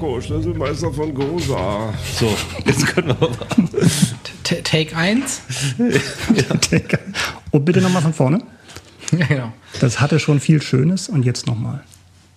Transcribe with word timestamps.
Clocko, 0.00 0.20
Schlüsselmeister 0.20 0.92
von 0.92 1.14
Gosa. 1.14 1.92
So, 2.18 2.34
jetzt 2.64 2.86
können 2.86 3.08
wir 3.08 3.16
aber. 3.20 3.36
Take 4.64 4.96
1. 4.96 5.42
Und 7.50 7.64
bitte 7.66 7.80
nochmal 7.80 8.02
von 8.02 8.14
vorne. 8.14 8.42
Ja, 9.18 9.26
genau. 9.26 9.52
Das 9.80 10.00
hatte 10.00 10.20
schon 10.20 10.38
viel 10.38 10.62
Schönes 10.62 11.08
und 11.08 11.24
jetzt 11.24 11.48
nochmal. 11.48 11.82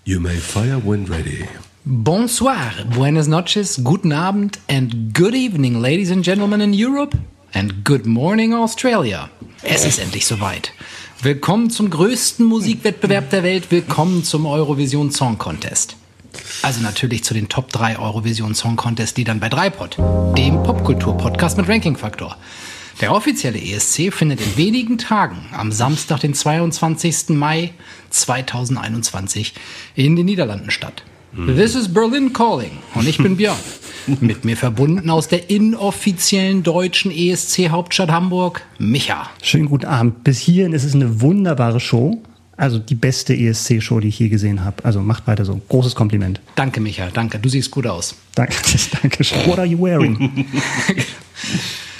You 0.06 0.20
may 0.20 0.38
fire 0.38 0.82
when 0.84 1.06
ready. 1.06 1.46
Bonsoir, 1.86 2.72
buenas 2.96 3.28
noches, 3.28 3.82
guten 3.84 4.12
Abend 4.12 4.58
and 4.68 5.14
good 5.14 5.36
evening, 5.36 5.80
ladies 5.80 6.12
and 6.12 6.26
gentlemen 6.26 6.62
in 6.62 6.74
Europe 6.74 7.16
and 7.54 7.86
good 7.86 8.08
morning, 8.08 8.56
Australia. 8.56 9.30
Es 9.62 9.86
ist 9.86 10.00
endlich 10.00 10.26
soweit. 10.26 10.72
Willkommen 11.22 11.70
zum 11.70 11.92
größten 11.92 12.44
Musikwettbewerb 12.44 13.30
der 13.30 13.44
Welt. 13.44 13.70
Willkommen 13.70 14.24
zum 14.24 14.48
Eurovision 14.48 15.12
Song 15.12 15.38
Contest. 15.38 15.96
Also 16.62 16.82
natürlich 16.82 17.24
zu 17.24 17.34
den 17.34 17.50
Top 17.50 17.72
3 17.72 18.00
Eurovision 18.00 18.56
Song 18.56 18.76
Contest 18.76 19.18
Liedern 19.18 19.40
bei 19.40 19.50
Dreipod, 19.50 19.98
dem 20.38 20.64
Popkultur-Podcast 20.64 21.58
mit 21.58 21.68
Ranking-Faktor. 21.68 22.38
Der 23.02 23.12
offizielle 23.12 23.60
ESC 23.60 24.14
findet 24.14 24.40
in 24.40 24.56
wenigen 24.56 24.98
Tagen 24.98 25.46
am 25.52 25.72
Samstag, 25.72 26.20
den 26.20 26.34
22. 26.34 27.30
Mai 27.30 27.72
2021 28.12 29.54
in 29.96 30.16
den 30.16 30.26
Niederlanden 30.26 30.72
statt. 30.72 31.04
This 31.36 31.74
is 31.74 31.92
Berlin 31.92 32.32
Calling 32.32 32.78
und 32.94 33.08
ich 33.08 33.18
bin 33.18 33.38
Björn. 33.38 33.58
Mit 34.22 34.46
mir 34.46 34.56
verbunden 34.56 35.10
aus 35.10 35.28
der 35.28 35.50
inoffiziellen 35.50 36.62
deutschen 36.62 37.10
ESC-Hauptstadt 37.12 38.12
Hamburg, 38.12 38.62
Micha. 38.78 39.30
Schönen 39.42 39.66
guten 39.68 39.86
Abend. 39.86 40.24
Bis 40.24 40.40
hierhin 40.40 40.74
ist 40.74 40.84
es 40.84 40.94
eine 40.94 41.22
wunderbare 41.22 41.80
Show. 41.80 42.22
Also 42.56 42.78
die 42.78 42.96
beste 42.96 43.34
ESC-Show, 43.36 44.00
die 44.00 44.10
ich 44.10 44.20
je 44.20 44.30
gesehen 44.30 44.64
habe. 44.64 44.84
Also 44.86 45.02
macht 45.02 45.28
weiter 45.28 45.46
so. 45.46 45.60
Großes 45.70 45.96
Kompliment. 45.96 46.40
Danke, 46.56 46.82
Micha, 46.82 47.10
danke. 47.12 47.40
Du 47.40 47.50
siehst 47.50 47.72
gut 47.72 47.88
aus. 47.88 48.16
Danke, 48.36 48.56
Dankeschön. 49.02 49.46
What 49.48 49.60
are 49.60 49.68
you 49.68 49.80
wearing? 49.80 50.48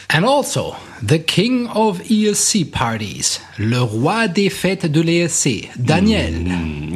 And 0.10 0.26
also, 0.26 0.76
the 1.02 1.18
king 1.18 1.68
of 1.70 2.00
ESC 2.08 2.72
parties, 2.72 3.40
le 3.58 3.82
roi 3.82 4.28
des 4.28 4.52
fêtes 4.52 4.86
de 4.86 5.02
l'ESC, 5.02 5.70
Daniel. 5.76 6.34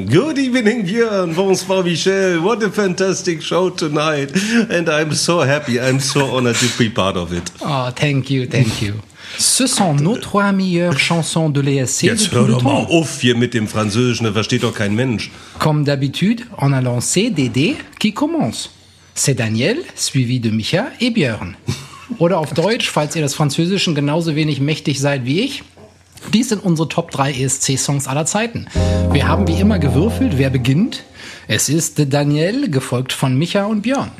Good 0.07 0.37
evening, 0.37 0.83
Björn. 0.85 1.33
Bonsoir, 1.33 1.83
Michel. 1.83 2.43
What 2.43 2.61
a 2.61 2.69
fantastic 2.69 3.41
show 3.41 3.71
tonight. 3.71 4.31
And 4.69 4.87
I'm 4.87 5.13
so 5.13 5.39
happy. 5.41 5.79
I'm 5.79 5.99
so 5.99 6.37
honored 6.37 6.57
to 6.57 6.67
be 6.77 6.91
part 6.91 7.17
of 7.17 7.33
it. 7.33 7.51
Oh, 7.61 7.89
thank 7.89 8.29
you, 8.29 8.45
thank 8.45 8.83
you. 8.83 9.01
Ce 9.37 9.67
sont 9.67 9.93
nos 9.93 10.17
trois 10.17 10.51
meilleures 10.51 10.97
chansons 10.97 11.49
de 11.49 11.61
l'ESC 11.61 12.03
Jetzt 12.03 12.31
hör 12.31 12.47
doch 12.47 12.63
mal 12.63 12.85
auf 12.89 13.21
hier 13.21 13.35
mit 13.35 13.53
dem 13.53 13.67
Französischen. 13.67 14.23
Das 14.23 14.33
versteht 14.33 14.63
doch 14.63 14.73
kein 14.73 14.95
Mensch. 14.95 15.31
Comme 15.59 15.83
d'habitude, 15.83 16.43
on 16.59 16.73
a 16.73 16.81
lancé 16.81 17.29
des 17.29 17.49
dés 17.49 17.75
qui 17.99 18.13
commencent. 18.13 18.71
C'est 19.13 19.35
Daniel, 19.35 19.77
suivi 19.95 20.39
de 20.39 20.51
Micha 20.51 20.87
et 20.99 21.11
Björn. 21.11 21.55
Oder 22.19 22.39
auf 22.39 22.53
Deutsch, 22.53 22.89
falls 22.89 23.15
ihr 23.15 23.21
das 23.21 23.33
Französischen 23.33 23.95
genauso 23.95 24.35
wenig 24.35 24.61
mächtig 24.61 24.99
seid 24.99 25.25
wie 25.25 25.41
ich. 25.41 25.63
Dies 26.33 26.49
sind 26.49 26.63
unsere 26.63 26.87
Top 26.87 27.11
3 27.11 27.31
ESC-Songs 27.33 28.07
aller 28.07 28.25
Zeiten. 28.25 28.67
Wir 29.11 29.27
haben 29.27 29.47
wie 29.47 29.59
immer 29.59 29.79
gewürfelt, 29.79 30.37
wer 30.37 30.49
beginnt. 30.49 31.03
Es 31.47 31.69
ist 31.69 32.01
Daniel, 32.11 32.69
gefolgt 32.69 33.13
von 33.13 33.37
Micha 33.37 33.65
und 33.65 33.83
Björn. 33.83 34.11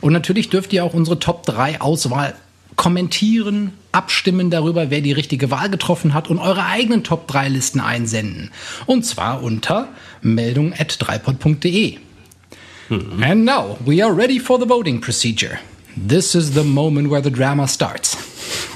Und 0.00 0.12
natürlich 0.12 0.50
dürft 0.50 0.72
ihr 0.72 0.84
auch 0.84 0.94
unsere 0.94 1.18
Top 1.18 1.44
3 1.44 1.80
Auswahl 1.80 2.34
kommentieren, 2.76 3.72
abstimmen 3.92 4.50
darüber, 4.50 4.90
wer 4.90 5.00
die 5.00 5.12
richtige 5.12 5.50
Wahl 5.50 5.70
getroffen 5.70 6.14
hat 6.14 6.28
und 6.28 6.38
eure 6.38 6.64
eigenen 6.64 7.04
Top 7.04 7.28
3 7.28 7.48
Listen 7.48 7.80
einsenden. 7.80 8.50
Und 8.86 9.04
zwar 9.04 9.42
unter 9.42 9.88
meldung 10.22 10.72
at 10.72 10.96
dreipod.de. 11.00 11.98
And 12.90 13.44
now 13.44 13.78
we 13.86 14.04
are 14.04 14.14
ready 14.14 14.38
for 14.38 14.58
the 14.58 14.68
voting 14.68 15.00
procedure. 15.00 15.58
This 15.96 16.34
is 16.34 16.52
the 16.52 16.64
moment 16.64 17.10
where 17.10 17.22
the 17.22 17.30
drama 17.30 17.66
starts. 17.66 18.16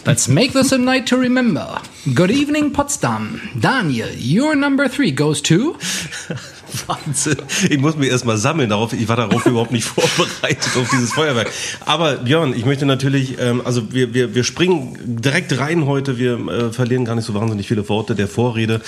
Let's 0.07 0.29
make 0.29 0.53
this 0.53 0.73
a 0.73 0.79
night 0.79 1.07
to 1.09 1.17
remember. 1.17 1.81
Good 2.15 2.31
evening, 2.31 2.73
Potsdam. 2.73 3.41
Daniel, 3.59 4.09
your 4.15 4.55
number 4.55 4.89
three 4.89 5.11
goes 5.11 5.41
to. 5.43 5.77
Wahnsinn. 6.87 7.37
Ich 7.69 7.79
muss 7.79 7.97
mich 7.97 8.11
erstmal 8.11 8.37
sammeln 8.37 8.71
darauf. 8.71 8.93
Ich 8.93 9.09
war 9.09 9.17
darauf 9.17 9.47
überhaupt 9.47 9.73
nicht 9.73 9.85
vorbereitet 9.85 10.77
auf 10.77 10.89
dieses 10.91 11.13
Feuerwerk. 11.13 11.51
Aber 11.85 12.17
Björn, 12.17 12.55
ich 12.57 12.65
möchte 12.65 12.87
natürlich, 12.87 13.39
ähm, 13.39 13.63
also 13.65 13.93
wir, 13.93 14.15
wir, 14.15 14.35
wir 14.35 14.45
springen 14.45 14.97
direkt 15.05 15.59
rein 15.59 15.87
heute. 15.87 16.19
Wir 16.19 16.39
äh, 16.49 16.73
verlieren 16.73 17.05
gar 17.05 17.15
nicht 17.15 17.25
so 17.25 17.35
wahnsinnig 17.35 17.69
viele 17.69 17.89
Worte 17.89 18.15
der 18.15 18.29
Vorrede. 18.29 18.81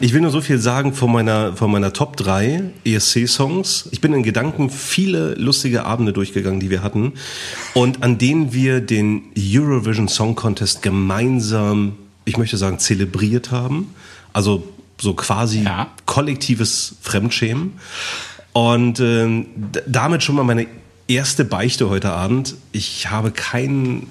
Ich 0.00 0.12
will 0.12 0.20
nur 0.20 0.30
so 0.30 0.40
viel 0.40 0.58
sagen 0.58 0.94
von 0.94 1.12
meiner, 1.12 1.56
von 1.56 1.70
meiner 1.70 1.92
Top 1.92 2.16
3 2.16 2.62
ESC-Songs. 2.84 3.88
Ich 3.92 4.00
bin 4.00 4.12
in 4.12 4.22
Gedanken 4.22 4.70
viele 4.70 5.34
lustige 5.34 5.84
Abende 5.84 6.12
durchgegangen, 6.12 6.60
die 6.60 6.70
wir 6.70 6.82
hatten. 6.82 7.12
Und 7.74 8.02
an 8.02 8.18
denen 8.18 8.52
wir 8.52 8.80
den 8.80 9.22
Eurovision 9.36 10.08
Song 10.08 10.34
Contest 10.34 10.82
gemeinsam, 10.82 11.96
ich 12.24 12.36
möchte 12.36 12.56
sagen, 12.56 12.78
zelebriert 12.78 13.50
haben. 13.50 13.94
Also 14.32 14.64
so 15.00 15.14
quasi 15.14 15.62
Ja. 15.62 15.88
kollektives 16.06 16.96
Fremdschämen. 17.02 17.74
Und 18.52 19.00
ähm, 19.00 19.46
damit 19.86 20.22
schon 20.22 20.34
mal 20.36 20.44
meine 20.44 20.66
erste 21.08 21.44
Beichte 21.44 21.88
heute 21.90 22.10
Abend. 22.12 22.54
Ich 22.72 23.10
habe 23.10 23.30
keinen 23.30 24.08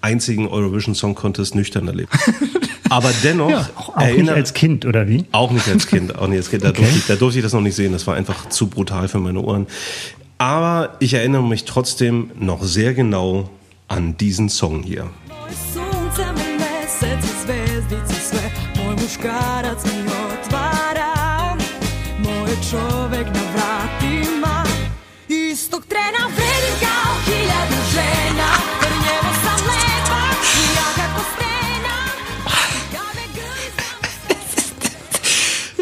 einzigen 0.00 0.46
Eurovision 0.48 0.94
Song 0.94 1.14
Contest 1.14 1.54
nüchtern 1.54 1.86
erlebt. 1.88 2.12
Aber 2.88 3.10
dennoch 3.24 3.50
Auch 3.76 3.96
nicht 3.96 4.06
erinnere- 4.06 4.34
als 4.34 4.54
Kind, 4.54 4.84
oder 4.86 5.08
wie? 5.08 5.24
auch 5.32 5.50
nicht 5.50 5.66
als 5.68 5.88
Kind, 5.88 6.16
auch 6.16 6.28
nicht 6.28 6.38
als 6.38 6.50
Kind. 6.50 6.62
Da, 6.62 6.70
durfte 6.70 6.96
ich, 6.98 7.06
da 7.06 7.16
durfte 7.16 7.38
ich 7.40 7.42
das 7.44 7.52
noch 7.52 7.60
nicht 7.60 7.74
sehen. 7.74 7.92
Das 7.92 8.06
war 8.06 8.14
einfach 8.14 8.48
zu 8.48 8.68
brutal 8.68 9.08
für 9.08 9.18
meine 9.18 9.40
Ohren. 9.40 9.66
Aber 10.38 10.96
ich 11.00 11.14
erinnere 11.14 11.42
mich 11.42 11.64
trotzdem 11.64 12.30
noch 12.38 12.62
sehr 12.62 12.94
genau 12.94 13.50
an 13.88 14.16
diesen 14.16 14.48
Song 14.48 14.82
hier. 14.84 15.08
Moj 18.76 18.96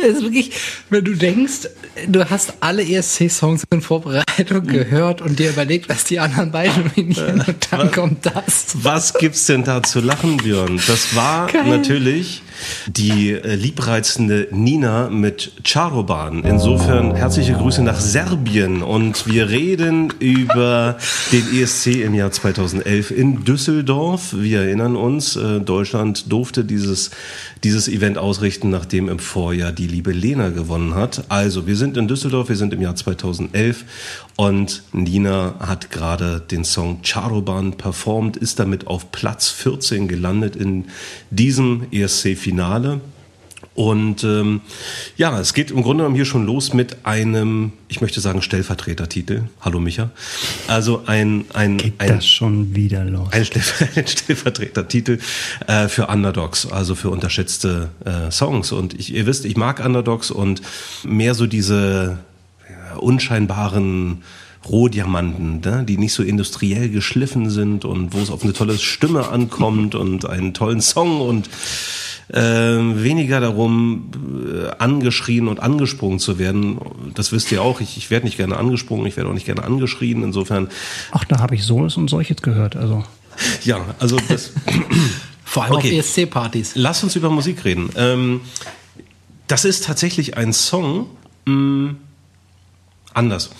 Es 0.04 0.18
ist 0.18 0.22
wirklich, 0.22 0.50
wenn 0.90 1.04
du 1.04 1.14
denkst, 1.14 1.68
du 2.06 2.28
hast 2.28 2.54
alle 2.60 2.82
ESC-Songs 2.82 3.64
in 3.72 3.80
Vorbereitung 3.80 4.66
gehört 4.66 5.22
und 5.22 5.38
dir 5.38 5.50
überlegt, 5.50 5.88
was 5.88 6.04
die 6.04 6.18
anderen 6.18 6.50
beiden 6.50 6.84
nominieren 6.84 7.42
und 7.46 7.68
dann 7.70 7.90
kommt 7.90 8.26
das. 8.26 8.76
Was 8.82 9.14
gibt's 9.14 9.46
denn 9.46 9.64
da 9.64 9.82
zu 9.82 10.00
lachen, 10.00 10.36
Björn? 10.36 10.80
Das 10.86 11.16
war 11.16 11.46
Geil. 11.46 11.66
natürlich 11.66 12.42
die 12.86 13.32
äh, 13.32 13.54
liebreizende 13.54 14.48
Nina 14.50 15.08
mit 15.10 15.52
Charoban. 15.64 16.44
Insofern 16.44 17.14
herzliche 17.14 17.54
Grüße 17.54 17.82
nach 17.82 18.00
Serbien 18.00 18.82
und 18.82 19.26
wir 19.26 19.48
reden 19.48 20.12
über 20.18 20.98
den 21.32 21.60
ESC 21.60 22.02
im 22.02 22.14
Jahr 22.14 22.30
2011 22.30 23.10
in 23.10 23.44
Düsseldorf. 23.44 24.34
Wir 24.34 24.60
erinnern 24.60 24.96
uns, 24.96 25.36
äh, 25.36 25.60
Deutschland 25.60 26.30
durfte 26.30 26.64
dieses, 26.64 27.10
dieses 27.64 27.88
Event 27.88 28.18
ausrichten, 28.18 28.68
nachdem 28.68 29.08
im 29.08 29.18
Vorjahr 29.18 29.72
die 29.72 29.86
liebe 29.86 30.12
Lena 30.12 30.50
gewonnen 30.50 30.94
hat. 30.94 31.24
Also 31.30 31.66
wir 31.66 31.76
sind 31.76 31.96
in 31.96 32.06
Düsseldorf, 32.06 32.50
wir 32.50 32.56
sind 32.56 32.74
im 32.74 32.82
Jahr 32.82 32.94
2011 32.94 33.84
und 34.36 34.82
Nina 34.92 35.54
hat 35.58 35.90
gerade 35.90 36.40
den 36.40 36.64
Song 36.64 37.00
Charoban 37.02 37.72
performt, 37.72 38.36
ist 38.36 38.58
damit 38.58 38.86
auf 38.86 39.10
Platz 39.10 39.48
14 39.48 40.08
gelandet 40.08 40.56
in 40.56 40.84
diesem 41.30 41.86
ESC-Finale. 41.90 43.00
Und 43.74 44.22
ähm, 44.22 44.60
ja, 45.16 45.38
es 45.40 45.52
geht 45.52 45.72
im 45.72 45.82
Grunde 45.82 46.02
genommen 46.02 46.14
hier 46.14 46.24
schon 46.24 46.46
los 46.46 46.72
mit 46.72 47.04
einem, 47.04 47.72
ich 47.88 48.00
möchte 48.00 48.20
sagen, 48.20 48.40
Stellvertretertitel. 48.40 49.42
Hallo 49.60 49.80
Micha. 49.80 50.10
Also 50.68 51.02
ein, 51.06 51.44
ein, 51.54 51.78
Geht 51.78 51.94
ein, 51.98 52.08
das 52.08 52.26
schon 52.26 52.76
wieder 52.76 53.04
los? 53.04 53.32
ein, 53.32 53.44
Stellver 53.44 53.88
ein 53.96 54.06
Stellvertretertitel 54.06 55.18
äh, 55.66 55.88
für 55.88 56.06
Underdogs, 56.06 56.70
also 56.70 56.94
für 56.94 57.10
unterschätzte 57.10 57.90
äh, 58.04 58.30
Songs. 58.30 58.70
Und 58.70 58.94
ich, 58.94 59.12
ihr 59.12 59.26
wisst, 59.26 59.44
ich 59.44 59.56
mag 59.56 59.84
Underdogs 59.84 60.30
und 60.30 60.62
mehr 61.02 61.34
so 61.34 61.48
diese 61.48 62.18
ja, 62.70 62.96
unscheinbaren 62.98 64.22
Rohdiamanten, 64.68 65.60
ne? 65.60 65.84
die 65.84 65.98
nicht 65.98 66.14
so 66.14 66.22
industriell 66.22 66.90
geschliffen 66.90 67.50
sind 67.50 67.84
und 67.84 68.14
wo 68.14 68.20
es 68.20 68.30
auf 68.30 68.44
eine 68.44 68.52
tolle 68.52 68.78
Stimme 68.78 69.28
ankommt 69.28 69.96
und 69.96 70.26
einen 70.26 70.54
tollen 70.54 70.80
Song 70.80 71.20
und 71.20 71.50
äh, 72.28 72.38
weniger 72.40 73.40
darum, 73.40 74.10
äh, 74.52 74.68
angeschrien 74.78 75.48
und 75.48 75.60
angesprungen 75.60 76.18
zu 76.18 76.38
werden. 76.38 76.78
Das 77.14 77.32
wisst 77.32 77.52
ihr 77.52 77.62
auch. 77.62 77.80
Ich, 77.80 77.96
ich 77.96 78.10
werde 78.10 78.26
nicht 78.26 78.36
gerne 78.36 78.56
angesprungen, 78.56 79.06
ich 79.06 79.16
werde 79.16 79.30
auch 79.30 79.34
nicht 79.34 79.46
gerne 79.46 79.62
angeschrien. 79.64 80.22
Insofern, 80.22 80.68
Ach, 81.12 81.24
da 81.24 81.38
habe 81.40 81.54
ich 81.54 81.64
sowas 81.64 81.96
und 81.96 82.08
solches 82.08 82.38
gehört. 82.42 82.76
Also 82.76 83.04
ja, 83.64 83.84
also 83.98 84.16
das. 84.28 84.52
Vor 85.44 85.64
allem 85.64 85.74
Okay. 85.74 85.98
auf 86.00 86.06
ESC-Partys. 86.06 86.72
Lass 86.74 87.04
uns 87.04 87.14
über 87.16 87.30
Musik 87.30 87.64
reden. 87.64 87.90
Ähm, 87.96 88.40
das 89.46 89.64
ist 89.64 89.84
tatsächlich 89.84 90.36
ein 90.36 90.52
Song. 90.52 91.06
Mh, 91.44 91.94
anders. 93.12 93.50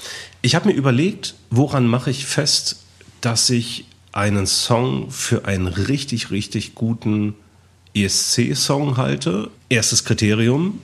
Ich 0.43 0.55
habe 0.55 0.69
mir 0.69 0.75
überlegt, 0.75 1.35
woran 1.51 1.87
mache 1.87 2.11
ich 2.11 2.27
fest, 2.27 2.85
dass 3.21 3.49
ich 3.51 3.85
einen 4.13 4.47
Song 4.47 5.11
für 5.11 5.45
einen 5.45 5.67
richtig, 5.67 6.31
richtig 6.31 6.75
guten 6.75 7.35
ESC-Song 7.95 8.97
halte. 8.97 9.51
Erstes 9.69 10.05
Kriterium, 10.05 10.81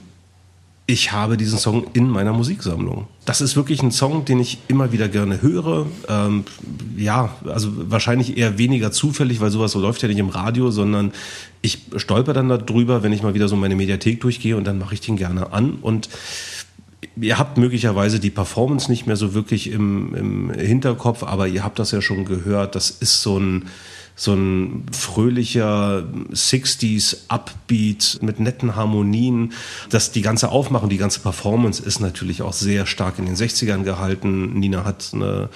ich 0.91 1.11
habe 1.11 1.37
diesen 1.37 1.57
Song 1.57 1.87
in 1.93 2.09
meiner 2.09 2.33
Musiksammlung. 2.33 3.07
Das 3.25 3.39
ist 3.39 3.55
wirklich 3.55 3.81
ein 3.81 3.91
Song, 3.91 4.25
den 4.25 4.39
ich 4.39 4.57
immer 4.67 4.91
wieder 4.91 5.07
gerne 5.07 5.41
höre. 5.41 5.85
Ähm, 6.09 6.43
ja, 6.97 7.33
also 7.45 7.69
wahrscheinlich 7.89 8.37
eher 8.37 8.57
weniger 8.57 8.91
zufällig, 8.91 9.39
weil 9.39 9.51
sowas 9.51 9.71
so 9.71 9.79
läuft 9.79 10.01
ja 10.01 10.09
nicht 10.09 10.17
im 10.17 10.29
Radio, 10.29 10.69
sondern 10.71 11.13
ich 11.61 11.83
stolper 11.95 12.33
dann 12.33 12.49
darüber, 12.49 13.03
wenn 13.03 13.13
ich 13.13 13.23
mal 13.23 13.33
wieder 13.33 13.47
so 13.47 13.55
meine 13.55 13.75
Mediathek 13.75 14.19
durchgehe 14.19 14.57
und 14.57 14.65
dann 14.65 14.79
mache 14.79 14.93
ich 14.93 15.01
den 15.01 15.15
gerne 15.15 15.53
an. 15.53 15.77
Und 15.81 16.09
ihr 17.15 17.37
habt 17.37 17.57
möglicherweise 17.57 18.19
die 18.19 18.29
Performance 18.29 18.91
nicht 18.91 19.07
mehr 19.07 19.15
so 19.15 19.33
wirklich 19.33 19.71
im, 19.71 20.15
im 20.15 20.49
Hinterkopf, 20.51 21.23
aber 21.23 21.47
ihr 21.47 21.63
habt 21.63 21.79
das 21.79 21.91
ja 21.91 22.01
schon 22.01 22.25
gehört. 22.25 22.75
Das 22.75 22.89
ist 22.89 23.21
so 23.21 23.39
ein, 23.39 23.67
so 24.21 24.33
ein 24.35 24.85
fröhlicher 24.91 26.03
60s 26.31 27.21
Upbeat 27.27 28.19
mit 28.21 28.39
netten 28.39 28.75
Harmonien. 28.75 29.53
Das, 29.89 30.11
die 30.11 30.21
ganze 30.21 30.49
Aufmachung, 30.49 30.89
die 30.89 30.99
ganze 30.99 31.21
Performance 31.21 31.81
ist 31.81 32.01
natürlich 32.01 32.43
auch 32.43 32.53
sehr 32.53 32.85
stark 32.85 33.17
in 33.17 33.25
den 33.25 33.35
60ern 33.35 33.81
gehalten. 33.81 34.59
Nina 34.59 34.85
hat 34.85 35.09
eine, 35.13 35.49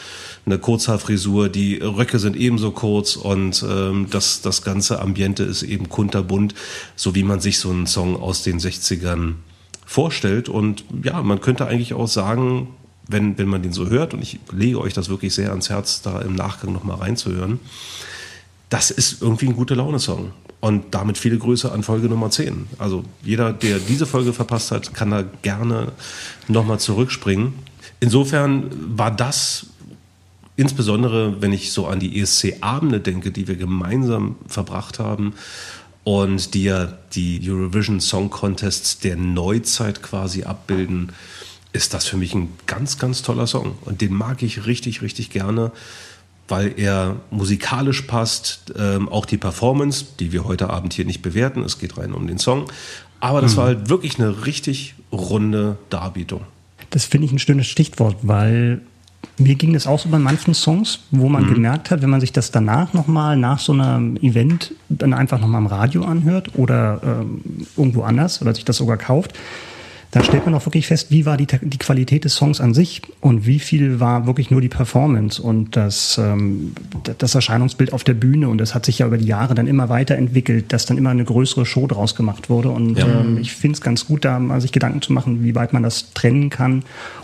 eine 0.47 0.57
Kurzhaarfrisur, 0.57 1.49
die 1.49 1.75
Röcke 1.75 2.17
sind 2.17 2.35
ebenso 2.35 2.71
kurz 2.71 3.15
und 3.17 3.63
ähm, 3.69 4.07
das, 4.09 4.41
das 4.41 4.63
ganze 4.63 4.99
Ambiente 4.99 5.43
ist 5.43 5.61
eben 5.61 5.87
kunterbunt, 5.87 6.55
so 6.95 7.13
wie 7.13 7.23
man 7.23 7.41
sich 7.41 7.59
so 7.59 7.69
einen 7.69 7.85
Song 7.85 8.19
aus 8.19 8.41
den 8.41 8.59
60ern 8.59 9.33
vorstellt. 9.85 10.49
Und 10.49 10.85
ja, 11.03 11.21
man 11.21 11.39
könnte 11.39 11.67
eigentlich 11.67 11.93
auch 11.93 12.07
sagen, 12.07 12.69
wenn, 13.07 13.37
wenn 13.37 13.47
man 13.47 13.61
den 13.61 13.73
so 13.73 13.91
hört, 13.91 14.15
und 14.15 14.23
ich 14.23 14.39
lege 14.51 14.81
euch 14.81 14.95
das 14.95 15.07
wirklich 15.07 15.35
sehr 15.35 15.51
ans 15.51 15.69
Herz, 15.69 16.01
da 16.01 16.19
im 16.21 16.33
Nachgang 16.33 16.73
nochmal 16.73 16.97
reinzuhören, 16.97 17.59
das 18.69 18.91
ist 18.91 19.21
irgendwie 19.21 19.47
ein 19.47 19.55
gute 19.55 19.75
Laune-Song. 19.75 20.31
Und 20.59 20.95
damit 20.95 21.17
viele 21.17 21.37
Grüße 21.37 21.71
an 21.71 21.83
Folge 21.83 22.09
Nummer 22.09 22.31
10. 22.31 22.67
Also 22.79 23.03
jeder, 23.23 23.53
der 23.53 23.77
diese 23.77 24.05
Folge 24.07 24.33
verpasst 24.33 24.71
hat, 24.71 24.93
kann 24.93 25.11
da 25.11 25.23
gerne 25.43 25.91
nochmal 26.47 26.79
zurückspringen. 26.79 27.53
Insofern 27.99 28.71
war 28.97 29.11
das 29.11 29.67
insbesondere, 30.55 31.41
wenn 31.41 31.53
ich 31.53 31.71
so 31.71 31.87
an 31.87 31.99
die 31.99 32.19
ESC-Abende 32.19 32.99
denke, 32.99 33.31
die 33.31 33.47
wir 33.47 33.55
gemeinsam 33.55 34.37
verbracht 34.47 34.99
haben 34.99 35.33
und 36.03 36.53
die 36.53 36.63
ja 36.63 36.93
die 37.13 37.41
Eurovision 37.47 37.99
Song 37.99 38.29
Contests 38.29 38.99
der 38.99 39.17
Neuzeit 39.17 40.01
quasi 40.01 40.43
abbilden, 40.43 41.11
ist 41.73 41.93
das 41.93 42.05
für 42.05 42.17
mich 42.17 42.33
ein 42.33 42.49
ganz, 42.67 42.97
ganz 42.97 43.21
toller 43.21 43.47
Song. 43.47 43.77
Und 43.81 44.01
den 44.01 44.13
mag 44.13 44.41
ich 44.41 44.65
richtig, 44.65 45.01
richtig 45.01 45.29
gerne, 45.29 45.71
weil 46.47 46.73
er 46.77 47.17
musikalisch 47.31 48.01
passt. 48.03 48.73
Ähm, 48.77 49.09
auch 49.09 49.25
die 49.25 49.37
Performance, 49.37 50.05
die 50.19 50.31
wir 50.31 50.45
heute 50.45 50.69
Abend 50.69 50.93
hier 50.93 51.05
nicht 51.05 51.21
bewerten, 51.21 51.63
es 51.63 51.79
geht 51.79 51.97
rein 51.97 52.13
um 52.13 52.27
den 52.27 52.37
Song. 52.37 52.65
Aber 53.19 53.41
das 53.41 53.57
war 53.57 53.65
halt 53.65 53.89
wirklich 53.89 54.19
eine 54.19 54.45
richtig 54.45 54.93
runde 55.11 55.77
Darbietung. 55.89 56.41
Das 56.91 57.05
finde 57.05 57.25
ich 57.25 57.31
ein 57.31 57.39
schönes 57.39 57.65
Stichwort, 57.65 58.17
weil 58.21 58.81
mir 59.37 59.55
ging 59.55 59.73
das 59.73 59.87
auch 59.87 59.99
so 59.99 60.09
bei 60.09 60.19
manchen 60.19 60.53
Songs, 60.53 60.99
wo 61.11 61.27
man 61.27 61.51
gemerkt 61.51 61.91
hat, 61.91 62.01
wenn 62.01 62.09
man 62.09 62.21
sich 62.21 62.31
das 62.31 62.51
danach 62.51 62.93
nochmal 62.93 63.35
nach 63.35 63.59
so 63.59 63.73
einem 63.73 64.17
Event 64.17 64.73
dann 64.89 65.13
einfach 65.13 65.39
nochmal 65.39 65.61
im 65.61 65.67
Radio 65.67 66.03
anhört 66.05 66.51
oder 66.55 67.01
ähm, 67.03 67.41
irgendwo 67.75 68.03
anders 68.03 68.41
oder 68.41 68.53
sich 68.53 68.65
das 68.65 68.77
sogar 68.77 68.97
kauft, 68.97 69.33
da 70.15 70.23
stellt 70.23 70.45
man 70.45 70.55
auch 70.55 70.65
wirklich 70.65 70.87
fest, 70.87 71.07
wie 71.11 71.25
war 71.25 71.35
die, 71.35 71.45
die 71.45 71.77
Qualität 71.77 72.23
des 72.23 72.35
Songs 72.35 72.61
an 72.61 72.73
sich 72.73 73.01
und 73.19 73.45
wie 73.45 73.59
viel 73.59 73.99
war 73.99 74.25
wirklich 74.27 74.49
nur 74.49 74.61
die 74.61 74.69
Performance 74.69 75.41
und 75.41 75.75
das, 75.75 76.17
ähm, 76.17 76.71
das 77.17 77.35
Erscheinungsbild 77.35 77.91
auf 77.91 78.05
der 78.05 78.13
Bühne. 78.13 78.47
Und 78.47 78.59
das 78.59 78.73
hat 78.73 78.85
sich 78.85 78.99
ja 78.99 79.07
über 79.07 79.17
die 79.17 79.25
Jahre 79.25 79.55
dann 79.55 79.67
immer 79.67 79.89
weiterentwickelt, 79.89 80.71
dass 80.71 80.85
dann 80.85 80.97
immer 80.97 81.09
eine 81.09 81.25
größere 81.25 81.65
Show 81.65 81.85
draus 81.85 82.15
gemacht 82.15 82.49
wurde. 82.49 82.69
Und 82.69 82.97
Ja. 82.97 83.07
ähm, 83.07 83.37
ich 83.39 83.51
finde 83.51 83.75
es 83.75 83.81
ganz 83.81 84.07
gut, 84.07 84.23
da 84.23 84.39
mal 84.39 84.61
sich 84.61 84.71
Gedanken 84.71 85.01
zu 85.01 85.11
machen, 85.11 85.43
wie 85.43 85.53
weit 85.53 85.73
man 85.73 85.83
das 85.83 86.13
trennen 86.13 86.49
kann 86.49 86.83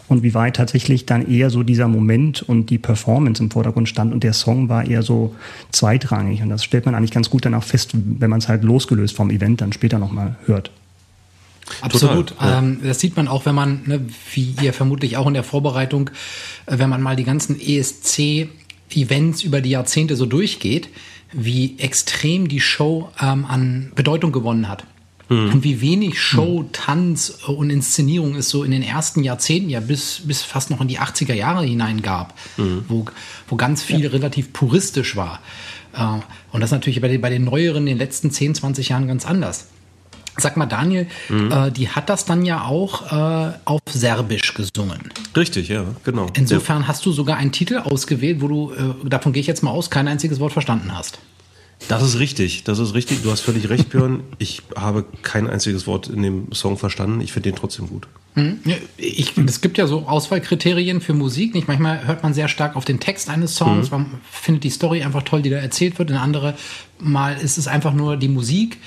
und 0.09 0.21
wie 0.21 0.33
weit 0.33 0.57
tatsächlich 0.57 1.05
dann 1.05 1.25
eher 1.31 1.49
so 1.49 1.63
dieser 1.63 1.87
Moment 1.87 2.41
und 2.41 2.69
die 2.71 2.77
Performance 2.77 3.41
im 3.41 3.51
Vordergrund 3.51 3.87
stand 3.87 4.11
und 4.11 4.21
der 4.21 4.33
Song 4.33 4.67
war 4.67 4.85
eher 4.85 5.01
so 5.01 5.33
zweitrangig. 5.71 6.41
Und 6.41 6.49
das 6.49 6.65
stellt 6.65 6.85
man 6.85 6.93
eigentlich 6.95 7.11
ganz 7.11 7.29
gut 7.29 7.45
dann 7.45 7.53
auch 7.53 7.63
fest, 7.63 7.91
wenn 7.93 8.29
man 8.29 8.39
es 8.39 8.49
halt 8.49 8.65
losgelöst 8.65 9.15
vom 9.15 9.29
Event 9.29 9.61
dann 9.61 9.71
später 9.71 9.97
nochmal 9.97 10.35
hört. 10.45 10.71
Absolut. 11.81 12.29
Total, 12.29 12.49
ja. 12.49 12.59
Ähm, 12.59 12.79
das 12.83 12.99
sieht 12.99 13.15
man 13.15 13.27
auch, 13.27 13.45
wenn 13.45 13.55
man, 13.55 13.81
ne, 13.85 14.05
wie 14.33 14.55
ihr 14.61 14.73
vermutlich 14.73 15.17
auch 15.17 15.27
in 15.27 15.33
der 15.33 15.43
Vorbereitung, 15.43 16.09
äh, 16.65 16.77
wenn 16.77 16.89
man 16.89 17.01
mal 17.01 17.15
die 17.15 17.23
ganzen 17.23 17.59
ESC-Events 17.59 19.43
über 19.43 19.61
die 19.61 19.69
Jahrzehnte 19.69 20.15
so 20.15 20.25
durchgeht, 20.25 20.89
wie 21.33 21.75
extrem 21.79 22.47
die 22.47 22.59
Show 22.59 23.09
ähm, 23.21 23.45
an 23.45 23.91
Bedeutung 23.95 24.31
gewonnen 24.31 24.67
hat. 24.67 24.85
Und 25.31 25.63
wie 25.63 25.79
wenig 25.79 26.19
Show, 26.19 26.65
Tanz 26.73 27.39
äh, 27.47 27.51
und 27.51 27.69
Inszenierung 27.69 28.35
es 28.35 28.49
so 28.49 28.65
in 28.65 28.71
den 28.71 28.83
ersten 28.83 29.23
Jahrzehnten 29.23 29.69
ja 29.69 29.79
bis, 29.79 30.23
bis 30.25 30.41
fast 30.41 30.69
noch 30.71 30.81
in 30.81 30.89
die 30.89 30.99
80er 30.99 31.33
Jahre 31.33 31.63
hinein 31.63 32.01
gab, 32.01 32.37
wo, 32.89 33.05
wo 33.47 33.55
ganz 33.55 33.81
viel 33.81 34.05
relativ 34.07 34.51
puristisch 34.51 35.15
war. 35.15 35.39
Äh, 35.93 36.19
und 36.51 36.59
das 36.59 36.67
ist 36.69 36.71
natürlich 36.71 36.99
bei 36.99 37.07
den, 37.07 37.21
bei 37.21 37.29
den 37.29 37.45
neueren, 37.45 37.83
in 37.83 37.93
den 37.93 37.97
letzten 37.97 38.31
10, 38.31 38.55
20 38.55 38.89
Jahren 38.89 39.07
ganz 39.07 39.25
anders. 39.25 39.67
Sag 40.37 40.55
mal, 40.57 40.65
Daniel, 40.65 41.07
äh, 41.29 41.71
die 41.71 41.89
hat 41.89 42.09
das 42.09 42.25
dann 42.25 42.45
ja 42.45 42.63
auch 42.63 43.11
äh, 43.11 43.53
auf 43.65 43.81
Serbisch 43.89 44.53
gesungen. 44.53 45.11
Richtig, 45.35 45.67
ja, 45.67 45.83
genau. 46.03 46.27
Insofern 46.33 46.87
hast 46.87 47.05
du 47.05 47.11
sogar 47.11 47.37
einen 47.37 47.51
Titel 47.51 47.77
ausgewählt, 47.77 48.41
wo 48.41 48.47
du, 48.47 48.71
äh, 48.71 49.09
davon 49.09 49.33
gehe 49.33 49.41
ich 49.41 49.47
jetzt 49.47 49.61
mal 49.61 49.71
aus, 49.71 49.89
kein 49.89 50.07
einziges 50.07 50.39
Wort 50.39 50.53
verstanden 50.53 50.95
hast. 50.95 51.19
Das 51.87 52.03
ist 52.03 52.19
richtig, 52.19 52.63
das 52.63 52.79
ist 52.79 52.93
richtig. 52.93 53.23
Du 53.23 53.31
hast 53.31 53.41
völlig 53.41 53.69
recht, 53.69 53.89
Björn. 53.89 54.21
Ich 54.37 54.61
habe 54.75 55.03
kein 55.23 55.47
einziges 55.47 55.87
Wort 55.87 56.07
in 56.07 56.21
dem 56.21 56.51
Song 56.53 56.77
verstanden. 56.77 57.21
Ich 57.21 57.33
finde 57.33 57.49
den 57.49 57.55
trotzdem 57.55 57.87
gut. 57.87 58.07
Ja, 58.35 58.75
Ich, 58.97 59.37
es 59.37 59.59
gibt 59.59 59.77
ja 59.77 59.87
so 59.87 60.07
Auswahlkriterien 60.07 61.01
für 61.01 61.13
Musik. 61.13 61.53
Nicht? 61.53 61.67
Manchmal 61.67 62.05
hört 62.07 62.23
man 62.23 62.33
sehr 62.33 62.47
stark 62.47 62.75
auf 62.75 62.85
den 62.85 62.99
Text 62.99 63.29
eines 63.29 63.55
Songs, 63.55 63.91
man 63.91 64.05
findet 64.31 64.63
die 64.63 64.69
Story 64.69 65.03
einfach 65.03 65.23
toll, 65.23 65.41
die 65.41 65.49
da 65.49 65.57
erzählt 65.57 65.99
wird. 65.99 66.11
In 66.11 66.15
andere 66.15 66.55
Mal 66.99 67.37
ist 67.37 67.57
es 67.57 67.67
einfach 67.67 67.93
nur 67.93 68.15
die 68.15 68.29
Musik. 68.29 68.77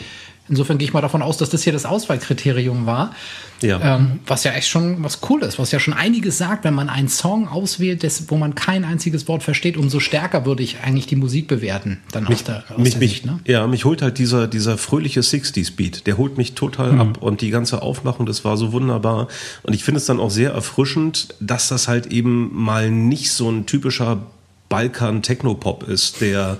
Insofern 0.48 0.76
gehe 0.76 0.86
ich 0.86 0.92
mal 0.92 1.00
davon 1.00 1.22
aus, 1.22 1.38
dass 1.38 1.48
das 1.48 1.62
hier 1.62 1.72
das 1.72 1.86
Auswahlkriterium 1.86 2.84
war. 2.84 3.14
Ja. 3.62 3.96
Ähm, 3.96 4.20
was 4.26 4.44
ja 4.44 4.52
echt 4.52 4.68
schon 4.68 5.02
was 5.02 5.20
cool 5.30 5.42
ist, 5.42 5.58
was 5.58 5.70
ja 5.72 5.80
schon 5.80 5.94
einiges 5.94 6.36
sagt, 6.36 6.64
wenn 6.64 6.74
man 6.74 6.90
einen 6.90 7.08
Song 7.08 7.48
auswählt, 7.48 8.02
des, 8.02 8.30
wo 8.30 8.36
man 8.36 8.54
kein 8.54 8.84
einziges 8.84 9.26
Wort 9.26 9.42
versteht, 9.42 9.78
umso 9.78 10.00
stärker 10.00 10.44
würde 10.44 10.62
ich 10.62 10.80
eigentlich 10.80 11.06
die 11.06 11.16
Musik 11.16 11.48
bewerten. 11.48 12.02
Dann 12.12 12.26
aus 12.26 12.44
der, 12.44 12.64
aus 12.68 12.76
mich, 12.76 12.90
der 12.90 12.98
mich, 13.00 13.10
Sicht, 13.12 13.26
ne? 13.26 13.40
Ja, 13.46 13.66
mich 13.66 13.86
holt 13.86 14.02
halt 14.02 14.18
dieser, 14.18 14.46
dieser 14.46 14.76
fröhliche 14.76 15.20
60s-Beat, 15.20 16.06
der 16.06 16.18
holt 16.18 16.36
mich 16.36 16.54
total 16.54 16.92
Mhm. 16.92 17.00
ab 17.00 17.18
und 17.22 17.40
die 17.40 17.48
ganze 17.50 17.80
Aufmachung, 17.80 18.26
das 18.26 18.44
war 18.44 18.58
so 18.58 18.72
wunderbar. 18.72 19.28
Und 19.62 19.72
ich 19.72 19.82
finde 19.82 19.98
es 19.98 20.04
dann 20.04 20.20
auch 20.20 20.30
sehr 20.30 20.50
erfrischend, 20.50 21.34
dass 21.40 21.68
das 21.68 21.88
halt 21.88 22.08
eben 22.08 22.50
mal 22.52 22.90
nicht 22.90 23.32
so 23.32 23.50
ein 23.50 23.64
typischer 23.64 24.18
Balkan-Technopop 24.68 25.84
ist, 25.88 26.20
der 26.20 26.58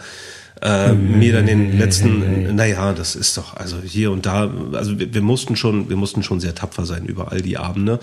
äh, 0.63 0.93
mir 0.93 1.33
dann 1.33 1.47
den 1.47 1.79
letzten, 1.79 2.55
naja, 2.55 2.93
das 2.93 3.17
ist 3.17 3.37
doch, 3.37 3.55
also 3.55 3.77
hier 3.85 4.11
und 4.13 4.25
da, 4.25 4.51
also 4.73 4.99
wir, 4.99 5.13
wir 5.13 5.21
mussten 5.21 5.57
schon, 5.57 5.89
wir 5.89 5.97
mussten 5.97 6.23
schon 6.23 6.41
sehr 6.41 6.55
tapfer 6.55 6.87
sein 6.87 7.05
über 7.07 7.33
all 7.33 7.43
die 7.43 7.59
Abende. 7.59 7.99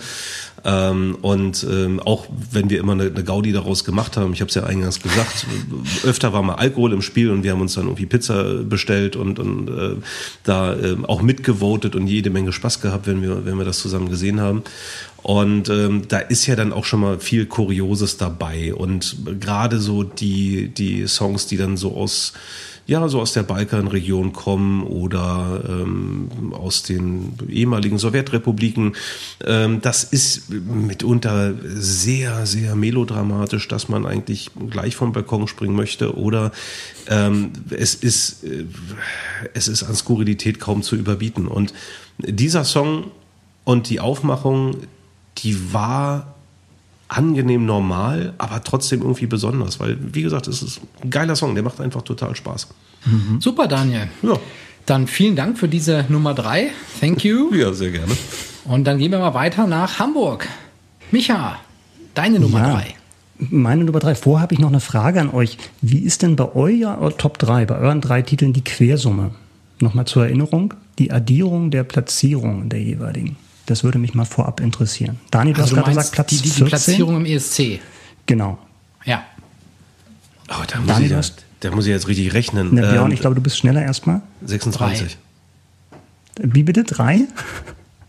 Ähm, 0.64 1.16
und 1.22 1.66
ähm, 1.68 1.98
auch 1.98 2.26
wenn 2.52 2.70
wir 2.70 2.78
immer 2.78 2.92
eine, 2.92 3.04
eine 3.04 3.24
Gaudi 3.24 3.52
daraus 3.52 3.84
gemacht 3.84 4.16
haben, 4.16 4.32
ich 4.32 4.40
habe 4.40 4.48
es 4.48 4.54
ja 4.54 4.64
eingangs 4.64 5.00
gesagt, 5.00 5.46
öfter 6.04 6.32
war 6.32 6.42
mal 6.42 6.54
Alkohol 6.54 6.92
im 6.92 7.02
Spiel 7.02 7.30
und 7.30 7.42
wir 7.42 7.52
haben 7.52 7.60
uns 7.60 7.74
dann 7.74 7.86
irgendwie 7.86 8.06
Pizza 8.06 8.62
bestellt 8.62 9.16
und, 9.16 9.38
und 9.38 9.68
äh, 9.68 9.96
da 10.44 10.74
äh, 10.74 10.96
auch 11.08 11.22
mitgevotet 11.22 11.96
und 11.96 12.06
jede 12.06 12.30
Menge 12.30 12.52
Spaß 12.52 12.80
gehabt, 12.80 13.06
wenn 13.06 13.22
wir, 13.22 13.44
wenn 13.44 13.56
wir 13.58 13.64
das 13.64 13.78
zusammen 13.78 14.08
gesehen 14.08 14.40
haben. 14.40 14.62
Und 15.22 15.68
ähm, 15.68 16.02
da 16.08 16.18
ist 16.18 16.46
ja 16.46 16.56
dann 16.56 16.72
auch 16.72 16.84
schon 16.84 17.00
mal 17.00 17.20
viel 17.20 17.46
Kurioses 17.46 18.16
dabei. 18.16 18.74
Und 18.74 19.16
gerade 19.40 19.78
so 19.78 20.02
die, 20.02 20.68
die 20.68 21.06
Songs, 21.06 21.46
die 21.46 21.56
dann 21.56 21.76
so 21.76 21.96
aus 21.96 22.32
ja, 22.86 23.08
so 23.08 23.20
aus 23.20 23.32
der 23.32 23.44
Balkanregion 23.44 24.32
kommen 24.32 24.82
oder 24.82 25.62
ähm, 25.68 26.52
aus 26.52 26.82
den 26.82 27.34
ehemaligen 27.48 27.98
Sowjetrepubliken. 27.98 28.96
Ähm, 29.44 29.80
das 29.80 30.04
ist 30.04 30.50
mitunter 30.50 31.54
sehr, 31.62 32.44
sehr 32.44 32.74
melodramatisch, 32.74 33.68
dass 33.68 33.88
man 33.88 34.04
eigentlich 34.04 34.50
gleich 34.70 34.96
vom 34.96 35.12
Balkon 35.12 35.46
springen 35.46 35.76
möchte 35.76 36.16
oder 36.16 36.50
ähm, 37.08 37.52
es 37.70 37.94
ist, 37.94 38.42
äh, 38.44 38.64
es 39.54 39.68
ist 39.68 39.84
an 39.84 39.94
Skurrilität 39.94 40.58
kaum 40.58 40.82
zu 40.82 40.96
überbieten. 40.96 41.46
Und 41.46 41.72
dieser 42.18 42.64
Song 42.64 43.12
und 43.64 43.90
die 43.90 44.00
Aufmachung, 44.00 44.76
die 45.38 45.72
war 45.72 46.34
angenehm 47.08 47.66
normal, 47.66 48.32
aber 48.38 48.62
trotzdem 48.64 49.02
irgendwie 49.02 49.26
besonders, 49.26 49.78
weil, 49.80 49.98
wie 50.14 50.22
gesagt, 50.22 50.48
es 50.48 50.62
ist 50.62 50.80
ein 51.02 51.10
geiler 51.10 51.36
Song, 51.36 51.54
der 51.54 51.62
macht 51.62 51.80
einfach 51.80 52.02
total 52.02 52.34
Spaß. 52.34 52.68
Super, 53.40 53.66
Daniel. 53.68 54.08
Ja. 54.22 54.34
Dann 54.86 55.06
vielen 55.06 55.36
Dank 55.36 55.58
für 55.58 55.68
diese 55.68 56.06
Nummer 56.08 56.34
drei. 56.34 56.70
Thank 57.00 57.24
you. 57.24 57.50
Ja, 57.54 57.72
sehr 57.72 57.90
gerne. 57.90 58.12
Und 58.64 58.84
dann 58.84 58.98
gehen 58.98 59.10
wir 59.12 59.18
mal 59.18 59.34
weiter 59.34 59.66
nach 59.66 59.98
Hamburg. 59.98 60.48
Micha, 61.10 61.56
deine 62.14 62.40
Nummer 62.40 62.60
Ja. 62.60 62.72
drei. 62.74 62.86
Meine 63.50 63.84
Nummer 63.84 63.98
drei. 63.98 64.14
Vorher 64.14 64.42
habe 64.42 64.54
ich 64.54 64.60
noch 64.60 64.68
eine 64.68 64.80
Frage 64.80 65.20
an 65.20 65.30
euch. 65.30 65.58
Wie 65.80 65.98
ist 65.98 66.22
denn 66.22 66.36
bei 66.36 66.54
eurer 66.54 67.16
Top 67.18 67.38
3, 67.38 67.66
bei 67.66 67.76
euren 67.76 68.00
drei 68.00 68.22
Titeln 68.22 68.52
die 68.52 68.62
Quersumme? 68.62 69.32
Nochmal 69.80 70.04
zur 70.06 70.24
Erinnerung, 70.26 70.74
die 71.00 71.10
Addierung 71.10 71.72
der 71.72 71.82
Platzierungen 71.82 72.68
der 72.68 72.80
jeweiligen. 72.80 73.36
Das 73.66 73.84
würde 73.84 73.98
mich 73.98 74.14
mal 74.14 74.24
vorab 74.24 74.60
interessieren. 74.60 75.20
Daniel, 75.30 75.54
du 75.54 75.62
Also 75.62 75.76
hast 75.76 75.84
gerade 75.84 75.96
gesagt, 75.96 76.12
Platz 76.14 76.26
die, 76.30 76.36
die, 76.36 76.42
die 76.42 76.48
14. 76.50 76.66
Platzierung 76.68 77.16
im 77.16 77.26
ESC. 77.26 77.80
Genau. 78.26 78.58
Ja. 79.04 79.24
Oh, 80.48 80.54
da 80.66 80.78
muss, 80.78 80.86
Daniel, 80.88 81.04
ich 81.06 81.10
ja, 81.12 81.16
hast- 81.18 81.44
da 81.60 81.70
muss 81.70 81.84
ich 81.86 81.90
jetzt 81.92 82.08
richtig 82.08 82.32
rechnen. 82.34 82.70
Na, 82.72 82.90
Björn, 82.90 83.06
Ähm, 83.06 83.12
ich 83.12 83.20
glaube, 83.20 83.36
du 83.36 83.40
bist 83.42 83.56
schneller 83.58 83.82
erstmal. 83.82 84.20
26. 84.44 85.16
Wie 86.40 86.62
bitte? 86.62 86.82
Drei? 86.84 87.20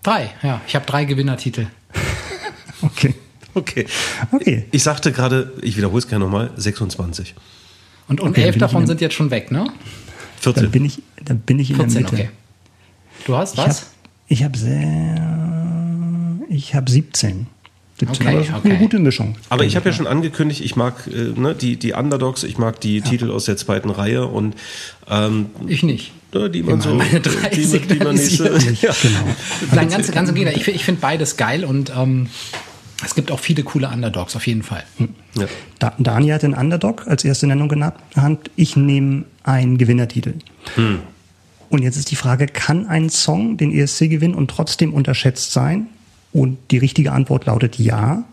Drei, 0.02 0.32
ja. 0.42 0.62
Ich 0.68 0.76
habe 0.76 0.86
drei 0.86 1.06
Gewinnertitel. 1.06 1.68
Okay. 2.82 3.16
Okay. 3.54 3.86
Okay. 4.34 4.66
Ich 4.72 4.84
sagte 4.84 5.14
gerade, 5.14 5.54
ich 5.62 5.78
wiederhole 5.78 6.00
es 6.00 6.08
gerne 6.10 6.26
nochmal, 6.26 6.52
26. 6.58 7.34
Und, 8.10 8.20
und 8.20 8.32
Okay, 8.32 8.42
elf 8.44 8.58
davon 8.58 8.82
in- 8.82 8.88
sind 8.88 9.00
jetzt 9.00 9.14
schon 9.14 9.32
weg, 9.32 9.52
ne? 9.52 9.68
14. 10.42 10.64
Dann 10.64 10.72
bin 10.72 10.84
ich, 10.84 11.02
dann 11.24 11.40
bin 11.40 11.60
ich 11.60 11.70
in 11.70 11.78
14, 11.78 11.94
der 11.94 12.02
Mitte. 12.12 12.16
okay. 12.24 12.30
Du 13.26 13.38
hast 13.38 13.56
was? 13.56 13.92
Ich 14.28 14.44
hab 14.44 14.56
sehr, 14.56 16.38
ich 16.50 16.76
habe 16.76 16.90
17. 16.90 17.48
17 18.00 18.28
Okay, 18.28 18.40
okay. 18.58 18.70
eine 18.70 18.80
gute 18.80 18.98
Mischung. 19.00 19.36
Aber 19.50 19.64
ich 19.66 19.76
habe 19.76 19.90
ja 19.90 19.94
schon 19.96 20.08
angekündigt, 20.08 20.62
ich 20.62 20.76
mag 20.76 21.08
äh, 21.08 21.40
ne, 21.40 21.54
die, 21.54 21.78
die 21.78 21.94
Underdogs, 21.94 22.44
ich 22.44 22.58
mag 22.58 22.82
die 22.82 23.02
Titel 23.02 23.30
aus 23.30 23.46
der 23.46 23.56
zweiten 23.56 23.90
Reihe 23.92 24.26
und 24.26 24.56
ähm, 25.10 25.48
Ich 25.68 25.84
nicht. 25.84 26.12
die 26.34 26.64
man 26.64 26.82
so, 26.82 26.96
meine 26.96 27.20
drei 27.22 27.50
die, 27.50 27.66
man- 27.68 27.88
die 27.88 28.00
man 28.00 28.16
nächste, 28.16 28.46
ja. 28.82 28.94
Genau. 29.02 29.20
Nein, 29.74 29.90
ganz, 29.90 30.12
ganz 30.12 30.30
im 30.30 30.36
Gegenteil. 30.36 30.58
Ich, 30.58 30.64
find- 30.66 30.76
ich 30.78 30.86
finde 30.86 31.02
beides 31.02 31.38
geil 31.38 31.64
und 31.66 31.94
ähm, 31.96 32.28
es 33.06 33.14
gibt 33.14 33.32
auch 33.32 33.40
viele 33.40 33.62
coole 33.64 33.88
Underdogs, 33.90 34.36
auf 34.36 34.48
jeden 34.48 34.64
Fall. 34.64 34.84
Ja. 35.36 35.46
Da, 35.78 35.94
Dani 36.00 36.30
hat 36.30 36.42
den 36.42 36.56
Underdog 36.56 37.08
als 37.08 37.24
erste 37.24 37.46
Nennung 37.46 37.70
genannt. 37.70 37.96
Ich 38.56 38.76
nehme 38.76 39.26
einen 39.44 39.78
Gewinnertitel. 39.78 40.34
Und 41.74 41.82
jetzt 41.82 41.98
ist 41.98 42.12
die 42.12 42.16
Frage, 42.16 42.46
kann 42.46 42.86
ein 42.86 43.10
Song 43.10 43.58
den 43.58 43.72
ESC 43.72 44.08
gewinnen 44.08 44.36
und 44.36 44.48
trotzdem 44.52 44.94
unterschätzt 44.94 45.54
sein? 45.54 45.88
Und 46.32 46.60
die 46.70 46.78
richtige 46.78 47.12
Antwort 47.12 47.48
lautet 47.48 47.80
ja. 47.80 48.26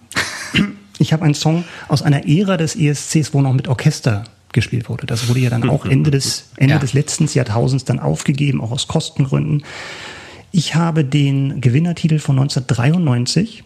Ich 0.99 1.15
habe 1.15 1.25
einen 1.25 1.33
Song 1.33 1.65
aus 1.89 2.03
einer 2.03 2.29
Ära 2.29 2.59
des 2.59 2.77
ESCs, 2.77 3.33
wo 3.33 3.41
noch 3.41 3.55
mit 3.55 3.67
Orchester 3.67 4.25
gespielt 4.53 4.91
wurde. 4.91 5.07
Das 5.07 5.27
wurde 5.27 5.41
ja 5.41 5.49
dann 5.49 5.67
auch 5.71 5.87
Ende 5.91 6.11
des, 6.11 6.51
Ende 6.57 6.75
Ja. 6.75 6.79
des 6.81 6.93
letzten 6.93 7.27
Jahrtausends 7.29 7.87
dann 7.87 7.99
aufgegeben, 7.99 8.61
auch 8.61 8.73
aus 8.73 8.89
Kostengründen. 8.89 9.65
Ich 10.53 10.75
habe 10.75 11.03
den 11.03 11.63
Gewinnertitel 11.63 12.19
von 12.19 12.39
1993, 12.39 13.65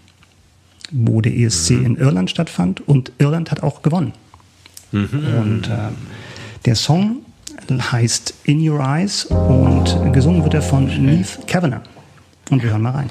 wo 0.93 1.21
der 1.21 1.37
ESC 1.37 1.71
in 1.73 1.97
Irland 1.97 2.31
stattfand 2.31 2.87
und 2.87 3.11
Irland 3.19 3.51
hat 3.51 3.65
auch 3.65 3.83
gewonnen. 3.83 4.13
Und 4.93 5.63
äh, 5.69 5.89
der 6.65 6.77
Song 6.77 7.24
heißt 7.71 8.35
In 8.45 8.67
Your 8.69 8.81
Eyes 8.81 9.25
und 9.27 10.13
gesungen 10.13 10.43
wird 10.43 10.55
er 10.55 10.63
von 10.63 10.87
Neve 10.87 11.43
Kavanagh. 11.47 11.83
Und 12.51 12.63
wir 12.63 12.71
hören 12.71 12.83
mal 12.83 12.93
rein. 12.93 13.11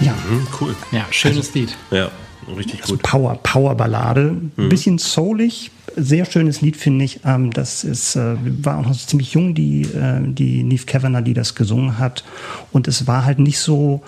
Ja, 0.00 0.14
Hm, 0.28 0.46
cool. 0.60 0.74
Ja, 0.92 1.06
schönes 1.10 1.52
Lied. 1.54 1.76
Ja, 1.90 2.10
richtig 2.56 2.82
gut. 2.82 3.02
Power, 3.02 3.38
Power 3.42 3.74
Ballade, 3.74 4.36
ein 4.56 4.68
bisschen 4.68 4.98
soulig, 4.98 5.70
sehr 5.96 6.24
schönes 6.24 6.60
Lied 6.60 6.76
finde 6.76 7.04
ich. 7.04 7.20
Ähm, 7.24 7.52
das 7.52 7.84
ist 7.84 8.16
äh, 8.16 8.36
war 8.64 8.78
auch 8.78 8.86
noch 8.86 8.96
ziemlich 8.96 9.32
jung 9.32 9.54
die 9.54 9.82
äh, 9.82 10.20
die 10.22 10.62
Neve 10.62 10.86
Kavanagh, 10.86 11.22
die 11.22 11.34
das 11.34 11.54
gesungen 11.54 11.98
hat 11.98 12.24
und 12.72 12.88
es 12.88 13.06
war 13.06 13.24
halt 13.24 13.38
nicht 13.38 13.58
so 13.58 14.02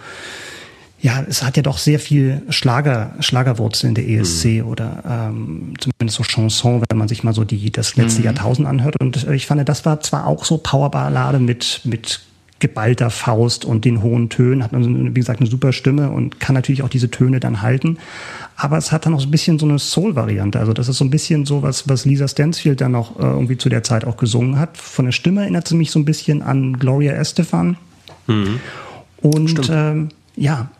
ja, 1.02 1.24
es 1.28 1.42
hat 1.42 1.56
ja 1.56 1.64
doch 1.64 1.78
sehr 1.78 1.98
viel 1.98 2.42
Schlager, 2.48 3.16
Schlagerwurzeln 3.18 3.96
der 3.96 4.08
ESC 4.08 4.62
oder 4.64 5.02
ähm, 5.04 5.74
zumindest 5.80 6.16
so 6.16 6.22
Chanson, 6.22 6.80
wenn 6.88 6.96
man 6.96 7.08
sich 7.08 7.24
mal 7.24 7.34
so 7.34 7.42
die 7.42 7.72
das 7.72 7.96
letzte 7.96 8.22
Jahrtausend 8.22 8.68
anhört. 8.68 8.94
Und 9.00 9.26
äh, 9.26 9.34
ich 9.34 9.48
fand, 9.48 9.68
das 9.68 9.84
war 9.84 10.00
zwar 10.00 10.28
auch 10.28 10.44
so 10.44 10.58
Powerballade 10.58 11.40
mit 11.40 11.80
mit 11.82 12.20
geballter 12.62 13.10
Faust 13.10 13.64
und 13.64 13.84
den 13.84 14.02
hohen 14.02 14.28
Tönen, 14.28 14.62
hat 14.62 14.72
also, 14.72 14.88
wie 14.88 15.12
gesagt 15.12 15.40
eine 15.40 15.50
super 15.50 15.72
Stimme 15.72 16.10
und 16.10 16.38
kann 16.38 16.54
natürlich 16.54 16.84
auch 16.84 16.88
diese 16.88 17.10
Töne 17.10 17.40
dann 17.40 17.60
halten. 17.60 17.98
Aber 18.56 18.78
es 18.78 18.92
hat 18.92 19.04
dann 19.04 19.14
auch 19.14 19.20
so 19.20 19.26
ein 19.26 19.32
bisschen 19.32 19.58
so 19.58 19.66
eine 19.66 19.80
Soul-Variante. 19.80 20.60
Also 20.60 20.72
das 20.72 20.88
ist 20.88 20.98
so 20.98 21.04
ein 21.04 21.10
bisschen 21.10 21.44
so 21.44 21.62
was, 21.62 21.88
was 21.88 22.04
Lisa 22.04 22.28
Stansfield 22.28 22.80
dann 22.80 22.94
auch 22.94 23.18
äh, 23.18 23.24
irgendwie 23.24 23.58
zu 23.58 23.68
der 23.68 23.82
Zeit 23.82 24.04
auch 24.04 24.16
gesungen 24.16 24.60
hat. 24.60 24.76
Von 24.76 25.06
der 25.06 25.12
Stimme 25.12 25.40
erinnert 25.40 25.66
sie 25.66 25.74
mich 25.74 25.90
so 25.90 25.98
ein 25.98 26.04
bisschen 26.04 26.40
an 26.40 26.78
Gloria 26.78 27.14
Estefan. 27.14 27.76
Und 29.20 29.68
ähm, 29.68 30.10
ja, 30.36 30.70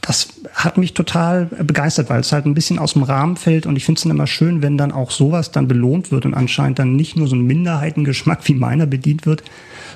das 0.00 0.28
hat 0.52 0.78
mich 0.78 0.94
total 0.94 1.44
begeistert, 1.44 2.10
weil 2.10 2.20
es 2.20 2.32
halt 2.32 2.44
ein 2.44 2.54
bisschen 2.54 2.80
aus 2.80 2.94
dem 2.94 3.04
Rahmen 3.04 3.36
fällt 3.36 3.66
und 3.66 3.76
ich 3.76 3.84
finde 3.84 3.98
es 3.98 4.02
dann 4.02 4.10
immer 4.10 4.26
schön, 4.26 4.62
wenn 4.62 4.76
dann 4.76 4.90
auch 4.90 5.12
sowas 5.12 5.52
dann 5.52 5.68
belohnt 5.68 6.10
wird 6.10 6.26
und 6.26 6.34
anscheinend 6.34 6.80
dann 6.80 6.96
nicht 6.96 7.16
nur 7.16 7.28
so 7.28 7.36
ein 7.36 7.46
Minderheitengeschmack 7.46 8.40
wie 8.48 8.54
meiner 8.54 8.86
bedient 8.86 9.26
wird, 9.26 9.44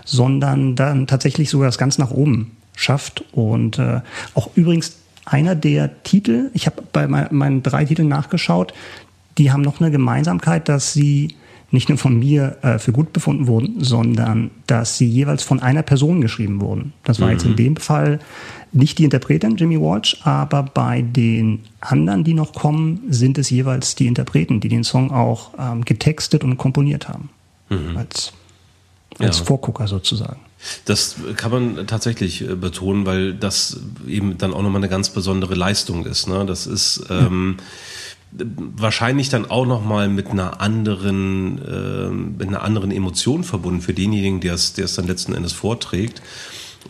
sondern 0.04 0.76
dann 0.76 1.06
tatsächlich 1.06 1.50
sogar 1.50 1.68
das 1.68 1.78
ganz 1.78 1.99
nach 1.99 2.11
oben 2.11 2.56
schafft. 2.76 3.25
Und 3.32 3.78
äh, 3.78 4.00
auch 4.34 4.50
übrigens 4.54 4.96
einer 5.25 5.54
der 5.54 6.02
Titel, 6.02 6.50
ich 6.54 6.66
habe 6.66 6.82
bei 6.92 7.06
mein, 7.06 7.28
meinen 7.30 7.62
drei 7.62 7.84
Titeln 7.84 8.08
nachgeschaut, 8.08 8.75
die 9.38 9.50
haben 9.50 9.62
noch 9.62 9.80
eine 9.80 9.90
Gemeinsamkeit, 9.90 10.68
dass 10.68 10.92
sie 10.92 11.34
nicht 11.70 11.88
nur 11.88 11.99
von 11.99 12.18
mir 12.18 12.56
äh, 12.62 12.78
für 12.78 12.92
gut 12.92 13.12
befunden 13.12 13.49
wurden, 13.49 13.82
sondern 13.82 14.50
dass 14.66 14.96
sie 14.96 15.06
jeweils 15.06 15.42
von 15.42 15.61
einer 15.61 15.82
Person 15.82 16.20
geschrieben 16.20 16.61
wurden. 16.61 16.92
Das 17.02 17.20
war 17.20 17.32
jetzt 17.32 17.44
in 17.44 17.56
dem 17.56 17.76
Fall 17.76 18.20
nicht 18.73 18.99
die 18.99 19.04
Interpretin 19.04 19.56
Jimmy 19.56 19.80
Walsh, 19.80 20.18
aber 20.23 20.62
bei 20.62 21.02
den 21.02 21.61
anderen, 21.80 22.23
die 22.23 22.34
noch 22.34 22.52
kommen, 22.52 23.00
sind 23.08 23.38
es 23.38 23.50
jeweils 23.50 23.96
die 23.96 24.06
Interpreten, 24.06 24.61
die 24.61 24.68
den 24.68 24.84
Song 24.84 25.11
auch 25.11 25.50
ähm, 25.58 25.84
getextet 25.84 26.44
und 26.44 26.58
komponiert 26.58 27.08
haben. 27.08 27.30
Als, 27.96 28.32
als 29.18 29.38
Ja. 29.38 29.44
Vorgucker 29.44 29.87
sozusagen. 29.88 30.40
Das 30.85 31.16
kann 31.37 31.50
man 31.50 31.87
tatsächlich 31.87 32.42
äh, 32.42 32.54
betonen, 32.54 33.06
weil 33.06 33.35
das 33.35 33.80
eben 34.06 34.38
dann 34.38 34.54
auch 34.54 34.62
nochmal 34.62 34.80
eine 34.80 34.88
ganz 34.88 35.11
besondere 35.11 35.54
Leistung 35.54 36.06
ist. 36.06 36.26
Ne? 36.26 36.44
Das 36.47 36.66
ist 36.66 37.04
ähm, 37.11 37.59
wahrscheinlich 38.33 39.28
dann 39.28 39.50
auch 39.50 39.66
nochmal 39.66 40.09
mit 40.09 40.28
einer 40.28 40.61
anderen, 40.61 41.61
ähm, 41.68 42.37
mit 42.38 42.49
einer 42.49 42.62
anderen 42.62 42.90
Emotion 42.90 43.44
verbunden 43.44 43.80
für 43.80 43.94
denjenigen, 43.94 44.40
der 44.40 44.54
es, 44.54 44.73
der 44.73 44.87
es 44.87 44.94
dann 44.94 45.06
letzten 45.06 45.35
Endes 45.35 45.52
vorträgt. 45.52 46.23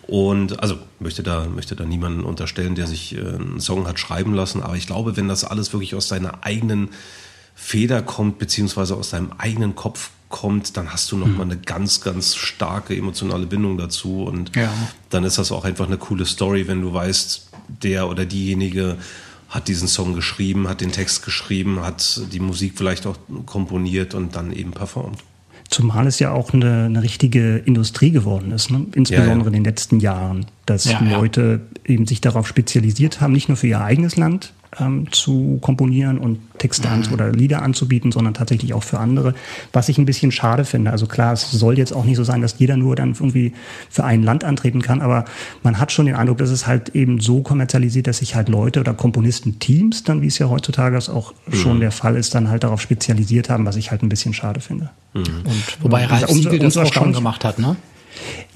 Und 0.06 0.60
also 0.60 0.76
möchte 1.00 1.22
da, 1.22 1.46
möchte 1.46 1.76
da 1.76 1.84
niemanden 1.84 2.24
unterstellen, 2.24 2.74
der 2.74 2.86
sich 2.86 3.16
äh, 3.16 3.20
einen 3.20 3.60
Song 3.60 3.86
hat 3.86 3.98
schreiben 3.98 4.34
lassen. 4.34 4.62
Aber 4.62 4.76
ich 4.76 4.86
glaube, 4.86 5.16
wenn 5.16 5.28
das 5.28 5.44
alles 5.44 5.72
wirklich 5.72 5.94
aus 5.94 6.08
seiner 6.08 6.44
eigenen 6.44 6.90
Feder 7.54 8.02
kommt, 8.02 8.38
beziehungsweise 8.38 8.96
aus 8.96 9.10
deinem 9.10 9.32
eigenen 9.38 9.74
Kopf 9.74 10.10
kommt, 10.28 10.76
dann 10.76 10.92
hast 10.92 11.12
du 11.12 11.16
nochmal 11.16 11.42
eine 11.42 11.56
ganz, 11.56 12.00
ganz 12.00 12.34
starke 12.34 12.96
emotionale 12.96 13.46
Bindung 13.46 13.78
dazu. 13.78 14.24
Und 14.24 14.54
Ja. 14.56 14.72
dann 15.10 15.24
ist 15.24 15.38
das 15.38 15.52
auch 15.52 15.64
einfach 15.64 15.86
eine 15.86 15.96
coole 15.98 16.26
Story, 16.26 16.66
wenn 16.66 16.80
du 16.80 16.92
weißt, 16.92 17.48
der 17.82 18.08
oder 18.08 18.24
diejenige 18.26 18.96
hat 19.48 19.68
diesen 19.68 19.86
Song 19.86 20.14
geschrieben, 20.14 20.68
hat 20.68 20.80
den 20.80 20.90
Text 20.90 21.24
geschrieben, 21.24 21.80
hat 21.82 22.20
die 22.32 22.40
Musik 22.40 22.72
vielleicht 22.76 23.06
auch 23.06 23.16
komponiert 23.46 24.14
und 24.14 24.34
dann 24.34 24.52
eben 24.52 24.72
performt. 24.72 25.18
Zumal 25.70 26.06
es 26.06 26.18
ja 26.18 26.30
auch 26.32 26.52
eine, 26.52 26.84
eine 26.84 27.02
richtige 27.02 27.56
Industrie 27.58 28.10
geworden 28.10 28.50
ist, 28.50 28.70
ne? 28.70 28.86
insbesondere 28.94 29.36
Ja, 29.38 29.40
ja. 29.42 29.46
in 29.46 29.52
den 29.52 29.64
letzten 29.64 30.00
Jahren, 30.00 30.46
dass 30.66 30.84
Ja, 30.84 31.02
ja. 31.02 31.16
Leute 31.18 31.60
eben 31.84 32.06
sich 32.06 32.20
darauf 32.20 32.46
spezialisiert 32.48 33.20
haben, 33.20 33.32
nicht 33.32 33.48
nur 33.48 33.56
für 33.56 33.66
ihr 33.68 33.80
eigenes 33.80 34.16
Land 34.16 34.52
ähm, 34.80 35.06
zu 35.12 35.58
komponieren 35.60 36.18
und 36.18 36.38
Texte 36.58 36.88
Mhm. 36.88 37.12
oder 37.12 37.30
Lieder 37.32 37.62
anzubieten, 37.62 38.12
sondern 38.12 38.32
tatsächlich 38.34 38.72
auch 38.74 38.82
für 38.82 38.98
andere, 38.98 39.34
was 39.72 39.88
ich 39.88 39.98
ein 39.98 40.06
bisschen 40.06 40.30
schade 40.32 40.64
finde. 40.64 40.90
Also 40.92 41.06
klar, 41.06 41.32
es 41.32 41.50
soll 41.50 41.76
jetzt 41.78 41.92
auch 41.92 42.04
nicht 42.04 42.16
so 42.16 42.24
sein, 42.24 42.40
dass 42.40 42.58
jeder 42.58 42.76
nur 42.76 42.96
dann 42.96 43.10
irgendwie 43.12 43.52
für 43.90 44.04
ein 44.04 44.22
Land 44.22 44.44
antreten 44.44 44.80
kann, 44.82 45.00
aber 45.02 45.24
man 45.62 45.78
hat 45.80 45.92
schon 45.92 46.06
den 46.06 46.14
Eindruck, 46.14 46.38
dass 46.38 46.50
es 46.50 46.66
halt 46.66 46.90
eben 46.90 47.20
so 47.20 47.42
kommerzialisiert, 47.42 48.06
dass 48.06 48.18
sich 48.18 48.34
halt 48.34 48.48
Leute 48.48 48.80
oder 48.80 48.94
Komponisten-Teams, 48.94 50.04
dann 50.04 50.22
wie 50.22 50.26
es 50.28 50.38
ja 50.38 50.48
heutzutage 50.48 50.98
auch 51.12 51.34
Mhm. 51.46 51.54
schon 51.54 51.80
der 51.80 51.90
Fall 51.90 52.16
ist, 52.16 52.34
dann 52.34 52.48
halt 52.48 52.62
darauf 52.64 52.80
spezialisiert 52.80 53.50
haben, 53.50 53.66
was 53.66 53.76
ich 53.76 53.90
halt 53.90 54.02
ein 54.02 54.08
bisschen 54.08 54.32
schade 54.34 54.60
finde. 54.60 54.90
Und, 55.14 55.44
Wobei 55.82 56.02
äh, 56.02 56.06
Ralf 56.06 56.28
Siegel 56.30 56.58
das 56.58 56.76
auch 56.76 56.92
schon 56.92 57.12
gemacht 57.12 57.44
hat, 57.44 57.58
ne? 57.58 57.76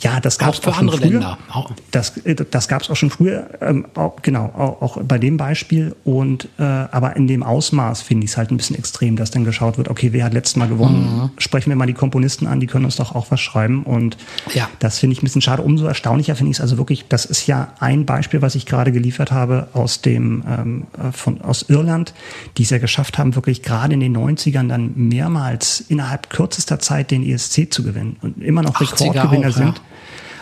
Ja, 0.01 0.21
das 0.21 0.39
gab 0.39 0.55
es 0.55 0.61
Auch 0.61 0.69
auch 0.69 0.75
schon 0.75 0.81
andere 0.81 0.99
früher. 0.99 1.11
Länder. 1.11 1.39
Auch. 1.53 1.71
Das, 1.91 2.17
äh, 2.19 2.35
das 2.35 2.69
gab 2.69 2.83
es 2.83 2.91
auch 2.91 2.97
schon 2.97 3.11
früher, 3.11 3.49
ähm, 3.61 3.87
auch, 3.95 4.23
genau, 4.23 4.45
auch, 4.47 4.99
bei 5.03 5.19
dem 5.19 5.37
Beispiel. 5.37 5.95
Und 6.05 6.49
äh, 6.59 6.63
aber 6.63 7.17
in 7.17 7.27
dem 7.27 7.43
Ausmaß 7.43 8.03
finde 8.03 8.25
ich 8.25 8.31
es 8.33 8.37
halt 8.37 8.51
ein 8.51 8.57
bisschen 8.57 8.77
extrem, 8.77 9.17
dass 9.17 9.31
dann 9.31 9.45
geschaut 9.45 9.77
wird, 9.79 9.89
okay, 9.89 10.13
wer 10.13 10.25
hat 10.25 10.35
letztes 10.35 10.57
Mal 10.57 10.69
gewonnen? 10.69 11.31
Sprechen 11.39 11.71
wir 11.71 11.77
mal 11.77 11.87
die 11.87 11.95
Komponisten 11.95 12.47
an, 12.47 12.61
die 12.61 12.67
können 12.67 12.85
uns 12.85 12.97
doch 12.97 13.15
auch 13.15 13.31
was 13.31 13.41
schreiben. 13.41 13.83
Und 13.83 14.17
Ja. 14.55 14.69
das 14.79 14.99
finde 14.99 15.15
ich 15.15 15.23
ein 15.23 15.25
bisschen 15.25 15.43
schade. 15.43 15.63
Umso 15.63 15.87
erstaunlicher 15.87 16.37
finde 16.37 16.51
ich 16.53 16.59
es 16.59 16.61
also 16.61 16.79
wirklich, 16.79 17.07
das 17.09 17.25
ist 17.25 17.47
ja 17.47 17.73
ein 17.81 18.07
Beispiel, 18.07 18.43
was 18.43 18.55
ich 18.55 18.67
gerade 18.67 18.93
geliefert 18.93 19.33
habe 19.33 19.69
aus 19.73 20.01
dem 20.01 20.45
ähm, 20.49 20.87
äh, 20.97 21.13
von 21.13 21.41
aus 21.41 21.63
Irland, 21.69 22.15
die 22.57 22.63
es 22.63 22.71
ja 22.71 22.79
geschafft 22.79 23.19
haben, 23.19 23.35
wirklich 23.35 23.63
gerade 23.63 23.95
in 23.95 24.01
den 24.01 24.17
90ern 24.17 24.69
dann 24.69 24.93
mehrmals 24.95 25.81
innerhalb 25.89 26.31
kürzester 26.31 26.79
Zeit 26.79 27.11
den 27.11 27.25
ESC 27.29 27.73
zu 27.73 27.83
gewinnen 27.83 28.17
und 28.23 28.43
immer 28.43 28.63
noch 28.63 28.75
80er 28.81 29.29
Rekordgewinner 29.57 29.75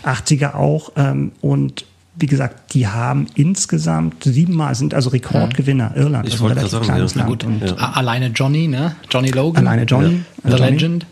auch, 0.04 0.06
ja. 0.06 0.16
sind. 0.22 0.50
80er 0.52 0.54
auch. 0.54 0.92
Ähm, 0.96 1.32
und 1.40 1.84
wie 2.18 2.26
gesagt, 2.26 2.72
die 2.75 2.86
haben 2.86 3.26
insgesamt 3.34 4.25
siebenmal, 4.25 4.75
sind 4.75 4.94
also 4.94 5.10
Rekordgewinner 5.10 5.92
Irland. 5.96 6.26
Ich 6.26 6.34
also 6.34 6.44
wollte 6.44 6.56
relativ 6.56 6.72
gerade 6.72 6.84
sagen, 6.86 6.96
kleines 6.96 7.14
ja. 7.14 7.26
Land. 7.26 7.44
Und 7.44 7.62
Ja. 7.78 7.90
Alleine 7.92 8.26
Johnny, 8.28 8.68
ne? 8.68 8.96
Johnny 9.10 9.30
Logan. 9.30 9.66
Alleine 9.66 9.82
Johnny. 9.84 10.20
The 10.42 10.50
Johnny. 10.50 10.62
Legend. 10.70 11.06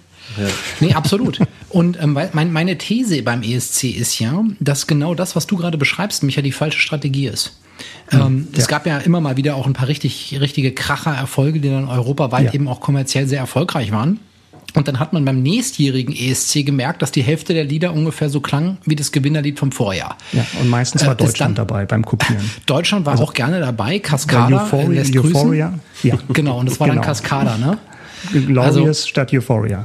Nee, 0.80 0.94
absolut. 0.94 1.38
Und 1.68 2.02
ähm, 2.02 2.14
weil- 2.14 2.30
mein, 2.32 2.52
meine 2.52 2.78
These 2.78 3.22
beim 3.22 3.42
ESC 3.42 3.84
ist 3.90 4.18
ja, 4.18 4.42
dass 4.60 4.86
genau 4.86 5.14
das, 5.14 5.36
was 5.36 5.46
du 5.46 5.56
gerade 5.56 5.76
beschreibst, 5.76 6.22
Micha, 6.22 6.40
die 6.40 6.52
falsche 6.52 6.78
Strategie 6.78 7.26
ist. 7.26 7.58
Ähm, 8.10 8.48
Es 8.56 8.66
gab 8.68 8.86
ja 8.86 8.98
immer 8.98 9.20
mal 9.20 9.36
wieder 9.36 9.56
auch 9.56 9.66
ein 9.66 9.72
paar 9.74 9.88
richtig, 9.88 10.38
richtige 10.40 10.72
Kracher-Erfolge, 10.72 11.60
die 11.60 11.68
dann 11.68 11.88
europaweit 11.88 12.46
Ja. 12.46 12.54
eben 12.54 12.68
auch 12.68 12.80
kommerziell 12.80 13.26
sehr 13.26 13.40
erfolgreich 13.40 13.92
waren. 13.92 14.20
Und 14.76 14.88
dann 14.88 14.98
hat 14.98 15.12
man 15.12 15.24
beim 15.24 15.40
nächstjährigen 15.42 16.14
ESC 16.14 16.64
gemerkt, 16.66 17.00
dass 17.00 17.12
die 17.12 17.22
Hälfte 17.22 17.54
der 17.54 17.64
Lieder 17.64 17.92
ungefähr 17.92 18.28
so 18.28 18.40
klang 18.40 18.78
wie 18.84 18.96
das 18.96 19.12
Gewinnerlied 19.12 19.58
vom 19.58 19.70
Vorjahr. 19.70 20.16
Ja, 20.32 20.44
und 20.60 20.68
meistens 20.68 21.02
Äh, 21.02 21.06
war 21.06 21.14
Deutschland 21.14 21.56
dann- 21.58 21.66
dabei 21.66 21.86
beim 21.86 22.04
Kopieren. 22.04 22.50
Deutschland 22.66 23.06
war 23.06 23.12
Also 23.12 23.24
auch 23.24 23.34
gerne 23.34 23.60
dabei. 23.60 23.74
Bei 23.84 23.98
Cascada 24.00 24.64
Euphoria, 24.64 24.88
lässt 25.00 25.12
grüßen. 25.14 25.36
Euphoria. 25.36 25.74
Ja. 26.02 26.18
Genau, 26.32 26.58
und 26.58 26.68
das 26.70 26.80
war 26.80 26.86
dann 26.88 26.96
Genau. 26.96 27.06
Cascada, 27.06 27.56
ne? 27.58 27.78
Glorious 28.46 29.06
statt 29.08 29.32
Euphoria. 29.32 29.84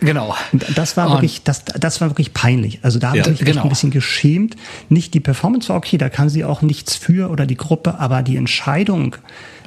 Genau. 0.00 0.34
Das 0.74 0.96
war 0.96 1.10
wirklich, 1.10 1.42
das, 1.44 1.64
das 1.64 2.00
war 2.00 2.10
wirklich 2.10 2.34
peinlich. 2.34 2.80
Also 2.82 2.98
da 2.98 3.08
habe 3.08 3.18
Ja. 3.18 3.22
ich 3.24 3.40
mich 3.40 3.44
Genau. 3.44 3.62
ein 3.62 3.68
bisschen 3.70 3.90
geschämt. 3.90 4.54
Nicht 4.90 5.14
die 5.14 5.20
Performance 5.20 5.68
war 5.70 5.76
okay, 5.76 5.96
da 5.98 6.08
kann 6.10 6.28
sie 6.28 6.44
auch 6.44 6.60
nichts 6.62 6.96
für 6.96 7.30
oder 7.30 7.46
die 7.46 7.56
Gruppe, 7.56 7.98
aber 7.98 8.22
die 8.22 8.36
Entscheidung, 8.36 9.16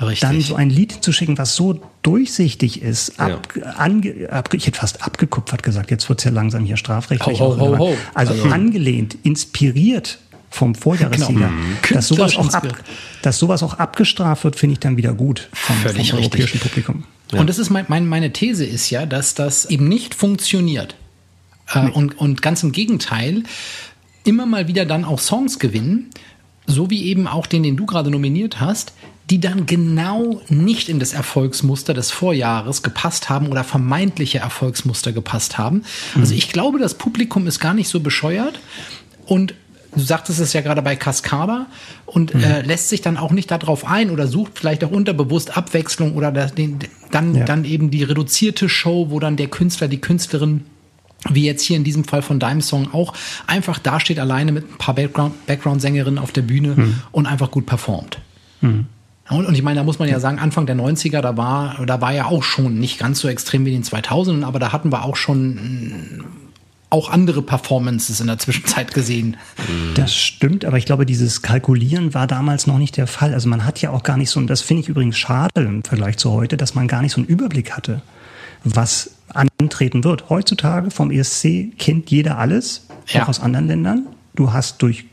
Richtig. 0.02 0.20
dann 0.22 0.42
so 0.42 0.56
ein 0.56 0.70
Lied 0.70 0.92
zu 1.04 1.12
schicken, 1.14 1.38
was 1.40 1.56
so 1.56 1.80
durchsichtig 2.02 2.82
ist, 2.82 3.14
Ja. 3.18 3.36
ab, 3.36 3.54
ange, 3.78 4.30
ab, 4.32 4.54
ich 4.54 4.66
hätte 4.68 4.80
fast 4.80 5.04
abgekupfert 5.06 5.64
gesagt, 5.64 5.92
jetzt 5.92 6.08
wird's 6.10 6.24
ja 6.24 6.32
langsam 6.32 6.66
hier 6.66 6.78
strafrechtlich. 6.78 7.40
Ho, 7.40 7.58
ho, 7.58 7.74
auch 7.76 7.80
ho. 7.80 7.98
Also, 8.14 8.34
Also- 8.34 8.50
angelehnt, 8.50 9.18
inspiriert 9.24 10.20
vom 10.50 10.74
Vorjahressieger. 10.76 11.52
Genau. 11.82 11.94
Dass, 11.94 12.08
sowas 12.08 12.36
auch 12.38 12.54
ab, 12.54 12.68
dass 13.22 13.38
sowas 13.38 13.62
auch 13.64 13.76
abgestraft 13.76 14.44
wird, 14.44 14.56
finde 14.56 14.74
ich 14.74 14.80
dann 14.80 14.98
wieder 14.98 15.14
gut 15.14 15.50
vom, 15.54 15.76
Völlig 15.78 16.10
vom 16.10 16.20
richtig. 16.20 16.40
europäischen 16.42 16.60
Publikum. 16.60 17.04
Und 17.32 17.48
das 17.48 17.60
ist 17.60 17.70
mein, 17.70 17.86
mein, 17.88 18.08
meine 18.08 18.34
These 18.34 18.66
ist 18.66 18.90
ja, 18.90 19.06
dass 19.06 19.36
das 19.36 19.66
eben 19.66 19.88
nicht 19.88 20.16
funktioniert. 20.16 20.96
Äh, 21.72 21.88
und, 21.90 22.18
und 22.18 22.42
ganz 22.42 22.64
im 22.64 22.72
Gegenteil, 22.72 23.44
immer 24.24 24.48
mal 24.48 24.68
wieder 24.68 24.86
dann 24.86 25.06
auch 25.06 25.20
Songs 25.20 25.60
gewinnen, 25.60 26.10
so 26.66 26.90
wie 26.90 27.04
eben 27.06 27.28
auch 27.28 27.46
den, 27.46 27.62
den 27.62 27.76
du 27.78 27.86
gerade 27.86 28.10
nominiert 28.10 28.60
hast, 28.60 28.94
die 29.30 29.40
dann 29.40 29.66
genau 29.66 30.42
nicht 30.50 30.90
in 30.90 31.00
das 31.00 31.14
Erfolgsmuster 31.14 31.94
des 31.94 32.12
Vorjahres 32.12 32.82
gepasst 32.84 33.30
haben 33.30 33.48
oder 33.48 33.64
vermeintliche 33.64 34.40
Erfolgsmuster 34.40 35.12
gepasst 35.12 35.58
haben. 35.58 35.84
Also 36.16 36.34
ich 36.34 36.52
glaube, 36.52 36.80
das 36.80 36.96
Publikum 36.96 37.46
ist 37.48 37.60
gar 37.60 37.74
nicht 37.74 37.90
so 37.90 38.00
bescheuert 38.00 38.60
und 39.26 39.54
du 39.96 40.02
sagtest 40.02 40.40
es 40.40 40.54
ja 40.54 40.62
gerade 40.62 40.82
bei 40.82 40.96
Cascada 40.96 41.68
und 42.06 42.34
äh, 42.34 42.62
lässt 42.62 42.90
sich 42.90 43.02
dann 43.02 43.18
auch 43.18 43.32
nicht 43.32 43.52
darauf 43.52 43.86
ein 43.86 44.10
oder 44.10 44.28
sucht 44.28 44.54
vielleicht 44.60 44.84
auch 44.84 44.92
unterbewusst 44.92 45.58
Abwechslung 45.58 46.16
oder 46.16 46.32
das, 46.32 46.54
den, 46.56 46.80
dann, 47.12 47.36
Ja. 47.36 47.46
dann 47.46 47.66
eben 47.66 47.92
die 47.92 48.04
reduzierte 48.04 48.68
Show, 48.70 49.08
wo 49.10 49.20
dann 49.20 49.36
der 49.36 49.48
Künstler, 49.48 49.88
die 49.88 50.00
Künstlerin 50.02 50.66
wie 51.30 51.44
jetzt 51.46 51.64
hier 51.64 51.76
in 51.76 51.84
diesem 51.84 52.06
Fall 52.06 52.22
von 52.22 52.40
deinem 52.40 52.62
Song 52.62 52.94
auch, 52.94 53.14
einfach 53.46 53.78
dasteht 53.78 54.20
alleine 54.20 54.54
mit 54.54 54.72
ein 54.72 54.78
paar 54.78 54.96
Background- 54.96 55.46
Background-Sängerinnen 55.48 56.18
auf 56.18 56.32
der 56.32 56.44
Bühne 56.44 56.94
und 57.12 57.26
einfach 57.26 57.52
gut 57.52 57.66
performt. 57.66 58.20
Und, 59.30 59.46
und 59.46 59.54
ich 59.56 59.62
meine, 59.62 59.80
da 59.80 59.84
muss 59.84 60.00
man 60.00 60.10
ja 60.10 60.20
sagen, 60.20 60.40
Anfang 60.40 60.66
der 60.66 60.76
90er, 60.76 61.22
da 61.22 61.38
war, 61.38 61.86
da 61.86 62.02
war 62.02 62.14
ja 62.14 62.26
auch 62.26 62.44
schon 62.44 62.80
nicht 62.80 62.98
ganz 63.00 63.20
so 63.20 63.28
extrem 63.28 63.66
wie 63.66 63.74
in 63.76 63.82
den 63.82 63.84
2000ern, 63.84 64.44
aber 64.44 64.60
da 64.60 64.72
hatten 64.72 64.92
wir 64.92 65.04
auch 65.06 65.16
schon 65.16 65.54
mm, 65.56 66.26
auch 66.90 67.12
andere 67.12 67.44
Performances 67.44 68.20
in 68.20 68.28
der 68.28 68.40
Zwischenzeit 68.40 68.94
gesehen. 68.94 69.38
Das 69.94 70.16
stimmt, 70.16 70.66
aber 70.66 70.78
ich 70.78 70.86
glaube, 70.86 71.06
dieses 71.06 71.44
Kalkulieren 71.44 72.16
war 72.16 72.26
damals 72.26 72.66
noch 72.66 72.80
nicht 72.80 72.98
der 72.98 73.06
Fall. 73.06 73.34
Also 73.36 73.48
man 73.48 73.66
hat 73.66 73.80
ja 73.82 73.92
auch 73.92 74.02
gar 74.02 74.18
nicht 74.18 74.32
so, 74.32 74.40
und 74.40 74.48
das 74.48 74.62
finde 74.62 74.82
ich 74.82 74.90
übrigens 74.90 75.18
schade 75.18 75.62
im 75.62 75.84
Vergleich 75.84 76.18
zu 76.18 76.32
heute, 76.32 76.58
dass 76.58 76.74
man 76.74 76.88
gar 76.88 77.04
nicht 77.04 77.12
so 77.12 77.18
einen 77.22 77.28
Überblick 77.28 77.74
hatte, 77.74 78.02
was 78.64 79.12
antreten 79.60 80.04
wird. 80.04 80.30
Heutzutage 80.30 80.90
vom 80.90 81.12
ESC 81.12 81.78
kennt 81.78 82.10
jeder 82.10 82.40
alles, 82.40 82.88
Ja. 83.08 83.24
auch 83.24 83.28
aus 83.30 83.40
anderen 83.40 83.68
Ländern. 83.68 84.08
Du 84.36 84.52
hast 84.54 84.82
durch 84.82 85.06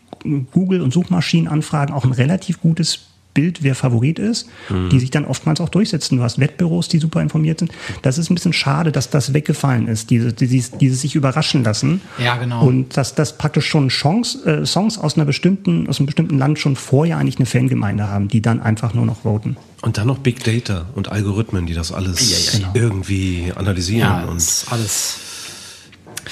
Google 0.52 0.80
und 0.80 0.94
Suchmaschinenanfragen 0.94 1.94
auch 1.94 2.04
ein 2.04 2.12
relativ 2.12 2.60
gutes 2.62 3.00
Bild, 3.36 3.62
wer 3.62 3.74
Favorit 3.74 4.18
ist, 4.18 4.48
die 4.90 4.98
sich 4.98 5.10
dann 5.10 5.24
oftmals 5.26 5.60
auch 5.60 5.68
durchsetzen. 5.68 6.16
Du 6.16 6.22
hast 6.24 6.40
Wettbüros, 6.40 6.88
die 6.88 6.98
super 6.98 7.20
informiert 7.20 7.58
sind. 7.60 7.70
Das 8.02 8.16
ist 8.18 8.30
ein 8.30 8.34
bisschen 8.34 8.52
schade, 8.54 8.90
dass 8.92 9.10
das 9.10 9.34
weggefallen 9.34 9.86
ist, 9.88 10.08
diese, 10.10 10.32
dieses, 10.32 10.70
dieses 10.72 11.00
sich 11.02 11.14
überraschen 11.14 11.62
lassen. 11.62 12.00
Ja, 12.18 12.36
genau. 12.36 12.64
Und 12.66 12.96
dass 12.96 13.14
das 13.14 13.36
praktisch 13.36 13.66
schon 13.66 13.88
Chance, 13.88 14.62
äh, 14.62 14.66
Songs 14.66 14.96
aus 14.98 15.16
einer 15.16 15.26
bestimmten, 15.26 15.86
aus 15.88 15.98
einem 15.98 16.06
bestimmten 16.06 16.38
Land 16.38 16.58
schon 16.58 16.74
vorher 16.76 17.18
eigentlich 17.18 17.36
eine 17.36 17.46
Fangemeinde 17.46 18.08
haben, 18.08 18.28
die 18.28 18.40
dann 18.40 18.60
einfach 18.60 18.94
nur 18.94 19.04
noch 19.06 19.20
voten. 19.20 19.56
Und 19.82 19.98
dann 19.98 20.06
noch 20.06 20.18
Big 20.18 20.42
Data 20.42 20.86
und 20.94 21.12
Algorithmen, 21.12 21.66
die 21.66 21.74
das 21.74 21.92
alles 21.92 22.60
irgendwie 22.74 23.52
analysieren 23.54 24.00
Ja, 24.00 24.24
und 24.24 24.42
alles. 24.70 25.18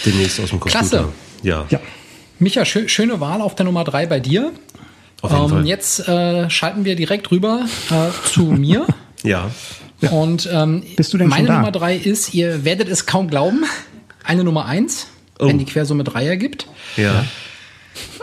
demnächst 0.07 0.41
aus 0.41 0.51
dem 0.51 0.59
Computer. 0.61 0.79
Klasse. 0.89 1.09
Ja, 1.43 1.67
Ja. 1.69 1.81
Micha, 2.41 2.65
schö 2.65 2.89
schöne 2.89 3.21
Wahl 3.21 3.41
auf 3.41 3.55
der 3.55 3.65
Nummer 3.65 3.85
drei 3.85 4.07
bei 4.07 4.19
dir. 4.19 4.53
Auf 5.25 5.33
jeden 5.33 5.45
Ähm, 5.45 5.51
Fall. 5.51 5.67
jetzt 5.67 6.09
äh, 6.09 6.51
schalten 6.51 6.85
wir 6.85 6.97
direkt 6.97 7.31
rüber 7.31 7.67
äh, 7.91 8.29
zu 8.29 8.43
mir. 8.45 8.87
Ja, 9.23 9.51
Und 10.11 10.49
ähm, 10.53 10.83
Bist 10.97 11.13
du 11.15 11.19
denn 11.19 11.29
meine 11.29 11.47
schon 11.47 11.55
da? 11.55 11.61
Nummer 11.61 11.73
drei 11.73 11.97
ist, 11.97 12.35
ihr 12.35 12.65
werdet 12.65 12.89
es 12.89 13.07
kaum 13.07 13.29
glauben, 13.29 13.65
eine 14.23 14.45
Nummer 14.45 14.67
eins, 14.67 15.07
Oh. 15.41 15.49
wenn 15.49 15.59
die 15.59 15.65
Quersumme 15.65 16.05
drei 16.05 16.27
ergibt. 16.29 16.67
ja. 16.97 17.25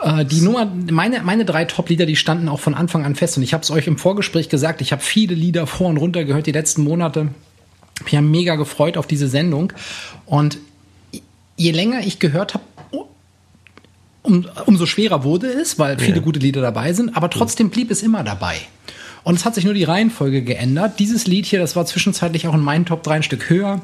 Äh, 0.02 0.26
die 0.26 0.42
Nummer, 0.42 0.66
meine, 0.92 1.22
meine 1.24 1.46
drei 1.46 1.66
Top-Lieder, 1.66 2.06
die 2.06 2.16
standen 2.16 2.48
auch 2.50 2.60
von 2.60 2.74
Anfang 2.74 3.06
an 3.06 3.16
fest. 3.16 3.38
Und 3.38 3.44
ich 3.44 3.54
habe 3.54 3.64
es 3.64 3.72
euch 3.72 3.88
im 3.88 3.98
Vorgespräch 3.98 4.50
gesagt, 4.50 4.82
ich 4.82 4.92
habe 4.92 5.02
viele 5.02 5.34
Lieder 5.36 5.68
vor 5.68 5.88
und 5.88 5.98
runter 5.98 6.24
gehört 6.26 6.48
die 6.48 6.52
letzten 6.52 6.84
Monate. 6.84 7.28
Ich 8.08 8.16
habe 8.16 8.26
mega 8.26 8.56
gefreut 8.56 8.98
auf 8.98 9.08
diese 9.08 9.28
Sendung. 9.28 9.72
Und 10.26 10.58
je 11.58 11.72
länger 11.72 12.00
ich 12.06 12.20
gehört 12.20 12.54
habe, 12.54 12.64
um, 14.24 14.46
umso 14.66 14.86
schwerer 14.86 15.24
wurde 15.24 15.48
es, 15.48 15.80
weil 15.80 15.98
viele 16.00 16.18
Ja. 16.18 16.22
gute 16.22 16.40
Lieder 16.40 16.62
dabei 16.62 16.94
sind, 16.94 17.16
aber 17.16 17.30
trotzdem 17.30 17.70
blieb 17.70 17.92
es 17.92 18.04
immer 18.04 18.24
dabei. 18.24 18.58
Und 19.24 19.36
es 19.36 19.46
hat 19.46 19.56
sich 19.56 19.66
nur 19.66 19.74
die 19.74 19.84
Reihenfolge 19.84 20.42
geändert. 20.42 21.00
Dieses 21.00 21.28
Lied 21.28 21.46
hier, 21.46 21.60
das 21.60 21.76
war 21.76 21.86
zwischenzeitlich 21.86 22.48
auch 22.48 22.54
in 22.56 22.62
meinen 22.62 22.86
Top 22.86 23.04
3 23.04 23.16
ein 23.16 23.24
Stück 23.24 23.50
höher. 23.50 23.82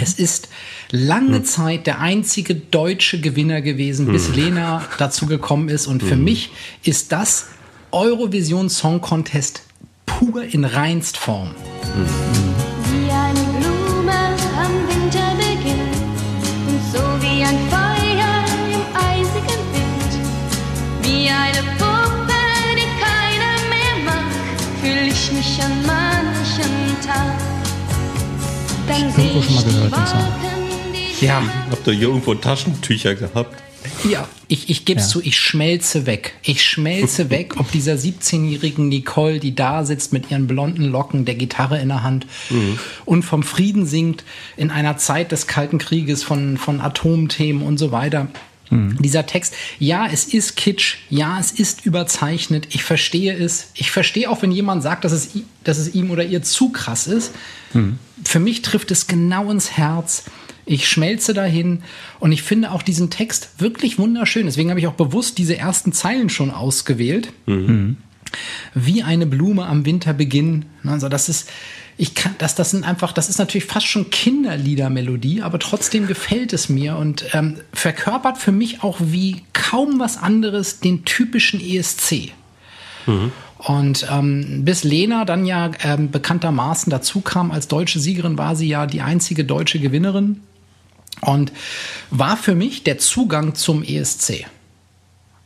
Es 0.00 0.14
ist 0.14 0.48
lange 0.90 1.44
Zeit 1.44 1.86
der 1.86 2.00
einzige 2.00 2.56
deutsche 2.56 3.20
Gewinner 3.20 3.60
gewesen, 3.60 4.06
bis 4.08 4.34
Lena 4.34 4.84
dazu 4.98 5.26
gekommen 5.26 5.68
ist. 5.68 5.86
Und 5.86 6.02
für 6.02 6.16
mich 6.16 6.50
ist 6.82 7.12
das 7.12 7.46
Eurovision 7.92 8.68
Song 8.68 9.00
Contest 9.00 9.62
pur 10.04 10.42
in 10.42 10.64
reinst 10.64 11.16
Form. 11.16 11.50
Irgendwo 29.16 29.42
schon 29.42 29.54
mal 29.54 29.64
ich 29.66 29.74
gehört, 29.74 29.96
den 29.96 30.06
Song. 30.06 30.24
Ja, 31.20 31.42
Habt 31.70 31.86
ihr 31.86 31.92
hier 31.94 32.08
irgendwo 32.08 32.34
Taschentücher 32.34 33.14
gehabt? 33.14 33.62
ja. 34.08 34.28
Ich, 34.48 34.70
ich 34.70 34.84
gebe 34.84 35.00
es 35.00 35.08
zu, 35.08 35.20
ich 35.20 35.36
schmelze 35.36 36.06
weg. 36.06 36.34
Ich 36.42 36.64
schmelze 36.64 37.30
weg, 37.30 37.54
ob 37.58 37.70
dieser 37.72 37.94
17-jährigen 37.94 38.88
Nicole, 38.88 39.40
die 39.40 39.56
da 39.56 39.84
sitzt 39.84 40.12
mit 40.12 40.30
ihren 40.30 40.46
blonden 40.46 40.84
Locken, 40.84 41.24
der 41.24 41.34
Gitarre 41.34 41.80
in 41.80 41.88
der 41.88 42.04
Hand 42.04 42.28
und 43.04 43.24
vom 43.24 43.42
Frieden 43.42 43.86
singt 43.86 44.22
in 44.56 44.70
einer 44.70 44.98
Zeit 44.98 45.32
des 45.32 45.48
Kalten 45.48 45.78
Krieges 45.78 46.22
von, 46.22 46.58
von 46.58 46.80
Atomthemen 46.80 47.62
und 47.64 47.78
so 47.78 47.90
weiter. 47.90 48.28
Dieser 48.70 49.26
Text, 49.26 49.54
ja, 49.78 50.08
es 50.10 50.24
ist 50.24 50.56
kitsch, 50.56 50.96
ja, 51.08 51.38
es 51.38 51.52
ist 51.52 51.86
überzeichnet, 51.86 52.68
ich 52.74 52.82
verstehe 52.82 53.32
es. 53.32 53.68
Ich 53.74 53.90
verstehe 53.90 54.28
auch, 54.28 54.42
wenn 54.42 54.50
jemand 54.50 54.82
sagt, 54.82 55.04
dass 55.04 55.12
es, 55.12 55.30
dass 55.62 55.78
es 55.78 55.94
ihm 55.94 56.10
oder 56.10 56.24
ihr 56.24 56.42
zu 56.42 56.70
krass 56.70 57.06
ist. 57.06 57.32
Für 58.24 58.40
mich 58.40 58.62
trifft 58.62 58.90
es 58.90 59.06
genau 59.06 59.50
ins 59.50 59.72
Herz. 59.72 60.24
Ich 60.64 60.88
schmelze 60.88 61.32
dahin 61.32 61.82
und 62.18 62.32
ich 62.32 62.42
finde 62.42 62.72
auch 62.72 62.82
diesen 62.82 63.08
Text 63.08 63.50
wirklich 63.58 63.98
wunderschön. 63.98 64.46
Deswegen 64.46 64.70
habe 64.70 64.80
ich 64.80 64.88
auch 64.88 64.94
bewusst 64.94 65.38
diese 65.38 65.56
ersten 65.56 65.92
Zeilen 65.92 66.28
schon 66.28 66.50
ausgewählt. 66.50 67.32
Wie 68.74 69.02
eine 69.04 69.26
Blume 69.26 69.64
am 69.66 69.86
Winterbeginn. 69.86 70.64
Also 70.84 71.08
das 71.08 71.28
ist, 71.28 71.48
ich 71.98 72.14
kann, 72.14 72.34
das, 72.38 72.54
das 72.54 72.70
sind 72.70 72.84
einfach, 72.84 73.12
das 73.12 73.28
ist 73.28 73.38
natürlich 73.38 73.64
fast 73.64 73.86
schon 73.86 74.10
Kinderliedermelodie, 74.10 75.42
aber 75.42 75.58
trotzdem 75.58 76.06
gefällt 76.06 76.52
es 76.52 76.68
mir 76.68 76.96
und 76.96 77.24
ähm, 77.32 77.58
verkörpert 77.72 78.36
für 78.36 78.52
mich 78.52 78.82
auch 78.82 78.98
wie 79.00 79.42
kaum 79.54 79.98
was 79.98 80.18
anderes 80.18 80.80
den 80.80 81.04
typischen 81.04 81.60
ESC. 81.60 82.32
Und 83.58 84.06
ähm, 84.10 84.64
bis 84.64 84.84
Lena 84.84 85.24
dann 85.24 85.46
ja 85.46 85.70
ähm, 85.82 86.10
bekanntermaßen 86.10 86.90
dazu 86.90 87.22
kam 87.22 87.50
als 87.50 87.68
deutsche 87.68 87.98
Siegerin, 87.98 88.36
war 88.36 88.56
sie 88.56 88.68
ja 88.68 88.86
die 88.86 89.00
einzige 89.00 89.44
deutsche 89.44 89.78
Gewinnerin 89.78 90.42
und 91.22 91.52
war 92.10 92.36
für 92.36 92.54
mich 92.54 92.84
der 92.84 92.98
Zugang 92.98 93.54
zum 93.54 93.82
ESC. 93.82 94.44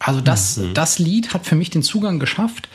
Also 0.01 0.21
das, 0.21 0.61
das 0.75 0.99
Lied 0.99 1.35
hat 1.35 1.47
für 1.47 1.55
mich 1.55 1.71
den 1.71 1.83
Zugang 1.83 2.19
geschafft. 2.19 2.69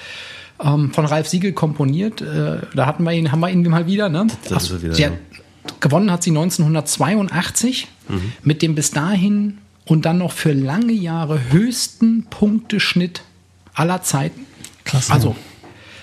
Ähm, 0.64 0.92
von 0.94 1.06
Ralf 1.06 1.28
Siegel 1.28 1.54
komponiert. 1.54 2.22
Äh, 2.22 2.62
da 2.74 2.86
hatten 2.86 3.04
wir 3.04 3.12
ihn, 3.12 3.32
haben 3.32 3.42
wir 3.42 3.50
ihn 3.50 3.64
mal 3.64 3.88
wieder. 3.88 4.10
Ne? 4.10 4.28
Da 4.48 4.58
ist 4.58 4.72
er 4.72 4.82
wieder, 4.82 4.94
sie 4.94 5.02
ja. 5.02 5.10
hat, 5.10 5.82
gewonnen 5.82 6.12
hat 6.12 6.24
sie 6.24 6.32
1982 6.32 7.88
mit 8.44 8.62
dem 8.62 8.76
bis 8.76 8.92
dahin 8.92 9.58
und 9.86 10.06
dann 10.06 10.20
noch 10.20 10.32
für 10.32 10.54
lange 10.54 10.94
Jahre 10.94 11.52
höchsten 11.52 12.26
Punkteschnitt 12.30 13.24
aller 13.74 14.02
Zeiten. 14.02 14.46
Krass. 14.84 15.10
Also 15.10 15.36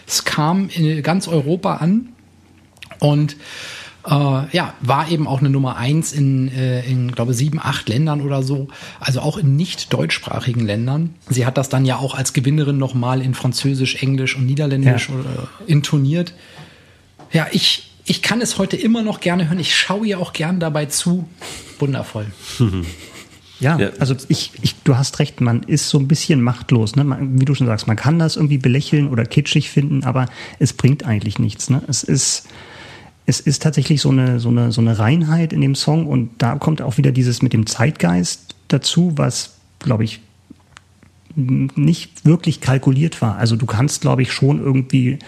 es 0.06 0.24
kam 0.24 0.68
in 0.68 1.02
ganz 1.02 1.28
Europa 1.28 1.76
an 1.76 2.08
und 2.98 3.36
äh, 4.06 4.10
ja, 4.56 4.74
war 4.80 5.10
eben 5.10 5.26
auch 5.28 5.40
eine 5.40 5.50
Nummer 5.50 5.76
eins 5.76 6.12
in, 6.12 6.48
äh, 6.48 6.84
in 6.86 7.12
glaube 7.12 7.34
sieben, 7.34 7.60
acht 7.60 7.88
Ländern 7.88 8.20
oder 8.20 8.42
so, 8.42 8.68
also 9.00 9.20
auch 9.20 9.36
in 9.38 9.56
nicht 9.56 9.92
deutschsprachigen 9.92 10.60
Ländern. 10.66 11.14
Sie 11.28 11.46
hat 11.46 11.56
das 11.58 11.68
dann 11.68 11.84
ja 11.84 11.96
auch 11.98 12.14
als 12.14 12.32
Gewinnerin 12.32 12.78
nochmal 12.78 13.20
in 13.22 13.34
Französisch, 13.34 14.02
Englisch 14.02 14.36
und 14.36 14.46
Niederländisch 14.46 15.08
Ja. 15.08 15.14
äh, 15.66 15.70
intoniert. 15.70 16.34
Ja, 17.32 17.46
ich, 17.52 17.90
ich 18.04 18.22
kann 18.22 18.40
es 18.40 18.58
heute 18.58 18.76
immer 18.76 19.02
noch 19.02 19.20
gerne 19.20 19.48
hören. 19.48 19.58
Ich 19.60 19.74
schaue 19.76 20.06
ihr 20.06 20.18
auch 20.20 20.32
gern 20.32 20.58
dabei 20.60 20.86
zu. 20.86 21.28
Wundervoll. 21.78 22.26
Ja, 23.60 23.78
Ja. 23.78 23.90
also 24.00 24.16
ich, 24.26 24.50
ich, 24.60 24.74
du 24.82 24.96
hast 24.96 25.20
recht, 25.20 25.40
man 25.40 25.62
ist 25.62 25.88
so 25.88 25.96
ein 26.00 26.08
bisschen 26.08 26.42
machtlos. 26.42 26.96
Ne? 26.96 27.04
Man, 27.04 27.40
wie 27.40 27.44
du 27.44 27.54
schon 27.54 27.68
sagst, 27.68 27.86
man 27.86 27.94
kann 27.96 28.18
das 28.18 28.34
irgendwie 28.34 28.58
belächeln 28.58 29.06
oder 29.08 29.24
kitschig 29.24 29.70
finden, 29.70 30.02
aber 30.02 30.26
es 30.58 30.72
bringt 30.72 31.04
eigentlich 31.06 31.38
nichts. 31.38 31.70
Ne? 31.70 31.80
Es 31.86 32.02
ist, 32.02 32.48
es 33.26 33.40
ist 33.40 33.62
tatsächlich 33.62 34.00
so 34.00 34.10
eine, 34.10 34.40
so, 34.40 34.48
eine, 34.48 34.72
so 34.72 34.80
eine 34.80 34.98
Reinheit 34.98 35.52
in 35.52 35.60
dem 35.60 35.74
Song 35.74 36.06
und 36.06 36.30
da 36.38 36.56
kommt 36.56 36.82
auch 36.82 36.98
wieder 36.98 37.12
dieses 37.12 37.42
mit 37.42 37.52
dem 37.52 37.66
Zeitgeist 37.66 38.56
dazu, 38.68 39.12
was, 39.16 39.56
glaube 39.78 40.04
ich, 40.04 40.20
nicht 41.34 42.26
wirklich 42.26 42.60
kalkuliert 42.60 43.22
war. 43.22 43.36
Also 43.36 43.56
du 43.56 43.66
kannst, 43.66 44.02
glaube 44.02 44.22
ich, 44.22 44.32
schon 44.32 44.60
irgendwie 44.60 45.18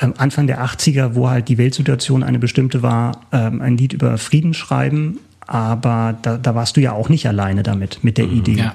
ähm, 0.00 0.14
Anfang 0.16 0.46
der 0.46 0.64
80er, 0.64 1.14
wo 1.14 1.28
halt 1.28 1.48
die 1.48 1.58
Weltsituation 1.58 2.22
eine 2.22 2.38
bestimmte 2.38 2.82
war, 2.82 3.20
ähm, 3.32 3.60
ein 3.60 3.76
Lied 3.76 3.92
über 3.92 4.16
Frieden 4.16 4.54
schreiben, 4.54 5.18
aber 5.46 6.16
da, 6.22 6.38
da 6.38 6.54
warst 6.54 6.76
du 6.76 6.80
ja 6.80 6.92
auch 6.92 7.08
nicht 7.08 7.26
alleine 7.26 7.62
damit, 7.62 8.02
mit 8.02 8.16
der 8.16 8.26
Idee. 8.26 8.54
Ja. 8.54 8.74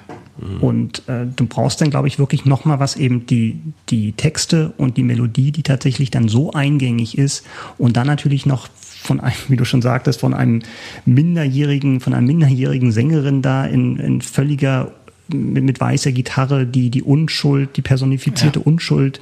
Und 0.60 1.08
äh, 1.08 1.26
du 1.34 1.46
brauchst 1.46 1.80
dann, 1.80 1.90
glaube 1.90 2.08
ich, 2.08 2.20
wirklich 2.20 2.46
nochmal 2.46 2.80
was 2.80 2.98
eben 2.98 3.26
die, 3.26 3.62
die 3.90 4.12
Texte 4.12 4.74
und 4.78 4.98
die 4.98 5.04
Melodie, 5.04 5.52
die 5.52 5.64
tatsächlich 5.64 6.12
dann 6.12 6.28
so 6.28 6.52
eingängig 6.52 7.18
ist 7.18 7.46
und 7.78 7.96
dann 7.96 8.08
natürlich 8.08 8.46
noch 8.46 8.68
von 8.82 9.20
einem, 9.22 9.36
wie 9.48 9.56
du 9.56 9.66
schon 9.66 9.82
sagtest, 9.82 10.20
von 10.20 10.34
einem 10.34 10.62
minderjährigen, 11.06 12.02
von 12.02 12.14
einer 12.14 12.26
minderjährigen 12.26 12.92
Sängerin 12.92 13.42
da 13.42 13.66
in, 13.66 13.98
in 13.98 14.22
völliger 14.22 14.92
mit, 15.28 15.64
mit 15.64 15.80
weißer 15.80 16.12
Gitarre 16.12 16.68
die, 16.68 16.90
die 16.90 17.02
Unschuld, 17.02 17.78
die 17.78 17.82
personifizierte 17.82 18.60
Ja. 18.60 18.66
Unschuld, 18.66 19.20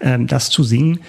ähm, 0.00 0.26
das 0.26 0.50
zu 0.50 0.64
singen, 0.64 1.00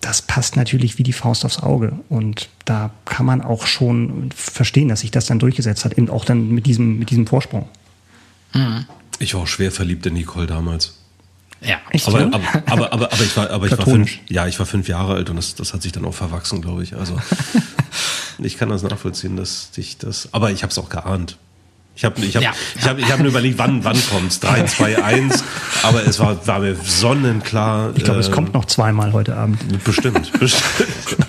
das 0.00 0.22
passt 0.22 0.56
natürlich 0.56 0.98
wie 0.98 1.02
die 1.02 1.12
Faust 1.12 1.44
aufs 1.44 1.62
Auge. 1.62 1.92
Und 2.08 2.48
da 2.64 2.90
kann 3.04 3.26
man 3.26 3.42
auch 3.42 3.66
schon 3.66 4.30
verstehen, 4.34 4.88
dass 4.88 5.00
sich 5.00 5.10
das 5.10 5.26
dann 5.26 5.40
durchgesetzt 5.40 5.84
hat, 5.84 5.98
eben 5.98 6.08
auch 6.08 6.24
dann 6.24 6.50
mit 6.50 6.66
diesem, 6.66 6.98
mit 6.98 7.10
diesem 7.10 7.26
Vorsprung. 7.26 7.68
Ich 9.18 9.34
war 9.34 9.42
auch 9.42 9.46
schwer 9.46 9.72
verliebt 9.72 10.06
in 10.06 10.14
Nicole 10.14 10.46
damals. 10.46 10.94
Ja. 11.60 11.78
Echt? 11.90 12.06
Aber, 12.08 12.20
aber, 12.20 12.40
aber, 12.66 12.92
aber, 12.92 13.12
aber 13.12 13.22
ich 13.22 13.36
war, 13.36 13.50
aber 13.50 13.66
ich 13.66 13.76
war 13.76 13.84
fünf, 13.84 14.10
ja, 14.28 14.46
ich 14.46 14.58
war 14.58 14.66
fünf 14.66 14.88
Jahre 14.88 15.14
alt 15.14 15.30
und 15.30 15.36
das, 15.36 15.54
das 15.54 15.72
hat 15.72 15.82
sich 15.82 15.92
dann 15.92 16.04
auch 16.04 16.14
verwachsen, 16.14 16.60
glaube 16.60 16.82
ich. 16.82 16.94
Also 16.94 17.18
ich 18.38 18.58
kann 18.58 18.68
das 18.68 18.82
nachvollziehen, 18.82 19.36
dass 19.36 19.70
dich 19.70 19.98
das. 19.98 20.28
Aber 20.32 20.50
ich 20.50 20.62
habe 20.62 20.70
es 20.70 20.78
auch 20.78 20.88
geahnt. 20.88 21.38
Ich 21.96 22.04
habe 22.04 22.20
ich 22.20 22.36
hab, 22.36 22.42
Ja. 22.42 22.52
ich 22.78 22.86
hab, 22.86 22.98
ich 22.98 23.10
hab 23.10 23.20
nur 23.20 23.28
überlegt, 23.28 23.56
wann, 23.58 23.82
wann 23.82 23.96
kommt's? 24.10 24.38
3, 24.40 24.64
2, 24.64 25.02
1. 25.02 25.42
Aber 25.82 26.06
es 26.06 26.20
war, 26.20 26.46
war 26.46 26.58
mir 26.58 26.74
sonnenklar. 26.74 27.92
ich 27.96 28.04
glaube, 28.04 28.20
es 28.20 28.26
ähm, 28.28 28.34
kommt 28.34 28.52
noch 28.52 28.66
zweimal 28.66 29.14
heute 29.14 29.34
Abend. 29.34 29.82
Bestimmt, 29.82 30.30
bestimmt. 30.38 30.62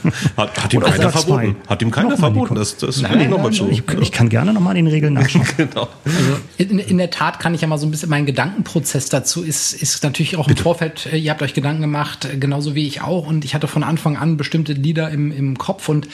Hat, 0.35 0.63
hat 0.63 0.73
ihm 0.73 0.81
Oder 0.81 0.91
keiner 0.91 1.09
verboten. 1.09 1.55
zwei. 1.63 1.69
Hat 1.69 1.81
ihm 1.81 1.91
keiner 1.91 2.09
Nochmal, 2.09 2.31
verboten. 2.31 2.55
Das, 2.55 2.77
das 2.77 3.01
Nein, 3.01 3.11
will 3.13 3.17
ich 3.21 3.23
nein, 3.27 3.31
nochmal 3.31 3.51
zu. 3.53 3.69
Ich, 3.69 3.83
ich 4.01 4.11
kann 4.11 4.29
gerne 4.29 4.51
nochmal 4.53 4.73
den 4.73 4.87
Regeln 4.87 5.13
nachschauen. 5.13 5.45
genau. 5.57 5.87
Also 6.05 6.37
in, 6.57 6.79
in 6.79 6.97
der 6.97 7.11
Tat 7.11 7.39
kann 7.39 7.53
ich 7.53 7.61
ja 7.61 7.67
mal 7.67 7.77
so 7.77 7.85
ein 7.85 7.91
bisschen, 7.91 8.09
mein 8.09 8.25
Gedankenprozess 8.25 9.09
dazu 9.09 9.43
ist, 9.43 9.73
ist 9.73 10.03
natürlich 10.03 10.37
auch 10.37 10.47
im 10.47 10.57
Vorfeld, 10.57 11.07
äh, 11.11 11.17
ihr 11.17 11.31
habt 11.31 11.41
euch 11.41 11.53
Gedanken 11.53 11.81
gemacht, 11.81 12.25
äh, 12.25 12.37
genauso 12.37 12.75
wie 12.75 12.87
ich 12.87 13.01
auch. 13.01 13.27
Und 13.27 13.45
ich 13.45 13.53
hatte 13.55 13.67
von 13.67 13.83
Anfang 13.83 14.17
an 14.17 14.37
bestimmte 14.37 14.73
Lieder 14.73 15.09
im, 15.11 15.31
im 15.31 15.57
Kopf 15.57 15.87
und 15.87 16.07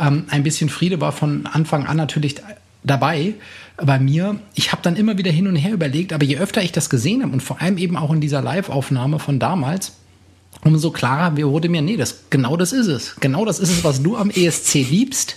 ähm, 0.00 0.24
ein 0.30 0.42
bisschen 0.42 0.68
Friede 0.68 1.00
war 1.00 1.12
von 1.12 1.46
Anfang 1.46 1.86
an 1.86 1.96
natürlich 1.96 2.36
dabei 2.82 3.34
bei 3.76 3.98
mir. 3.98 4.38
Ich 4.54 4.72
habe 4.72 4.82
dann 4.82 4.96
immer 4.96 5.18
wieder 5.18 5.30
hin 5.30 5.46
und 5.46 5.56
her 5.56 5.72
überlegt, 5.72 6.12
aber 6.12 6.24
je 6.24 6.38
öfter 6.38 6.62
ich 6.62 6.72
das 6.72 6.90
gesehen 6.90 7.22
habe 7.22 7.32
und 7.32 7.42
vor 7.42 7.60
allem 7.60 7.78
eben 7.78 7.96
auch 7.96 8.12
in 8.12 8.20
dieser 8.20 8.42
Live-Aufnahme 8.42 9.18
von 9.18 9.38
damals, 9.38 9.92
umso 10.62 10.90
klarer 10.90 11.36
wurde 11.36 11.68
mir, 11.68 11.82
nee, 11.82 11.96
das, 11.96 12.24
genau 12.30 12.56
das 12.56 12.72
ist 12.72 12.86
es. 12.86 13.16
Genau 13.20 13.44
das 13.44 13.58
ist 13.58 13.70
es, 13.70 13.84
was 13.84 14.02
du 14.02 14.16
am 14.16 14.30
ESC 14.30 14.74
liebst. 14.74 15.36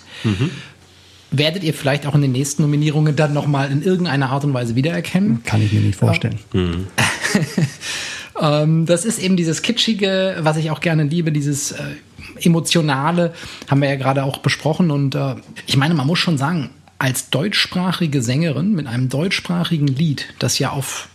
Werdet 1.31 1.63
ihr 1.63 1.73
vielleicht 1.73 2.05
auch 2.05 2.15
in 2.15 2.21
den 2.21 2.31
nächsten 2.31 2.61
Nominierungen 2.61 3.15
dann 3.15 3.33
nochmal 3.33 3.71
in 3.71 3.81
irgendeiner 3.81 4.29
Art 4.29 4.45
und 4.45 4.53
Weise 4.53 4.75
wiedererkennen. 4.75 5.43
Kann 5.43 5.61
ich 5.61 5.73
mir 5.73 5.81
nicht 5.81 5.97
vorstellen. 5.97 6.39
Ähm, 8.39 8.85
das 8.85 9.05
ist 9.05 9.19
eben 9.19 9.35
dieses 9.35 9.61
Kitschige, 9.61 10.37
was 10.41 10.57
ich 10.57 10.69
auch 10.71 10.79
gerne 10.79 11.03
liebe, 11.03 11.31
dieses 11.31 11.71
äh, 11.71 11.83
Emotionale, 12.39 13.33
haben 13.67 13.81
wir 13.81 13.89
ja 13.89 13.95
gerade 13.95 14.23
auch 14.23 14.37
besprochen. 14.37 14.91
Und 14.91 15.15
äh, 15.15 15.35
ich 15.65 15.77
meine, 15.77 15.93
man 15.93 16.07
muss 16.07 16.19
schon 16.19 16.37
sagen, 16.37 16.69
als 16.99 17.29
deutschsprachige 17.29 18.21
Sängerin 18.21 18.73
mit 18.73 18.87
einem 18.87 19.09
deutschsprachigen 19.09 19.87
Lied, 19.87 20.27
das 20.39 20.59
ja 20.59 20.71
auf 20.71 21.09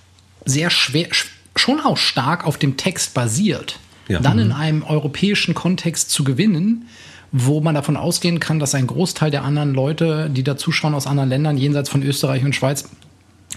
sehr 0.44 0.70
schwer, 0.70 1.08
sch- 1.10 1.26
schon 1.56 1.80
auch 1.80 1.96
stark 1.96 2.46
auf 2.46 2.56
dem 2.58 2.76
Text 2.76 3.14
basiert, 3.14 3.78
Ja. 4.08 4.20
dann 4.20 4.36
Mhm. 4.36 4.42
in 4.42 4.52
einem 4.52 4.82
europäischen 4.82 5.54
Kontext 5.54 6.10
zu 6.10 6.24
gewinnen, 6.24 6.86
wo 7.32 7.60
man 7.60 7.74
davon 7.74 7.96
ausgehen 7.96 8.40
kann, 8.40 8.58
dass 8.58 8.74
ein 8.74 8.86
Großteil 8.86 9.30
der 9.30 9.42
anderen 9.44 9.72
Leute, 9.74 10.28
die 10.30 10.42
da 10.42 10.56
zuschauen 10.56 10.94
aus 10.94 11.06
anderen 11.06 11.28
Ländern, 11.30 11.56
jenseits 11.56 11.88
von 11.88 12.02
Österreich 12.02 12.44
und 12.44 12.54
Schweiz, 12.54 12.88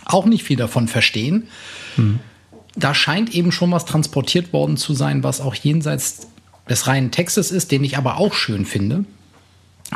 auch 0.05 0.25
nicht 0.25 0.43
viel 0.43 0.57
davon 0.57 0.88
verstehen 0.88 1.47
da 2.77 2.93
scheint 2.93 3.33
eben 3.33 3.53
schon 3.53 3.71
was 3.71 3.85
transportiert 3.85 4.51
worden 4.51 4.75
zu 4.75 4.93
sein, 4.93 5.23
was 5.23 5.39
auch 5.39 5.55
jenseits 5.55 6.27
des 6.69 6.88
reinen 6.88 7.09
Textes 7.09 7.49
ist, 7.51 7.71
den 7.71 7.85
ich 7.85 7.97
aber 7.97 8.17
auch 8.17 8.33
schön 8.33 8.65
finde. 8.65 9.05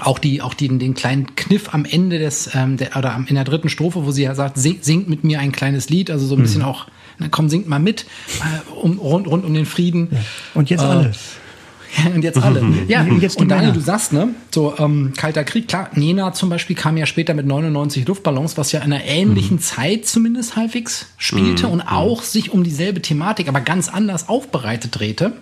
Auch 0.04 0.20
die, 0.20 0.42
auch 0.42 0.54
die, 0.54 0.68
den 0.68 0.94
kleinen 0.94 1.36
Kniff 1.36 1.74
am 1.74 1.86
Ende 1.86 2.20
des, 2.20 2.50
ähm, 2.54 2.78
der, 2.78 2.96
oder 2.96 3.24
in 3.28 3.36
der 3.36 3.44
dritten 3.44 3.70
Strophe, 3.70 4.06
wo 4.06 4.12
sie 4.12 4.24
ja 4.24 4.36
sagt, 4.36 4.58
sing, 4.58 4.78
singt 4.82 5.10
mit 5.10 5.24
mir 5.24 5.40
ein 5.40 5.52
kleines 5.52 5.90
Lied, 5.90 6.10
also 6.12 6.26
so 6.26 6.36
ein 6.36 6.42
bisschen 6.42 6.62
auch, 6.64 6.86
na 7.18 7.28
komm, 7.30 7.50
singt 7.50 7.68
mal 7.68 7.80
mit, 7.80 8.06
äh, 8.40 8.72
um, 8.82 8.98
rund, 9.00 9.28
rund 9.28 9.46
um 9.46 9.54
den 9.54 9.66
Frieden. 9.66 10.10
Und 10.54 10.70
jetzt 10.70 10.82
Äh, 10.82 10.86
alle. 10.86 11.12
und 12.16 12.24
jetzt 12.24 12.38
alle. 12.38 12.62
Ja, 12.88 13.02
Und 13.02 13.22
jetzt 13.22 13.38
und 13.38 13.50
Daniel, 13.50 13.74
du 13.74 13.80
sagst, 13.80 14.14
ne, 14.14 14.30
so 14.52 14.76
ähm, 14.78 15.14
Kalter 15.18 15.44
Krieg, 15.44 15.68
klar, 15.68 15.90
Nena 15.96 16.34
zum 16.34 16.50
Beispiel 16.50 16.76
kam 16.76 16.98
ja 16.98 17.06
später 17.08 17.34
mit 17.34 17.46
99 17.48 18.08
Luftballons, 18.08 18.58
was 18.58 18.72
ja 18.72 18.80
in 18.82 18.94
einer 18.94 19.04
ähnlichen 19.06 19.58
Mhm. 19.58 19.62
Zeit 19.62 20.06
zumindest 20.06 20.56
halbwegs 20.56 21.08
spielte 21.18 21.68
und 21.68 21.82
auch 21.82 22.22
sich 22.24 22.52
um 22.52 22.64
dieselbe 22.64 23.02
Thematik, 23.02 23.48
aber 23.48 23.62
ganz 23.62 23.90
anders 23.90 24.30
aufbereitet 24.30 25.00
drehte. 25.00 25.34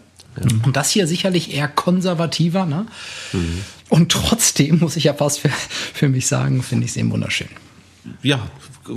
Und 0.65 0.77
das 0.77 0.91
hier 0.91 1.07
sicherlich 1.07 1.53
eher 1.55 1.67
konservativer, 1.67 2.65
ne? 2.67 2.85
Und 3.89 4.11
trotzdem 4.11 4.79
muss 4.79 4.95
ich 4.95 5.05
ja 5.05 5.13
fast 5.13 5.39
für, 5.39 5.49
für 5.49 6.09
mich 6.09 6.27
sagen, 6.27 6.61
finde 6.63 6.85
ich 6.85 6.91
es 6.91 6.97
eben 6.97 7.11
wunderschön. 7.11 7.47
Ja, 8.21 8.47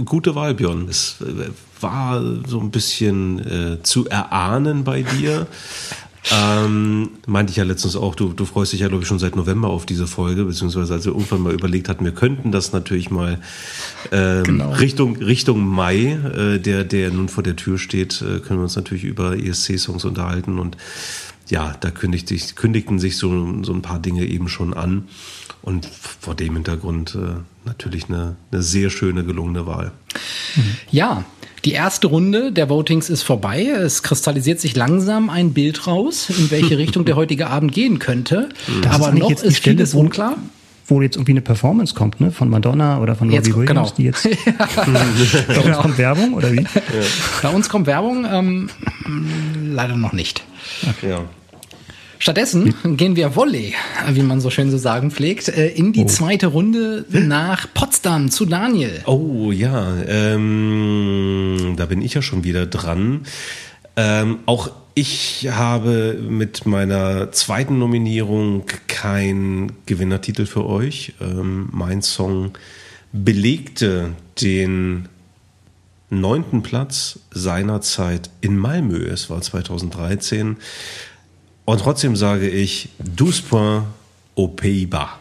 gute 0.04 0.34
Wahl, 0.34 0.54
Björn. 0.54 0.88
Es 0.88 1.16
äh, 1.20 1.50
war 1.80 2.22
so 2.46 2.60
ein 2.60 2.70
bisschen 2.70 3.38
äh, 3.38 3.82
zu 3.82 4.08
erahnen 4.08 4.84
bei 4.84 5.02
dir. 5.02 5.46
Ähm, 6.30 7.12
meinte 7.26 7.50
ich 7.50 7.56
ja 7.56 7.64
letztens 7.64 7.96
auch, 7.96 8.14
du, 8.14 8.34
du 8.34 8.44
freust 8.44 8.74
dich 8.74 8.80
ja, 8.80 8.88
glaube 8.88 9.02
ich, 9.02 9.08
schon 9.08 9.18
seit 9.18 9.36
November 9.36 9.68
auf 9.68 9.86
diese 9.86 10.06
Folge, 10.06 10.44
beziehungsweise 10.44 10.92
als 10.92 11.06
wir 11.06 11.12
irgendwann 11.12 11.40
mal 11.40 11.54
überlegt 11.54 11.88
hatten, 11.88 12.04
wir 12.04 12.12
könnten 12.12 12.52
das 12.52 12.72
natürlich 12.72 13.10
mal 13.10 13.40
ähm, 14.12 14.44
Genau. 14.44 14.70
Richtung, 14.72 15.16
Richtung 15.16 15.66
Mai, 15.66 16.18
äh, 16.36 16.58
der, 16.58 16.84
der 16.84 17.10
nun 17.10 17.30
vor 17.30 17.42
der 17.42 17.56
Tür 17.56 17.78
steht, 17.78 18.20
äh, 18.20 18.40
können 18.40 18.60
wir 18.60 18.64
uns 18.64 18.76
natürlich 18.76 19.04
über 19.04 19.38
ESC-Songs 19.38 20.04
unterhalten 20.04 20.58
und 20.58 20.76
ja, 21.50 21.74
da 21.80 21.90
kündigt 21.90 22.28
sich, 22.28 22.54
kündigten 22.56 22.98
sich 22.98 23.16
so, 23.16 23.62
so 23.62 23.72
ein 23.72 23.82
paar 23.82 23.98
Dinge 23.98 24.24
eben 24.24 24.48
schon 24.48 24.72
an 24.74 25.08
und 25.62 25.86
vor 26.20 26.34
dem 26.34 26.54
Hintergrund 26.54 27.14
äh, 27.14 27.40
natürlich 27.64 28.08
eine, 28.08 28.36
eine 28.50 28.62
sehr 28.62 28.90
schöne, 28.90 29.24
gelungene 29.24 29.66
Wahl. 29.66 29.92
Ja, 30.90 31.24
die 31.64 31.72
erste 31.72 32.06
Runde 32.06 32.52
der 32.52 32.70
Votings 32.70 33.10
ist 33.10 33.22
vorbei. 33.22 33.64
Es 33.66 34.02
kristallisiert 34.02 34.60
sich 34.60 34.74
langsam 34.76 35.28
ein 35.28 35.52
Bild 35.52 35.86
raus, 35.86 36.30
in 36.30 36.50
welche 36.50 36.78
Richtung 36.78 37.04
der 37.04 37.16
heutige 37.16 37.48
Abend 37.48 37.72
gehen 37.72 37.98
könnte. 37.98 38.48
Das 38.82 38.94
Aber 38.94 39.08
eigentlich 39.08 39.22
noch 39.22 39.30
jetzt 39.30 39.42
ist 39.44 39.58
Stelle, 39.58 39.76
vieles 39.76 39.94
unklar. 39.94 40.36
Wo 40.86 41.00
jetzt 41.02 41.16
irgendwie 41.16 41.32
eine 41.32 41.42
Performance 41.42 41.94
kommt, 41.94 42.20
ne? 42.20 42.32
Von 42.32 42.48
Madonna 42.48 42.98
oder 43.00 43.14
von 43.14 43.30
Jetzt- 43.30 43.48
Robbie 43.54 43.68
Williams, 43.68 43.94
genau. 43.94 43.96
die 43.96 44.02
jetzt. 44.04 44.26
Bei 45.46 45.60
uns 45.60 45.76
kommt 45.76 45.98
Werbung, 45.98 46.34
oder 46.34 46.50
wie? 46.52 46.64
Bei 47.42 47.48
uns 47.50 47.68
kommt 47.68 47.86
Werbung, 47.86 48.26
ähm, 48.28 48.70
leider 49.62 49.96
noch 49.96 50.12
nicht. 50.12 50.42
Ja. 51.02 51.24
Stattdessen 52.20 52.74
gehen 52.98 53.16
wir 53.16 53.34
Volley, 53.34 53.74
wie 54.10 54.22
man 54.22 54.42
so 54.42 54.50
schön 54.50 54.70
so 54.70 54.76
sagen 54.76 55.10
pflegt, 55.10 55.48
äh, 55.48 55.68
in 55.68 55.94
die 55.94 56.04
zweite 56.04 56.48
Runde 56.48 57.06
nach 57.08 57.66
Potsdam 57.72 58.30
zu 58.30 58.44
Daniel. 58.44 59.00
Oh 59.06 59.50
ja, 59.50 59.96
ähm, 60.06 61.74
da 61.78 61.86
bin 61.86 62.02
ich 62.02 62.12
ja 62.12 62.20
schon 62.20 62.44
wieder 62.44 62.66
dran. 62.66 63.22
Ähm, 63.96 64.40
auch 64.44 64.70
ich 64.94 65.48
habe 65.50 66.18
mit 66.20 66.66
meiner 66.66 67.32
zweiten 67.32 67.78
Nominierung 67.78 68.64
keinen 68.86 69.72
Gewinnertitel 69.86 70.44
für 70.44 70.66
euch. 70.66 71.14
Ähm, 71.22 71.70
mein 71.72 72.02
Song 72.02 72.52
belegte 73.12 74.10
den 74.42 75.08
neunten 76.10 76.62
Platz 76.62 77.20
seinerzeit 77.30 78.28
in 78.42 78.58
Malmö. 78.58 79.06
Es 79.06 79.30
war 79.30 79.40
2013. 79.40 80.58
Und 81.64 81.80
trotzdem 81.80 82.16
sage 82.16 82.48
ich, 82.48 82.88
douze 82.98 83.42
points 83.42 83.86
au 84.36 84.48
Pays-Bas. 84.48 85.20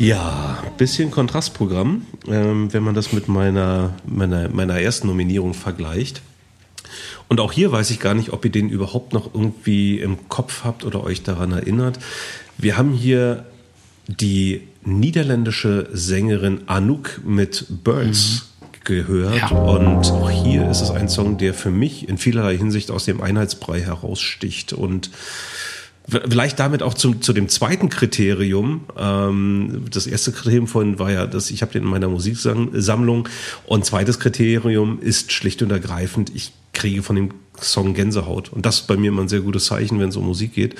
Ja, 0.00 0.39
bisschen 0.80 1.10
Kontrastprogramm, 1.10 2.06
ähm, 2.26 2.72
wenn 2.72 2.82
man 2.82 2.94
das 2.94 3.12
mit 3.12 3.28
meiner, 3.28 3.92
meiner, 4.06 4.48
meiner 4.48 4.80
ersten 4.80 5.08
Nominierung 5.08 5.52
vergleicht. 5.52 6.22
Und 7.28 7.38
auch 7.38 7.52
hier 7.52 7.70
weiß 7.70 7.90
ich 7.90 8.00
gar 8.00 8.14
nicht, 8.14 8.32
ob 8.32 8.46
ihr 8.46 8.50
den 8.50 8.70
überhaupt 8.70 9.12
noch 9.12 9.34
irgendwie 9.34 10.00
im 10.00 10.30
Kopf 10.30 10.64
habt 10.64 10.86
oder 10.86 11.04
euch 11.04 11.22
daran 11.22 11.52
erinnert. 11.52 11.98
Wir 12.56 12.78
haben 12.78 12.94
hier 12.94 13.44
die 14.06 14.62
niederländische 14.82 15.86
Sängerin 15.92 16.62
Anouk 16.66 17.20
mit 17.26 17.66
Birds 17.84 18.48
gehört. 18.84 19.36
Ja. 19.36 19.48
Und 19.48 20.10
auch 20.10 20.30
hier 20.30 20.66
ist 20.70 20.80
es 20.80 20.90
ein 20.90 21.10
Song, 21.10 21.36
der 21.36 21.52
für 21.52 21.70
mich 21.70 22.08
in 22.08 22.16
vielerlei 22.16 22.56
Hinsicht 22.56 22.90
aus 22.90 23.04
dem 23.04 23.20
Einheitsbrei 23.20 23.82
heraussticht. 23.82 24.72
Und 24.72 25.10
Vielleicht 26.08 26.58
damit 26.58 26.82
auch 26.82 26.94
zum, 26.94 27.22
zu 27.22 27.32
dem 27.32 27.48
zweiten 27.48 27.88
Kriterium. 27.88 28.86
Ähm, 28.96 29.84
das 29.90 30.06
erste 30.06 30.32
Kriterium 30.32 30.66
vorhin 30.66 30.98
war 30.98 31.12
ja, 31.12 31.26
dass 31.26 31.50
ich 31.50 31.62
habe 31.62 31.72
den 31.72 31.84
in 31.84 31.88
meiner 31.88 32.08
Musiksammlung. 32.08 33.28
Und 33.66 33.84
zweites 33.84 34.18
Kriterium 34.18 35.00
ist 35.00 35.32
schlicht 35.32 35.62
und 35.62 35.70
ergreifend, 35.70 36.32
ich 36.34 36.52
kriege 36.72 37.02
von 37.02 37.16
dem 37.16 37.30
Song 37.60 37.94
Gänsehaut. 37.94 38.52
Und 38.52 38.66
das 38.66 38.80
ist 38.80 38.86
bei 38.86 38.96
mir 38.96 39.08
immer 39.08 39.22
ein 39.22 39.28
sehr 39.28 39.40
gutes 39.40 39.66
Zeichen, 39.66 40.00
wenn 40.00 40.08
es 40.08 40.16
um 40.16 40.26
Musik 40.26 40.54
geht. 40.54 40.74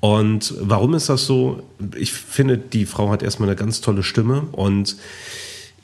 Und 0.00 0.54
warum 0.60 0.94
ist 0.94 1.08
das 1.08 1.26
so? 1.26 1.62
Ich 1.96 2.12
finde, 2.12 2.58
die 2.58 2.86
Frau 2.86 3.10
hat 3.10 3.22
erstmal 3.22 3.48
eine 3.48 3.56
ganz 3.56 3.80
tolle 3.80 4.02
Stimme 4.02 4.42
und 4.52 4.96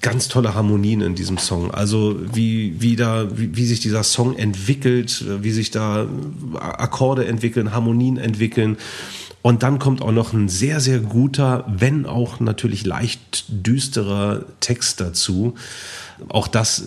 ganz 0.00 0.28
tolle 0.28 0.54
Harmonien 0.54 1.00
in 1.00 1.14
diesem 1.14 1.38
Song. 1.38 1.70
Also 1.72 2.16
wie, 2.32 2.80
wie, 2.80 2.96
da, 2.96 3.28
wie, 3.36 3.56
wie 3.56 3.66
sich 3.66 3.80
dieser 3.80 4.04
Song 4.04 4.36
entwickelt, 4.36 5.24
wie 5.42 5.50
sich 5.50 5.70
da 5.70 6.06
Akkorde 6.54 7.26
entwickeln, 7.26 7.72
Harmonien 7.72 8.16
entwickeln. 8.16 8.76
Und 9.42 9.62
dann 9.62 9.78
kommt 9.78 10.02
auch 10.02 10.12
noch 10.12 10.32
ein 10.32 10.48
sehr, 10.48 10.80
sehr 10.80 10.98
guter, 10.98 11.64
wenn 11.68 12.06
auch 12.06 12.40
natürlich 12.40 12.84
leicht 12.84 13.44
düsterer 13.48 14.44
Text 14.60 15.00
dazu. 15.00 15.54
Auch 16.28 16.48
das, 16.48 16.84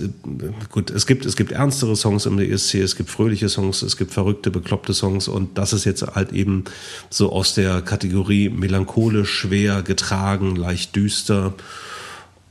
gut, 0.70 0.90
es 0.90 1.08
gibt, 1.08 1.26
es 1.26 1.38
gibt 1.38 1.54
ernstere 1.54 1.96
Songs 1.96 2.26
im 2.26 2.38
ESC, 2.40 2.76
es 2.76 2.98
gibt 2.98 3.10
fröhliche 3.10 3.48
Songs, 3.48 3.82
es 3.82 3.96
gibt 3.96 4.12
verrückte, 4.12 4.52
bekloppte 4.52 4.94
Songs 4.94 5.30
und 5.30 5.58
das 5.58 5.72
ist 5.72 5.86
jetzt 5.86 6.06
halt 6.16 6.34
eben 6.34 6.66
so 7.10 7.32
aus 7.32 7.56
der 7.56 7.82
Kategorie 7.82 8.50
melancholisch, 8.50 9.32
schwer, 9.32 9.82
getragen, 9.84 10.58
leicht 10.58 10.96
düster. 10.98 11.54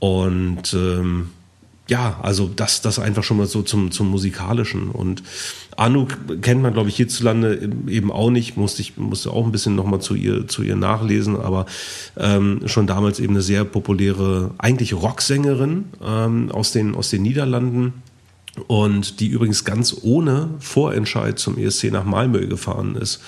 Und 0.01 0.73
ähm, 0.73 1.29
ja, 1.87 2.19
also 2.23 2.49
das, 2.55 2.81
das 2.81 2.97
einfach 2.97 3.23
schon 3.23 3.37
mal 3.37 3.45
so 3.45 3.61
zum, 3.61 3.91
zum 3.91 4.09
Musikalischen. 4.09 4.89
Und 4.89 5.21
Anouk 5.77 6.41
kennt 6.41 6.63
man, 6.63 6.73
glaube 6.73 6.89
ich, 6.89 6.95
hierzulande 6.95 7.69
eben 7.87 8.11
auch 8.11 8.31
nicht. 8.31 8.57
Musste 8.57 8.81
ich 8.81 8.97
musste 8.97 9.29
auch 9.29 9.45
ein 9.45 9.51
bisschen 9.51 9.75
nochmal 9.75 10.01
zu 10.01 10.15
ihr, 10.15 10.47
zu 10.47 10.63
ihr 10.63 10.75
nachlesen, 10.75 11.35
aber 11.39 11.67
ähm, 12.17 12.61
schon 12.65 12.87
damals 12.87 13.19
eben 13.19 13.33
eine 13.33 13.43
sehr 13.43 13.63
populäre, 13.63 14.55
eigentlich 14.57 14.95
Rocksängerin 14.95 15.83
ähm, 16.03 16.51
aus, 16.51 16.71
den, 16.71 16.95
aus 16.95 17.11
den 17.11 17.21
Niederlanden. 17.21 17.93
Und 18.67 19.19
die 19.19 19.27
übrigens 19.27 19.63
ganz 19.65 19.95
ohne 20.01 20.49
Vorentscheid 20.59 21.37
zum 21.37 21.59
ESC 21.59 21.91
nach 21.91 22.05
Malmö 22.05 22.47
gefahren 22.47 22.95
ist. 22.95 23.21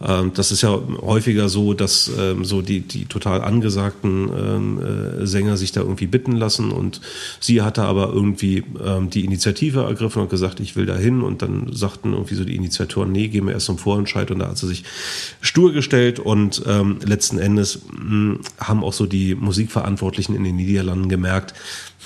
Ähm, 0.00 0.32
Das 0.34 0.52
ist 0.52 0.62
ja 0.62 0.78
häufiger 1.02 1.48
so, 1.48 1.74
dass 1.74 2.10
ähm, 2.18 2.44
so 2.44 2.62
die, 2.62 2.80
die 2.80 3.04
total 3.06 3.42
angesagten 3.42 4.28
ähm, 4.36 4.80
äh, 5.22 5.26
Sänger 5.26 5.56
sich 5.56 5.72
da 5.72 5.80
irgendwie 5.80 6.06
bitten 6.06 6.32
lassen 6.32 6.70
und 6.70 7.00
sie 7.40 7.62
hatte 7.62 7.82
aber 7.84 8.12
irgendwie 8.12 8.64
ähm, 8.84 9.10
die 9.10 9.24
Initiative 9.24 9.84
ergriffen 9.84 10.22
und 10.22 10.30
gesagt, 10.30 10.60
ich 10.60 10.76
will 10.76 10.86
da 10.86 10.96
hin 10.96 11.22
und 11.22 11.42
dann 11.42 11.72
sagten 11.72 12.12
irgendwie 12.12 12.34
so 12.34 12.44
die 12.44 12.56
Initiatoren, 12.56 13.12
nee, 13.12 13.28
gehen 13.28 13.46
wir 13.46 13.52
erst 13.52 13.66
zum 13.66 13.78
Vorentscheid 13.78 14.30
und 14.30 14.40
da 14.40 14.48
hat 14.48 14.58
sie 14.58 14.66
sich 14.68 14.84
stur 15.40 15.72
gestellt 15.72 16.18
und 16.18 16.62
ähm, 16.66 16.98
letzten 17.04 17.38
Endes 17.38 17.80
mh, 17.92 18.38
haben 18.58 18.84
auch 18.84 18.92
so 18.92 19.06
die 19.06 19.34
Musikverantwortlichen 19.34 20.34
in 20.34 20.44
den 20.44 20.56
Niederlanden 20.56 21.08
gemerkt, 21.08 21.54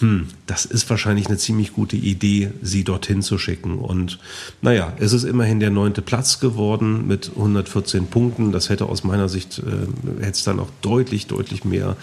hm, 0.00 0.28
das 0.46 0.64
ist 0.64 0.88
wahrscheinlich 0.90 1.26
eine 1.26 1.38
ziemlich 1.38 1.72
gute 1.72 1.96
Idee, 1.96 2.52
sie 2.62 2.84
dorthin 2.84 3.22
zu 3.22 3.36
schicken. 3.36 3.78
Und 3.78 4.18
naja, 4.62 4.92
es 4.98 5.12
ist 5.12 5.24
immerhin 5.24 5.60
der 5.60 5.70
neunte 5.70 6.02
Platz 6.02 6.38
geworden 6.38 7.06
mit 7.08 7.30
114 7.30 8.06
Punkten. 8.06 8.52
Das 8.52 8.68
hätte 8.68 8.86
aus 8.86 9.02
meiner 9.02 9.28
Sicht, 9.28 9.58
äh, 9.58 10.22
hätte 10.22 10.32
es 10.32 10.44
dann 10.44 10.60
auch 10.60 10.70
deutlich, 10.82 11.26
deutlich 11.26 11.64
mehr 11.64 11.96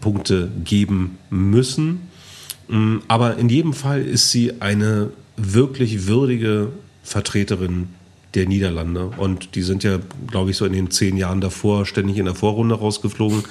Punkte 0.00 0.50
geben 0.64 1.18
müssen. 1.30 2.00
Mm, 2.68 2.98
Aber 3.06 3.36
in 3.36 3.48
jedem 3.48 3.72
Fall 3.72 4.02
ist 4.02 4.30
sie 4.30 4.60
eine 4.60 5.10
wirklich 5.36 6.06
würdige 6.06 6.70
Vertreterin 7.04 7.88
der 8.34 8.46
Niederlande. 8.46 9.10
Und 9.16 9.54
die 9.54 9.62
sind 9.62 9.84
ja, 9.84 9.98
glaube 10.28 10.50
ich, 10.50 10.56
so 10.56 10.64
in 10.64 10.72
den 10.72 10.90
zehn 10.90 11.16
Jahren 11.16 11.40
davor 11.40 11.86
ständig 11.86 12.16
in 12.16 12.24
der 12.24 12.34
Vorrunde 12.34 12.74
rausgeflogen. 12.74 13.44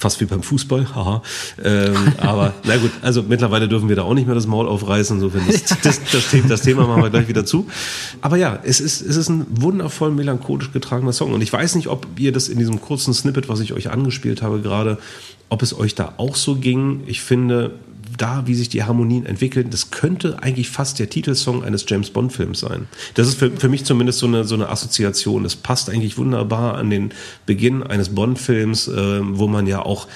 Fast 0.00 0.18
wie 0.22 0.24
beim 0.24 0.42
Fußball, 0.42 0.94
haha. 0.94 1.22
Ähm, 1.62 1.94
aber 2.16 2.54
na 2.64 2.78
gut, 2.78 2.90
also 3.02 3.22
mittlerweile 3.22 3.68
dürfen 3.68 3.90
wir 3.90 3.96
da 3.96 4.02
auch 4.04 4.14
nicht 4.14 4.24
mehr 4.24 4.34
das 4.34 4.46
Maul 4.46 4.66
aufreißen. 4.66 5.16
Insofern 5.16 5.42
das, 5.46 5.62
das, 5.82 6.00
das, 6.10 6.30
Thema, 6.30 6.48
das 6.48 6.62
Thema 6.62 6.86
machen 6.86 7.02
wir 7.02 7.10
gleich 7.10 7.28
wieder 7.28 7.44
zu. 7.44 7.66
Aber 8.22 8.38
ja, 8.38 8.58
es 8.62 8.80
ist, 8.80 9.02
es 9.02 9.16
ist 9.16 9.28
ein 9.28 9.44
wundervoll 9.50 10.10
melancholisch 10.10 10.72
getragener 10.72 11.12
Song. 11.12 11.34
Und 11.34 11.42
ich 11.42 11.52
weiß 11.52 11.74
nicht, 11.74 11.88
ob 11.88 12.06
ihr 12.18 12.32
das 12.32 12.48
in 12.48 12.58
diesem 12.58 12.80
kurzen 12.80 13.12
Snippet, 13.12 13.50
was 13.50 13.60
ich 13.60 13.74
euch 13.74 13.90
angespielt 13.90 14.40
habe 14.40 14.60
gerade, 14.60 14.96
ob 15.50 15.60
es 15.60 15.78
euch 15.78 15.94
da 15.94 16.14
auch 16.16 16.34
so 16.34 16.54
ging. 16.54 17.02
Ich 17.04 17.20
finde, 17.20 17.72
da, 18.16 18.46
wie 18.46 18.54
sich 18.54 18.68
die 18.68 18.84
Harmonien 18.84 19.26
entwickeln, 19.26 19.70
das 19.70 19.90
könnte 19.90 20.42
eigentlich 20.42 20.70
fast 20.70 20.98
der 20.98 21.10
Titelsong 21.10 21.64
eines 21.64 21.84
James 21.88 22.10
Bond-Films 22.10 22.60
sein. 22.60 22.88
Das 23.14 23.28
ist 23.28 23.38
für, 23.38 23.50
für 23.50 23.68
mich 23.68 23.84
zumindest 23.84 24.18
so 24.18 24.26
eine, 24.26 24.44
so 24.44 24.54
eine 24.54 24.68
Assoziation. 24.68 25.42
Das 25.42 25.56
passt 25.56 25.90
eigentlich 25.90 26.18
wunderbar 26.18 26.76
an 26.76 26.90
den 26.90 27.12
Beginn 27.46 27.82
eines 27.82 28.10
Bond-Films, 28.10 28.88
äh, 28.88 29.20
wo 29.22 29.46
man 29.46 29.66
ja 29.66 29.82
auch 29.82 30.06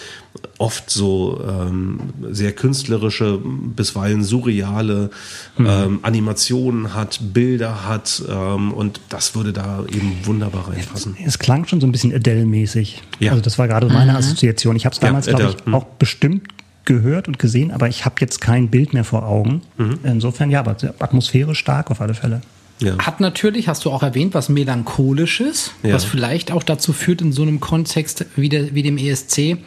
oft 0.59 0.91
so 0.91 1.43
ähm, 1.49 2.01
sehr 2.31 2.53
künstlerische, 2.53 3.39
bisweilen 3.43 4.25
surreale 4.25 5.11
ähm, 5.59 6.01
Animationen 6.03 6.95
hat, 6.95 7.21
Bilder 7.33 7.87
hat 7.87 8.23
ähm, 8.29 8.73
und 8.73 9.01
das 9.09 9.35
würde 9.35 9.53
da 9.53 9.85
eben 9.89 10.19
wunderbar 10.25 10.69
reinpassen. 10.69 11.17
Es 11.25 11.39
klang 11.39 11.67
schon 11.67 11.81
so 11.81 11.87
ein 11.87 11.93
bisschen 11.93 12.13
Adele-mäßig. 12.13 13.03
Ja. 13.21 13.31
Also 13.31 13.43
das 13.43 13.59
war 13.59 13.69
gerade 13.69 13.89
meine 13.89 14.17
Assoziation. 14.17 14.77
Ich 14.77 14.85
habe 14.85 14.95
es 14.95 15.01
damals, 15.01 15.27
Ja, 15.27 15.35
glaube 15.35 15.55
ich, 15.59 15.67
hm. 15.67 15.75
auch 15.75 15.85
bestimmt 15.85 16.43
gehört 16.85 17.29
und 17.29 17.39
gesehen, 17.39 17.71
aber 17.71 17.89
ich 17.89 18.05
habe 18.05 18.17
jetzt 18.21 18.41
kein 18.41 18.69
Bild 18.69 18.93
mehr 18.93 19.05
vor 19.05 19.27
Augen. 19.27 19.63
Mhm. 19.79 19.99
Insofern 20.05 20.51
ja, 20.51 20.61
aber 20.61 20.77
Atmosphäre 20.99 21.55
stark 21.55 21.91
auf 21.91 22.01
alle 22.01 22.15
Fälle. 22.15 22.41
Ja. 22.81 22.99
Hat 22.99 23.21
natürlich, 23.21 23.69
hast 23.69 23.85
du 23.85 23.91
auch 23.91 24.03
erwähnt, 24.03 24.35
was 24.35 24.49
melancholisches, 24.49 25.73
Ja. 25.83 25.95
was 25.95 26.05
vielleicht 26.05 26.51
auch 26.51 26.63
dazu 26.63 26.93
führt 26.93 27.23
in 27.23 27.33
so 27.33 27.43
einem 27.43 27.61
Kontext 27.61 28.27
wie, 28.37 28.49
der, 28.49 28.75
wie 28.75 28.83
dem 28.83 28.99
ESC, 28.99 29.59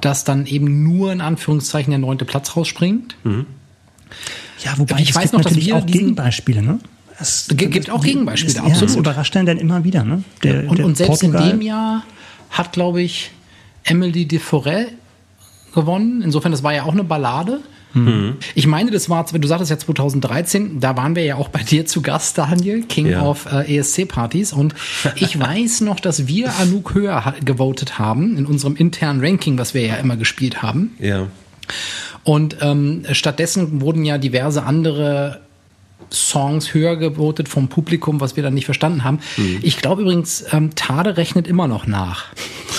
dass 0.00 0.24
dann 0.24 0.46
eben 0.46 0.82
nur 0.82 1.12
in 1.12 1.20
Anführungszeichen 1.20 1.90
der 1.90 1.98
neunte 1.98 2.24
Platz 2.24 2.56
rausspringt. 2.56 3.16
Ja, 4.64 4.78
wobei 4.78 5.00
Ich 5.00 5.10
es 5.10 5.16
weiß 5.16 5.22
gibt 5.24 5.34
noch, 5.34 5.40
dass 5.42 5.56
wir 5.56 5.76
auch 5.76 5.86
Gegenbeispiele, 5.86 6.62
ne? 6.62 6.78
Es 7.20 7.48
gibt 7.50 7.90
auch 7.90 8.02
Gegenbeispiele, 8.02 8.52
es, 8.52 8.58
absolut. 8.58 8.80
Ja, 8.80 8.86
es 8.86 8.96
überrascht 8.96 9.34
dann 9.34 9.46
immer 9.46 9.84
wieder, 9.84 10.04
ne? 10.04 10.22
Der, 10.42 10.68
Und, 10.70 10.78
der 10.78 10.86
und 10.86 10.96
selbst 10.96 11.20
Portugal, 11.20 11.42
in 11.50 11.58
dem 11.58 11.62
Jahr 11.62 12.04
hat, 12.50 12.72
glaube 12.72 13.02
ich, 13.02 13.30
Emily 13.84 14.26
de 14.26 14.38
Forêt 14.38 14.86
gewonnen. 15.74 16.22
Insofern, 16.22 16.52
das 16.52 16.62
war 16.62 16.74
ja 16.74 16.84
auch 16.84 16.92
eine 16.92 17.04
Ballade. 17.04 17.60
Ich 18.54 18.66
meine, 18.66 18.90
das 18.92 19.08
war, 19.10 19.24
du 19.24 19.48
sagtest 19.48 19.70
ja 19.72 19.78
2013, 19.78 20.78
da 20.78 20.96
waren 20.96 21.16
wir 21.16 21.24
ja 21.24 21.34
auch 21.36 21.48
bei 21.48 21.62
dir 21.68 21.84
zu 21.86 22.00
Gast, 22.02 22.36
Daniel, 22.38 22.82
King 22.84 23.06
Ja. 23.06 23.22
of 23.22 23.46
äh, 23.50 23.76
ESC-Partys. 23.78 24.52
Und 24.52 24.74
ich 25.16 25.38
weiß 25.40 25.80
noch, 25.80 25.98
dass 25.98 26.28
wir 26.28 26.52
Anouk 26.60 26.94
Höher 26.94 27.24
ha- 27.24 27.34
gewotet 27.44 27.98
haben 27.98 28.36
in 28.36 28.46
unserem 28.46 28.76
internen 28.76 29.20
Ranking, 29.24 29.58
was 29.58 29.72
wir 29.74 29.84
ja 29.84 29.96
immer 29.96 30.16
gespielt 30.16 30.62
haben. 30.62 30.92
ja. 31.00 31.26
Und 32.24 32.58
ähm, 32.60 33.04
stattdessen 33.12 33.80
wurden 33.80 34.04
ja 34.04 34.16
diverse 34.18 34.62
andere 34.62 35.40
Songs 36.12 36.72
höher 36.74 36.96
gewotet 36.96 37.48
vom 37.48 37.68
Publikum, 37.68 38.20
was 38.20 38.36
wir 38.36 38.42
dann 38.42 38.54
nicht 38.54 38.64
verstanden 38.66 39.02
haben. 39.04 39.18
Mhm. 39.36 39.58
Ich 39.62 39.78
glaube 39.78 40.02
übrigens, 40.02 40.44
ähm, 40.52 40.74
Tade 40.74 41.16
rechnet 41.16 41.46
immer 41.48 41.68
noch 41.68 41.86
nach. 41.86 42.26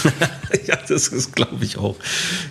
ja, 0.67 0.77
das 0.88 1.07
ist, 1.09 1.35
glaube 1.35 1.63
ich, 1.63 1.77
auch. 1.77 1.95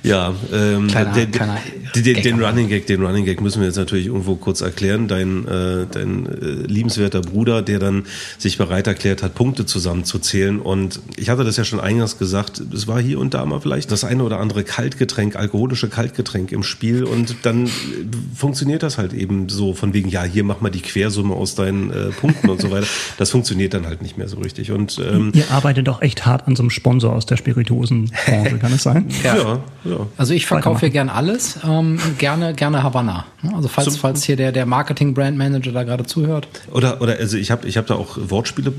Ja, 0.02 0.34
ähm, 0.52 0.88
Kleiner- 0.88 1.12
den, 1.14 1.30
kleiner 1.30 1.58
den, 1.94 2.22
den, 2.22 2.42
Running 2.42 2.68
Gag, 2.68 2.87
den 2.87 3.04
Running 3.04 3.24
Gag 3.24 3.40
müssen 3.40 3.61
wir 3.61 3.66
jetzt 3.66 3.76
natürlich 3.76 4.06
irgendwo 4.06 4.37
kurz 4.37 4.61
erklären. 4.61 5.08
Dein, 5.08 5.46
äh, 5.46 5.87
dein 5.90 6.26
äh, 6.26 6.66
liebenswerter 6.66 7.20
Bruder, 7.20 7.62
der 7.62 7.78
dann 7.78 8.04
sich 8.38 8.58
bereit 8.58 8.87
erklärt 8.87 9.22
hat, 9.22 9.34
Punkte 9.34 9.66
zusammenzuzählen. 9.66 10.61
Und 10.61 11.00
ich 11.16 11.28
hatte 11.30 11.44
das 11.44 11.56
ja 11.56 11.64
schon 11.64 11.80
eingangs 11.80 12.18
gesagt, 12.18 12.61
es 12.72 12.87
war 12.87 13.00
hier 13.00 13.18
und 13.18 13.34
da 13.34 13.44
mal 13.46 13.61
vielleicht 13.61 13.90
das 13.90 14.04
eine 14.04 14.22
oder 14.22 14.38
andere 14.38 14.64
Kaltgetränk, 14.64 15.37
alkoholische 15.37 15.88
Kaltgetränk 15.88 16.52
im 16.52 16.62
Spiel. 16.62 17.04
Und 17.04 17.37
dann 17.42 17.68
funktioniert 18.34 18.82
das 18.82 18.98
halt 18.98 19.12
eben 19.12 19.48
so 19.48 19.74
von 19.74 19.94
wegen, 19.94 20.08
ja, 20.08 20.22
hier 20.22 20.44
mach 20.44 20.61
mal 20.61 20.70
die 20.70 20.82
Quersumme 20.82 21.34
aus 21.34 21.54
deinen 21.54 21.90
äh, 21.90 22.11
Punkten 22.11 22.48
und 22.50 22.61
so 22.61 22.70
weiter. 22.70 22.87
Das 23.16 23.30
funktioniert 23.30 23.74
dann 23.74 23.87
halt 23.87 24.02
nicht 24.02 24.18
mehr 24.18 24.28
so 24.28 24.38
richtig. 24.38 24.70
Und 24.70 24.98
ähm, 24.98 25.32
Ihr 25.34 25.50
arbeitet 25.50 25.88
doch 25.88 26.02
echt 26.02 26.26
hart 26.26 26.46
an 26.46 26.56
so 26.56 26.62
einem 26.62 26.70
Sponsor 26.70 27.12
aus 27.12 27.26
der 27.26 27.37
Spirituosenbranche, 27.88 28.59
kann 28.59 28.72
es 28.72 28.83
sein? 28.83 29.09
ja, 29.24 29.37
ja. 29.85 30.07
Also 30.16 30.35
ich 30.35 30.46
verkaufe 30.46 30.81
hier 30.81 30.90
gern 30.90 31.09
alles, 31.09 31.59
ähm, 31.66 31.98
gerne, 32.18 32.55
gerne 32.55 32.83
Havanna. 32.83 33.24
Also 33.55 33.68
falls, 33.68 33.92
Zum- 33.92 34.01
falls 34.01 34.24
hier 34.24 34.37
der, 34.37 34.53
der 34.53 34.66
Marketing-Brand-Manager 34.66 35.72
da 35.72 35.85
gerade 35.85 36.05
zuhört. 36.05 36.48
Oder, 36.72 37.01
oder 37.01 37.16
also 37.18 37.37
ich 37.37 37.51
habe 37.51 37.66
ich 37.68 37.77
hab 37.77 37.87
da 37.87 37.94
auch 37.94 38.18
Wortspiele 38.20 38.72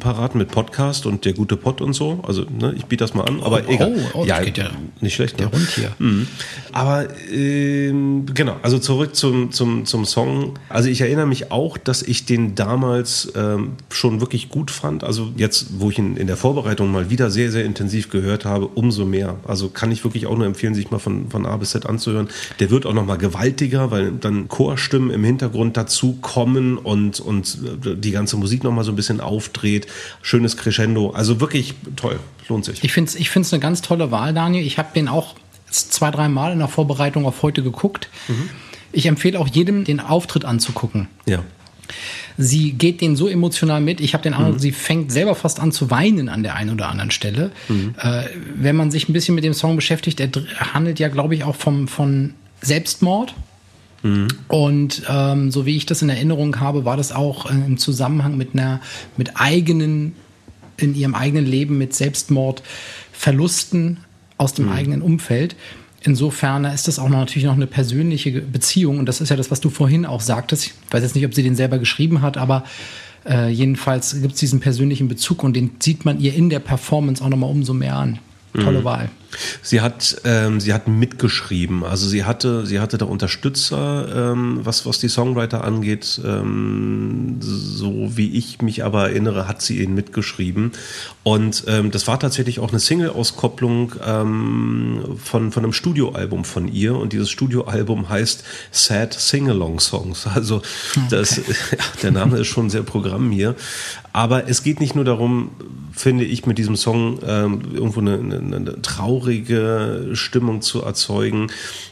parat 0.00 0.34
mit 0.34 0.50
Podcast 0.50 1.06
und 1.06 1.24
der 1.24 1.34
gute 1.34 1.56
Pod 1.56 1.80
und 1.80 1.92
so. 1.92 2.20
Also 2.26 2.44
ne, 2.58 2.72
ich 2.76 2.86
biete 2.86 3.04
das 3.04 3.14
mal 3.14 3.24
an, 3.24 3.40
aber 3.42 3.60
Oh, 3.66 3.70
egal. 3.72 3.94
oh, 4.14 4.24
das 4.24 4.42
geht 4.44 4.58
ja 4.58 4.70
nicht 5.00 5.14
schlecht. 5.14 5.38
der 5.38 5.46
ne? 5.46 5.52
Rund 5.52 5.68
hier. 5.68 5.90
Mhm. 5.98 6.26
Aber 6.72 7.06
ähm, 7.30 8.26
genau, 8.34 8.56
also 8.62 8.78
zurück 8.78 9.14
zum, 9.14 9.52
zum, 9.52 9.84
zum 9.84 10.04
Song. 10.04 10.54
Also 10.68 10.88
ich 10.88 11.00
erinnere 11.00 11.26
mich 11.26 11.50
auch, 11.52 11.76
dass 11.78 12.02
ich 12.02 12.24
den 12.26 12.54
damals 12.54 13.32
ähm, 13.36 13.72
schon 13.90 14.20
wirklich 14.20 14.48
gut 14.48 14.70
fand. 14.70 15.04
Also 15.04 15.28
jetzt, 15.36 15.66
wo 15.78 15.90
ich 15.90 15.98
ihn 15.98 16.16
in 16.16 16.26
der 16.26 16.36
Vorbereitung 16.36 16.90
mal 16.90 17.10
wieder 17.10 17.30
sehr, 17.30 17.50
sehr 17.50 17.64
intensiv 17.64 18.08
gehört 18.10 18.44
habe, 18.46 18.55
umso 18.64 19.04
mehr. 19.04 19.36
Also 19.46 19.68
kann 19.68 19.92
ich 19.92 20.04
wirklich 20.04 20.26
auch 20.26 20.36
nur 20.36 20.46
empfehlen, 20.46 20.74
sich 20.74 20.90
mal 20.90 20.98
von, 20.98 21.30
von 21.30 21.46
A 21.46 21.56
bis 21.56 21.70
Z 21.70 21.86
anzuhören. 21.86 22.28
Der 22.60 22.70
wird 22.70 22.86
auch 22.86 22.94
noch 22.94 23.06
mal 23.06 23.18
gewaltiger, 23.18 23.90
weil 23.90 24.12
dann 24.12 24.48
Chorstimmen 24.48 25.10
im 25.10 25.24
Hintergrund 25.24 25.76
dazu 25.76 26.18
kommen 26.20 26.78
und, 26.78 27.20
und 27.20 27.58
die 27.84 28.10
ganze 28.10 28.36
Musik 28.36 28.64
noch 28.64 28.72
mal 28.72 28.84
so 28.84 28.92
ein 28.92 28.96
bisschen 28.96 29.20
aufdreht. 29.20 29.86
Schönes 30.22 30.56
Crescendo. 30.56 31.10
Also 31.10 31.40
wirklich 31.40 31.74
toll. 31.96 32.18
Lohnt 32.48 32.64
sich. 32.64 32.82
Ich 32.84 32.92
finde 32.92 33.10
es 33.10 33.14
ich 33.14 33.30
find's 33.30 33.52
eine 33.52 33.60
ganz 33.60 33.82
tolle 33.82 34.10
Wahl, 34.10 34.32
Daniel. 34.32 34.64
Ich 34.64 34.78
habe 34.78 34.88
den 34.94 35.08
auch 35.08 35.34
zwei, 35.70 36.10
drei 36.10 36.28
Mal 36.28 36.52
in 36.52 36.58
der 36.58 36.68
Vorbereitung 36.68 37.26
auf 37.26 37.42
heute 37.42 37.62
geguckt. 37.62 38.08
Ich 38.92 39.06
empfehle 39.06 39.38
auch 39.38 39.48
jedem, 39.48 39.84
den 39.84 40.00
Auftritt 40.00 40.44
anzugucken. 40.44 41.08
ja. 41.26 41.42
Sie 42.36 42.72
geht 42.72 43.00
den 43.00 43.16
so 43.16 43.28
emotional 43.28 43.80
mit. 43.80 44.00
Ich 44.00 44.14
habe 44.14 44.22
den 44.22 44.34
Eindruck, 44.34 44.60
sie 44.60 44.72
fängt 44.72 45.12
selber 45.12 45.34
fast 45.34 45.60
an 45.60 45.72
zu 45.72 45.90
weinen 45.90 46.28
an 46.28 46.42
der 46.42 46.54
einen 46.54 46.70
oder 46.70 46.88
anderen 46.88 47.10
Stelle. 47.10 47.50
Äh, 47.98 48.24
wenn 48.54 48.76
man 48.76 48.90
sich 48.90 49.08
ein 49.08 49.12
bisschen 49.12 49.34
mit 49.34 49.44
dem 49.44 49.54
Song 49.54 49.76
beschäftigt, 49.76 50.20
er 50.20 50.74
handelt 50.74 50.98
ja, 50.98 51.08
glaube 51.08 51.34
ich, 51.34 51.44
auch 51.44 51.56
vom, 51.56 51.88
von 51.88 52.34
Selbstmord. 52.60 53.34
Und 54.48 55.02
ähm, 55.08 55.50
so 55.50 55.66
wie 55.66 55.76
ich 55.76 55.86
das 55.86 56.02
in 56.02 56.08
Erinnerung 56.08 56.60
habe, 56.60 56.84
war 56.84 56.96
das 56.96 57.12
auch 57.12 57.46
äh, 57.46 57.54
im 57.54 57.78
Zusammenhang 57.78 58.36
mit 58.36 58.54
einer, 58.54 58.80
mit 59.16 59.40
eigenen, 59.40 60.14
in 60.76 60.94
ihrem 60.94 61.14
eigenen 61.14 61.46
Leben 61.46 61.78
mit 61.78 61.94
Selbstmordverlusten 61.94 63.98
aus 64.38 64.54
dem 64.54 64.70
eigenen 64.70 65.02
Umfeld. 65.02 65.56
Insofern 66.06 66.64
ist 66.64 66.86
das 66.86 67.00
auch 67.00 67.08
noch, 67.08 67.18
natürlich 67.18 67.46
noch 67.46 67.54
eine 67.54 67.66
persönliche 67.66 68.40
Beziehung 68.40 69.00
und 69.00 69.06
das 69.06 69.20
ist 69.20 69.28
ja 69.28 69.36
das, 69.36 69.50
was 69.50 69.60
du 69.60 69.70
vorhin 69.70 70.06
auch 70.06 70.20
sagtest. 70.20 70.66
Ich 70.66 70.72
weiß 70.90 71.02
jetzt 71.02 71.16
nicht, 71.16 71.26
ob 71.26 71.34
sie 71.34 71.42
den 71.42 71.56
selber 71.56 71.78
geschrieben 71.78 72.22
hat, 72.22 72.36
aber 72.36 72.62
äh, 73.28 73.50
jedenfalls 73.50 74.20
gibt 74.22 74.34
es 74.34 74.40
diesen 74.40 74.60
persönlichen 74.60 75.08
Bezug 75.08 75.42
und 75.42 75.54
den 75.56 75.72
sieht 75.80 76.04
man 76.04 76.20
ihr 76.20 76.32
in 76.32 76.48
der 76.48 76.60
Performance 76.60 77.22
auch 77.24 77.28
nochmal 77.28 77.50
umso 77.50 77.74
mehr 77.74 77.96
an. 77.96 78.20
Tolle 78.54 78.84
Wahl. 78.84 79.10
Sie 79.62 79.80
hat, 79.80 80.16
ähm, 80.24 80.60
sie 80.60 80.72
hat 80.72 80.88
mitgeschrieben. 80.88 81.84
Also 81.84 82.08
sie 82.08 82.24
hatte, 82.24 82.66
sie 82.66 82.80
hatte 82.80 82.98
da 82.98 83.06
Unterstützer, 83.06 84.32
ähm, 84.32 84.60
was, 84.62 84.86
was 84.86 84.98
die 84.98 85.08
Songwriter 85.08 85.64
angeht. 85.64 86.20
Ähm, 86.24 87.36
so 87.40 88.16
wie 88.16 88.36
ich 88.36 88.62
mich 88.62 88.84
aber 88.84 89.10
erinnere, 89.10 89.48
hat 89.48 89.62
sie 89.62 89.82
ihn 89.82 89.94
mitgeschrieben. 89.94 90.72
Und 91.22 91.64
ähm, 91.66 91.90
das 91.90 92.06
war 92.06 92.20
tatsächlich 92.20 92.60
auch 92.60 92.70
eine 92.70 92.80
Single-Auskopplung 92.80 93.94
ähm, 94.04 95.16
von, 95.22 95.52
von 95.52 95.64
einem 95.64 95.72
Studioalbum 95.72 96.44
von 96.44 96.68
ihr. 96.68 96.96
Und 96.96 97.12
dieses 97.12 97.30
Studioalbum 97.30 98.08
heißt 98.08 98.44
Sad 98.70 99.14
Sing-Along-Songs. 99.14 100.26
Also 100.26 100.62
das, 101.10 101.36
ja, 101.70 101.84
der 102.02 102.10
Name 102.10 102.38
ist 102.38 102.48
schon 102.48 102.70
sehr 102.70 102.82
Programm 102.82 103.30
hier. 103.30 103.54
Aber 104.12 104.48
es 104.48 104.62
geht 104.62 104.80
nicht 104.80 104.94
nur 104.94 105.04
darum, 105.04 105.50
finde 105.92 106.24
ich, 106.24 106.46
mit 106.46 106.58
diesem 106.58 106.76
Song 106.76 107.18
ähm, 107.26 107.60
irgendwo 107.74 108.00
eine, 108.00 108.14
eine, 108.14 108.56
eine 108.56 108.82
traurige 109.16 110.10
Stimmung 110.12 110.62
zu 110.62 110.82
erzeugen. 110.82 111.48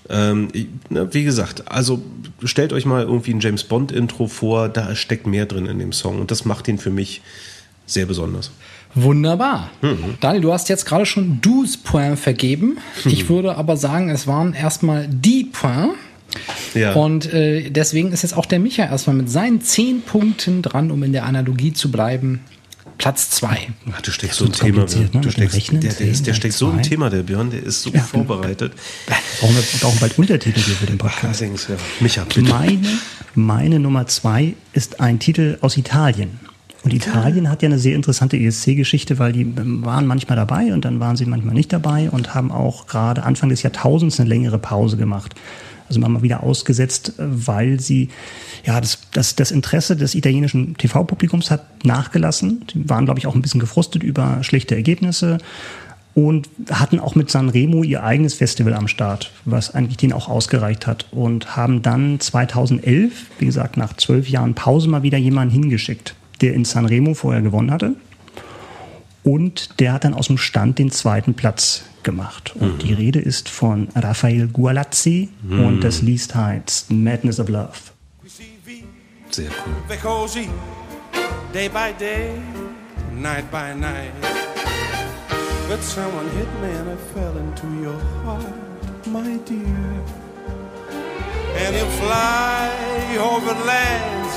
Ähm, 0.08 0.48
na, 0.90 1.12
wie 1.12 1.24
gesagt, 1.24 1.70
also 1.70 2.02
stellt 2.42 2.72
euch 2.72 2.84
mal 2.84 3.02
irgendwie 3.02 3.32
ein 3.32 3.40
James 3.40 3.64
Bond 3.64 3.92
Intro 3.92 4.26
vor, 4.26 4.68
da 4.68 4.94
steckt 4.94 5.26
mehr 5.26 5.46
drin 5.46 5.66
in 5.66 5.78
dem 5.78 5.92
Song 5.92 6.20
und 6.20 6.30
das 6.30 6.44
macht 6.44 6.68
ihn 6.68 6.78
für 6.78 6.90
mich 6.90 7.22
sehr 7.86 8.06
besonders. 8.06 8.50
Wunderbar. 8.94 9.70
Daniel, 10.20 10.42
du 10.42 10.52
hast 10.52 10.68
jetzt 10.68 10.84
gerade 10.84 11.04
schon 11.04 11.40
12 11.42 11.82
Points 11.82 12.20
vergeben. 12.20 12.78
Ich 13.04 13.28
würde 13.28 13.56
aber 13.56 13.76
sagen, 13.76 14.08
es 14.08 14.26
waren 14.26 14.54
erstmal 14.54 15.08
die 15.08 15.44
Points. 15.44 15.94
Ja. 16.74 16.94
Und 16.94 17.32
äh, 17.32 17.70
deswegen 17.70 18.12
ist 18.12 18.22
jetzt 18.22 18.36
auch 18.36 18.46
der 18.46 18.58
Micha 18.58 18.84
erstmal 18.84 19.16
mit 19.16 19.30
seinen 19.30 19.60
10 19.60 20.02
Punkten 20.02 20.62
dran, 20.62 20.90
um 20.90 21.02
in 21.02 21.12
der 21.12 21.24
Analogie 21.24 21.72
zu 21.72 21.90
bleiben. 21.90 22.40
Platz 22.98 23.30
2. 23.30 23.68
Ach, 23.92 24.00
du 24.02 24.10
steckst 24.10 24.38
so 24.38 24.44
wird 24.46 24.58
Thema. 24.58 24.84
ne? 24.84 25.08
Du 25.20 25.30
steckst, 25.30 25.56
Rechnen, 25.56 25.80
der, 25.80 25.92
der, 25.92 26.08
ist, 26.08 26.26
der 26.26 26.34
steckt 26.34 26.54
so 26.54 26.70
zwei. 26.72 26.82
Thema, 26.82 27.10
der 27.10 27.22
Björn, 27.22 27.50
der 27.50 27.62
ist 27.62 27.82
so 27.82 27.90
Ja. 27.90 28.00
vorbereitet. 28.00 28.72
Brauchen 29.40 29.56
wir 29.56 29.62
brauchen 29.80 29.98
bald 30.00 30.18
Untertitel 30.18 30.60
hier 30.60 30.74
für 30.74 30.86
den 30.86 30.98
Podcast. 30.98 31.40
Allerdings, 31.42 31.68
ja. 31.68 31.76
Micha, 32.00 32.24
bitte. 32.24 32.42
Meine, 32.42 32.88
meine 33.34 33.78
Nummer 33.80 34.06
zwei 34.06 34.54
ist 34.72 35.00
ein 35.00 35.18
Titel 35.18 35.58
aus 35.60 35.76
Italien. 35.76 36.38
Und 36.84 36.92
Italien 36.92 37.48
hat 37.48 37.62
ja 37.62 37.68
eine 37.68 37.78
sehr 37.78 37.94
interessante 37.94 38.36
ESC-Geschichte, 38.36 39.18
weil 39.18 39.32
die 39.32 39.46
waren 39.56 40.06
manchmal 40.06 40.36
dabei 40.36 40.72
und 40.74 40.84
dann 40.84 41.00
waren 41.00 41.16
sie 41.16 41.24
manchmal 41.24 41.54
nicht 41.54 41.72
dabei 41.72 42.10
und 42.10 42.34
haben 42.34 42.52
auch 42.52 42.86
gerade 42.86 43.22
Anfang 43.22 43.48
des 43.48 43.62
Jahrtausends 43.62 44.20
eine 44.20 44.28
längere 44.28 44.58
Pause 44.58 44.98
gemacht. 44.98 45.34
Also 45.88 46.00
mal 46.00 46.22
wieder 46.22 46.42
ausgesetzt, 46.42 47.14
äh, 47.18 47.22
weil 47.26 47.80
sie, 47.80 48.08
ja, 48.64 48.80
das, 48.80 49.00
das, 49.12 49.36
das 49.36 49.50
Interesse 49.50 49.96
des 49.96 50.14
italienischen 50.14 50.76
TV-Publikums 50.76 51.50
hat 51.50 51.84
nachgelassen. 51.84 52.64
Die 52.72 52.88
waren, 52.88 53.04
glaube 53.04 53.18
ich, 53.18 53.26
auch 53.26 53.34
ein 53.34 53.42
bisschen 53.42 53.60
gefrustet 53.60 54.02
über 54.02 54.42
schlechte 54.42 54.74
Ergebnisse. 54.74 55.38
und 56.14 56.48
hatten 56.70 57.00
auch 57.00 57.16
mit 57.16 57.28
Sanremo 57.28 57.82
ihr 57.82 58.04
eigenes 58.04 58.34
Festival 58.34 58.74
am 58.74 58.86
Start, 58.86 59.32
was 59.44 59.74
eigentlich 59.74 59.96
denen 59.96 60.12
auch 60.12 60.28
ausgereicht 60.28 60.86
hat 60.86 61.06
und 61.10 61.56
haben 61.56 61.82
dann 61.82 62.20
2011, 62.20 63.26
wie 63.40 63.46
gesagt, 63.46 63.76
nach 63.76 63.96
zwölf 63.96 64.28
Jahren 64.28 64.54
Pause 64.54 64.88
mal 64.88 65.02
wieder 65.02 65.18
jemanden 65.18 65.52
hingeschickt, 65.52 66.14
der 66.40 66.54
in 66.54 66.64
Sanremo 66.64 67.14
vorher 67.14 67.42
gewonnen 67.42 67.72
hatte 67.72 67.96
und 69.24 69.80
der 69.80 69.94
hat 69.94 70.04
dann 70.04 70.14
aus 70.14 70.28
dem 70.28 70.38
Stand 70.38 70.78
den 70.78 70.90
zweiten 70.90 71.34
Platz 71.34 71.84
gemacht. 72.02 72.54
Und 72.54 72.82
die 72.82 72.92
Rede 72.92 73.18
ist 73.18 73.48
von 73.48 73.88
Rafael 73.96 74.46
Gualazzi 74.46 75.30
und 75.48 75.80
das 75.80 76.02
Lied 76.02 76.34
heißt 76.34 76.92
Madness 76.92 77.40
of 77.40 77.48
Love. 77.48 77.72
Sehr 79.30 79.50
cool. 79.66 80.46
Day 81.52 81.68
by 81.68 81.92
day, 81.98 82.30
night 83.12 83.50
by 83.50 83.74
night. 83.74 84.12
But 85.68 85.82
someone 85.82 86.28
hit 86.30 86.48
me 86.60 86.68
and 86.68 86.90
I 86.90 86.96
fell 87.14 87.36
into 87.38 87.66
your 87.80 87.98
heart, 88.24 89.06
my 89.06 89.38
dear. 89.46 90.02
And 91.56 91.76
you 91.76 91.86
fly 92.02 92.70
over 93.18 93.54
lands 93.64 94.34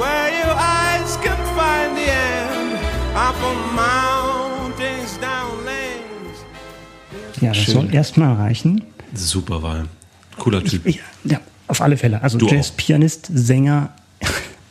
where 0.00 0.30
your 0.40 0.56
eyes 0.56 1.16
can 1.18 1.36
find 1.54 1.96
the 1.96 2.10
end. 2.10 2.37
Ja, 7.40 7.48
das 7.48 7.58
Schön. 7.58 7.74
soll 7.74 7.94
erstmal 7.94 8.34
reichen. 8.34 8.84
Super 9.14 9.62
Wahl. 9.62 9.86
Cooler 10.38 10.62
Typ. 10.62 10.86
Ich, 10.86 11.00
ja, 11.24 11.40
auf 11.66 11.80
alle 11.80 11.96
Fälle. 11.96 12.22
Also 12.22 12.38
Du 12.38 12.46
Jazz-Pianist, 12.46 13.30
Sänger. 13.32 13.90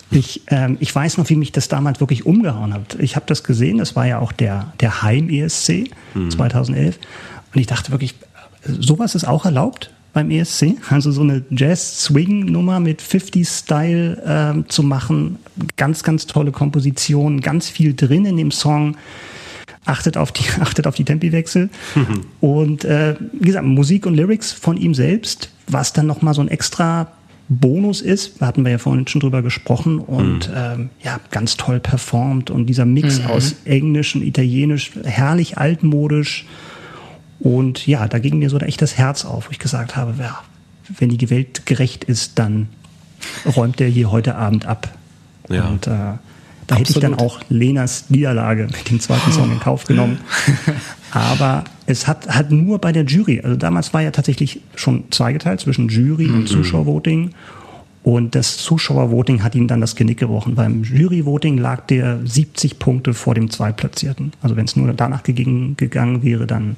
Ich, 0.10 0.44
ähm, 0.48 0.78
ich 0.80 0.96
weiß 0.96 1.18
noch, 1.18 1.30
wie 1.30 1.36
mich 1.36 1.52
das 1.52 1.68
damals 1.68 2.00
wirklich 2.00 2.26
umgehauen 2.26 2.74
hat. 2.74 2.96
Ich 2.98 3.18
habe 3.18 3.26
das 3.26 3.44
gesehen, 3.44 3.78
das 3.78 3.98
war 3.98 4.08
ja 4.08 4.20
auch 4.20 4.32
der, 4.32 4.72
der 4.80 5.02
Heim-ESC 5.02 5.90
2011. 6.30 6.98
Und 7.54 7.60
ich 7.60 7.68
dachte 7.68 7.92
wirklich, 7.92 8.16
sowas 8.64 9.16
ist 9.16 9.28
auch 9.28 9.44
erlaubt 9.44 9.92
beim 10.18 10.32
ESC? 10.32 10.78
Also 10.90 11.12
so 11.12 11.22
eine 11.22 11.44
Jazz-Swing-Nummer 11.52 12.80
mit 12.80 13.04
50-Style 13.04 14.24
ähm, 14.26 14.66
zu 14.68 14.82
machen. 14.82 15.38
Ganz, 15.76 16.02
ganz 16.02 16.26
tolle 16.26 16.52
Komposition, 16.52 17.40
ganz 17.40 17.70
viel 17.70 17.94
drin 17.94 18.26
in 18.26 18.36
dem 18.36 18.50
Song. 18.50 18.98
Achtet 19.86 20.18
auf 20.18 20.32
die, 20.32 20.44
achtet 20.60 20.88
auf 20.88 20.96
die 20.96 21.06
Tempiwechsel. 21.06 21.70
Und 22.40 22.84
äh, 22.84 23.16
wie 23.32 23.46
gesagt, 23.46 23.68
Musik 23.68 24.08
und 24.08 24.16
Lyrics 24.16 24.54
von 24.54 24.76
ihm 24.76 24.96
selbst, 24.96 25.52
was 25.68 25.94
dann 25.94 26.08
nochmal 26.08 26.34
so 26.34 26.42
ein 26.42 26.48
extra 26.48 27.12
Bonus 27.48 28.02
ist, 28.02 28.42
hatten 28.42 28.66
wir 28.66 28.72
ja 28.72 28.78
vorhin 28.80 29.06
schon 29.06 29.22
drüber 29.22 29.44
gesprochen. 29.44 30.00
Und 30.00 30.50
ähm, 30.52 30.90
ja, 31.04 31.20
ganz 31.30 31.58
toll 31.58 31.80
performt. 31.80 32.50
Und 32.50 32.66
dieser 32.66 32.86
Mix 32.86 33.24
aus 33.24 33.54
Englisch 33.66 34.16
und 34.16 34.24
Italienisch, 34.24 34.94
herrlich 35.04 35.60
altmodisch 35.60 36.48
und 37.40 37.86
ja, 37.86 38.08
da 38.08 38.20
ging 38.20 38.40
mir 38.40 38.50
so 38.50 38.58
echt 38.60 38.82
das 38.82 38.98
Herz 38.98 39.26
auf, 39.26 39.48
wo 39.48 39.52
ich 39.52 39.60
gesagt 39.60 39.96
habe, 39.96 40.14
ja, 40.20 40.40
wenn 40.98 41.10
die 41.10 41.30
Welt 41.30 41.66
gerecht 41.66 42.04
ist, 42.04 42.40
dann 42.40 42.70
räumt 43.56 43.82
er 43.82 43.88
hier 43.88 44.12
heute 44.12 44.36
Abend 44.36 44.66
ab. 44.66 44.90
Ja. 45.50 45.68
Und 45.68 45.88
äh, 45.88 45.92
da 46.68 46.76
hätte 46.76 46.92
ich 46.92 47.00
dann 47.00 47.14
auch 47.14 47.40
Lenas 47.50 48.10
Niederlage 48.10 48.64
mit 48.64 48.90
dem 48.90 49.00
zweiten 49.00 49.32
Song 49.32 49.52
in 49.52 49.60
Kauf 49.60 49.86
genommen. 49.86 50.20
Aber 51.12 51.64
es 51.86 52.08
hat, 52.08 52.28
hat 52.28 52.52
nur 52.52 52.80
bei 52.80 52.92
der 52.92 53.06
Jury, 53.06 53.40
also 53.42 53.56
damals 53.56 53.94
war 53.94 54.02
ja 54.02 54.12
tatsächlich 54.12 54.62
schon 54.76 55.06
zweigeteilt 55.12 55.62
zwischen 55.62 55.88
Jury 55.88 56.30
und 56.30 56.48
Zuschauervoting. 56.48 57.32
Und 58.04 58.36
das 58.36 58.58
Zuschauervoting 58.58 59.44
hat 59.44 59.56
ihm 59.56 59.68
dann 59.68 59.82
das 59.82 59.96
Genick 59.96 60.20
gebrochen. 60.20 60.56
Beim 60.56 60.84
Juryvoting 60.84 61.58
lag 61.58 61.86
der 61.88 62.20
70 62.26 62.80
Punkte 62.80 63.14
vor 63.14 63.34
dem 63.34 63.50
Zweitplatzierten. 63.50 64.34
Also 64.42 64.56
wenn 64.56 64.66
es 64.66 64.76
nur 64.76 64.92
danach 64.94 65.24
gegangen, 65.24 65.76
gegangen 65.76 66.24
wäre, 66.24 66.48
dann 66.48 66.78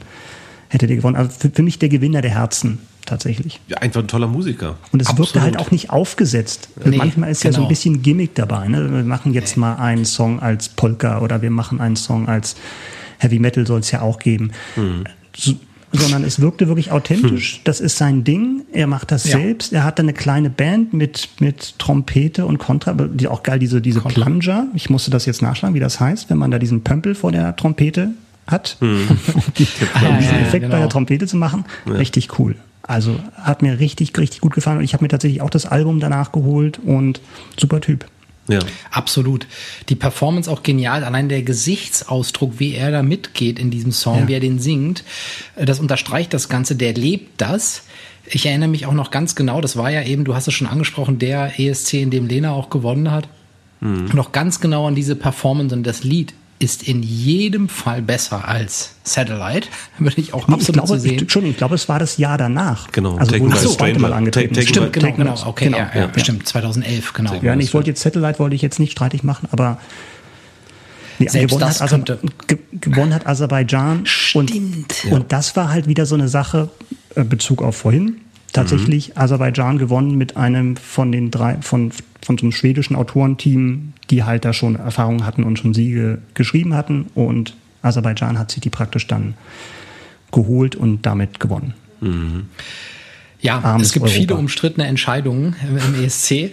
hätte 0.69 0.87
der 0.87 0.95
gewonnen. 0.95 1.15
Also 1.17 1.31
für, 1.37 1.49
für 1.49 1.63
mich 1.63 1.77
der 1.79 1.89
Gewinner 1.89 2.21
der 2.21 2.31
Herzen 2.31 2.79
tatsächlich. 3.05 3.59
Ja, 3.67 3.77
einfach 3.79 4.01
ein 4.01 4.07
toller 4.07 4.27
Musiker. 4.27 4.77
Und 4.91 5.01
es 5.01 5.17
wirkte 5.17 5.41
halt 5.41 5.57
auch 5.57 5.71
nicht 5.71 5.89
aufgesetzt. 5.89 6.69
Nee, 6.85 6.97
Manchmal 6.97 7.31
ist 7.31 7.43
ja 7.43 7.51
so 7.51 7.57
ein 7.57 7.61
genau. 7.61 7.69
bisschen 7.69 8.01
Gimmick 8.01 8.35
dabei. 8.35 8.67
Ne? 8.67 8.91
Wir 8.91 9.03
machen 9.03 9.33
jetzt 9.33 9.57
mal 9.57 9.75
einen 9.75 10.05
Song 10.05 10.39
als 10.39 10.69
Polka 10.69 11.19
oder 11.19 11.41
wir 11.41 11.51
machen 11.51 11.81
einen 11.81 11.95
Song 11.95 12.27
als 12.27 12.55
Heavy 13.17 13.39
Metal 13.39 13.67
soll 13.67 13.81
es 13.81 13.91
ja 13.91 14.01
auch 14.01 14.19
geben. 14.19 14.51
So, 15.35 15.55
sondern 15.91 16.23
es 16.23 16.39
wirkte 16.39 16.67
wirklich 16.67 16.91
authentisch. 16.91 17.61
Das 17.63 17.81
ist 17.81 17.97
sein 17.97 18.23
Ding. 18.23 18.61
Er 18.71 18.87
macht 18.87 19.11
das 19.11 19.25
Ja. 19.25 19.37
selbst. 19.39 19.73
Er 19.73 19.83
hat 19.83 19.97
dann 19.99 20.05
eine 20.05 20.13
kleine 20.13 20.49
Band 20.49 20.93
mit, 20.93 21.29
mit 21.39 21.79
Trompete 21.79 22.45
und 22.45 22.59
Kontra. 22.59 22.91
aber 22.91 23.07
Die 23.07 23.27
auch 23.27 23.43
geil, 23.43 23.59
diese, 23.59 23.81
diese 23.81 24.01
Plunger. 24.01 24.67
Ich 24.75 24.89
musste 24.89 25.09
das 25.11 25.25
jetzt 25.25 25.41
nachschlagen, 25.41 25.73
wie 25.75 25.79
das 25.79 25.99
heißt, 25.99 26.29
wenn 26.29 26.37
man 26.37 26.51
da 26.51 26.59
diesen 26.59 26.83
Pömpel 26.83 27.15
vor 27.15 27.31
der 27.31 27.55
Trompete 27.55 28.11
hat, 28.49 28.77
um 28.81 29.07
diesen 29.57 29.87
ja, 30.01 30.19
ja, 30.19 30.39
Effekt 30.39 30.51
bei 30.51 30.59
genau. 30.59 30.77
der 30.77 30.89
Trompete 30.89 31.27
zu 31.27 31.37
machen. 31.37 31.65
Richtig 31.87 32.39
cool. 32.39 32.55
Also 32.83 33.19
hat 33.35 33.61
mir 33.61 33.79
richtig, 33.79 34.17
richtig 34.17 34.41
gut 34.41 34.53
gefallen. 34.53 34.79
Und 34.79 34.83
ich 34.83 34.93
habe 34.93 35.03
mir 35.03 35.09
tatsächlich 35.09 35.41
auch 35.41 35.49
das 35.49 35.65
Album 35.65 35.99
danach 35.99 36.31
geholt 36.31 36.79
und 36.83 37.21
super 37.57 37.81
Typ. 37.81 38.05
Ja. 38.47 38.59
Absolut. 38.89 39.45
Die 39.89 39.95
Performance 39.95 40.49
auch 40.49 40.63
genial. 40.63 41.03
Allein 41.03 41.29
der 41.29 41.43
Gesichtsausdruck, 41.43 42.53
wie 42.57 42.73
er 42.73 42.89
da 42.91 43.03
mitgeht 43.03 43.59
in 43.59 43.69
diesem 43.69 43.91
Song, 43.91 44.21
Ja. 44.21 44.27
wie 44.27 44.33
er 44.33 44.39
den 44.39 44.59
singt, 44.59 45.03
das 45.55 45.79
unterstreicht 45.79 46.33
das 46.33 46.49
Ganze. 46.49 46.75
Der 46.75 46.93
lebt 46.93 47.39
das. 47.39 47.83
Ich 48.25 48.47
erinnere 48.47 48.69
mich 48.69 48.87
auch 48.87 48.93
noch 48.93 49.11
ganz 49.11 49.35
genau, 49.35 49.61
das 49.61 49.77
war 49.77 49.91
ja 49.91 50.03
eben, 50.03 50.23
du 50.23 50.35
hast 50.35 50.47
es 50.47 50.53
schon 50.53 50.67
angesprochen, 50.67 51.19
der 51.19 51.59
ESC, 51.59 51.93
in 51.93 52.11
dem 52.11 52.27
Lena 52.27 52.51
auch 52.51 52.69
gewonnen 52.69 53.11
hat. 53.11 53.27
Noch 53.81 54.33
ganz 54.33 54.59
genau 54.59 54.87
an 54.87 54.95
diese 54.95 55.15
Performance 55.15 55.73
und 55.73 55.83
das 55.83 56.03
Lied 56.03 56.33
ist 56.61 56.83
in 56.83 57.01
jedem 57.03 57.69
Fall 57.69 58.01
besser 58.01 58.47
als 58.47 58.95
Satellite. 59.03 59.67
Würde 59.97 60.19
ich 60.19 60.33
auch 60.33 60.47
Nee, 60.49 60.55
absolut 60.55 60.67
ich 60.69 60.73
glaube, 60.73 60.87
so 60.87 60.95
ich, 60.95 61.01
sehen. 61.03 61.19
Entschuldigung, 61.19 61.51
ich 61.51 61.57
glaube, 61.57 61.75
es 61.75 61.87
war 61.87 61.99
das 61.99 62.17
Jahr 62.17 62.37
danach. 62.37 62.91
Genau, 62.91 63.15
Also 63.17 63.31
Taken 63.31 63.45
wo 63.45 63.49
by 63.49 63.55
das 63.55 63.65
a 63.65 63.69
zweite. 63.77 63.99
Mal 63.99 64.11
angetreten. 64.13 64.53
Taken 64.53 64.67
Stimmt, 64.67 64.93
genau, 64.93 65.05
Take- 65.07 65.17
genau. 65.17 65.35
genau, 65.35 65.47
Okay, 65.47 65.65
genau, 65.65 65.77
ja, 65.77 65.91
ja, 65.95 66.01
ja. 66.13 66.19
stimmt. 66.19 66.47
2011, 66.47 67.13
genau. 67.13 67.33
Ja, 67.41 67.55
ich 67.55 67.73
wollte 67.73 67.89
jetzt 67.89 68.01
Satellite 68.01 68.39
wollte 68.39 68.55
ich 68.55 68.61
jetzt 68.61 68.79
nicht 68.79 68.91
streitig 68.91 69.23
machen, 69.23 69.47
aber 69.51 69.79
nee, 71.19 71.27
Selbst 71.29 71.53
gewonnen, 71.55 71.67
das 71.69 71.81
hat 71.81 71.93
Aser 71.93 72.17
gewonnen 72.81 73.13
hat 73.13 73.25
Aserbaidschan. 73.25 73.99
Und, 74.33 74.49
Stimmt. 74.49 75.05
und 75.11 75.31
das 75.31 75.55
war 75.55 75.69
halt 75.69 75.87
wieder 75.87 76.05
so 76.05 76.15
eine 76.15 76.27
Sache, 76.27 76.69
äh, 77.15 77.23
Bezug 77.23 77.61
auf 77.61 77.77
vorhin. 77.77 78.17
Tatsächlich 78.51 79.15
Aserbaidschan 79.17 79.77
gewonnen 79.77 80.17
mit 80.17 80.35
einem 80.35 80.75
von 80.75 81.11
den 81.11 81.29
drei, 81.31 81.57
von, 81.61 81.91
von 82.21 82.37
so 82.37 82.43
einem 82.43 82.51
schwedischen 82.51 82.95
Autorenteam, 82.95 83.93
die 84.09 84.23
halt 84.23 84.45
da 84.45 84.53
schon 84.53 84.75
Erfahrung 84.75 85.25
hatten 85.25 85.43
und 85.43 85.57
schon 85.57 85.73
Siege 85.73 86.19
geschrieben 86.33 86.73
hatten. 86.73 87.07
Und 87.15 87.55
Aserbaidschan 87.81 88.37
hat 88.37 88.51
sich 88.51 88.61
die 88.61 88.69
praktisch 88.69 89.07
dann 89.07 89.35
geholt 90.31 90.75
und 90.75 91.05
damit 91.05 91.39
gewonnen. 91.39 91.73
Ja, 93.41 93.59
Armes 93.59 93.87
es 93.87 93.93
gibt 93.93 94.03
Europa. 94.05 94.19
viele 94.19 94.35
umstrittene 94.35 94.87
Entscheidungen 94.87 95.55
im 95.67 96.03
ESC. 96.03 96.51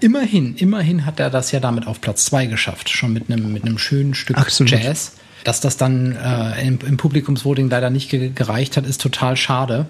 Immerhin, 0.00 0.54
immerhin 0.56 1.06
hat 1.06 1.20
er 1.20 1.30
das 1.30 1.52
ja 1.52 1.60
damit 1.60 1.86
auf 1.86 2.00
Platz 2.00 2.24
zwei 2.24 2.46
geschafft, 2.46 2.88
schon 2.88 3.12
mit 3.12 3.30
einem, 3.30 3.52
mit 3.52 3.64
einem 3.64 3.78
schönen 3.78 4.14
Stück 4.14 4.38
Absolut. 4.38 4.70
Jazz. 4.70 5.12
Dass 5.44 5.60
das 5.60 5.76
dann 5.76 6.12
äh, 6.12 6.66
im, 6.66 6.78
im 6.86 6.96
Publikumsvoting 6.98 7.70
leider 7.70 7.88
nicht 7.88 8.10
ge 8.10 8.30
gereicht 8.34 8.76
hat, 8.76 8.86
ist 8.86 9.00
total 9.00 9.36
schade. 9.36 9.86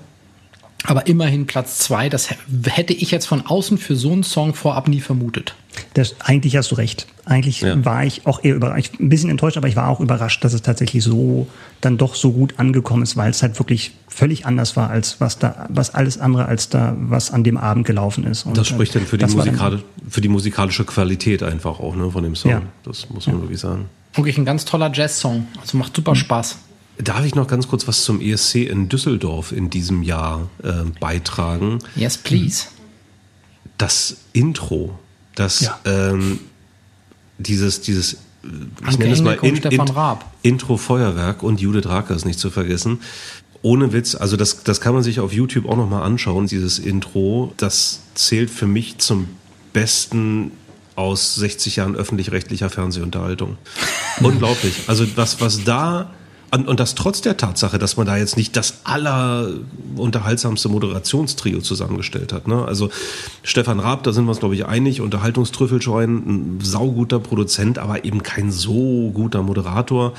Aber 0.86 1.06
immerhin 1.06 1.46
Platz 1.46 1.78
zwei, 1.78 2.08
das 2.08 2.30
hätte 2.64 2.92
ich 2.94 3.10
jetzt 3.10 3.26
von 3.26 3.44
außen 3.46 3.76
für 3.78 3.96
so 3.96 4.12
einen 4.12 4.22
Song 4.22 4.54
vorab 4.54 4.88
nie 4.88 5.00
vermutet. 5.00 5.54
Das, 5.94 6.16
eigentlich 6.20 6.56
hast 6.56 6.70
du 6.70 6.74
recht. 6.74 7.06
Eigentlich 7.26 7.60
Ja. 7.60 7.84
war 7.84 8.04
ich 8.04 8.26
auch 8.26 8.42
eher 8.42 8.56
überrascht, 8.56 8.98
ein 8.98 9.08
bisschen 9.08 9.30
enttäuscht, 9.30 9.56
aber 9.56 9.68
ich 9.68 9.76
war 9.76 9.88
auch 9.88 10.00
überrascht, 10.00 10.42
dass 10.42 10.52
es 10.52 10.62
tatsächlich 10.62 11.04
so 11.04 11.46
dann 11.80 11.96
doch 11.98 12.14
so 12.14 12.32
gut 12.32 12.54
angekommen 12.56 13.02
ist, 13.02 13.16
weil 13.16 13.30
es 13.30 13.42
halt 13.42 13.58
wirklich 13.58 13.92
völlig 14.08 14.46
anders 14.46 14.74
war 14.76 14.90
als 14.90 15.20
was 15.20 15.38
da, 15.38 15.66
was 15.68 15.94
alles 15.94 16.18
andere 16.18 16.46
als 16.46 16.70
da, 16.70 16.96
was 16.98 17.30
an 17.30 17.44
dem 17.44 17.56
Abend 17.56 17.86
gelaufen 17.86 18.24
ist. 18.24 18.46
Und, 18.46 18.56
Das 18.56 18.66
spricht 18.68 18.94
dann 18.94 19.06
für 19.06 19.18
die, 19.18 19.26
musikale, 19.26 19.82
für 20.08 20.20
die 20.20 20.28
musikalische 20.28 20.84
Qualität 20.84 21.42
einfach 21.42 21.78
auch 21.78 21.94
ne, 21.94 22.10
von 22.10 22.24
dem 22.24 22.34
Song. 22.34 22.50
Ja. 22.50 22.62
Das 22.84 23.08
muss 23.10 23.26
man 23.26 23.40
wirklich 23.42 23.60
sagen. 23.60 23.84
Wirklich 24.14 24.38
ein 24.38 24.44
ganz 24.44 24.64
toller 24.64 24.90
Jazz-Song. 24.92 25.46
Also 25.60 25.78
macht 25.78 25.94
super 25.94 26.16
Spaß. 26.16 26.58
Darf 27.02 27.24
ich 27.24 27.34
noch 27.34 27.46
ganz 27.46 27.68
kurz 27.68 27.86
was 27.88 28.04
zum 28.04 28.20
ESC 28.20 28.56
in 28.56 28.88
Düsseldorf 28.88 29.52
in 29.52 29.70
diesem 29.70 30.02
Jahr 30.02 30.48
äh, 30.62 30.84
beitragen? 31.00 31.78
Yes, 31.96 32.18
please. 32.18 32.66
Das 33.78 34.16
Intro, 34.32 34.98
das 35.34 35.60
Ja. 35.60 35.78
ähm, 35.84 36.40
dieses, 37.38 37.80
dieses, 37.80 38.14
äh, 38.14 38.16
ich 38.82 38.86
Anke 38.88 38.98
nenne 38.98 39.12
es 39.12 39.22
mal 39.22 39.38
Stefan 39.56 39.88
Raab. 39.88 40.30
Intro 40.42 40.76
Feuerwerk 40.76 41.42
und 41.42 41.60
Judith 41.60 41.86
Rakers 41.86 42.24
nicht 42.24 42.38
zu 42.38 42.50
vergessen. 42.50 43.00
Ohne 43.62 43.92
Witz, 43.92 44.14
also 44.14 44.36
das, 44.36 44.62
das 44.64 44.80
kann 44.80 44.94
man 44.94 45.02
sich 45.02 45.20
auf 45.20 45.32
YouTube 45.32 45.66
auch 45.68 45.76
nochmal 45.76 46.02
anschauen, 46.02 46.46
dieses 46.46 46.78
Intro. 46.78 47.52
Das 47.56 48.00
zählt 48.14 48.50
für 48.50 48.66
mich 48.66 48.98
zum 48.98 49.28
besten 49.72 50.52
aus 50.96 51.34
60 51.36 51.76
Jahren 51.76 51.94
öffentlich-rechtlicher 51.94 52.68
Fernsehunterhaltung. 52.70 53.56
Unglaublich. 54.20 54.74
Also 54.86 55.06
was, 55.16 55.40
was 55.40 55.64
da 55.64 56.10
Und, 56.52 56.66
und 56.66 56.80
das 56.80 56.96
trotz 56.96 57.20
der 57.20 57.36
Tatsache, 57.36 57.78
dass 57.78 57.96
man 57.96 58.06
da 58.06 58.16
jetzt 58.16 58.36
nicht 58.36 58.56
das 58.56 58.80
allerunterhaltsamste 58.82 60.68
Moderationstrio 60.68 61.60
zusammengestellt 61.60 62.32
hat. 62.32 62.48
Ne? 62.48 62.64
Also 62.64 62.90
Stefan 63.44 63.78
Raab, 63.78 64.02
da 64.02 64.12
sind 64.12 64.24
wir 64.24 64.30
uns, 64.30 64.40
glaube 64.40 64.56
ich, 64.56 64.66
einig, 64.66 65.00
Unterhaltungstrüffelscheuen, 65.00 66.16
ein 66.56 66.58
sauguter 66.60 67.20
Produzent, 67.20 67.78
aber 67.78 68.04
eben 68.04 68.22
kein 68.22 68.50
so 68.50 69.10
guter 69.14 69.42
Moderator. 69.42 70.12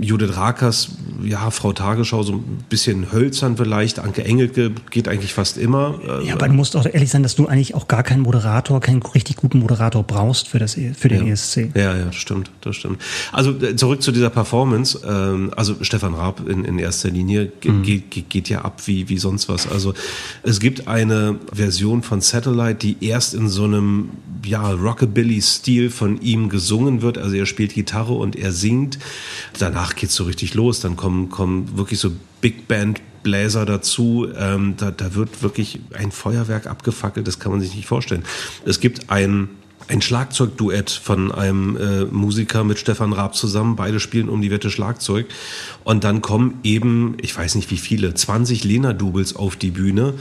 Judith 0.00 0.36
Rakers, 0.36 0.90
ja, 1.22 1.50
Frau 1.50 1.72
Tagesschau, 1.72 2.22
so 2.22 2.32
ein 2.32 2.64
bisschen 2.68 3.12
hölzern 3.12 3.56
vielleicht. 3.56 3.98
Anke 3.98 4.24
Engelke 4.24 4.72
geht 4.90 5.08
eigentlich 5.08 5.34
fast 5.34 5.58
immer. 5.58 6.00
Ja, 6.24 6.34
aber 6.34 6.48
du 6.48 6.54
musst 6.54 6.76
auch 6.76 6.86
ehrlich 6.86 7.10
sein, 7.10 7.22
dass 7.22 7.34
du 7.34 7.46
eigentlich 7.46 7.74
auch 7.74 7.88
gar 7.88 8.02
keinen 8.02 8.22
Moderator, 8.22 8.80
keinen 8.80 9.02
richtig 9.02 9.36
guten 9.36 9.58
Moderator 9.58 10.02
brauchst 10.02 10.48
für, 10.48 10.58
das, 10.58 10.76
E- 10.76 10.94
für 10.94 11.08
den 11.08 11.26
ja. 11.26 11.32
ESC. 11.32 11.70
Ja, 11.74 11.96
ja, 11.96 12.12
stimmt, 12.12 12.50
das 12.62 12.76
stimmt. 12.76 13.00
Also 13.32 13.50
äh, 13.52 13.76
zurück 13.76 14.02
zu 14.02 14.12
dieser 14.12 14.30
Performance. 14.30 15.00
Ähm, 15.06 15.52
also 15.68 15.84
Stefan 15.84 16.14
Raab 16.14 16.48
in, 16.48 16.64
in 16.64 16.78
erster 16.78 17.10
Linie 17.10 17.52
ge 17.60 17.72
geht, 17.82 18.10
geht, 18.10 18.30
geht 18.30 18.48
ja 18.48 18.62
ab 18.62 18.82
wie, 18.86 19.08
wie 19.08 19.18
sonst 19.18 19.48
was. 19.48 19.66
Also 19.70 19.94
es 20.42 20.60
gibt 20.60 20.88
eine 20.88 21.38
Version 21.52 22.02
von 22.02 22.20
Satellite, 22.20 22.74
die 22.74 22.96
erst 23.00 23.34
in 23.34 23.48
so 23.48 23.64
einem 23.64 24.10
ja, 24.44 24.70
Rockabilly-Stil 24.70 25.90
von 25.90 26.20
ihm 26.20 26.48
gesungen 26.48 27.02
wird. 27.02 27.18
Also 27.18 27.36
er 27.36 27.46
spielt 27.46 27.74
Gitarre 27.74 28.14
und 28.14 28.36
er 28.36 28.52
singt. 28.52 28.98
Danach 29.58 29.96
geht's 29.96 30.14
so 30.14 30.24
richtig 30.24 30.54
los. 30.54 30.80
Dann 30.80 30.96
kommen, 30.96 31.30
kommen 31.30 31.76
wirklich 31.76 31.98
so 31.98 32.10
Big 32.40 32.68
Band 32.68 33.00
Bläser 33.22 33.66
dazu. 33.66 34.28
Ähm, 34.36 34.74
da, 34.76 34.92
da 34.92 35.14
wird 35.14 35.42
wirklich 35.42 35.80
ein 35.94 36.12
Feuerwerk 36.12 36.68
abgefackelt. 36.68 37.26
Das 37.26 37.40
kann 37.40 37.50
man 37.50 37.60
sich 37.60 37.74
nicht 37.74 37.88
vorstellen. 37.88 38.22
Es 38.64 38.78
gibt 38.78 39.10
ein 39.10 39.48
ein 39.88 40.02
Schlagzeugduett 40.02 40.90
von 40.90 41.32
einem 41.32 41.76
äh, 41.76 42.04
Musiker 42.06 42.64
mit 42.64 42.78
Stefan 42.78 43.12
Raab 43.12 43.34
zusammen. 43.34 43.76
Beide 43.76 44.00
spielen 44.00 44.28
um 44.28 44.42
die 44.42 44.50
Wette 44.50 44.70
Schlagzeug. 44.70 45.26
Und 45.84 46.04
dann 46.04 46.22
kommen 46.22 46.58
eben, 46.62 47.16
ich 47.20 47.36
weiß 47.36 47.54
nicht 47.54 47.70
wie 47.70 47.76
viele, 47.76 48.12
20 48.14 48.64
Lena-Doubles 48.64 49.36
auf 49.36 49.56
die 49.56 49.70
Bühne. 49.70 50.14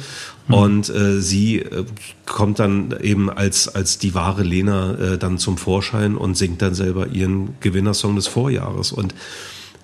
Und 0.48 0.90
äh, 0.90 1.20
sie 1.22 1.60
äh, 1.60 1.86
kommt 2.26 2.60
dann 2.60 2.96
eben 3.02 3.32
als, 3.32 3.68
als 3.68 3.98
die 3.98 4.14
wahre 4.14 4.44
Lena 4.44 4.94
äh, 4.94 5.18
dann 5.18 5.40
zum 5.40 5.58
Vorschein 5.58 6.16
und 6.16 6.38
singt 6.38 6.62
dann 6.62 6.76
selber 6.76 7.08
ihren 7.08 7.56
Gewinnersong 7.62 8.16
des 8.16 8.28
Vorjahres. 8.28 8.92
Und 8.92 9.16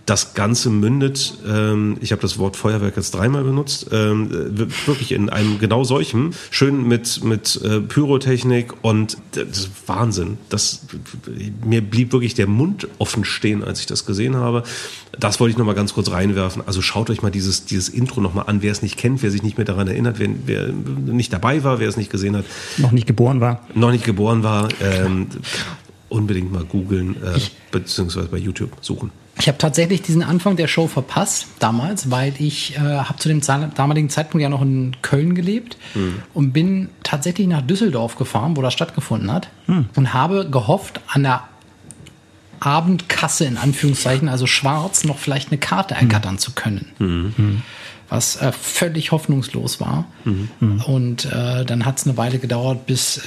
das 0.06 0.34
Ganze 0.34 0.70
mündet, 0.70 1.36
ähm, 1.48 1.98
ich 2.02 2.12
habe 2.12 2.22
das 2.22 2.38
Wort 2.40 2.56
Feuerwerk 2.56 2.98
jetzt 2.98 3.12
dreimal 3.12 3.44
benutzt, 3.44 3.88
ähm, 3.92 4.30
äh, 4.56 4.88
wirklich 4.88 5.12
in 5.12 5.30
einem 5.30 5.60
genau 5.60 5.84
solchen, 5.84 6.34
schön 6.50 6.88
mit, 6.88 7.24
mit 7.24 7.62
äh, 7.64 7.80
Pyrotechnik 7.82 8.74
und 8.82 9.18
das 9.34 9.60
ist 9.60 9.70
Wahnsinn. 9.86 10.38
Das, 10.50 10.82
mir 11.64 11.82
blieb 11.82 12.14
wirklich 12.14 12.34
der 12.34 12.48
Mund 12.48 12.88
offen 12.98 13.24
stehen, 13.24 13.64
als 13.64 13.80
ich 13.80 13.86
das 13.86 14.06
gesehen 14.06 14.36
habe. 14.36 14.64
Das 15.20 15.40
wollte 15.40 15.52
ich 15.52 15.58
noch 15.58 15.66
mal 15.66 15.76
ganz 15.76 15.94
kurz 15.94 16.10
reinwerfen. 16.10 16.64
Also 16.66 16.82
schaut 16.82 17.10
euch 17.10 17.22
mal 17.22 17.32
dieses, 17.32 17.66
dieses 17.66 17.90
Intro 17.90 18.22
noch 18.22 18.34
mal 18.34 18.44
an, 18.44 18.62
wer 18.62 18.72
es 18.72 18.82
nicht 18.82 18.98
kennt, 18.98 19.22
wer 19.22 19.30
sich 19.30 19.44
nicht 19.44 19.58
mehr 19.58 19.66
daran 19.66 19.88
erinnert, 19.88 20.20
wer, 20.20 20.30
wer 20.46 20.68
nicht 20.68 21.32
dabei 21.32 21.64
war, 21.64 21.80
wer 21.80 21.88
es 21.88 21.98
nicht 21.98 22.10
gesehen 22.10 22.36
hat, 22.36 22.46
Noch 22.78 22.92
nicht 22.92 23.08
geboren 23.08 23.40
war. 23.40 23.68
noch 23.76 23.92
nicht 23.92 24.06
geboren 24.06 24.42
war, 24.44 24.70
ähm, 24.82 25.28
unbedingt 26.10 26.52
mal 26.52 26.64
googeln, 26.64 27.16
äh, 27.24 27.40
beziehungsweise 27.72 28.28
bei 28.30 28.38
YouTube 28.38 28.72
suchen. 28.82 29.12
Ich 29.40 29.48
habe 29.48 29.58
tatsächlich 29.58 30.02
diesen 30.02 30.24
Anfang 30.24 30.56
der 30.56 30.68
Show 30.68 30.88
verpasst 30.88 31.48
damals, 31.60 32.12
weil 32.12 32.34
ich 32.38 32.76
äh, 32.76 32.80
habe 32.80 33.18
zu 33.18 33.28
dem 33.28 33.42
damaligen 33.42 34.10
Zeitpunkt 34.10 34.44
ja 34.44 34.50
noch 34.50 34.62
in 34.62 34.96
Köln 35.02 35.34
gelebt 35.34 35.78
und 36.34 36.52
bin 36.54 36.90
tatsächlich 37.04 37.48
nach 37.48 37.62
Düsseldorf 37.62 38.18
gefahren, 38.18 38.56
wo 38.56 38.62
das 38.62 38.74
stattgefunden 38.74 39.32
hat 39.32 39.50
und 39.96 40.14
habe 40.14 40.48
gehofft, 40.50 41.02
an 41.08 41.24
der 41.24 41.44
Abendkasse 42.60 43.46
in 43.46 43.58
Anführungszeichen, 43.58 44.30
also 44.30 44.46
schwarz, 44.46 45.04
noch 45.04 45.18
vielleicht 45.18 45.50
eine 45.50 45.58
Karte 45.58 45.96
ergattern 45.96 46.38
zu 46.38 46.52
können. 46.52 47.64
Was 48.08 48.36
äh, 48.36 48.52
völlig 48.52 49.12
hoffnungslos 49.12 49.80
war. 49.80 50.06
Und 50.86 51.26
äh, 51.26 51.66
dann 51.66 51.86
hat 51.86 51.98
es 51.98 52.06
eine 52.06 52.18
Weile 52.18 52.38
gedauert, 52.38 52.86
bis 52.86 53.18
äh, 53.18 53.22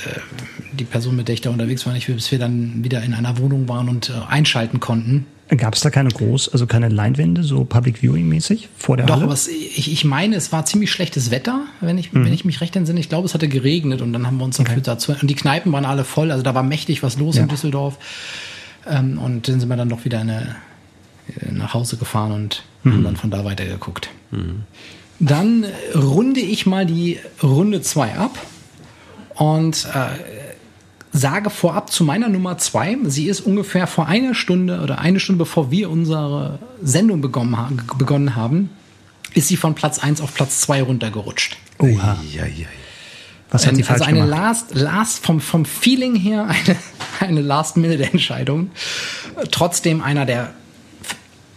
die 0.73 0.85
Person, 0.85 1.17
mit 1.17 1.27
der 1.27 1.35
ich 1.35 1.41
da 1.41 1.51
unterwegs 1.51 1.85
war, 1.87 1.95
nicht, 1.95 2.07
bis 2.07 2.31
wir 2.31 2.39
dann 2.39 2.85
wieder 2.85 3.03
in 3.03 3.15
einer 3.15 3.39
Wohnung 3.39 3.67
waren 3.69 3.89
und 3.89 4.11
äh, 4.11 4.13
einschalten 4.29 4.79
konnten. 4.81 5.27
Gab 5.57 5.75
es 5.75 5.81
da 5.81 5.91
keine 5.91 6.09
groß, 6.11 6.49
also 6.51 6.67
keine 6.67 6.89
Leinwände, 6.89 7.43
so 7.43 7.65
Public 7.65 7.99
Viewing 8.03 8.29
mäßig 8.29 8.69
vor 8.77 8.97
der 8.97 9.07
Doch, 9.07 9.15
Halle? 9.17 9.25
aber 9.25 9.35
es, 9.35 9.49
ich, 9.49 9.91
ich 9.93 10.05
meine, 10.05 10.37
es 10.37 10.53
war 10.53 10.65
ziemlich 10.67 10.91
schlechtes 10.91 11.31
Wetter, 11.31 11.63
wenn 11.81 11.99
ich, 11.99 12.13
wenn 12.15 12.33
ich 12.33 12.45
mich 12.45 12.61
recht 12.61 12.75
entsinne. 12.77 13.01
Ich 13.01 13.09
glaube, 13.09 13.27
es 13.27 13.35
hatte 13.35 13.49
geregnet 13.49 14.03
und 14.03 14.13
dann 14.13 14.27
haben 14.27 14.39
wir 14.39 14.45
uns 14.45 14.57
dafür 14.57 14.83
dazu. 14.83 15.13
Und 15.21 15.29
die 15.29 15.35
Kneipen 15.35 15.73
waren 15.73 15.85
alle 15.85 16.05
voll, 16.05 16.31
also 16.31 16.43
da 16.43 16.55
war 16.55 16.63
mächtig 16.63 17.03
was 17.03 17.19
los 17.19 17.37
Ja. 17.37 17.43
in 17.43 17.49
Düsseldorf. 17.49 17.99
Ähm, 18.87 19.19
und 19.19 19.49
dann 19.49 19.61
sind 19.61 19.69
wir 19.69 19.77
dann 19.77 19.89
doch 19.89 20.05
wieder 20.05 20.21
eine, 20.21 20.57
nach 21.51 21.73
Hause 21.75 21.97
gefahren 21.97 22.33
und 22.33 22.63
haben 22.85 23.03
dann 23.05 23.17
von 23.17 23.31
da 23.31 23.45
weitergeguckt. 23.45 24.11
Dann 25.21 25.65
äh, 25.65 25.97
runde 25.97 26.41
ich 26.41 26.67
mal 26.67 26.85
die 26.87 27.19
Runde 27.43 27.81
2 27.81 28.15
ab 28.17 28.39
und 29.37 29.87
äh, 29.95 30.44
sage 31.15 31.49
vorab 31.49 31.93
zu 31.93 32.03
meiner 32.03 32.29
Nummer 32.29 32.59
2, 32.59 32.99
sie 33.05 33.29
ist 33.29 33.41
ungefähr 33.41 33.87
vor 33.87 34.09
einer 34.09 34.35
Stunde 34.35 34.81
oder 34.81 34.99
eine 34.99 35.21
Stunde 35.21 35.39
bevor 35.39 35.71
wir 35.71 35.89
unsere 35.89 36.59
Sendung 36.83 37.21
begonnen, 37.21 37.57
ha 37.57 37.71
begonnen 37.97 38.35
haben, 38.35 38.71
ist 39.33 39.47
sie 39.47 39.57
von 39.57 39.77
Platz 39.77 40.01
1 40.01 40.21
auf 40.21 40.35
Platz 40.35 40.61
2 40.63 40.83
runtergerutscht. 40.83 41.57
Oha. 41.79 42.19
Ja, 42.33 42.47
ja. 42.47 42.67
Was 43.51 43.65
hat 43.65 43.77
sie 43.77 43.83
Ähm, 43.83 43.87
falsch 43.87 44.01
also 44.01 44.11
eine 44.11 44.21
gemacht? 44.27 44.41
Last, 44.41 44.75
Last 44.75 45.25
vom, 45.25 45.41
vom 45.41 45.65
Feeling 45.65 46.17
her 46.17 46.49
eine, 46.67 46.77
eine 47.21 47.41
Last-Minute-Entscheidung. 47.41 48.73
Trotzdem 49.53 50.03
einer 50.03 50.27
der, 50.27 50.53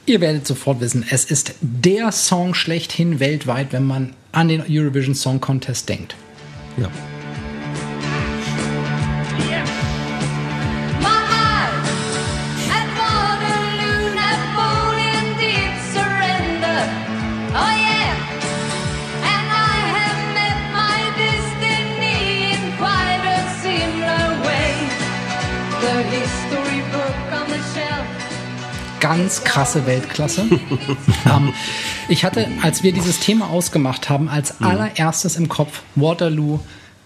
ihr 0.05 0.21
werdet 0.21 0.45
sofort 0.45 0.81
wissen, 0.81 1.03
es 1.09 1.25
ist 1.25 1.55
der 1.61 2.11
Song 2.11 2.53
schlechthin 2.53 3.19
weltweit, 3.19 3.73
wenn 3.73 3.85
man 3.85 4.13
an 4.31 4.49
den 4.49 4.63
Eurovision 4.69 5.15
Song 5.15 5.41
Contest 5.41 5.89
denkt. 5.89 6.15
ja. 6.77 6.89
Ganz 29.07 29.43
krasse 29.45 29.85
Weltklasse. 29.85 30.45
ähm, 31.25 31.53
ich 32.09 32.25
hatte, 32.25 32.47
als 32.61 32.83
wir 32.83 32.91
dieses 32.91 33.19
Thema 33.19 33.49
ausgemacht 33.49 34.09
haben, 34.09 34.27
als 34.27 34.59
allererstes 34.61 35.37
im 35.37 35.47
Kopf, 35.47 35.81
Waterloo 35.95 36.59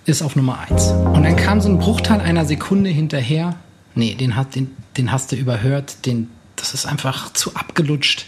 ist 0.06 0.24
auf 0.24 0.36
Nummer 0.36 0.60
1. 0.68 0.88
Und 0.88 1.24
dann 1.24 1.36
kam 1.36 1.62
so 1.62 1.70
ein 1.70 1.78
Bruchteil 1.78 2.20
einer 2.20 2.46
Sekunde 2.46 2.90
hinterher. 2.90 3.56
Nee, 3.94 4.16
den, 4.16 4.36
hat, 4.36 4.56
den, 4.56 4.76
den 4.98 5.12
hast 5.12 5.32
du 5.32 5.36
überhört. 5.36 6.08
Den, 6.08 6.30
das 6.56 6.74
ist 6.74 6.88
einfach 6.88 7.34
zu 7.34 7.56
abgelutscht. 7.56 8.26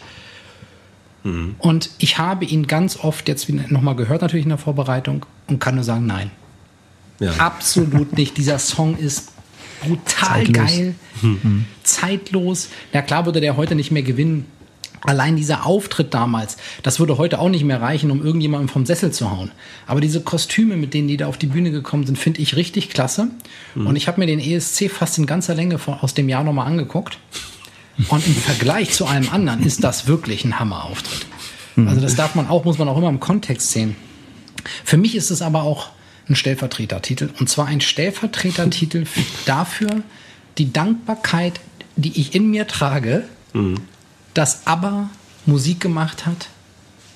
Und 1.23 1.89
ich 1.97 2.17
habe 2.17 2.45
ihn 2.45 2.67
ganz 2.67 2.97
oft 2.97 3.27
jetzt 3.27 3.49
nochmal 3.49 3.95
gehört, 3.95 4.21
natürlich 4.21 4.45
in 4.45 4.49
der 4.49 4.57
Vorbereitung, 4.57 5.25
und 5.47 5.59
kann 5.59 5.75
nur 5.75 5.83
sagen, 5.83 6.05
nein. 6.05 6.31
ja. 7.19 7.31
Absolut 7.37 8.13
nicht. 8.17 8.37
Dieser 8.37 8.59
Song 8.59 8.97
ist 8.97 9.32
brutal 9.85 10.45
Zeitlos. 10.45 10.67
geil, 10.71 10.95
zeitlos. 11.83 12.69
Na 12.91 13.01
klar 13.01 13.25
würde 13.25 13.41
der 13.41 13.57
heute 13.57 13.75
nicht 13.75 13.91
mehr 13.91 14.03
gewinnen. 14.03 14.45
Allein 15.05 15.35
dieser 15.35 15.65
Auftritt 15.65 16.13
damals, 16.13 16.55
das 16.81 16.99
würde 16.99 17.17
heute 17.17 17.39
auch 17.39 17.49
nicht 17.49 17.65
mehr 17.65 17.81
reichen, 17.81 18.09
um 18.09 18.23
irgendjemanden 18.23 18.69
vom 18.69 18.85
Sessel 18.85 19.11
zu 19.11 19.31
hauen. 19.31 19.51
Aber 19.85 19.99
diese 19.99 20.21
Kostüme, 20.21 20.77
mit 20.77 20.93
denen 20.93 21.09
die 21.09 21.17
da 21.17 21.27
auf 21.27 21.37
die 21.37 21.47
Bühne 21.47 21.71
gekommen 21.71 22.05
sind, 22.05 22.17
finde 22.17 22.39
ich 22.41 22.55
richtig 22.55 22.89
klasse. 22.89 23.27
Und 23.75 23.97
ich 23.97 24.07
habe 24.07 24.21
mir 24.21 24.27
den 24.27 24.39
ESC 24.39 24.89
fast 24.89 25.17
in 25.17 25.25
ganzer 25.25 25.55
Länge 25.55 25.77
von, 25.77 25.95
aus 25.95 26.13
dem 26.13 26.29
Jahr 26.29 26.45
nochmal 26.45 26.67
angeguckt. 26.67 27.17
Und 28.07 28.25
im 28.25 28.33
Vergleich 28.35 28.91
zu 28.91 29.05
allem 29.05 29.27
anderen 29.29 29.63
ist 29.63 29.83
das 29.83 30.07
wirklich 30.07 30.45
ein 30.45 30.57
Hammerauftritt. 30.59 31.25
Also 31.87 32.01
das 32.01 32.15
darf 32.15 32.35
man 32.35 32.47
auch, 32.47 32.63
muss 32.65 32.77
man 32.77 32.87
auch 32.87 32.97
immer 32.97 33.09
im 33.09 33.19
Kontext 33.19 33.71
sehen. 33.71 33.95
Für 34.83 34.97
mich 34.97 35.15
ist 35.15 35.31
es 35.31 35.41
aber 35.41 35.63
auch 35.63 35.89
ein 36.29 36.35
Stellvertretertitel. 36.35 37.29
Und 37.39 37.49
zwar 37.49 37.67
ein 37.67 37.81
Stellvertretertitel 37.81 39.05
dafür, 39.45 40.03
die 40.57 40.71
Dankbarkeit, 40.71 41.59
die 41.95 42.19
ich 42.19 42.35
in 42.35 42.49
mir 42.49 42.67
trage, 42.67 43.23
dass 44.33 44.65
ABBA 44.65 45.09
Musik 45.45 45.79
gemacht 45.79 46.25
hat 46.25 46.47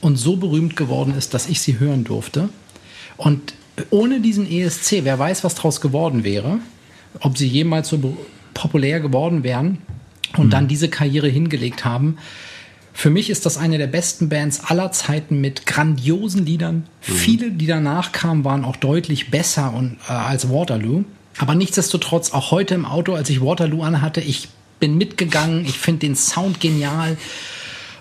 und 0.02 0.18
so 0.18 0.38
berühmt 0.38 0.76
geworden 0.76 1.16
ist, 1.18 1.34
dass 1.34 1.48
ich 1.48 1.62
sie 1.62 1.80
hören 1.80 2.04
durfte. 2.04 2.50
Und 3.16 3.54
ohne 3.90 4.22
diesen 4.22 4.50
ESC, 4.50 5.04
wer 5.04 5.18
weiß, 5.18 5.44
was 5.44 5.56
draus 5.56 5.82
geworden 5.82 6.24
wäre, 6.24 6.60
ob 7.20 7.38
sie 7.38 7.48
jemals 7.48 7.90
so 7.90 8.18
populär 8.54 9.00
geworden 9.00 9.44
wären 9.44 9.80
und 10.36 10.52
dann 10.52 10.68
diese 10.68 10.90
Karriere 10.90 11.28
hingelegt 11.28 11.86
haben. 11.86 12.18
Für 12.98 13.12
mich 13.12 13.30
ist 13.30 13.46
das 13.46 13.58
eine 13.58 13.78
der 13.78 13.86
besten 13.86 14.28
Bands 14.28 14.60
aller 14.60 14.92
Zeiten 14.92 15.40
mit 15.40 15.68
grandiosen 15.68 16.48
Liedern. 16.48 16.88
Viele, 17.00 17.52
die 17.52 17.68
danach 17.68 18.12
kamen, 18.12 18.44
waren 18.44 18.66
auch 18.66 18.76
deutlich 18.76 19.30
besser 19.30 19.72
und, 19.72 19.98
äh, 20.10 20.14
als 20.14 20.50
Waterloo. 20.50 21.04
Aber 21.38 21.54
nichtsdestotrotz, 21.54 22.32
auch 22.32 22.50
heute 22.50 22.74
im 22.74 22.86
Auto, 22.86 23.14
als 23.14 23.30
ich 23.30 23.40
Waterloo 23.40 23.84
anhatte, 23.84 24.20
ich 24.22 24.48
bin 24.80 24.98
mitgegangen. 24.98 25.64
Ich 25.66 25.78
finde 25.78 26.08
den 26.08 26.16
Sound 26.16 26.60
genial. 26.60 27.18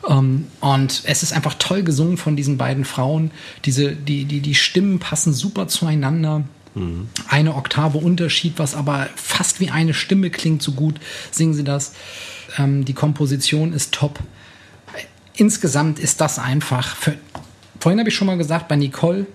Ähm, 0.09 0.47
und 0.61 1.03
es 1.05 1.23
ist 1.23 1.35
einfach 1.35 1.57
toll 1.59 1.83
gesungen 1.83 2.17
von 2.17 2.35
diesen 2.35 2.57
beiden 2.57 2.87
Frauen. 2.87 3.33
Diese, 3.67 3.95
die, 3.95 4.25
die, 4.25 4.41
die 4.41 4.55
Stimmen 4.55 4.99
passen 4.99 5.35
super 5.35 5.69
zueinander. 5.69 6.45
Eine 7.29 7.55
Oktave 7.55 7.99
Unterschied, 7.99 8.55
was 8.57 8.75
aber 8.75 9.11
fast 9.15 9.61
wie 9.61 9.69
eine 9.69 9.93
Stimme 9.93 10.31
klingt, 10.31 10.63
so 10.63 10.73
gut 10.73 11.01
singen 11.31 11.53
sie 11.53 11.65
das. 11.65 11.93
Ähm, 12.57 12.87
die 12.87 12.95
Komposition 12.95 13.75
ist 13.75 13.93
top. 13.93 14.21
Insgesamt 15.37 15.99
ist 15.99 16.21
das 16.21 16.39
einfach. 16.39 16.97
Für, 16.97 17.17
vorhin 17.81 17.99
habe 17.99 18.09
ich 18.09 18.15
schon 18.15 18.27
mal 18.27 18.39
gesagt, 18.39 18.69
bei 18.69 18.77
Nicole, 18.77 19.27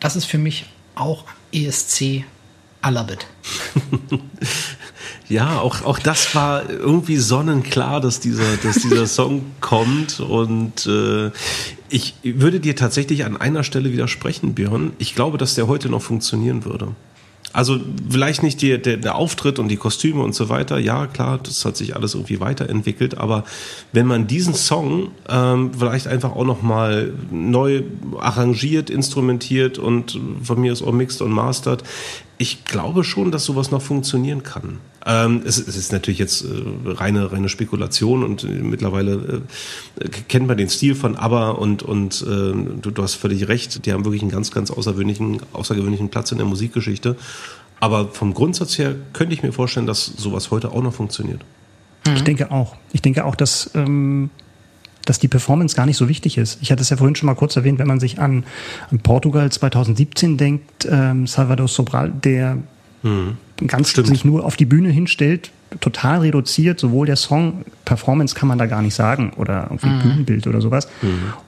das 0.00 0.16
ist 0.16 0.24
für 0.24 0.38
mich 0.38 0.66
auch 0.94 1.24
ESC 1.52 2.24
I 2.86 2.90
love 2.90 3.12
it. 3.12 3.26
Ja, 5.28 5.60
auch, 5.60 5.84
auch 5.84 5.98
das 5.98 6.34
war 6.34 6.68
irgendwie 6.70 7.18
sonnenklar, 7.18 8.00
dass 8.00 8.18
dieser, 8.18 8.56
dass 8.62 8.76
dieser 8.76 9.06
Song 9.06 9.42
kommt. 9.60 10.20
Und 10.20 10.86
äh, 10.86 11.30
ich 11.90 12.14
würde 12.22 12.60
dir 12.60 12.74
tatsächlich 12.74 13.26
an 13.26 13.36
einer 13.36 13.62
Stelle 13.62 13.92
widersprechen, 13.92 14.54
Björn. 14.54 14.92
Ich 14.98 15.14
glaube, 15.14 15.36
dass 15.36 15.54
der 15.54 15.66
heute 15.66 15.90
noch 15.90 16.00
funktionieren 16.00 16.64
würde. 16.64 16.94
Also 17.58 17.80
vielleicht 18.08 18.44
nicht 18.44 18.62
die, 18.62 18.80
der, 18.80 18.98
der 18.98 19.16
Auftritt 19.16 19.58
und 19.58 19.66
die 19.66 19.76
Kostüme 19.76 20.22
und 20.22 20.32
so 20.32 20.48
weiter. 20.48 20.78
Ja, 20.78 21.08
klar, 21.08 21.40
das 21.42 21.64
hat 21.64 21.76
sich 21.76 21.96
alles 21.96 22.14
irgendwie 22.14 22.38
weiterentwickelt. 22.38 23.18
Aber 23.18 23.42
wenn 23.92 24.06
man 24.06 24.28
diesen 24.28 24.54
Song 24.54 25.10
ähm, 25.28 25.72
vielleicht 25.76 26.06
einfach 26.06 26.36
auch 26.36 26.44
noch 26.44 26.62
mal 26.62 27.12
neu 27.32 27.82
arrangiert, 28.20 28.90
instrumentiert 28.90 29.76
und 29.76 30.20
von 30.40 30.60
mir 30.60 30.70
aus 30.70 30.82
auch 30.82 30.92
mixed 30.92 31.20
und 31.20 31.32
mastert, 31.32 31.82
ich 32.38 32.64
glaube 32.64 33.04
schon, 33.04 33.32
dass 33.32 33.44
sowas 33.44 33.70
noch 33.70 33.82
funktionieren 33.82 34.42
kann. 34.44 34.78
Ähm, 35.04 35.42
es, 35.44 35.58
es 35.58 35.76
ist 35.76 35.92
natürlich 35.92 36.18
jetzt 36.18 36.42
äh, 36.42 36.46
reine, 36.84 37.32
reine 37.32 37.48
Spekulation 37.48 38.22
und 38.22 38.44
äh, 38.44 38.46
mittlerweile 38.46 39.42
äh, 40.00 40.08
kennt 40.28 40.46
man 40.46 40.56
den 40.56 40.68
Stil 40.68 40.94
von 40.94 41.16
ABBA 41.16 41.50
und, 41.50 41.82
und 41.82 42.22
äh, 42.22 42.26
du, 42.26 42.90
du 42.90 43.02
hast 43.02 43.14
völlig 43.14 43.48
recht, 43.48 43.84
die 43.84 43.92
haben 43.92 44.04
wirklich 44.04 44.22
einen 44.22 44.30
ganz, 44.30 44.52
ganz 44.52 44.70
außergewöhnlichen, 44.70 45.40
außergewöhnlichen 45.52 46.08
Platz 46.10 46.30
in 46.30 46.38
der 46.38 46.46
Musikgeschichte. 46.46 47.16
Aber 47.80 48.08
vom 48.08 48.34
Grundsatz 48.34 48.78
her 48.78 48.94
könnte 49.12 49.34
ich 49.34 49.42
mir 49.42 49.52
vorstellen, 49.52 49.86
dass 49.86 50.04
sowas 50.04 50.50
heute 50.50 50.72
auch 50.72 50.82
noch 50.82 50.94
funktioniert. 50.94 51.42
Ich 52.14 52.22
denke 52.22 52.50
auch. 52.50 52.76
Ich 52.92 53.02
denke 53.02 53.24
auch, 53.24 53.34
dass, 53.34 53.70
ähm, 53.74 54.30
dass 55.08 55.18
die 55.18 55.28
Performance 55.28 55.74
gar 55.74 55.86
nicht 55.86 55.96
so 55.96 56.08
wichtig 56.08 56.38
ist. 56.38 56.58
Ich 56.60 56.70
hatte 56.70 56.82
es 56.82 56.90
ja 56.90 56.96
vorhin 56.96 57.16
schon 57.16 57.26
mal 57.26 57.34
kurz 57.34 57.56
erwähnt, 57.56 57.78
wenn 57.78 57.86
man 57.86 58.00
sich 58.00 58.18
an, 58.18 58.44
an 58.90 58.98
Portugal 59.00 59.50
2017 59.50 60.36
denkt, 60.36 60.88
ähm, 60.90 61.26
Salvador 61.26 61.68
Sobral, 61.68 62.10
der 62.10 62.58
ganz 63.66 63.90
Stimmt. 63.90 64.08
sich 64.08 64.24
nur 64.24 64.44
auf 64.44 64.56
die 64.56 64.64
Bühne 64.64 64.90
hinstellt, 64.90 65.50
total 65.80 66.20
reduziert, 66.20 66.80
sowohl 66.80 67.06
der 67.06 67.16
Song, 67.16 67.64
Performance 67.84 68.34
kann 68.34 68.48
man 68.48 68.58
da 68.58 68.66
gar 68.66 68.82
nicht 68.82 68.94
sagen 68.94 69.32
oder 69.36 69.64
irgendwie 69.64 69.88
Bühnenbild 70.02 70.46
oder 70.46 70.60
sowas. 70.60 70.88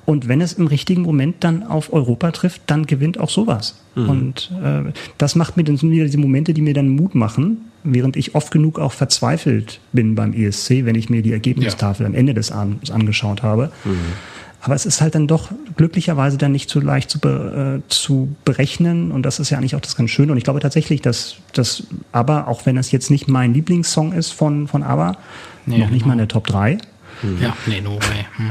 Und 0.04 0.28
wenn 0.28 0.40
es 0.40 0.52
im 0.52 0.66
richtigen 0.66 1.02
Moment 1.02 1.36
dann 1.40 1.62
auf 1.62 1.92
Europa 1.92 2.30
trifft, 2.32 2.62
dann 2.66 2.86
gewinnt 2.86 3.18
auch 3.18 3.30
sowas. 3.30 3.80
Und 4.08 4.52
äh, 4.62 4.92
das 5.18 5.36
macht 5.36 5.56
mir 5.56 5.64
dann 5.64 5.80
wieder 5.80 6.04
diese 6.04 6.18
Momente, 6.18 6.54
die 6.54 6.62
mir 6.62 6.74
dann 6.74 6.88
Mut 6.88 7.14
machen, 7.14 7.69
während 7.84 8.16
ich 8.16 8.34
oft 8.34 8.50
genug 8.50 8.78
auch 8.78 8.92
verzweifelt 8.92 9.80
bin 9.92 10.14
beim 10.14 10.32
ESC, 10.32 10.84
wenn 10.84 10.94
ich 10.94 11.10
mir 11.10 11.22
die 11.22 11.32
Ergebnistafel 11.32 12.06
am 12.06 12.14
Ende 12.14 12.34
des 12.34 12.52
Abends 12.52 12.90
angeschaut 12.90 13.42
habe. 13.42 13.70
Aber 14.62 14.74
es 14.74 14.84
ist 14.84 15.00
halt 15.00 15.14
dann 15.14 15.26
doch 15.26 15.48
glücklicherweise 15.76 16.36
dann 16.36 16.52
nicht 16.52 16.68
so 16.68 16.80
leicht 16.80 17.08
zu, 17.10 17.18
be, 17.18 17.80
äh, 17.80 17.88
zu 17.88 18.36
berechnen 18.44 19.10
und 19.10 19.22
das 19.24 19.38
ist 19.40 19.48
ja 19.48 19.56
eigentlich 19.56 19.74
auch 19.74 19.80
das 19.80 19.96
ganz 19.96 20.10
Schöne. 20.10 20.32
Und 20.32 20.38
ich 20.38 20.44
glaube 20.44 20.60
tatsächlich, 20.60 21.00
dass 21.00 21.36
das 21.54 21.84
ABBA, 22.12 22.44
auch 22.46 22.66
wenn 22.66 22.76
es 22.76 22.90
jetzt 22.92 23.10
nicht 23.10 23.26
mein 23.26 23.54
Lieblingssong 23.54 24.12
ist 24.12 24.32
von, 24.32 24.68
von 24.68 24.82
ABBA, 24.82 25.16
Nee, 25.66 25.78
noch 25.78 25.90
nicht 25.90 26.00
genau. 26.02 26.08
mal 26.08 26.12
in 26.14 26.18
der 26.18 26.28
Top 26.28 26.46
3, 26.46 26.78
Ja, 27.40 27.56
nee, 27.66 27.80
no 27.80 27.96
way. 27.96 28.26
Hm. 28.36 28.50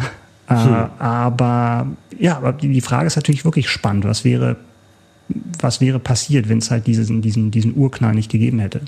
äh, 0.49 0.87
aber 0.99 1.87
ja, 2.17 2.37
aber 2.37 2.53
die 2.53 2.81
Frage 2.81 3.07
ist 3.07 3.15
natürlich 3.15 3.45
wirklich 3.45 3.69
spannend. 3.69 4.05
Was 4.05 4.23
wäre, 4.23 4.57
was 5.59 5.81
wäre 5.81 5.99
passiert, 5.99 6.49
wenn 6.49 6.57
es 6.59 6.71
halt 6.71 6.87
diesen, 6.87 7.21
diesen, 7.21 7.51
diesen 7.51 7.75
Urknall 7.75 8.13
nicht 8.15 8.31
gegeben 8.31 8.59
hätte? 8.59 8.81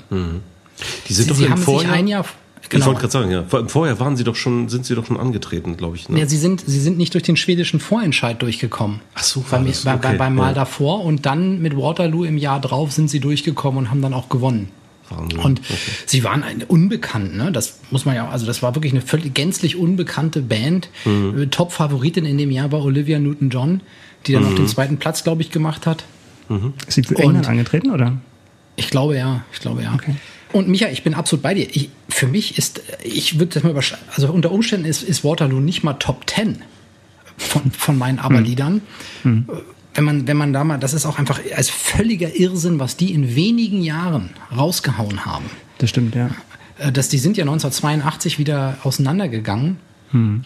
Die 1.08 1.12
sind 1.12 1.24
Sie, 1.24 1.28
doch 1.30 1.36
sie 1.36 1.44
im 1.44 1.50
haben 1.50 1.56
sich 1.58 1.64
Vorjahr, 1.64 1.92
ein 1.94 2.06
Jahr. 2.08 2.24
Ich 2.62 2.68
Genau. 2.68 2.86
wollte 2.86 3.00
gerade 3.00 3.12
sagen, 3.12 3.30
ja. 3.30 3.42
Vor- 3.46 3.68
Vorher 3.68 3.98
waren 4.00 4.16
sie 4.16 4.24
doch 4.24 4.36
schon, 4.36 4.68
sind 4.68 4.86
sie 4.86 4.94
doch 4.94 5.04
schon 5.04 5.18
angetreten, 5.18 5.76
glaube 5.76 5.96
ich. 5.96 6.08
Ne? 6.08 6.20
Ja, 6.20 6.26
sie 6.26 6.38
sind, 6.38 6.62
sie 6.66 6.80
sind 6.80 6.96
nicht 6.96 7.12
durch 7.12 7.24
den 7.24 7.36
schwedischen 7.36 7.80
Vorentscheid 7.80 8.40
durchgekommen. 8.40 9.00
Ach 9.14 9.22
so, 9.22 9.42
war 9.50 9.58
beim, 9.58 9.66
das. 9.66 9.82
bei, 9.84 9.96
bei, 9.96 10.08
Okay, 10.10 10.16
beim 10.18 10.34
Mal 10.36 10.48
ja. 10.48 10.54
davor 10.54 11.04
und 11.04 11.26
dann 11.26 11.60
mit 11.60 11.76
Waterloo 11.76 12.24
im 12.24 12.38
Jahr 12.38 12.60
drauf 12.60 12.92
sind 12.92 13.10
sie 13.10 13.20
durchgekommen 13.20 13.78
und 13.78 13.90
haben 13.90 14.00
dann 14.00 14.14
auch 14.14 14.28
gewonnen. 14.28 14.68
Wahnsinn. 15.10 15.38
Und 15.40 15.58
Okay. 15.60 15.74
sie 16.06 16.24
waren 16.24 16.42
eine 16.44 16.64
unbekannt, 16.64 17.36
ne? 17.36 17.52
Das 17.52 17.80
muss 17.90 18.06
man 18.06 18.14
ja, 18.14 18.28
also 18.30 18.46
das 18.46 18.62
war 18.62 18.74
wirklich 18.74 18.92
eine 18.92 19.02
völlig 19.02 19.34
gänzlich 19.34 19.76
unbekannte 19.76 20.40
Band. 20.40 20.88
Mhm. 21.04 21.42
Äh, 21.42 21.46
Top-Favoritin 21.48 22.24
in 22.24 22.38
dem 22.38 22.50
Jahr 22.52 22.72
war 22.72 22.82
Olivia 22.82 23.18
Newton-John, 23.18 23.82
die 24.26 24.32
dann 24.32 24.44
Mhm. 24.44 24.48
auch 24.48 24.54
den 24.54 24.68
zweiten 24.68 24.96
Platz, 24.96 25.24
glaube 25.24 25.42
ich, 25.42 25.50
gemacht 25.50 25.84
hat. 25.86 26.04
Ist 26.86 26.94
sie 26.94 27.02
für 27.02 27.14
Und- 27.14 27.22
England 27.22 27.48
angetreten 27.48 27.90
oder? 27.90 28.16
Ich 28.76 28.88
glaube 28.90 29.16
ja, 29.16 29.44
ich 29.52 29.60
glaube 29.60 29.82
ja. 29.82 29.92
Okay. 29.94 30.14
Und 30.52 30.68
Micha, 30.68 30.88
ich 30.88 31.02
bin 31.02 31.14
absolut 31.14 31.42
bei 31.42 31.54
dir. 31.54 31.66
Ich, 31.70 31.90
für 32.08 32.26
mich 32.26 32.58
ist, 32.58 32.82
ich 33.02 33.38
würde 33.38 33.54
das 33.54 33.62
mal 33.62 33.70
überschreiben, 33.70 34.06
also 34.14 34.30
unter 34.30 34.50
Umständen 34.50 34.86
ist, 34.86 35.02
ist 35.02 35.24
Waterloo 35.24 35.60
nicht 35.60 35.82
mal 35.82 35.94
Top 35.94 36.28
10 36.28 36.62
von, 37.38 37.70
von 37.70 37.96
meinen 37.98 38.18
Aberliedern. 38.18 38.82
Wenn 39.24 40.04
man, 40.04 40.26
wenn 40.26 40.36
man 40.36 40.52
da 40.52 40.64
mal, 40.64 40.78
das 40.78 40.94
ist 40.94 41.04
auch 41.06 41.18
einfach 41.18 41.40
als 41.54 41.68
völliger 41.70 42.34
Irrsinn, 42.34 42.78
was 42.78 42.96
die 42.96 43.12
in 43.12 43.34
wenigen 43.34 43.82
Jahren 43.82 44.30
rausgehauen 44.56 45.24
haben. 45.26 45.44
Das 45.78 45.90
stimmt, 45.90 46.14
ja. 46.14 46.30
Äh, 46.78 46.92
dass 46.92 47.08
die 47.10 47.18
sind 47.18 47.36
ja 47.36 47.44
1982 47.44 48.38
wieder 48.38 48.78
auseinandergegangen. 48.84 49.76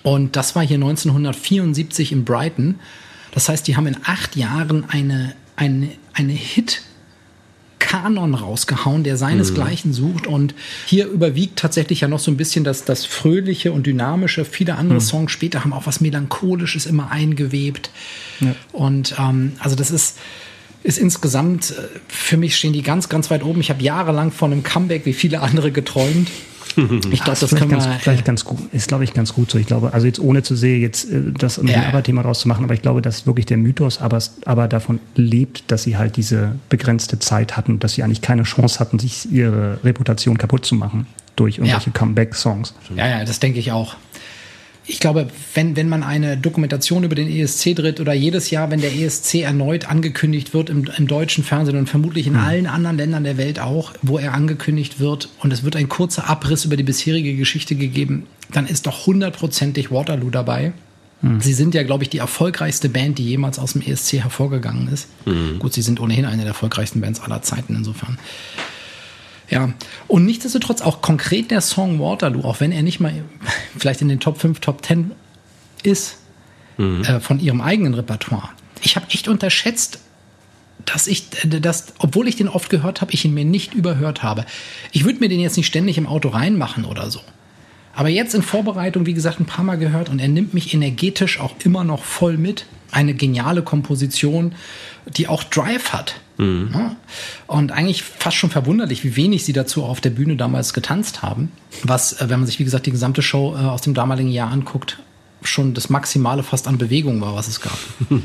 Und 0.04 0.36
das 0.36 0.54
war 0.54 0.64
hier 0.64 0.76
1974 0.76 2.12
in 2.12 2.24
Brighton. 2.24 2.76
Das 3.32 3.48
heißt, 3.48 3.66
die 3.66 3.76
haben 3.76 3.88
in 3.88 3.96
acht 4.04 4.36
Jahren 4.36 4.84
eine, 4.88 5.34
eine, 5.56 5.90
eine 6.12 6.32
Hit 6.32 6.82
Kanon 7.78 8.34
rausgehauen, 8.34 9.04
der 9.04 9.16
seinesgleichen 9.16 9.92
sucht. 9.92 10.26
Und 10.26 10.54
hier 10.86 11.06
überwiegt 11.06 11.58
tatsächlich 11.58 12.00
ja 12.00 12.08
noch 12.08 12.18
so 12.18 12.30
ein 12.30 12.36
bisschen 12.36 12.64
das, 12.64 12.84
das 12.84 13.04
Fröhliche 13.04 13.70
und 13.72 13.86
Dynamische. 13.86 14.44
Viele 14.44 14.76
andere 14.76 15.00
Songs 15.00 15.30
später 15.30 15.62
haben 15.62 15.72
auch 15.72 15.86
was 15.86 16.00
Melancholisches 16.00 16.86
immer 16.86 17.10
eingewebt. 17.10 17.90
Und 18.72 19.14
ähm, 19.18 19.52
also 19.60 19.76
das 19.76 19.90
ist, 19.90 20.18
ist 20.82 20.98
insgesamt, 20.98 21.70
äh, 21.70 21.74
für 22.08 22.36
mich 22.36 22.56
stehen 22.56 22.72
die 22.72 22.82
ganz, 22.82 23.08
ganz 23.08 23.30
weit 23.30 23.44
oben. 23.44 23.60
Ich 23.60 23.70
habe 23.70 23.82
jahrelang 23.82 24.32
von 24.32 24.52
einem 24.52 24.62
Comeback 24.62 25.06
wie 25.06 25.12
viele 25.12 25.40
andere 25.40 25.70
geträumt. 25.70 26.28
Ich 27.10 27.22
glaube, 27.22 27.38
das 27.38 27.50
ganz, 27.54 27.86
wir. 27.86 27.98
vielleicht 28.00 28.24
ganz 28.24 28.44
gut, 28.44 28.58
ist 28.72 28.88
glaube 28.88 29.04
ich 29.04 29.14
ganz 29.14 29.32
gut 29.34 29.50
so. 29.50 29.58
Ich 29.58 29.66
glaube, 29.66 29.92
also 29.92 30.06
jetzt 30.06 30.18
ohne 30.18 30.42
zu 30.42 30.54
sehen, 30.54 30.80
jetzt 30.82 31.10
äh, 31.10 31.32
das 31.36 31.58
um 31.58 31.66
Ja, 31.66 31.76
ein 31.76 31.82
ja. 31.82 31.88
Aber-Thema 31.88 32.22
rauszumachen, 32.22 32.64
aber 32.64 32.74
ich 32.74 32.82
glaube, 32.82 33.02
dass 33.02 33.26
wirklich 33.26 33.46
der 33.46 33.56
Mythos 33.56 34.00
aber, 34.00 34.18
aber 34.44 34.68
davon 34.68 35.00
lebt, 35.14 35.70
dass 35.70 35.84
sie 35.84 35.96
halt 35.96 36.16
diese 36.16 36.56
begrenzte 36.68 37.18
Zeit 37.18 37.56
hatten, 37.56 37.78
dass 37.78 37.94
sie 37.94 38.02
eigentlich 38.02 38.22
keine 38.22 38.42
Chance 38.42 38.78
hatten, 38.80 38.98
sich 38.98 39.30
ihre 39.30 39.78
Reputation 39.84 40.38
kaputt 40.38 40.64
zu 40.64 40.74
machen 40.74 41.06
durch 41.36 41.58
irgendwelche 41.58 41.90
Comeback-Songs. 41.90 42.74
Ja, 42.96 43.06
ja, 43.08 43.24
das 43.24 43.40
denke 43.40 43.58
ich 43.58 43.72
auch. 43.72 43.96
Ich 44.88 45.00
glaube, 45.00 45.28
wenn, 45.54 45.74
wenn 45.74 45.88
man 45.88 46.02
eine 46.04 46.36
Dokumentation 46.36 47.02
über 47.02 47.16
den 47.16 47.28
ESC 47.28 47.74
dreht 47.74 47.98
oder 47.98 48.12
jedes 48.12 48.50
Jahr, 48.50 48.70
wenn 48.70 48.80
der 48.80 48.94
ESC 48.94 49.42
erneut 49.42 49.88
angekündigt 49.88 50.54
wird 50.54 50.70
im, 50.70 50.88
im 50.96 51.08
deutschen 51.08 51.42
Fernsehen 51.42 51.76
und 51.76 51.88
vermutlich 51.88 52.26
in 52.28 52.36
allen 52.36 52.66
anderen 52.66 52.96
Ländern 52.96 53.24
der 53.24 53.36
Welt 53.36 53.58
auch, 53.58 53.94
wo 54.02 54.18
er 54.18 54.32
angekündigt 54.32 55.00
wird 55.00 55.28
und 55.40 55.52
es 55.52 55.64
wird 55.64 55.74
ein 55.74 55.88
kurzer 55.88 56.28
Abriss 56.28 56.64
über 56.64 56.76
die 56.76 56.84
bisherige 56.84 57.34
Geschichte 57.34 57.74
gegeben, 57.74 58.26
dann 58.52 58.66
ist 58.66 58.86
doch 58.86 59.06
hundertprozentig 59.06 59.90
Waterloo 59.90 60.30
dabei. 60.30 60.72
Sie 61.40 61.54
sind 61.54 61.74
ja, 61.74 61.82
glaube 61.82 62.04
ich, 62.04 62.10
die 62.10 62.18
erfolgreichste 62.18 62.88
Band, 62.88 63.18
die 63.18 63.24
jemals 63.24 63.58
aus 63.58 63.72
dem 63.72 63.82
ESC 63.82 64.18
hervorgegangen 64.22 64.86
ist. 64.88 65.08
Gut, 65.58 65.72
sie 65.72 65.82
sind 65.82 65.98
ohnehin 65.98 66.26
eine 66.26 66.42
der 66.42 66.48
erfolgreichsten 66.48 67.00
Bands 67.00 67.20
aller 67.20 67.42
Zeiten 67.42 67.74
insofern. 67.74 68.18
Ja, 69.48 69.72
und 70.08 70.24
nichtsdestotrotz 70.24 70.80
auch 70.80 71.02
konkret 71.02 71.50
der 71.50 71.60
Song 71.60 72.00
Waterloo, 72.00 72.42
auch 72.42 72.60
wenn 72.60 72.72
er 72.72 72.82
nicht 72.82 73.00
mal 73.00 73.24
vielleicht 73.78 74.02
in 74.02 74.08
den 74.08 74.20
Top 74.20 74.40
5, 74.40 74.60
Top 74.60 74.84
10 74.84 75.12
ist 75.82 76.18
äh, 76.78 77.20
von 77.20 77.40
ihrem 77.40 77.60
eigenen 77.60 77.94
Repertoire. 77.94 78.50
Ich 78.82 78.96
habe 78.96 79.06
echt 79.10 79.28
unterschätzt, 79.28 80.00
dass 80.84 81.06
ich, 81.06 81.26
äh, 81.44 81.60
dass, 81.60 81.94
obwohl 81.98 82.28
ich 82.28 82.36
den 82.36 82.48
oft 82.48 82.70
gehört 82.70 83.00
habe, 83.00 83.12
ich 83.12 83.24
ihn 83.24 83.34
mir 83.34 83.44
nicht 83.44 83.74
überhört 83.74 84.22
habe. 84.22 84.44
Ich 84.92 85.04
würde 85.04 85.20
mir 85.20 85.28
den 85.28 85.40
jetzt 85.40 85.56
nicht 85.56 85.66
ständig 85.66 85.96
im 85.98 86.06
Auto 86.06 86.28
reinmachen 86.28 86.84
oder 86.84 87.10
so. 87.10 87.20
Aber 87.94 88.10
jetzt 88.10 88.34
in 88.34 88.42
Vorbereitung, 88.42 89.06
wie 89.06 89.14
gesagt, 89.14 89.40
ein 89.40 89.46
paar 89.46 89.64
Mal 89.64 89.76
gehört 89.76 90.10
und 90.10 90.18
er 90.18 90.28
nimmt 90.28 90.52
mich 90.52 90.74
energetisch 90.74 91.40
auch 91.40 91.54
immer 91.64 91.82
noch 91.82 92.04
voll 92.04 92.36
mit. 92.36 92.66
Eine 92.90 93.14
geniale 93.14 93.62
Komposition, 93.62 94.54
die 95.06 95.28
auch 95.28 95.42
Drive 95.44 95.92
hat. 95.92 96.20
Ja. 96.38 96.96
Und 97.46 97.72
eigentlich 97.72 98.02
fast 98.02 98.36
schon 98.36 98.50
verwunderlich, 98.50 99.04
wie 99.04 99.16
wenig 99.16 99.44
sie 99.44 99.54
dazu 99.54 99.84
auf 99.84 100.00
der 100.00 100.10
Bühne 100.10 100.36
damals 100.36 100.74
getanzt 100.74 101.22
haben. 101.22 101.50
Was, 101.82 102.20
äh, 102.20 102.28
wenn 102.28 102.40
man 102.40 102.46
sich, 102.46 102.58
wie 102.58 102.64
gesagt, 102.64 102.86
die 102.86 102.90
gesamte 102.90 103.22
Show 103.22 103.54
äh, 103.54 103.60
aus 103.60 103.80
dem 103.80 103.94
damaligen 103.94 104.30
Jahr 104.30 104.50
anguckt, 104.50 104.98
schon 105.42 105.72
das 105.72 105.88
Maximale 105.88 106.42
fast 106.42 106.68
an 106.68 106.76
Bewegung 106.76 107.20
war, 107.20 107.34
was 107.34 107.48
es 107.48 107.60
gab. 107.60 107.78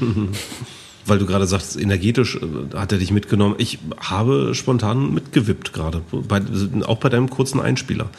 Weil 1.05 1.17
du 1.17 1.25
gerade 1.25 1.47
sagst, 1.47 1.79
energetisch 1.79 2.35
äh, 2.35 2.77
hat 2.77 2.91
er 2.91 2.97
dich 2.97 3.11
mitgenommen. 3.11 3.55
Ich 3.59 3.79
habe 3.99 4.53
spontan 4.55 5.13
mitgewippt 5.13 5.71
gerade, 5.71 6.01
bei, 6.11 6.41
auch 6.85 6.97
bei 6.97 7.09
deinem 7.09 7.29
kurzen 7.29 7.61
Einspieler. 7.61 8.09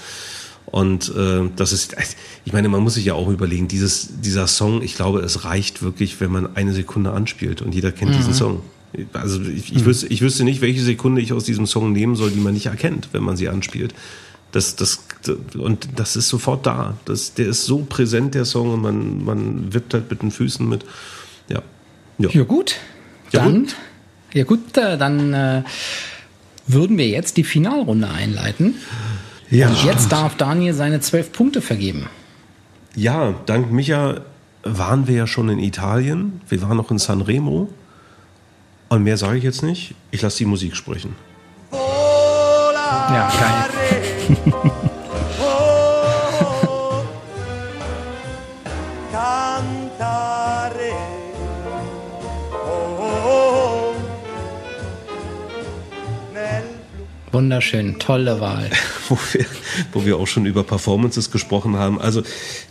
Und 0.67 1.15
äh, 1.15 1.51
das 1.57 1.73
ist, 1.73 1.97
ich 2.45 2.53
meine, 2.53 2.69
man 2.69 2.83
muss 2.83 2.95
sich 2.95 3.05
ja 3.05 3.15
auch 3.15 3.29
überlegen, 3.29 3.69
dieses, 3.69 4.21
dieser 4.21 4.47
Song, 4.47 4.83
ich 4.83 4.95
glaube, 4.95 5.21
es 5.21 5.45
reicht 5.45 5.83
wirklich, 5.83 6.21
wenn 6.21 6.31
man 6.31 6.57
eine 6.57 6.73
Sekunde 6.73 7.13
anspielt 7.13 7.61
und 7.61 7.75
jeder 7.75 7.93
kennt 7.93 8.15
diesen 8.15 8.33
Song. 8.33 8.63
Also 9.13 9.41
ich, 9.43 9.75
ich, 9.75 9.85
wüsste, 9.85 10.07
ich 10.09 10.21
wüsste 10.21 10.45
nicht, 10.45 10.61
welche 10.61 10.83
Sekunde 10.83 11.21
ich 11.21 11.33
aus 11.33 11.45
diesem 11.45 11.67
Song 11.67 11.93
nehmen 11.93 12.15
soll, 12.15 12.31
die 12.31 12.41
man 12.41 12.55
nicht 12.55 12.67
erkennt, 12.67 13.09
wenn 13.13 13.23
man 13.23 13.37
sie 13.37 13.49
anspielt. 13.49 13.95
Das, 14.53 14.77
das, 14.77 15.01
und 15.57 15.89
das 15.97 16.15
ist 16.15 16.29
sofort 16.29 16.67
da. 16.67 16.99
Das, 17.07 17.33
der 17.33 17.49
ist 17.49 17.65
so 17.65 17.87
präsent, 17.89 18.35
der 18.35 18.45
Song, 18.45 18.75
und 18.75 18.83
man, 18.83 19.25
man 19.25 19.75
wippt 19.75 19.95
halt 19.95 20.11
mit 20.11 20.21
den 20.21 20.31
Füßen 20.31 20.69
mit. 20.69 20.85
Ja. 21.49 21.63
Ja 22.19 22.45
gut, 22.45 22.77
Ja, 23.33 23.45
dann, 23.45 23.61
gut. 23.61 23.77
ja 24.35 24.45
gut, 24.45 24.77
äh, 24.77 24.99
dann 24.99 25.33
äh, 25.33 25.63
würden 26.67 26.99
wir 26.99 27.09
jetzt 27.09 27.39
die 27.39 27.45
Finalrunde 27.45 28.09
einleiten. 28.09 28.75
Ja. 29.53 29.69
Und 29.69 29.85
jetzt 29.85 30.11
darf 30.11 30.35
Daniel 30.37 30.73
seine 30.73 31.01
zwölf 31.01 31.31
Punkte 31.31 31.61
vergeben. 31.61 32.09
Ja, 32.97 33.35
dank 33.45 33.71
Micha 33.71 34.23
waren 34.63 35.07
wir 35.07 35.15
ja 35.15 35.27
schon 35.27 35.51
in 35.51 35.59
Italien. 35.59 36.41
Wir 36.49 36.63
waren 36.63 36.79
noch 36.79 36.91
in 36.91 36.99
Sanremo. 36.99 37.69
Und 38.89 39.03
mehr 39.03 39.19
sage 39.19 39.37
ich 39.37 39.45
jetzt 39.45 39.63
nicht. 39.63 39.95
Ich 40.11 40.23
lasse 40.23 40.39
die 40.39 40.47
Musik 40.47 40.75
sprechen. 40.75 41.15
Ja, 41.71 43.31
geil. 43.39 44.73
Wunderschön, 57.33 57.99
tolle 57.99 58.41
Wahl. 58.41 58.71
wo 59.09 59.19
wir, 59.33 59.47
wo 59.93 60.05
wir 60.05 60.17
auch 60.19 60.27
schon 60.27 60.45
über 60.45 60.63
Performances 60.63 61.31
gesprochen 61.31 61.77
haben. 61.77 62.01
Also 62.01 62.23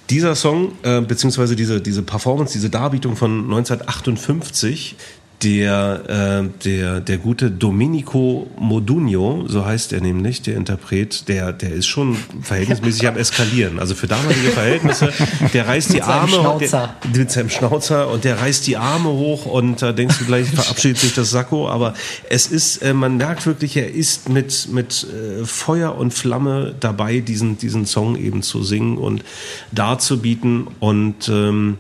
dieser 0.10 0.36
Song, 0.36 0.74
äh, 0.84 1.02
beziehungsweise 1.02 1.56
diese, 1.56 1.82
diese 1.82 2.04
Performance, 2.04 2.54
diese 2.54 2.70
Darbietung 2.70 3.16
von 3.16 3.44
1958, 3.46 4.96
der, 5.44 6.44
äh, 6.44 6.64
der, 6.64 7.00
der 7.00 7.18
gute 7.18 7.50
Domenico 7.50 8.48
Modugno, 8.60 9.46
so 9.48 9.66
heißt 9.66 9.94
er 9.94 10.02
nämlich, 10.02 10.42
der 10.42 10.56
Interpret, 10.56 11.28
der, 11.28 11.52
der 11.52 11.72
ist 11.72 11.88
schon 11.88 12.16
verhältnismäßig 12.42 13.08
am 13.08 13.18
Eskalieren. 13.18 13.80
Also 13.80 13.96
für 13.96 14.08
damalige 14.08 14.50
Verhältnisse, 14.50 15.12
der 15.54 15.68
reißt 15.68 15.94
die 15.94 16.02
Arme 16.04 16.30
Schnauzer. 16.30 16.96
Der, 17.04 17.20
mit 17.22 17.32
seinem 17.32 17.50
Schnauzer 17.50 18.10
und 18.10 18.24
der 18.24 18.40
reißt 18.40 18.68
die 18.68 18.78
Arme 18.78 19.10
hoch 19.10 19.46
und 19.46 19.82
da 19.82 19.92
denkst 19.92 20.20
du 20.20 20.26
gleich, 20.26 20.48
verabschiedet 20.48 21.00
sich 21.00 21.14
das 21.14 21.32
Sakko. 21.32 21.70
Aber 21.70 21.94
es 22.30 22.48
ist, 22.48 22.78
äh, 22.78 22.94
man 22.94 23.18
merkt 23.18 23.46
wirklich, 23.46 23.76
er 23.78 23.92
ist 23.92 24.30
mit, 24.30 24.70
mit 24.72 25.06
äh, 25.06 25.46
Feuer 25.46 25.96
und 25.96 26.14
Flamme 26.14 26.76
dabei, 26.80 27.20
diesen, 27.20 27.58
diesen 27.58 27.86
Song 27.86 28.16
eben 28.16 28.44
zu 28.44 28.64
singen 28.64 28.98
und 28.98 29.24
darzubieten. 29.72 30.68
Und 30.80 31.30
ähm, 31.30 31.78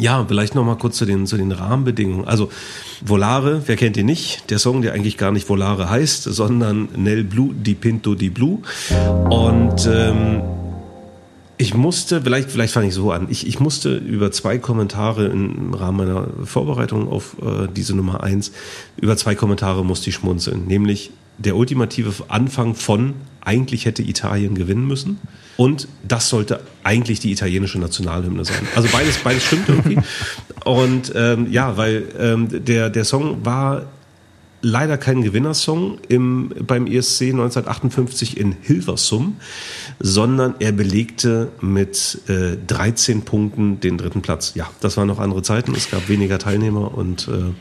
ja, 0.00 0.24
vielleicht 0.26 0.54
noch 0.54 0.64
mal 0.64 0.76
kurz 0.76 0.96
zu 0.96 1.04
den, 1.04 1.26
zu 1.26 1.36
den 1.36 1.52
Rahmenbedingungen. 1.52 2.26
Also 2.26 2.50
Volare, 3.04 3.62
wer 3.66 3.76
kennt 3.76 3.96
ihn 3.96 4.06
nicht? 4.06 4.50
Der 4.50 4.58
Song, 4.58 4.82
der 4.82 4.94
eigentlich 4.94 5.16
gar 5.16 5.30
nicht 5.30 5.48
Volare 5.48 5.90
heißt, 5.90 6.24
sondern 6.24 6.88
Nel 6.96 7.24
Blu 7.24 7.52
di 7.52 7.74
Pinto 7.74 8.14
di 8.14 8.30
Blu. 8.30 8.62
Und 9.28 9.86
ähm, 9.86 10.42
ich 11.60 11.74
musste, 11.74 12.22
vielleicht, 12.22 12.50
vielleicht 12.50 12.72
fange 12.72 12.88
ich 12.88 12.94
so 12.94 13.12
an, 13.12 13.26
ich, 13.28 13.46
ich 13.46 13.60
musste 13.60 13.94
über 13.94 14.32
zwei 14.32 14.56
Kommentare 14.56 15.26
im 15.26 15.74
Rahmen 15.74 15.98
meiner 15.98 16.26
Vorbereitung 16.44 17.06
auf 17.08 17.36
äh, 17.42 17.68
diese 17.74 17.94
Nummer 17.94 18.22
eins 18.22 18.52
über 18.96 19.14
zwei 19.18 19.34
Kommentare 19.34 19.84
musste 19.84 20.08
ich 20.08 20.16
schmunzeln. 20.16 20.66
Nämlich 20.66 21.10
der 21.40 21.56
ultimative 21.56 22.12
Anfang 22.28 22.74
von 22.74 23.14
eigentlich 23.40 23.86
hätte 23.86 24.02
Italien 24.02 24.54
gewinnen 24.54 24.86
müssen 24.86 25.18
und 25.56 25.88
das 26.06 26.28
sollte 26.28 26.60
eigentlich 26.84 27.20
die 27.20 27.32
italienische 27.32 27.78
Nationalhymne 27.78 28.44
sein. 28.44 28.66
Also 28.74 28.88
beides, 28.92 29.18
beides 29.18 29.44
stimmt 29.44 29.68
irgendwie. 29.68 29.98
Und 30.64 31.12
ähm, 31.14 31.50
ja, 31.50 31.76
weil 31.76 32.04
ähm, 32.18 32.64
der, 32.64 32.90
der 32.90 33.04
Song 33.04 33.44
war 33.44 33.86
leider 34.62 34.98
kein 34.98 35.22
Gewinnersong 35.22 35.98
im, 36.08 36.52
beim 36.66 36.86
ESC 36.86 37.22
1958 37.22 38.36
in 38.36 38.56
Hilversum, 38.60 39.36
sondern 39.98 40.54
er 40.58 40.72
belegte 40.72 41.50
mit 41.60 42.20
äh, 42.28 42.56
13 42.66 43.22
Punkten 43.22 43.80
den 43.80 43.96
dritten 43.96 44.22
Platz. 44.22 44.52
Ja, 44.54 44.70
das 44.80 44.96
waren 44.96 45.08
noch 45.08 45.18
andere 45.18 45.42
Zeiten, 45.42 45.74
es 45.74 45.90
gab 45.90 46.08
weniger 46.08 46.38
Teilnehmer 46.38 46.94
und 46.94 47.28
äh, 47.28 47.52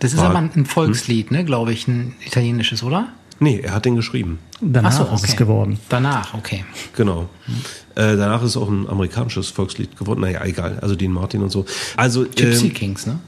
Das 0.00 0.12
ist 0.12 0.18
War- 0.18 0.30
aber 0.30 0.38
ein 0.38 0.66
Volkslied, 0.66 1.30
ne, 1.30 1.44
glaube 1.44 1.72
ich, 1.72 1.88
ein 1.88 2.14
italienisches, 2.24 2.82
oder? 2.82 3.08
nee, 3.38 3.60
er 3.60 3.74
hat 3.74 3.84
den 3.84 3.96
geschrieben. 3.96 4.38
Danach 4.62 4.98
Ach 4.98 5.08
so, 5.08 5.14
ist 5.14 5.28
es 5.28 5.36
geworden. 5.36 5.78
Danach, 5.90 6.32
okay. 6.32 6.64
Genau. 6.96 7.28
Äh, 7.94 8.16
danach 8.16 8.42
ist 8.42 8.56
auch 8.56 8.68
ein 8.70 8.88
amerikanisches 8.88 9.50
Volkslied 9.50 9.94
geworden. 9.98 10.20
Naja, 10.22 10.42
egal. 10.44 10.78
Also 10.80 10.96
Dean 10.96 11.12
Martin 11.12 11.42
und 11.42 11.50
so. 11.50 11.66
Also 11.98 12.24
Gypsy 12.24 12.68
ähm, 12.68 12.72
Kings, 12.72 13.06
ne? 13.06 13.18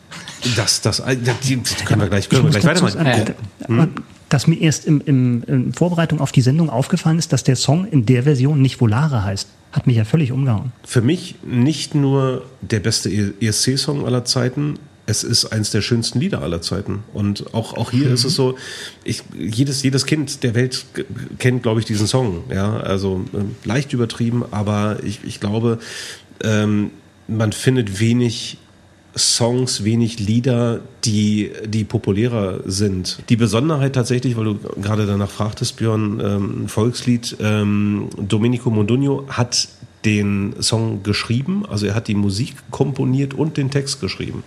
das, 0.56 0.80
das, 0.80 1.00
äh, 1.00 1.14
die, 1.16 1.56
die 1.56 1.84
können 1.84 2.00
wir 2.00 2.08
gleich, 2.08 2.28
können 2.30 2.44
wir 2.44 2.50
gleich 2.50 2.64
weitermachen. 2.64 2.92
sagen, 2.94 3.34
aber 3.68 3.88
Dass 4.30 4.46
mir 4.46 4.58
erst 4.58 4.86
im, 4.86 5.02
im, 5.04 5.42
in 5.46 5.72
Vorbereitung 5.74 6.20
auf 6.20 6.32
die 6.32 6.40
Sendung 6.40 6.70
aufgefallen 6.70 7.18
ist, 7.18 7.32
dass 7.34 7.44
der 7.44 7.56
Song 7.56 7.86
in 7.86 8.06
der 8.06 8.22
Version 8.22 8.62
nicht 8.62 8.80
Volare 8.80 9.24
heißt. 9.24 9.48
Hat 9.72 9.86
mich 9.86 9.96
ja 9.98 10.04
völlig 10.06 10.32
umgehauen. 10.32 10.72
Für 10.84 11.02
mich 11.02 11.34
nicht 11.44 11.94
nur 11.94 12.46
der 12.62 12.80
beste 12.80 13.10
ESC-Song 13.40 14.06
aller 14.06 14.24
Zeiten, 14.24 14.78
es 15.08 15.24
ist 15.24 15.46
eins 15.46 15.70
der 15.70 15.80
schönsten 15.80 16.20
Lieder 16.20 16.42
aller 16.42 16.60
Zeiten. 16.60 17.02
Und 17.14 17.54
auch, 17.54 17.74
auch 17.74 17.90
hier 17.90 18.10
ist 18.10 18.24
es 18.24 18.34
so, 18.34 18.56
ich, 19.04 19.22
jedes, 19.38 19.82
jedes 19.82 20.04
Kind 20.04 20.42
der 20.42 20.54
Welt 20.54 20.84
kennt, 21.38 21.62
glaube 21.62 21.80
ich, 21.80 21.86
diesen 21.86 22.06
Song. 22.06 22.44
Ja, 22.52 22.76
also 22.76 23.24
ähm, 23.32 23.56
leicht 23.64 23.94
übertrieben, 23.94 24.44
aber 24.50 24.98
ich, 25.02 25.20
ich 25.24 25.40
glaube, 25.40 25.78
ähm, 26.44 26.90
man 27.26 27.52
findet 27.52 28.00
wenig 28.00 28.58
Songs, 29.16 29.82
wenig 29.82 30.20
Lieder, 30.20 30.80
die, 31.04 31.52
die 31.64 31.84
populärer 31.84 32.60
sind. 32.66 33.18
Die 33.30 33.36
Besonderheit 33.36 33.94
tatsächlich, 33.94 34.36
weil 34.36 34.44
du 34.44 34.58
gerade 34.80 35.06
danach 35.06 35.30
fragtest, 35.30 35.76
Björn, 35.76 36.20
ähm, 36.22 36.68
Volkslied, 36.68 37.34
ähm, 37.40 38.10
Domenico 38.18 38.68
Modugno 38.70 39.24
hat 39.28 39.68
den 40.04 40.54
Song 40.60 41.02
geschrieben, 41.02 41.64
also 41.66 41.86
er 41.86 41.94
hat 41.94 42.08
die 42.08 42.14
Musik 42.14 42.54
komponiert 42.70 43.32
und 43.32 43.56
den 43.56 43.70
Text 43.70 44.00
geschrieben. 44.00 44.44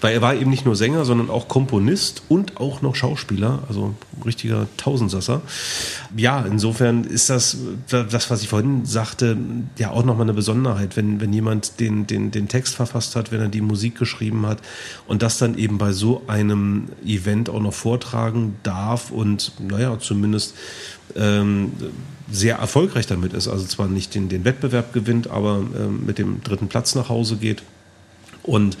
Weil 0.00 0.14
er 0.14 0.22
war 0.22 0.34
eben 0.34 0.50
nicht 0.50 0.64
nur 0.64 0.76
Sänger, 0.76 1.04
sondern 1.04 1.28
auch 1.28 1.48
Komponist 1.48 2.22
und 2.28 2.58
auch 2.58 2.80
noch 2.80 2.94
Schauspieler, 2.94 3.64
also 3.68 3.94
richtiger 4.24 4.66
Tausendsasser. 4.76 5.42
Ja, 6.16 6.44
insofern 6.44 7.04
ist 7.04 7.28
das, 7.28 7.58
das, 7.88 8.30
was 8.30 8.42
ich 8.42 8.48
vorhin 8.48 8.86
sagte, 8.86 9.36
ja 9.76 9.90
auch 9.90 10.04
nochmal 10.04 10.24
eine 10.24 10.32
Besonderheit, 10.32 10.96
wenn, 10.96 11.20
wenn 11.20 11.32
jemand 11.32 11.80
den, 11.80 12.06
den, 12.06 12.30
den 12.30 12.48
Text 12.48 12.76
verfasst 12.76 13.14
hat, 13.14 13.30
wenn 13.30 13.40
er 13.40 13.48
die 13.48 13.60
Musik 13.60 13.98
geschrieben 13.98 14.46
hat 14.46 14.58
und 15.06 15.22
das 15.22 15.38
dann 15.38 15.56
eben 15.58 15.76
bei 15.78 15.92
so 15.92 16.22
einem 16.26 16.88
Event 17.04 17.50
auch 17.50 17.60
noch 17.60 17.74
vortragen 17.74 18.56
darf 18.62 19.10
und, 19.10 19.52
naja, 19.60 19.98
zumindest 19.98 20.54
ähm, 21.16 21.72
sehr 22.30 22.56
erfolgreich 22.56 23.06
damit 23.06 23.32
ist. 23.32 23.48
Also 23.48 23.66
zwar 23.66 23.88
nicht 23.88 24.14
den, 24.14 24.28
den 24.28 24.44
Wettbewerb 24.44 24.92
gewinnt, 24.92 25.28
aber 25.28 25.62
ähm, 25.76 26.06
mit 26.06 26.18
dem 26.18 26.42
dritten 26.42 26.68
Platz 26.68 26.94
nach 26.94 27.08
Hause 27.08 27.36
geht 27.36 27.62
und 28.42 28.76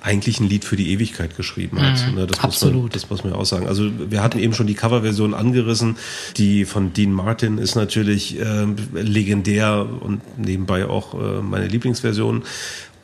eigentlich 0.00 0.40
ein 0.40 0.48
Lied 0.48 0.64
für 0.64 0.76
die 0.76 0.90
Ewigkeit 0.92 1.36
geschrieben 1.36 1.80
hat. 1.80 2.06
Mhm, 2.08 2.14
Ne, 2.14 2.26
das 2.26 2.38
Muss 2.38 2.42
man, 2.42 2.70
absolut. 2.70 2.94
das 2.94 3.10
muss 3.10 3.22
man 3.24 3.32
ja 3.34 3.38
auch 3.38 3.44
sagen. 3.44 3.66
Also 3.66 3.90
wir 4.10 4.22
hatten 4.22 4.38
eben 4.38 4.54
schon 4.54 4.66
die 4.66 4.74
Coverversion 4.74 5.34
angerissen. 5.34 5.96
Die 6.36 6.64
von 6.64 6.92
Dean 6.92 7.12
Martin 7.12 7.58
ist 7.58 7.74
natürlich 7.74 8.38
ähm, 8.40 8.76
legendär 8.94 9.86
und 10.00 10.38
nebenbei 10.38 10.86
auch 10.86 11.14
äh, 11.14 11.42
meine 11.42 11.68
Lieblingsversion. 11.68 12.42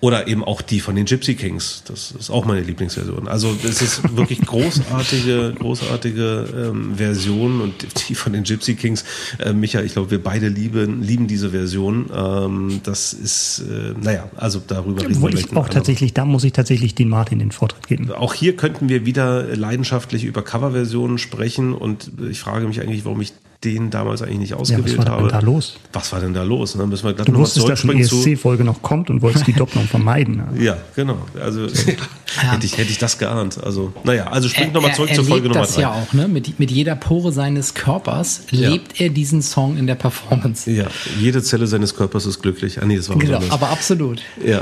Oder 0.01 0.29
eben 0.29 0.45
auch 0.45 0.61
die 0.61 0.81
von 0.81 0.95
den 0.95 1.07
Gypsy 1.07 1.37
Kings. 1.37 1.83
Das 1.87 2.11
ist 2.11 2.29
auch 2.29 2.45
meine 2.45 2.61
Lieblingsversion. 2.61 3.29
Also 3.29 3.57
es 3.65 3.81
ist 3.81 4.17
wirklich 4.17 4.41
großartige, 4.47 5.55
großartige 5.59 6.71
ähm, 6.71 6.97
Version 6.97 7.63
und 7.63 7.75
die 8.09 8.15
von 8.15 8.35
den 8.35 8.45
Gypsy 8.45 8.75
Kings. 8.75 9.05
Äh, 9.39 9.55
Micha, 9.55 9.81
ich 9.81 9.93
glaube, 9.93 10.11
wir 10.11 10.23
beide 10.23 10.49
lieben, 10.49 11.03
lieben 11.03 11.27
diese 11.27 11.51
Version. 11.51 12.11
Ähm, 12.15 12.81
das 12.85 13.15
ist, 13.15 13.65
äh, 13.71 13.95
naja, 13.99 14.29
also 14.37 14.61
darüber 14.67 15.01
reden 15.01 15.17
Obwohl 15.17 15.33
wir 15.33 15.41
ich 15.41 15.57
auch 15.57 15.69
tatsächlich, 15.71 16.13
da 16.13 16.27
muss 16.27 16.45
ich 16.45 16.53
tatsächlich 16.53 16.95
den 16.95 17.09
Martin 17.09 17.39
den 17.39 17.51
Vortritt 17.51 17.87
geben. 17.87 18.13
auch 18.13 18.35
hier 18.35 18.55
könnten 18.55 18.91
wir 18.91 19.07
wieder 19.07 19.57
leidenschaftlich 19.57 20.25
über 20.25 20.43
Coverversionen 20.43 21.17
sprechen 21.17 21.73
und 21.73 22.11
ich 22.31 22.41
frage 22.41 22.67
mich 22.67 22.83
eigentlich, 22.83 23.07
warum 23.07 23.23
ich 23.23 23.33
den 23.65 23.91
damals 23.91 24.23
eigentlich 24.23 24.39
nicht 24.39 24.51
Ja, 24.51 24.57
ausgewählt 24.57 24.99
was 24.99 25.07
war 25.07 25.13
habe. 25.15 25.23
denn 25.29 25.31
da 25.33 25.39
los? 25.41 25.77
Was 25.93 26.13
war 26.13 26.21
denn 26.21 26.35
da 26.35 26.43
los? 26.43 26.75
Dann 26.75 26.89
müssen 26.89 27.05
wir 27.07 27.15
glatt 27.15 27.29
Du 27.29 27.35
wusstest, 27.35 27.69
dass 27.69 27.85
eine 27.89 28.03
zu. 28.05 28.17
ESC-Folge 28.19 28.65
noch 28.65 28.83
kommt 28.83 29.09
und 29.11 29.23
wolltest 29.23 29.47
die 29.47 29.53
Doppelung 29.55 29.87
vermeiden. 29.87 30.37
ne? 30.55 30.63
Ja, 30.63 30.77
genau. 30.95 31.19
Also 31.41 31.63
hätte, 31.67 32.67
ich, 32.67 32.77
hätte 32.79 32.91
ich 32.91 32.99
das 32.99 33.19
geahnt. 33.19 33.63
Also, 33.65 33.93
naja, 34.05 34.27
also 34.29 34.49
springt 34.49 34.75
nochmal 34.75 34.95
zurück 34.95 35.11
er 35.11 35.17
zur 35.17 35.25
Folge 35.25 35.45
lebt 35.49 35.55
Nummer 35.55 35.67
das 35.67 35.75
drei. 35.75 35.83
ja 35.83 35.93
auch, 35.93 36.13
ne? 36.13 36.29
Mit, 36.29 36.59
mit 36.61 36.71
jeder 36.71 36.97
Pore 36.97 37.33
seines 37.33 37.75
Körpers 37.75 38.43
Ja. 38.51 38.69
lebt 38.71 39.01
er 39.01 39.09
diesen 39.09 39.43
Song 39.43 39.77
in 39.79 39.87
der 39.87 39.95
Performance. 39.97 40.71
Ja, 40.71 40.87
jede 41.19 41.43
Zelle 41.43 41.67
seines 41.67 41.95
Körpers 41.97 42.27
ist 42.27 42.43
glücklich. 42.43 42.81
Ah, 42.83 42.85
nee, 42.85 42.97
das 42.97 43.09
war 43.09 43.17
was 43.17 43.25
Genau, 43.25 43.41
aber 43.49 43.71
absolut. 43.71 44.21
Ja. 44.45 44.61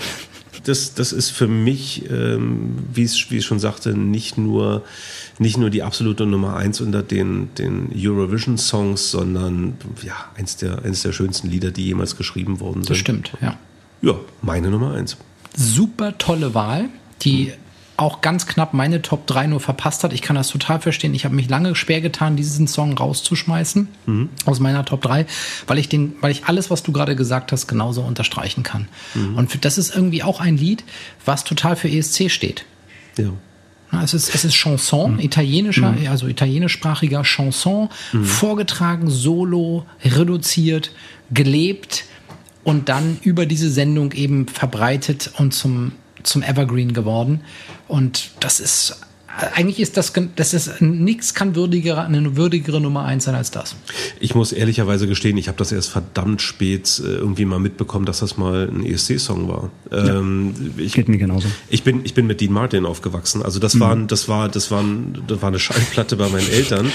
das, 0.64 0.94
das 0.94 1.12
ist 1.12 1.30
für 1.30 1.48
mich, 1.48 2.08
ähm, 2.10 2.76
wie 2.94 3.02
es 3.02 3.30
wie 3.30 3.38
ich 3.38 3.44
schon 3.44 3.58
sagte, 3.58 3.90
nicht 3.98 4.38
nur, 4.38 4.82
nicht 5.38 5.56
nur 5.56 5.70
die 5.70 5.82
absolute 5.82 6.26
Nummer 6.26 6.56
eins 6.56 6.80
unter 6.80 7.02
den, 7.02 7.54
den 7.56 7.90
Eurovision-Songs, 7.94 9.10
sondern 9.10 9.74
ja, 10.02 10.14
eins 10.36 10.56
der, 10.56 10.84
eins 10.84 11.02
der 11.02 11.12
schönsten 11.12 11.48
Lieder, 11.48 11.70
die 11.70 11.84
jemals 11.84 12.16
geschrieben 12.16 12.60
worden 12.60 12.82
sind. 12.82 12.90
Das 12.90 12.98
stimmt, 12.98 13.32
ja. 13.40 13.56
Ja, 14.02 14.14
meine 14.42 14.70
Nummer 14.70 14.94
eins. 14.94 15.16
Super 15.56 16.18
tolle 16.18 16.54
Wahl, 16.54 16.88
die 17.22 17.52
auch 17.96 18.20
ganz 18.20 18.46
knapp 18.46 18.74
meine 18.74 19.02
Top 19.02 19.26
3 19.26 19.46
nur 19.46 19.60
verpasst 19.60 20.02
hat. 20.02 20.12
Ich 20.12 20.20
kann 20.20 20.34
das 20.34 20.48
total 20.48 20.80
verstehen. 20.80 21.14
Ich 21.14 21.24
habe 21.24 21.34
mich 21.34 21.48
lange 21.48 21.76
schwer 21.76 22.00
getan, 22.00 22.34
diesen 22.36 22.66
Song 22.66 22.92
rauszuschmeißen 22.92 23.88
aus 24.46 24.58
meiner 24.58 24.84
Top 24.84 25.02
3, 25.02 25.26
weil 25.66 25.78
ich 25.78 25.88
den, 25.88 26.14
weil 26.20 26.32
ich 26.32 26.46
alles, 26.46 26.70
was 26.70 26.82
du 26.82 26.90
gerade 26.90 27.14
gesagt 27.14 27.52
hast, 27.52 27.68
genauso 27.68 28.02
unterstreichen 28.02 28.64
kann. 28.64 28.88
Und 29.36 29.50
für, 29.52 29.58
das 29.58 29.78
ist 29.78 29.94
irgendwie 29.94 30.24
auch 30.24 30.40
ein 30.40 30.56
Lied, 30.56 30.84
was 31.24 31.44
total 31.44 31.76
für 31.76 31.88
ESC 31.88 32.30
steht. 32.30 32.64
Ja. 33.16 33.30
Es 34.02 34.14
ist, 34.14 34.34
es 34.34 34.44
ist 34.44 34.54
Chanson, 34.54 35.18
italienischer, 35.18 35.94
also 36.08 36.26
italienischsprachiger 36.26 37.22
Chanson, 37.22 37.88
vorgetragen, 38.22 39.10
solo, 39.10 39.86
reduziert, 40.04 40.90
gelebt 41.30 42.04
und 42.64 42.88
dann 42.88 43.18
über 43.22 43.46
diese 43.46 43.70
Sendung 43.70 44.12
eben 44.12 44.48
verbreitet 44.48 45.30
und 45.38 45.52
zum, 45.54 45.92
zum 46.22 46.42
Evergreen 46.42 46.92
geworden. 46.92 47.42
Und 47.88 48.30
das 48.40 48.60
ist, 48.60 49.00
eigentlich 49.54 49.80
ist 49.80 49.96
das, 49.96 50.12
das 50.36 50.54
ist, 50.54 50.80
nichts 50.80 51.34
kann 51.34 51.54
würdiger, 51.56 52.04
eine 52.04 52.36
würdigere 52.36 52.80
Nummer 52.80 53.04
eins 53.04 53.24
sein 53.24 53.34
als 53.34 53.50
das. 53.50 53.74
Ich 54.20 54.34
muss 54.34 54.52
ehrlicherweise 54.52 55.06
gestehen, 55.08 55.36
ich 55.36 55.48
habe 55.48 55.58
das 55.58 55.72
erst 55.72 55.90
verdammt 55.90 56.40
spät 56.42 57.02
äh, 57.04 57.08
irgendwie 57.08 57.44
mal 57.44 57.58
mitbekommen, 57.58 58.04
dass 58.06 58.20
das 58.20 58.36
mal 58.36 58.68
ein 58.68 58.84
ESC-Song 58.86 59.48
war. 59.48 59.70
Ähm, 59.90 60.54
ich, 60.76 60.92
Geht 60.92 61.08
mir 61.08 61.18
genauso. 61.18 61.48
Ich 61.68 61.82
bin, 61.82 62.02
ich 62.04 62.14
bin 62.14 62.26
mit 62.26 62.40
Dean 62.40 62.52
Martin 62.52 62.86
aufgewachsen. 62.86 63.42
Also 63.42 63.58
das 63.58 63.80
waren, 63.80 64.06
das 64.06 64.28
war, 64.28 64.48
das 64.48 64.70
waren, 64.70 65.24
das 65.26 65.42
war 65.42 65.48
eine 65.48 65.58
Schallplatte 65.58 66.16
bei 66.16 66.28
meinen 66.28 66.48
Eltern. 66.48 66.92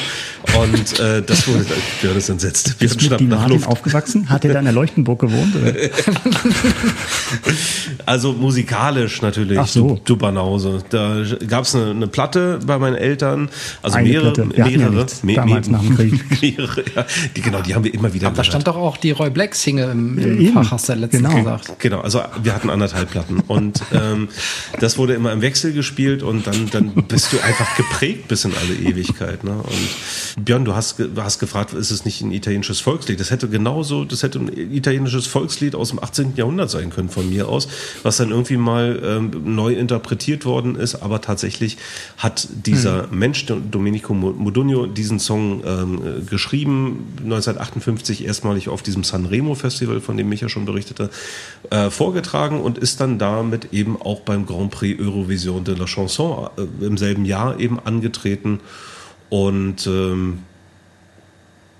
Und 0.58 1.00
äh, 1.00 1.22
das 1.22 1.48
wurde, 1.48 1.66
Björn 2.02 2.18
ist 2.18 2.30
entsetzt. 2.30 2.78
Björn 2.80 2.96
Bist 2.96 3.10
mit 3.12 3.20
Dean 3.20 3.30
Martin 3.30 3.54
Luft. 3.56 3.68
aufgewachsen? 3.68 4.30
Hat 4.30 4.46
er 4.46 4.54
da 4.54 4.60
in 4.60 4.66
der 4.66 4.74
Leuchtenburg 4.74 5.20
gewohnt? 5.20 5.54
Also 8.06 8.34
musikalisch 8.34 9.22
natürlich, 9.22 9.60
Ach 9.60 9.68
so. 9.68 9.90
du, 9.96 10.02
du 10.04 10.18
Banause. 10.18 10.84
Da 10.90 11.24
gab 11.48 11.66
es 11.66 11.76
eine, 11.76 11.92
eine 11.92 12.08
Platte 12.08 12.29
bei 12.66 12.80
meinen 12.80 12.96
Eltern, 12.96 13.50
also 13.82 13.98
Eine 13.98 14.10
mehrere, 14.10 14.34
Platte. 14.34 14.56
Wir 14.56 14.64
hatten 14.64 14.80
ja 14.80 14.90
mehrere, 14.90 15.06
nichts 15.06 15.22
damals 15.36 15.70
nach 15.70 15.82
dem 15.82 15.96
Krieg. 15.96 16.42
mehrere, 16.42 16.84
ja, 16.96 17.06
die, 17.36 17.42
genau, 17.42 17.62
die 17.62 17.76
haben 17.76 17.84
wir 17.84 17.94
immer 17.94 18.14
wieder 18.14 18.28
Aber 18.28 18.38
da 18.38 18.44
stand 18.44 18.68
doch 18.68 18.76
auch 18.76 18.98
die 18.98 19.12
Roy 19.12 19.30
Black 19.30 19.56
Single 19.56 19.92
im, 19.92 20.18
im 20.18 20.54
Fach, 20.54 20.72
hast 20.72 20.90
du 20.90 20.94
ja 20.94 21.00
letztens 21.00 21.24
genau. 21.24 21.38
gesagt. 21.38 21.80
Genau, 21.80 22.02
also 22.02 22.22
wir 22.42 22.54
hatten 22.54 22.70
anderthalb 22.70 23.12
Platten 23.12 23.42
und 23.48 23.82
ähm, 23.94 24.30
das 24.80 24.98
wurde 24.98 25.14
immer 25.14 25.32
im 25.32 25.42
Wechsel 25.42 25.74
gespielt 25.74 26.24
und 26.24 26.48
dann, 26.48 26.70
dann 26.70 26.92
bist 27.08 27.34
du 27.34 27.40
einfach 27.40 27.76
geprägt 27.76 28.28
bis 28.28 28.46
in 28.46 28.54
alle 28.56 28.74
Ewigkeit. 28.74 29.44
Ne? 29.44 29.52
Und 29.52 30.46
Björn, 30.46 30.66
du 30.66 30.76
hast, 30.76 31.02
hast 31.18 31.40
gefragt, 31.40 31.74
ist 31.74 31.92
es 31.92 32.06
nicht 32.06 32.22
ein 32.22 32.32
italienisches 32.32 32.80
Volkslied? 32.80 33.20
Das 33.20 33.32
hätte 33.32 33.50
genauso, 33.50 34.06
das 34.06 34.24
hätte 34.24 34.40
ein 34.40 34.50
italienisches 34.74 35.28
Volkslied 35.28 35.76
aus 35.76 35.90
dem 35.90 36.02
18. 36.02 36.36
Jahrhundert 36.36 36.70
sein 36.70 36.90
können 36.90 37.10
von 37.10 37.30
mir 37.30 37.48
aus, 37.48 37.68
was 38.04 38.18
dann 38.18 38.32
irgendwie 38.32 38.58
mal 38.58 39.02
ähm, 39.04 39.32
neu 39.56 39.74
interpretiert 39.74 40.46
worden 40.46 40.76
ist, 40.76 40.96
aber 40.96 41.22
tatsächlich 41.22 41.78
hat 42.20 42.50
dieser 42.66 43.08
Mensch, 43.08 43.46
Domenico 43.46 44.14
Modugno, 44.14 44.88
diesen 44.88 45.20
Song 45.20 45.64
ähm, 45.66 46.02
äh, 46.04 46.22
geschrieben, 46.22 47.14
1958 47.24 48.26
erstmalig 48.26 48.68
auf 48.68 48.84
diesem 48.84 49.06
Sanremo 49.06 49.56
Festival, 49.56 50.02
von 50.02 50.18
dem 50.18 50.28
Micha 50.28 50.50
schon 50.50 50.66
berichtete, 50.66 51.12
äh, 51.70 51.90
vorgetragen 51.90 52.60
und 52.60 52.78
ist 52.78 53.00
dann 53.00 53.20
damit 53.20 53.70
eben 53.72 54.00
auch 54.02 54.20
beim 54.20 54.46
Grand 54.46 54.70
Prix 54.70 55.00
Eurovision 55.00 55.64
de 55.64 55.76
la 55.76 55.86
Chanson 55.86 56.50
äh, 56.58 56.86
im 56.86 56.98
selben 56.98 57.24
Jahr 57.24 57.58
eben 57.58 57.80
angetreten 57.80 58.60
und 59.30 59.88
ähm, 59.88 60.40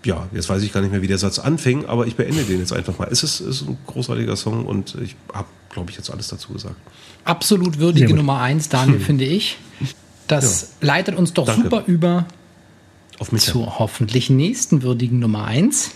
ja, 0.06 0.30
jetzt 0.32 0.48
weiß 0.48 0.64
ich 0.64 0.72
gar 0.72 0.80
nicht 0.80 0.92
mehr, 0.92 1.02
wie 1.02 1.08
der 1.08 1.18
Satz 1.18 1.40
anfing, 1.40 1.86
aber 1.86 2.08
ich 2.08 2.16
beende 2.16 2.44
den 2.44 2.60
jetzt 2.60 2.72
einfach 2.72 2.98
mal. 2.98 3.10
Es 3.12 3.24
ist, 3.24 3.42
ist 3.42 3.64
ein 3.64 3.78
großartiger 3.88 4.38
Song 4.38 4.66
und 4.66 4.96
ich 5.04 5.18
habe, 5.34 5.50
glaube 5.70 5.92
ich, 5.92 5.98
jetzt 5.98 6.10
alles 6.10 6.30
dazu 6.30 6.54
gesagt. 6.54 6.78
Absolut 7.26 7.80
würdige. 7.80 8.16
Nummer 8.16 8.40
eins, 8.40 8.70
Daniel, 8.70 9.00
finde 9.02 9.26
ich. 9.26 9.58
Das 10.30 10.74
leitet 10.82 11.16
uns 11.16 11.34
doch 11.34 11.46
Danke. 11.46 11.64
super 11.64 11.84
über 11.88 12.26
zur 13.38 13.80
hoffentlich 13.80 14.30
nächsten 14.30 14.82
würdigen 14.82 15.20
Nummer 15.20 15.44
eins. 15.44 15.92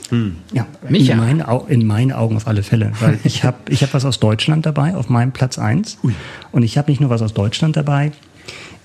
Ja, 0.51 0.67
Micha. 0.89 1.13
in, 1.13 1.19
meinen 1.19 1.41
Au- 1.41 1.65
in 1.69 1.87
meinen 1.87 2.11
Augen 2.11 2.35
auf 2.35 2.47
alle 2.47 2.63
Fälle. 2.63 2.91
Weil 2.99 3.17
ich 3.23 3.45
habe 3.45 3.57
ich 3.71 3.81
hab 3.83 3.93
was 3.93 4.03
aus 4.03 4.19
Deutschland 4.19 4.65
dabei, 4.65 4.95
auf 4.95 5.07
meinem 5.07 5.31
Platz 5.31 5.57
1. 5.57 5.99
Und 6.51 6.63
ich 6.63 6.77
habe 6.77 6.91
nicht 6.91 6.99
nur 6.99 7.09
was 7.09 7.21
aus 7.21 7.33
Deutschland 7.33 7.77
dabei, 7.77 8.11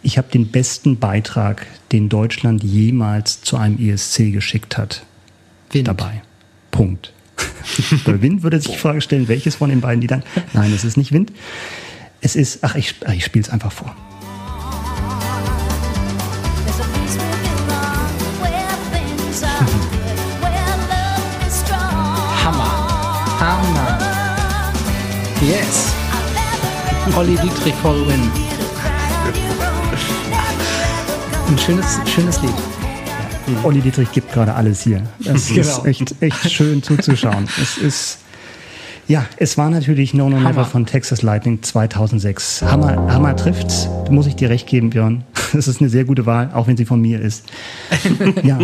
ich 0.05 0.16
habe 0.18 0.28
den 0.30 0.49
besten 0.53 0.99
Beitrag, 1.01 1.66
den 1.90 2.09
Deutschland 2.09 2.62
jemals 2.62 3.42
zu 3.42 3.57
einem 3.57 3.76
ESC 3.80 4.32
geschickt 4.32 4.78
hat, 4.78 5.03
Wind. 5.72 5.88
dabei. 5.88 6.22
Punkt. 6.70 7.12
Bei 8.05 8.22
Wind 8.22 8.44
würde 8.44 8.61
sich 8.61 8.70
die 8.72 8.78
Frage 8.78 9.01
stellen, 9.01 9.26
welches 9.26 9.57
von 9.57 9.70
den 9.70 9.80
beiden 9.80 10.01
Liedern? 10.01 10.22
Nein, 10.53 10.72
es 10.72 10.84
ist 10.84 10.96
nicht 10.96 11.11
Wind. 11.11 11.32
Es 12.20 12.36
ist, 12.36 12.62
ach, 12.62 12.76
ich, 12.76 12.94
ach, 13.05 13.12
ich 13.12 13.24
spiele 13.24 13.44
es 13.44 13.51
einfach 13.51 13.72
vor. 13.72 13.96
Olli 27.16 27.36
Dietrich 27.36 27.74
for 27.82 27.94
the 27.94 28.06
win. 28.06 28.20
Ein 31.48 31.59
schönes, 31.59 31.98
schönes 32.06 32.42
Lied. 32.42 32.54
Olli 33.64 33.80
Dietrich 33.80 34.11
gibt 34.12 34.32
gerade 34.32 34.54
alles 34.54 34.82
hier. 34.82 35.02
Das 35.20 35.48
Genau. 35.54 35.61
ist 35.61 35.84
echt, 35.86 36.14
echt 36.20 36.50
schön 36.52 36.82
zuzuschauen. 36.82 37.48
es 37.61 37.78
ist, 37.78 38.18
ja, 39.09 39.24
es 39.38 39.56
war 39.56 39.70
natürlich 39.70 40.12
No 40.14 40.28
No 40.28 40.36
Hammer. 40.36 40.50
Never 40.50 40.64
von 40.64 40.86
Texas 40.86 41.22
Lightning 41.22 41.62
2006. 41.62 42.62
Hammer, 42.62 42.96
Hammer 43.12 43.34
trifft's. 43.36 43.88
Muss 44.11 44.26
ich 44.26 44.36
dir 44.36 44.50
recht 44.50 44.66
geben, 44.66 44.90
Björn. 44.90 45.24
Das 45.54 45.66
ist 45.66 45.80
eine 45.80 45.88
sehr 45.88 46.04
gute 46.04 46.26
Wahl, 46.26 46.50
auch 46.52 46.66
wenn 46.66 46.76
sie 46.76 46.84
von 46.84 47.00
mir 47.00 47.22
ist. 47.22 47.44
ja, 48.42 48.59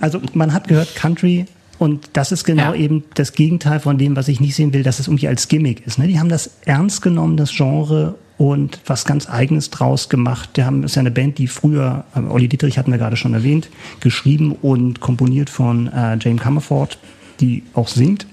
also 0.00 0.20
man 0.32 0.52
hat 0.52 0.68
gehört 0.68 0.94
Country 0.94 1.46
und 1.80 2.10
das 2.12 2.30
ist 2.30 2.44
genau 2.44 2.74
Ja. 2.74 2.78
eben 2.78 3.04
das 3.14 3.32
Gegenteil 3.32 3.80
von 3.80 3.96
dem, 3.96 4.14
was 4.14 4.28
ich 4.28 4.38
nicht 4.38 4.54
sehen 4.54 4.74
will, 4.74 4.82
dass 4.82 5.00
es 5.00 5.08
irgendwie 5.08 5.28
als 5.28 5.48
Gimmick 5.48 5.86
ist. 5.86 5.98
Ne? 5.98 6.06
Die 6.08 6.20
haben 6.20 6.28
das 6.28 6.50
ernst 6.66 7.00
genommen, 7.00 7.38
das 7.38 7.50
Genre 7.56 8.16
und 8.36 8.80
was 8.84 9.06
ganz 9.06 9.28
Eigenes 9.30 9.70
draus 9.70 10.10
gemacht. 10.10 10.50
Die 10.56 10.64
haben, 10.64 10.84
ist 10.84 10.96
ja 10.96 11.00
eine 11.00 11.10
Band, 11.10 11.38
die 11.38 11.46
früher, 11.46 12.04
äh, 12.14 12.20
Olli 12.20 12.48
Dietrich 12.48 12.76
hatten 12.76 12.90
wir 12.92 12.98
gerade 12.98 13.16
schon 13.16 13.32
erwähnt, 13.32 13.70
geschrieben 14.00 14.52
und 14.60 15.00
komponiert 15.00 15.48
von 15.48 15.86
äh, 15.88 16.18
Jane 16.20 16.36
Comerford, 16.36 16.98
die 17.40 17.62
auch 17.72 17.88
singt 17.88 18.26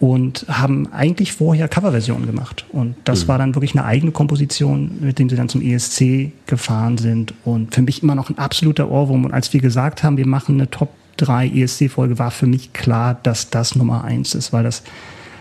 und 0.00 0.46
haben 0.48 0.90
eigentlich 0.94 1.32
vorher 1.32 1.68
Coverversionen 1.68 2.26
gemacht. 2.26 2.64
Und 2.70 2.96
das 3.04 3.28
war 3.28 3.36
dann 3.36 3.54
wirklich 3.54 3.74
eine 3.74 3.84
eigene 3.84 4.12
Komposition, 4.12 4.92
mit 5.00 5.18
dem 5.18 5.28
sie 5.28 5.36
dann 5.36 5.50
zum 5.50 5.60
ESC 5.60 6.32
gefahren 6.46 6.96
sind. 6.96 7.34
Und 7.44 7.74
für 7.74 7.82
mich 7.82 8.02
immer 8.02 8.14
noch 8.14 8.30
ein 8.30 8.38
absoluter 8.38 8.90
Ohrwurm. 8.90 9.26
Und 9.26 9.32
als 9.34 9.52
wir 9.52 9.60
gesagt 9.60 10.02
haben, 10.02 10.16
wir 10.16 10.26
machen 10.26 10.54
eine 10.56 10.70
Top 10.70 10.88
3 11.16 11.48
ESC-Folge, 11.48 12.18
war 12.18 12.30
für 12.30 12.46
mich 12.46 12.72
klar, 12.72 13.18
dass 13.22 13.50
das 13.50 13.76
Nummer 13.76 14.04
eins 14.04 14.34
ist, 14.34 14.52
weil 14.52 14.64
das 14.64 14.82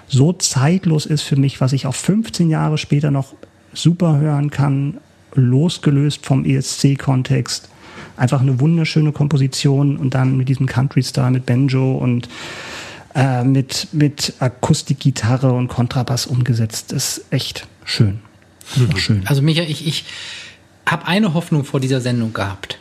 so 0.08 0.34
zeitlos 0.34 1.06
ist 1.06 1.24
für 1.24 1.36
mich, 1.36 1.62
was 1.62 1.74
ich 1.74 1.88
auch 1.88 1.96
15 1.96 2.50
Jahre 2.50 2.78
später 2.78 3.12
noch 3.12 3.34
super 3.74 4.18
hören 4.18 4.50
kann, 4.50 4.98
losgelöst 5.34 6.26
vom 6.26 6.46
ESC-Kontext. 6.46 7.70
Einfach 8.18 8.42
eine 8.42 8.60
wunderschöne 8.60 9.12
Komposition 9.12 9.98
und 9.98 10.14
dann 10.14 10.38
mit 10.38 10.48
diesem 10.48 10.68
Country-Star, 10.68 11.32
mit 11.32 11.46
Banjo 11.46 11.96
und 11.98 12.30
äh, 13.14 13.44
mit, 13.44 13.90
mit 13.92 14.34
Akustikgitarre 14.40 15.52
und 15.52 15.68
Kontrabass 15.68 16.28
umgesetzt. 16.28 16.92
Das 16.92 17.18
ist 17.18 17.26
echt 17.32 17.68
schön. 17.84 18.20
Einfach 18.78 18.98
schön. 18.98 19.24
Also 19.26 19.42
Micha, 19.42 19.64
ich, 19.64 19.86
ich 19.86 20.06
habe 20.86 21.08
eine 21.08 21.34
Hoffnung 21.34 21.66
vor 21.66 21.80
dieser 21.80 22.02
Sendung 22.02 22.34
gehabt. 22.34 22.80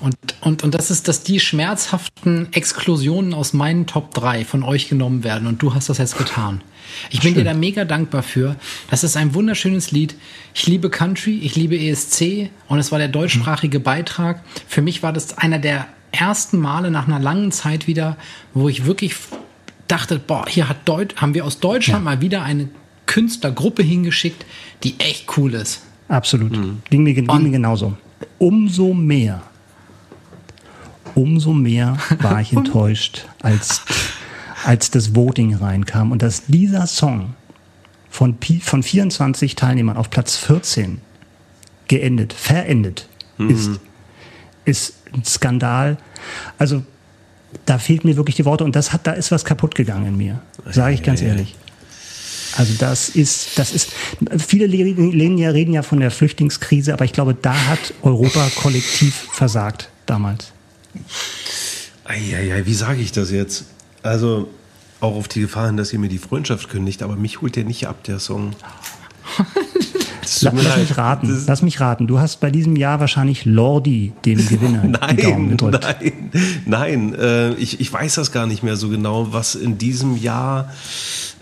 Und, 0.00 0.16
und, 0.40 0.62
und 0.64 0.74
das 0.74 0.90
ist, 0.90 1.08
dass 1.08 1.22
die 1.22 1.40
schmerzhaften 1.40 2.52
Exklusionen 2.52 3.34
aus 3.34 3.52
meinen 3.52 3.86
Top 3.86 4.12
3 4.14 4.44
von 4.44 4.62
euch 4.62 4.88
genommen 4.88 5.24
werden. 5.24 5.46
Und 5.46 5.62
du 5.62 5.74
hast 5.74 5.88
das 5.88 5.98
jetzt 5.98 6.18
getan. 6.18 6.60
Ich 7.10 7.20
bin 7.20 7.34
dir 7.34 7.44
da 7.44 7.54
mega 7.54 7.84
dankbar 7.84 8.22
für. 8.22 8.56
Das 8.90 9.04
ist 9.04 9.16
ein 9.16 9.34
wunderschönes 9.34 9.92
Lied. 9.92 10.14
Ich 10.54 10.66
liebe 10.66 10.90
Country, 10.90 11.38
ich 11.38 11.56
liebe 11.56 11.78
ESC 11.78 12.50
und 12.68 12.78
es 12.78 12.92
war 12.92 12.98
der 12.98 13.08
deutschsprachige 13.08 13.80
Beitrag. 13.80 14.42
Für 14.66 14.82
mich 14.82 15.02
war 15.02 15.12
das 15.12 15.38
einer 15.38 15.58
der 15.58 15.86
ersten 16.10 16.58
Male 16.58 16.90
nach 16.90 17.06
einer 17.06 17.20
langen 17.20 17.52
Zeit 17.52 17.86
wieder, 17.86 18.16
wo 18.54 18.68
ich 18.68 18.84
wirklich 18.84 19.14
dachte, 19.88 20.18
boah, 20.18 20.44
hier 20.48 20.68
hat 20.68 20.88
Deut 20.88 21.16
haben 21.16 21.34
wir 21.34 21.44
aus 21.44 21.60
Deutschland 21.60 22.04
mal 22.04 22.20
wieder 22.20 22.42
eine 22.42 22.68
Künstlergruppe 23.06 23.82
hingeschickt, 23.82 24.44
die 24.84 24.98
echt 24.98 25.36
cool 25.36 25.54
ist. 25.54 25.82
Absolut. 26.08 26.52
Ging, 26.90 27.02
mir, 27.02 27.14
ging 27.14 27.26
mir 27.26 27.50
genauso. 27.50 27.96
Umso 28.38 28.92
mehr, 28.92 29.42
umso 31.14 31.52
mehr 31.52 31.96
war 32.20 32.40
ich 32.40 32.52
enttäuscht, 32.56 33.26
als, 33.40 33.82
als 34.64 34.90
das 34.90 35.14
Voting 35.14 35.54
reinkam 35.54 36.12
und 36.12 36.22
dass 36.22 36.46
dieser 36.46 36.86
Song 36.86 37.34
von, 38.10 38.36
von 38.60 38.82
24 38.82 39.56
Teilnehmern 39.56 39.96
auf 39.96 40.10
Platz 40.10 40.36
14 40.36 41.00
geendet, 41.88 42.32
verendet 42.32 43.08
ist, 43.38 43.80
ist 44.64 44.94
ein 45.12 45.24
Skandal. 45.24 45.96
Also 46.58 46.82
da 47.64 47.78
fehlt 47.78 48.04
mir 48.04 48.16
wirklich 48.16 48.36
die 48.36 48.44
Worte 48.44 48.64
und 48.64 48.76
das 48.76 48.92
hat, 48.92 49.06
da 49.06 49.12
ist 49.12 49.30
was 49.30 49.44
kaputt 49.44 49.74
gegangen 49.74 50.06
in 50.06 50.16
mir, 50.16 50.40
sage 50.70 50.94
ich 50.94 51.02
ganz 51.02 51.22
ehrlich. 51.22 51.56
Also 52.56 52.74
das 52.78 53.08
ist, 53.08 53.58
das 53.58 53.72
ist, 53.72 53.92
viele 54.38 54.70
reden 54.70 55.38
ja, 55.38 55.50
reden 55.50 55.72
ja 55.72 55.82
von 55.82 56.00
der 56.00 56.10
Flüchtlingskrise, 56.10 56.92
aber 56.92 57.04
ich 57.04 57.12
glaube, 57.12 57.34
da 57.34 57.54
hat 57.54 57.94
Europa 58.02 58.46
kollektiv 58.56 59.26
versagt 59.32 59.88
damals. 60.04 60.51
Eieiei, 62.04 62.66
wie 62.66 62.74
sage 62.74 63.00
ich 63.00 63.12
das 63.12 63.30
jetzt? 63.30 63.64
Also, 64.02 64.48
auch 65.00 65.16
auf 65.16 65.28
die 65.28 65.40
Gefahr 65.40 65.66
hin, 65.66 65.76
dass 65.76 65.92
ihr 65.92 65.98
mir 65.98 66.08
die 66.08 66.18
Freundschaft 66.18 66.68
kündigt, 66.68 67.02
aber 67.02 67.16
mich 67.16 67.40
holt 67.40 67.56
der 67.56 67.64
nicht 67.64 67.86
ab, 67.86 68.04
der 68.04 68.18
Song. 68.18 68.54
Lass 70.22 70.42
leid. 70.42 70.78
mich 70.78 70.96
raten, 70.98 71.28
Das- 71.28 71.46
lass 71.46 71.62
mich 71.62 71.80
raten. 71.80 72.06
Du 72.06 72.18
hast 72.20 72.40
bei 72.40 72.50
diesem 72.50 72.76
Jahr 72.76 73.00
wahrscheinlich 73.00 73.44
Lordi, 73.44 74.12
dem 74.24 74.38
Gewinner, 74.48 74.82
die 75.10 75.16
Daumen 75.22 75.48
Nein, 75.48 75.48
gedrückt. 75.50 75.84
nein, 76.02 76.12
nein. 76.66 77.14
Äh, 77.14 77.54
ich, 77.54 77.80
ich 77.80 77.92
weiß 77.92 78.14
das 78.14 78.32
gar 78.32 78.46
nicht 78.46 78.62
mehr 78.62 78.76
so 78.76 78.88
genau, 78.88 79.32
was 79.32 79.54
in 79.54 79.78
diesem 79.78 80.16
Jahr 80.16 80.72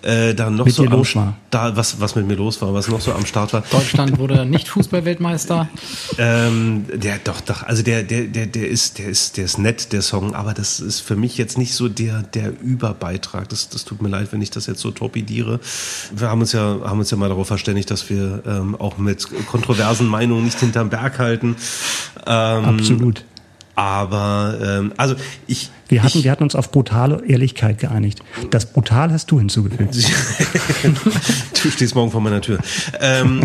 äh, 0.02 0.34
da 0.34 0.48
noch 0.48 0.64
Mit 0.64 0.74
so 0.74 0.82
dir 0.84 0.90
am 0.92 0.96
los 0.98 1.14
war. 1.14 1.36
Da, 1.50 1.76
was, 1.76 2.00
was 2.00 2.14
mit 2.16 2.26
mir 2.26 2.34
los 2.36 2.62
war, 2.62 2.72
was 2.72 2.88
noch 2.88 3.02
so 3.02 3.12
am 3.12 3.26
Start 3.26 3.52
war. 3.52 3.62
Deutschland 3.70 4.18
wurde 4.18 4.46
nicht 4.46 4.68
Fußballweltmeister. 4.68 5.68
Ähm, 6.16 6.86
der 6.94 7.18
doch, 7.22 7.42
doch, 7.42 7.64
also 7.64 7.82
der, 7.82 8.02
der, 8.02 8.22
der, 8.22 8.46
der 8.46 8.68
ist, 8.68 8.98
der 8.98 9.08
ist, 9.08 9.36
der 9.36 9.44
ist 9.44 9.58
nett, 9.58 9.92
der 9.92 10.00
Song, 10.00 10.34
aber 10.34 10.54
das 10.54 10.80
ist 10.80 11.00
für 11.00 11.16
mich 11.16 11.36
jetzt 11.36 11.58
nicht 11.58 11.74
so 11.74 11.88
der, 11.90 12.22
der 12.22 12.58
Überbeitrag. 12.62 13.50
Das, 13.50 13.68
das 13.68 13.84
tut 13.84 14.00
mir 14.00 14.08
leid, 14.08 14.28
wenn 14.32 14.40
ich 14.40 14.50
das 14.50 14.66
jetzt 14.66 14.80
so 14.80 14.90
torpediere. 14.90 15.60
Wir 16.16 16.28
haben 16.28 16.40
uns 16.40 16.52
ja, 16.52 16.78
haben 16.84 16.98
uns 16.98 17.10
ja 17.10 17.18
mal 17.18 17.28
darauf 17.28 17.48
verständigt, 17.48 17.90
dass 17.90 18.08
wir 18.08 18.42
ähm, 18.46 18.69
auch 18.74 18.98
mit 18.98 19.28
kontroversen 19.46 20.06
Meinungen 20.06 20.44
nicht 20.44 20.60
hinterm 20.60 20.90
Berg 20.90 21.18
halten. 21.18 21.56
Ähm, 22.26 22.64
Absolut. 22.64 23.24
Aber 23.80 24.58
ähm, 24.62 24.92
also 24.98 25.14
ich, 25.46 25.70
Wir 25.88 26.02
hatten, 26.02 26.18
ich, 26.18 26.24
wir 26.24 26.30
hatten 26.30 26.42
uns 26.42 26.54
auf 26.54 26.70
brutale 26.70 27.24
Ehrlichkeit 27.24 27.78
geeinigt. 27.78 28.20
Das 28.50 28.70
brutal 28.74 29.10
hast 29.10 29.30
du 29.30 29.38
hinzugefügt. 29.38 29.94
du 31.64 31.70
stehst 31.70 31.94
morgen 31.94 32.10
vor 32.10 32.20
meiner 32.20 32.42
Tür. 32.42 32.58
Ähm, 33.00 33.40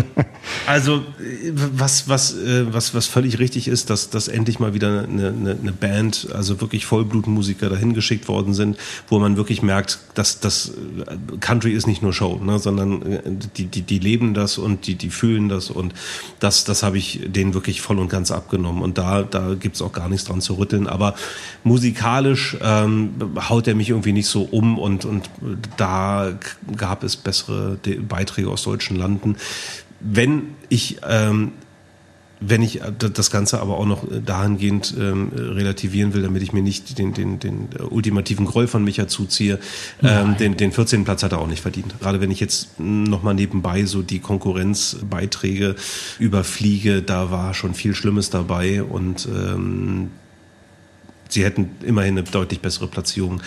also, 0.66 0.96
äh, 0.96 1.52
was, 1.54 2.10
was, 2.10 2.34
äh, 2.34 2.66
was, 2.70 2.92
was 2.92 3.06
völlig 3.06 3.38
richtig 3.38 3.66
ist, 3.66 3.88
dass, 3.88 4.10
dass 4.10 4.28
endlich 4.28 4.60
mal 4.60 4.74
wieder 4.74 5.04
eine, 5.04 5.28
eine, 5.28 5.56
eine 5.58 5.72
Band, 5.72 6.28
also 6.34 6.60
wirklich 6.60 6.84
Vollblutmusiker 6.84 7.70
dahin 7.70 7.94
geschickt 7.94 8.28
worden 8.28 8.52
sind, 8.52 8.76
wo 9.08 9.18
man 9.18 9.38
wirklich 9.38 9.62
merkt, 9.62 10.00
dass 10.12 10.40
das 10.40 10.72
äh, 11.06 11.16
Country 11.40 11.72
ist 11.72 11.86
nicht 11.86 12.02
nur 12.02 12.12
Show, 12.12 12.38
ne, 12.44 12.58
sondern 12.58 13.38
die, 13.56 13.64
die, 13.64 13.80
die 13.80 13.98
leben 13.98 14.34
das 14.34 14.58
und 14.58 14.86
die, 14.86 14.96
die 14.96 15.08
fühlen 15.08 15.48
das 15.48 15.70
und 15.70 15.94
das, 16.40 16.64
das 16.64 16.82
habe 16.82 16.98
ich 16.98 17.20
denen 17.26 17.54
wirklich 17.54 17.80
voll 17.80 17.98
und 17.98 18.10
ganz 18.10 18.30
abgenommen. 18.30 18.82
Und 18.82 18.98
da, 18.98 19.22
da 19.22 19.54
gibt's 19.54 19.80
auch 19.80 19.92
gar 19.92 20.10
nichts 20.10 20.25
dran 20.28 20.40
zu 20.40 20.54
rütteln. 20.54 20.86
Aber 20.86 21.14
musikalisch 21.64 22.56
ähm, 22.62 23.14
haut 23.48 23.66
er 23.66 23.74
mich 23.74 23.90
irgendwie 23.90 24.12
nicht 24.12 24.28
so 24.28 24.42
um 24.42 24.78
und, 24.78 25.04
und 25.04 25.30
da 25.76 26.32
gab 26.76 27.02
es 27.02 27.16
bessere 27.16 27.78
Beiträge 28.08 28.48
aus 28.48 28.62
deutschen 28.62 28.96
Landen. 28.96 29.36
Wenn 30.00 30.54
ich 30.68 30.98
ähm, 31.08 31.52
wenn 32.40 32.62
ich 32.62 32.80
das 32.98 33.30
Ganze 33.30 33.60
aber 33.60 33.78
auch 33.78 33.86
noch 33.86 34.04
dahingehend 34.24 34.94
ähm, 34.98 35.30
relativieren 35.34 36.12
will, 36.12 36.22
damit 36.22 36.42
ich 36.42 36.52
mir 36.52 36.62
nicht 36.62 36.98
den, 36.98 37.14
den, 37.14 37.38
den 37.38 37.68
ultimativen 37.88 38.44
Groll 38.44 38.66
von 38.66 38.84
Micha 38.84 39.08
zuziehe, 39.08 39.58
ähm, 40.02 40.36
den, 40.36 40.56
den 40.56 40.72
14. 40.72 41.04
Platz 41.04 41.22
hat 41.22 41.32
er 41.32 41.38
auch 41.38 41.46
nicht 41.46 41.62
verdient. 41.62 41.98
Gerade 41.98 42.20
wenn 42.20 42.30
ich 42.30 42.40
jetzt 42.40 42.78
nochmal 42.78 43.34
nebenbei 43.34 43.86
so 43.86 44.02
die 44.02 44.18
Konkurrenzbeiträge 44.18 45.76
überfliege, 46.18 47.02
da 47.02 47.30
war 47.30 47.54
schon 47.54 47.74
viel 47.74 47.94
Schlimmes 47.94 48.28
dabei 48.28 48.82
und 48.82 49.26
ähm, 49.26 50.10
sie 51.28 51.44
hätten 51.44 51.70
immerhin 51.82 52.18
eine 52.18 52.22
deutlich 52.22 52.60
bessere 52.60 52.86
Platzierung 52.86 53.40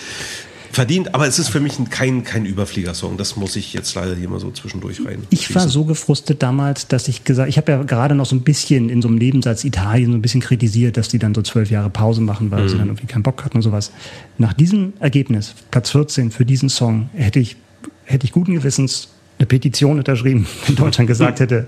verdient. 0.72 1.14
Aber 1.16 1.28
es 1.28 1.40
ist 1.40 1.50
für 1.50 1.60
mich 1.60 1.80
ein- 1.80 1.90
kein, 1.90 2.24
kein 2.24 2.46
Überfliegersong. 2.46 3.18
Das 3.18 3.36
muss 3.36 3.56
ich 3.56 3.74
jetzt 3.74 3.94
leider 3.96 4.16
hier 4.16 4.30
mal 4.30 4.40
so 4.40 4.52
zwischendurch 4.52 5.06
rein. 5.06 5.24
Ich 5.30 5.54
war 5.56 5.68
so 5.68 5.86
gefrustet 5.86 6.42
damals, 6.44 6.88
dass 6.88 7.08
ich 7.08 7.24
gesagt, 7.24 7.50
ich 7.50 7.58
habe 7.58 7.72
ja 7.72 7.84
gerade 7.84 8.16
noch 8.16 8.26
so 8.26 8.36
ein 8.36 8.42
bisschen 8.42 8.90
in 8.90 9.02
so 9.02 9.08
einem 9.08 9.18
Nebensatz 9.18 9.64
Italien 9.64 10.12
so 10.12 10.18
ein 10.18 10.22
bisschen 10.22 10.42
kritisiert, 10.42 10.98
dass 10.98 11.08
die 11.10 11.20
dann 11.20 11.34
so 11.36 11.42
zwölf 11.42 11.70
Jahre 11.72 11.90
Pause 11.90 12.22
machen, 12.22 12.52
weil 12.52 12.70
sie 12.70 12.78
dann 12.78 12.88
irgendwie 12.88 13.08
keinen 13.08 13.24
Bock 13.24 13.44
hatten 13.46 13.58
und 13.58 13.64
sowas. 13.64 13.92
Nach 14.38 14.54
diesem 14.54 14.94
Ergebnis, 15.00 15.54
Platz 15.72 15.90
14 15.92 16.32
für 16.32 16.46
diesen 16.46 16.70
Song, 16.70 17.10
hätte 17.14 17.40
ich, 17.40 17.56
hätte 18.06 18.26
ich 18.26 18.32
guten 18.32 18.54
Gewissens 18.54 19.10
eine 19.38 19.46
Petition 19.46 19.98
unterschrieben, 19.98 20.46
wenn 20.68 20.76
Deutschland 20.76 21.08
gesagt 21.08 21.40
hätte, 21.40 21.68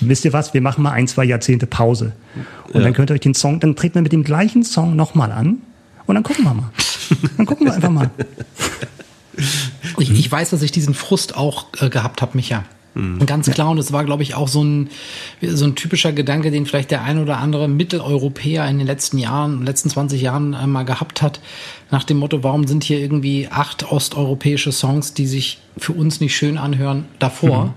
wisst 0.00 0.24
ihr 0.24 0.32
was, 0.32 0.52
wir 0.54 0.60
machen 0.60 0.82
mal 0.82 0.92
ein, 0.92 1.06
zwei 1.06 1.24
Jahrzehnte 1.24 1.66
Pause. 1.66 2.12
Und 2.72 2.82
dann 2.82 2.92
könnt 2.92 3.10
ihr 3.10 3.14
euch 3.14 3.20
den 3.20 3.34
Song, 3.34 3.60
dann 3.60 3.76
treten 3.76 3.96
wir 3.96 4.02
mit 4.02 4.12
dem 4.12 4.24
gleichen 4.24 4.62
Song 4.64 4.96
nochmal 4.96 5.30
an 5.32 5.58
und 6.06 6.14
dann 6.14 6.24
gucken 6.24 6.44
wir 6.44 6.54
mal. 6.54 6.70
Dann 7.36 7.46
gucken 7.46 7.66
wir 7.66 7.74
einfach 7.74 7.90
mal. 7.90 8.10
Ich, 9.98 10.10
ich 10.10 10.30
weiß, 10.30 10.50
dass 10.50 10.62
ich 10.62 10.72
diesen 10.72 10.94
Frust 10.94 11.36
auch 11.36 11.66
äh, 11.80 11.88
gehabt 11.88 12.22
habe, 12.22 12.36
Micha. 12.36 12.64
Ganz 13.24 13.48
klar, 13.48 13.70
und 13.70 13.78
es 13.78 13.92
war, 13.92 14.04
glaube 14.04 14.24
ich, 14.24 14.34
auch 14.34 14.48
so 14.48 14.64
ein, 14.64 14.90
so 15.40 15.64
ein 15.64 15.76
typischer 15.76 16.12
Gedanke, 16.12 16.50
den 16.50 16.66
vielleicht 16.66 16.90
der 16.90 17.02
ein 17.02 17.20
oder 17.20 17.38
andere 17.38 17.68
Mitteleuropäer 17.68 18.66
in 18.68 18.78
den 18.78 18.86
letzten 18.86 19.16
Jahren, 19.16 19.64
letzten 19.64 19.90
20 19.90 20.20
Jahren 20.20 20.54
äh, 20.54 20.66
mal 20.66 20.82
gehabt 20.82 21.22
hat, 21.22 21.40
nach 21.92 22.02
dem 22.02 22.18
Motto, 22.18 22.42
warum 22.42 22.66
sind 22.66 22.82
hier 22.82 22.98
irgendwie 22.98 23.48
acht 23.48 23.90
osteuropäische 23.90 24.72
Songs, 24.72 25.14
die 25.14 25.26
sich 25.26 25.58
für 25.78 25.92
uns 25.92 26.20
nicht 26.20 26.36
schön 26.36 26.58
anhören, 26.58 27.06
davor? 27.20 27.74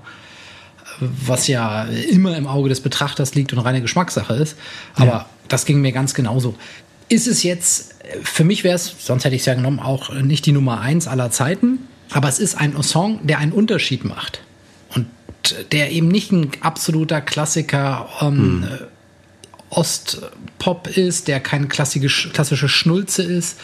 was 1.00 1.48
ja 1.48 1.84
immer 1.84 2.38
im 2.38 2.48
Auge 2.48 2.70
des 2.70 2.82
Betrachters 2.82 3.36
liegt 3.36 3.52
und 3.54 3.60
reine 3.60 3.82
Geschmackssache 3.82 4.34
ist. 4.36 4.58
Aber 4.96 5.26
das 5.48 5.66
ging 5.66 5.82
mir 5.82 5.92
ganz 5.92 6.14
genauso. 6.14 6.56
Ist 7.10 7.28
es 7.28 7.43
jetzt, 7.43 7.95
für 8.24 8.43
mich 8.43 8.64
wäre 8.64 8.76
es, 8.76 8.93
sonst 8.99 9.26
hätte 9.26 9.36
ich 9.36 9.41
es 9.41 9.45
ja 9.45 9.54
genommen, 9.54 9.80
auch 9.80 10.14
nicht 10.14 10.45
die 10.45 10.51
Nummer 10.51 10.82
eins 10.82 11.08
aller 11.08 11.32
Zeiten, 11.32 11.80
aber 12.12 12.30
es 12.30 12.39
ist 12.39 12.56
ein 12.56 12.82
Song, 12.84 13.26
der 13.26 13.39
einen 13.39 13.51
Unterschied 13.51 14.06
macht. 14.06 14.41
Und 14.95 15.08
der 15.72 15.91
eben 15.91 16.08
nicht 16.08 16.32
ein 16.32 16.51
absoluter 16.62 17.22
Klassiker 17.22 18.08
ähm, 18.22 18.66
äh, 18.70 18.84
Ostpop 19.70 20.88
ist, 20.88 21.28
der 21.28 21.39
keine 21.39 21.68
klassische, 21.68 22.30
klassische 22.30 22.70
Schnulze 22.70 23.24
ist 23.24 23.60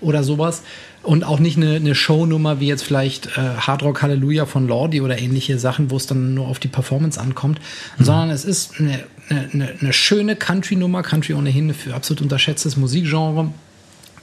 oder 0.00 0.22
sowas. 0.22 0.62
Und 1.02 1.24
auch 1.24 1.38
nicht 1.38 1.56
eine, 1.56 1.76
eine 1.76 1.94
Shownummer 1.94 2.60
wie 2.60 2.66
jetzt 2.66 2.82
vielleicht 2.82 3.26
äh, 3.38 3.56
Hard 3.58 3.82
Rock 3.82 4.02
Hallelujah 4.02 4.44
von 4.44 4.66
Lordi 4.66 5.00
oder 5.00 5.18
ähnliche 5.18 5.58
Sachen, 5.58 5.90
wo 5.90 5.96
es 5.96 6.06
dann 6.06 6.34
nur 6.34 6.48
auf 6.48 6.58
die 6.58 6.68
Performance 6.68 7.20
ankommt, 7.20 7.60
sondern 7.98 8.30
es 8.30 8.44
ist 8.44 8.78
eine, 8.78 9.04
eine, 9.28 9.50
eine, 9.52 9.74
eine 9.80 9.92
schöne 9.92 10.36
Country-Nummer, 10.36 11.02
Country 11.02 11.34
ohnehin 11.34 11.74
für 11.74 11.94
absolut 11.94 12.22
unterschätztes 12.22 12.76
Musikgenre, 12.76 13.52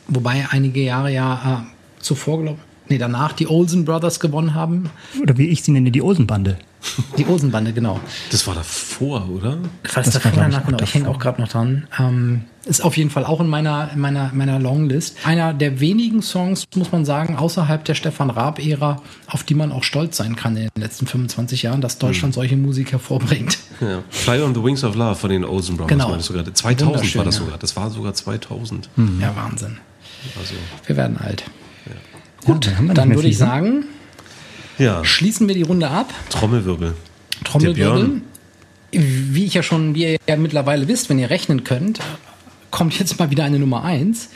wobei 0.07 0.47
einige 0.49 0.81
Jahre 0.81 1.11
ja 1.11 1.65
äh, 1.65 2.01
zuvor, 2.01 2.41
glaube 2.41 2.59
nee, 2.89 2.97
danach 2.97 3.33
die 3.33 3.47
Olsen 3.47 3.85
Brothers 3.85 4.19
gewonnen 4.19 4.53
haben. 4.53 4.89
Oder 5.21 5.37
wie 5.37 5.47
ich 5.47 5.63
sie 5.63 5.71
nenne, 5.71 5.91
die 5.91 6.01
Olsenbande. 6.01 6.57
Die 7.17 7.25
Olsenbande, 7.25 7.73
genau. 7.73 7.99
Das 8.31 8.45
war 8.47 8.55
davor, 8.55 9.29
oder? 9.29 9.57
Ich 9.83 9.95
weiß 9.95 10.05
Das 10.05 10.15
davor 10.15 10.31
danach 10.35 10.61
auch 10.61 10.65
genau. 10.65 10.83
Ich 10.83 10.93
hänge 10.93 11.09
auch 11.09 11.19
gerade 11.19 11.41
noch 11.41 11.47
dran. 11.47 11.87
Ähm, 11.99 12.43
ist 12.65 12.83
auf 12.83 12.97
jeden 12.97 13.09
Fall 13.09 13.25
auch 13.25 13.39
in 13.41 13.47
meiner, 13.47 13.91
in 13.93 13.99
meiner, 13.99 14.31
meiner 14.33 14.59
Longlist. 14.59 15.17
Einer 15.25 15.53
der 15.53 15.79
wenigen 15.79 16.21
Songs, 16.21 16.65
muss 16.75 16.91
man 16.91 17.05
sagen, 17.05 17.35
außerhalb 17.35 17.83
der 17.83 17.93
Stefan 17.93 18.29
Raab-Ära, 18.29 19.01
auf 19.27 19.43
die 19.43 19.53
man 19.53 19.71
auch 19.71 19.83
stolz 19.83 20.17
sein 20.17 20.35
kann 20.35 20.55
in 20.55 20.69
den 20.75 20.81
letzten 20.81 21.07
25 21.07 21.63
Jahren, 21.63 21.81
dass 21.81 21.97
Deutschland 21.97 22.33
solche 22.33 22.55
Musik 22.55 22.91
hervorbringt. 22.91 23.57
Ja. 23.81 24.03
Fly 24.09 24.41
on 24.41 24.53
the 24.55 24.63
Wings 24.63 24.83
of 24.83 24.95
Love 24.95 25.15
von 25.15 25.29
den 25.29 25.43
Olsen 25.43 25.75
Brothers. 25.75 25.89
Genau. 25.97 26.09
meinst 26.09 26.29
du 26.29 26.33
gerade. 26.33 26.53
2000 26.53 27.15
war 27.15 27.25
das 27.25 27.35
ja. 27.35 27.43
sogar. 27.43 27.57
Das 27.57 27.75
war 27.75 27.89
sogar 27.89 28.13
2000. 28.13 28.89
Ja, 29.19 29.35
Wahnsinn. 29.35 29.77
Also, 30.39 30.53
Wir 30.85 30.95
werden 30.95 31.17
alt. 31.17 31.43
Gut, 32.45 32.67
dann, 32.67 32.77
haben 32.77 32.87
wir 32.87 32.93
Dann 32.93 33.15
würde 33.15 33.27
ich 33.27 33.37
sagen, 33.37 33.85
ja, 34.77 35.03
schließen 35.03 35.47
wir 35.47 35.55
die 35.55 35.63
Runde 35.63 35.89
ab. 35.89 36.13
Trommelwirbel. 36.29 36.95
Trommelwirbel. 37.43 38.21
Wie 38.91 39.45
ich 39.45 39.53
ja 39.55 39.63
schon, 39.63 39.95
wie 39.95 40.03
ihr 40.03 40.19
ja 40.27 40.35
mittlerweile 40.37 40.87
wisst, 40.87 41.09
wenn 41.09 41.17
ihr 41.19 41.29
rechnen 41.29 41.63
könnt, 41.63 41.99
kommt 42.69 42.97
jetzt 42.99 43.17
mal 43.19 43.31
wieder 43.31 43.43
eine 43.43 43.59
Nummer 43.59 43.83
eins, 43.83 44.29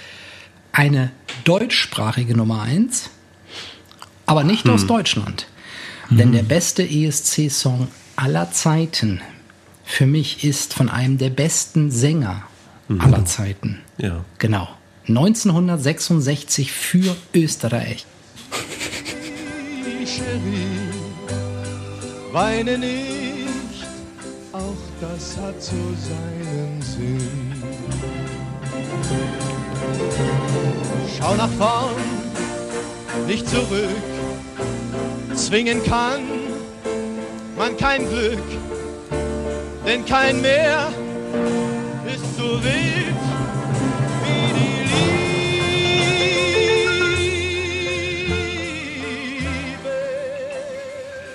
Eine 0.71 1.11
deutschsprachige 1.43 2.35
Nummer 2.35 2.61
eins, 2.61 3.09
aber 4.25 4.43
nicht 4.43 4.67
aus 4.69 4.85
Deutschland. 4.85 5.47
Denn 6.09 6.31
der 6.31 6.43
beste 6.43 6.83
ESC-Song 6.83 7.88
aller 8.15 8.51
Zeiten 8.51 9.21
für 9.83 10.05
mich 10.05 10.43
ist 10.43 10.73
von 10.73 10.89
einem 10.89 11.17
der 11.17 11.29
besten 11.29 11.91
Sänger 11.91 12.43
aller 12.99 13.25
Zeiten. 13.25 13.79
Ja. 13.97 14.23
Genau. 14.38 14.67
1966 15.07 16.71
für 16.71 17.15
Österreich. 17.33 18.05
Cherie, 20.08 20.89
weine 22.32 22.78
nicht, 22.78 23.86
auch 24.53 24.84
das 25.01 25.36
hat 25.38 25.62
so 25.62 25.76
seinen 25.76 26.82
Sinn. 26.82 27.51
Schau 31.18 31.36
nach 31.36 31.49
vorn, 31.58 31.95
nicht 33.28 33.49
zurück, 33.49 33.89
zwingen 35.36 35.84
kann 35.84 36.22
man 37.58 37.76
kein 37.76 38.08
Glück, 38.08 38.43
denn 39.86 40.05
kein 40.05 40.41
Meer 40.41 40.88
ist 42.05 42.38
so 42.38 42.64
wild 42.64 43.26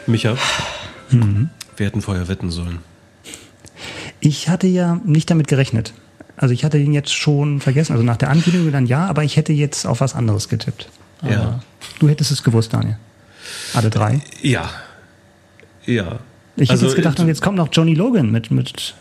Micha, 0.07 0.37
wir 1.11 1.87
hätten 1.87 2.03
vorher 2.03 2.29
wetten 2.29 2.51
sollen. 2.51 2.79
Ich 4.21 4.49
hatte 4.49 4.67
ja 4.67 5.01
nicht 5.05 5.31
damit 5.31 5.49
gerechnet. 5.49 5.93
Also 6.37 6.55
ich 6.55 6.65
hatte 6.65 6.79
ihn 6.79 6.93
jetzt 6.93 7.13
schon 7.15 7.61
vergessen. 7.61 7.93
Also 7.93 8.05
nach 8.05 8.17
der 8.17 8.31
Ankündigung 8.31 8.73
dann 8.73 8.87
ja, 8.87 9.07
aber 9.07 9.25
ich 9.25 9.37
hätte 9.37 9.53
jetzt 9.53 9.87
auf 9.87 10.01
was 10.01 10.15
anderes 10.15 10.49
getippt. 10.49 10.89
Aber 11.21 11.31
Ja. 11.33 11.61
Du 11.99 12.09
hättest 12.09 12.31
es 12.33 12.43
gewusst, 12.43 12.73
Daniel. 12.73 12.97
Alle 13.75 13.91
drei. 13.91 14.21
Ja. 14.41 14.71
Ja. 15.85 16.21
Ich 16.57 16.71
Also, 16.71 16.83
hätte 16.83 16.87
jetzt 16.87 16.97
gedacht, 16.97 17.19
äh, 17.19 17.23
und 17.23 17.29
jetzt 17.29 17.43
kommt 17.43 17.57
noch 17.57 17.69
Johnny 17.73 17.95
Logan 17.95 18.31
mit, 18.31 18.51
mit 18.51 18.95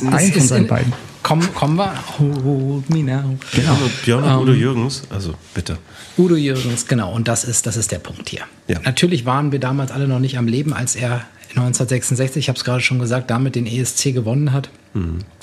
einem 0.00 0.32
von 0.32 0.40
seinen 0.42 0.62
in- 0.62 0.68
beiden. 0.68 0.92
Kommen, 1.22 1.54
kommen 1.54 1.76
wir. 1.76 1.92
Hold 2.18 2.90
me 2.90 3.02
now. 3.02 3.36
Genau. 3.54 3.76
Björn 4.04 4.24
Ähm, 4.24 4.30
und 4.38 4.42
Udo 4.42 4.52
Jürgens, 4.52 5.02
also 5.10 5.34
bitte. 5.54 5.78
Udo 6.18 6.36
Jürgens, 6.36 6.86
genau. 6.86 7.12
Und 7.12 7.28
das 7.28 7.44
ist, 7.44 7.66
das 7.66 7.76
ist 7.76 7.92
der 7.92 7.98
Punkt 7.98 8.28
hier. 8.28 8.42
Ja. 8.68 8.80
Natürlich 8.84 9.24
waren 9.24 9.52
wir 9.52 9.60
damals 9.60 9.92
alle 9.92 10.08
noch 10.08 10.18
nicht 10.18 10.36
am 10.38 10.46
Leben, 10.48 10.72
als 10.72 10.96
er 10.96 11.24
1966, 11.50 12.44
ich 12.44 12.48
habe 12.48 12.56
es 12.56 12.64
gerade 12.64 12.80
schon 12.80 12.98
gesagt, 12.98 13.30
damit 13.30 13.54
den 13.54 13.66
ESC 13.66 14.14
gewonnen 14.14 14.52
hat. 14.52 14.70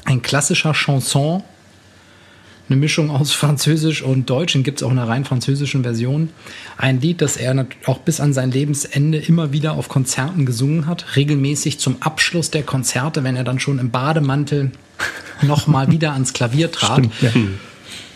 Ein 0.05 0.21
klassischer 0.21 0.73
Chanson, 0.73 1.43
eine 2.69 2.79
Mischung 2.79 3.09
aus 3.09 3.31
Französisch 3.33 4.01
und 4.01 4.29
Deutsch, 4.29 4.53
den 4.53 4.63
gibt 4.63 4.79
es 4.79 4.83
auch 4.83 4.91
in 4.91 4.99
einer 4.99 5.09
rein 5.09 5.25
französischen 5.25 5.83
Version. 5.83 6.29
Ein 6.77 7.01
Lied, 7.01 7.21
das 7.21 7.37
er 7.37 7.67
auch 7.85 7.99
bis 7.99 8.19
an 8.19 8.33
sein 8.33 8.51
Lebensende 8.51 9.17
immer 9.17 9.51
wieder 9.51 9.73
auf 9.73 9.89
Konzerten 9.89 10.45
gesungen 10.45 10.87
hat, 10.87 11.15
regelmäßig 11.15 11.79
zum 11.79 12.01
Abschluss 12.01 12.51
der 12.51 12.63
Konzerte, 12.63 13.23
wenn 13.23 13.35
er 13.35 13.43
dann 13.43 13.59
schon 13.59 13.79
im 13.79 13.91
Bademantel 13.91 14.71
nochmal 15.41 15.91
wieder 15.91 16.13
ans 16.13 16.33
Klavier 16.33 16.71
trat. 16.71 16.99
Stimmt, 16.99 17.21
ja. 17.21 17.31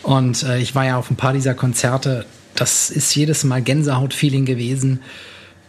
Und 0.02 0.42
äh, 0.42 0.58
ich 0.58 0.74
war 0.74 0.84
ja 0.84 0.98
auf 0.98 1.10
ein 1.10 1.16
paar 1.16 1.32
dieser 1.32 1.54
Konzerte. 1.54 2.26
Das 2.54 2.90
ist 2.90 3.14
jedes 3.16 3.42
Mal 3.42 3.62
Gänsehaut-Feeling 3.62 4.44
gewesen. 4.44 5.00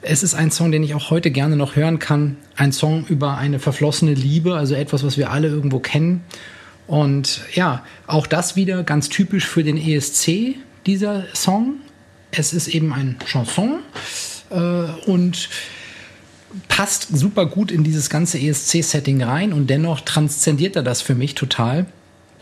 Es 0.02 0.22
ist 0.22 0.36
ein 0.36 0.52
Song, 0.52 0.72
den 0.72 0.84
ich 0.84 0.94
auch 0.94 1.10
heute 1.10 1.32
gerne 1.32 1.56
noch 1.56 1.76
hören 1.76 1.98
kann. 1.98 2.38
Ein 2.56 2.72
Song 2.72 3.06
über 3.08 3.38
eine 3.38 3.60
verflossene 3.60 4.14
Liebe, 4.14 4.56
also 4.56 4.76
etwas, 4.76 5.04
was 5.04 5.18
wir 5.18 5.32
alle 5.32 5.48
irgendwo 5.48 5.80
kennen. 5.80 6.22
Und 6.88 7.42
ja, 7.54 7.84
auch 8.08 8.28
das 8.28 8.56
wieder 8.56 8.84
ganz 8.84 9.10
typisch 9.10 9.46
für 9.46 9.64
den 9.64 9.78
ESC, 9.78 10.56
dieser 10.86 11.26
Song. 11.34 11.78
Es 12.32 12.54
ist 12.54 12.68
eben 12.68 12.94
ein 12.94 13.18
Chanson 13.26 13.80
äh, 14.50 14.56
und 15.10 15.50
passt 16.68 17.08
super 17.16 17.46
gut 17.46 17.72
in 17.72 17.84
dieses 17.84 18.10
ganze 18.10 18.38
ESC-Setting 18.38 19.24
rein 19.24 19.54
und 19.54 19.70
dennoch 19.70 20.02
transzendiert 20.02 20.76
er 20.76 20.84
das 20.84 21.02
für 21.02 21.16
mich 21.16 21.36
total. 21.36 21.86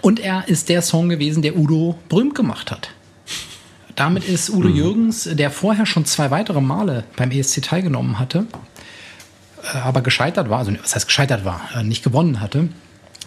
Und 0.01 0.19
er 0.19 0.47
ist 0.47 0.69
der 0.69 0.81
Song 0.81 1.09
gewesen, 1.09 1.41
der 1.41 1.55
Udo 1.57 1.97
berühmt 2.09 2.35
gemacht 2.35 2.71
hat. 2.71 2.89
Damit 3.95 4.27
ist 4.27 4.49
Udo 4.49 4.67
Jürgens, 4.67 5.29
der 5.31 5.51
vorher 5.51 5.85
schon 5.85 6.05
zwei 6.05 6.31
weitere 6.31 6.61
Male 6.61 7.03
beim 7.15 7.31
ESC 7.31 7.61
teilgenommen 7.61 8.19
hatte, 8.19 8.47
äh, 9.73 9.77
aber 9.77 10.01
gescheitert 10.01 10.49
war, 10.49 10.59
also 10.59 10.73
was 10.81 10.95
heißt 10.95 11.07
gescheitert 11.07 11.45
war, 11.45 11.61
äh, 11.75 11.83
nicht 11.83 12.03
gewonnen 12.03 12.41
hatte. 12.41 12.69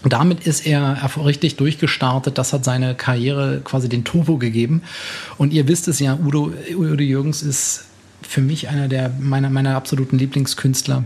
Damit 0.04 0.46
ist 0.46 0.66
er 0.66 1.10
richtig 1.24 1.56
durchgestartet. 1.56 2.38
Das 2.38 2.52
hat 2.52 2.64
seine 2.64 2.94
Karriere 2.94 3.60
quasi 3.64 3.88
den 3.88 4.04
Turbo 4.04 4.36
gegeben. 4.36 4.82
Und 5.38 5.52
ihr 5.52 5.66
wisst 5.68 5.88
es 5.88 5.98
ja, 5.98 6.18
Udo, 6.18 6.52
Udo 6.76 7.02
Jürgens 7.02 7.42
ist 7.42 7.86
für 8.22 8.40
mich 8.40 8.68
einer 8.68 8.88
der 8.88 9.10
meiner, 9.18 9.50
meiner 9.50 9.76
absoluten 9.76 10.18
Lieblingskünstler. 10.18 11.04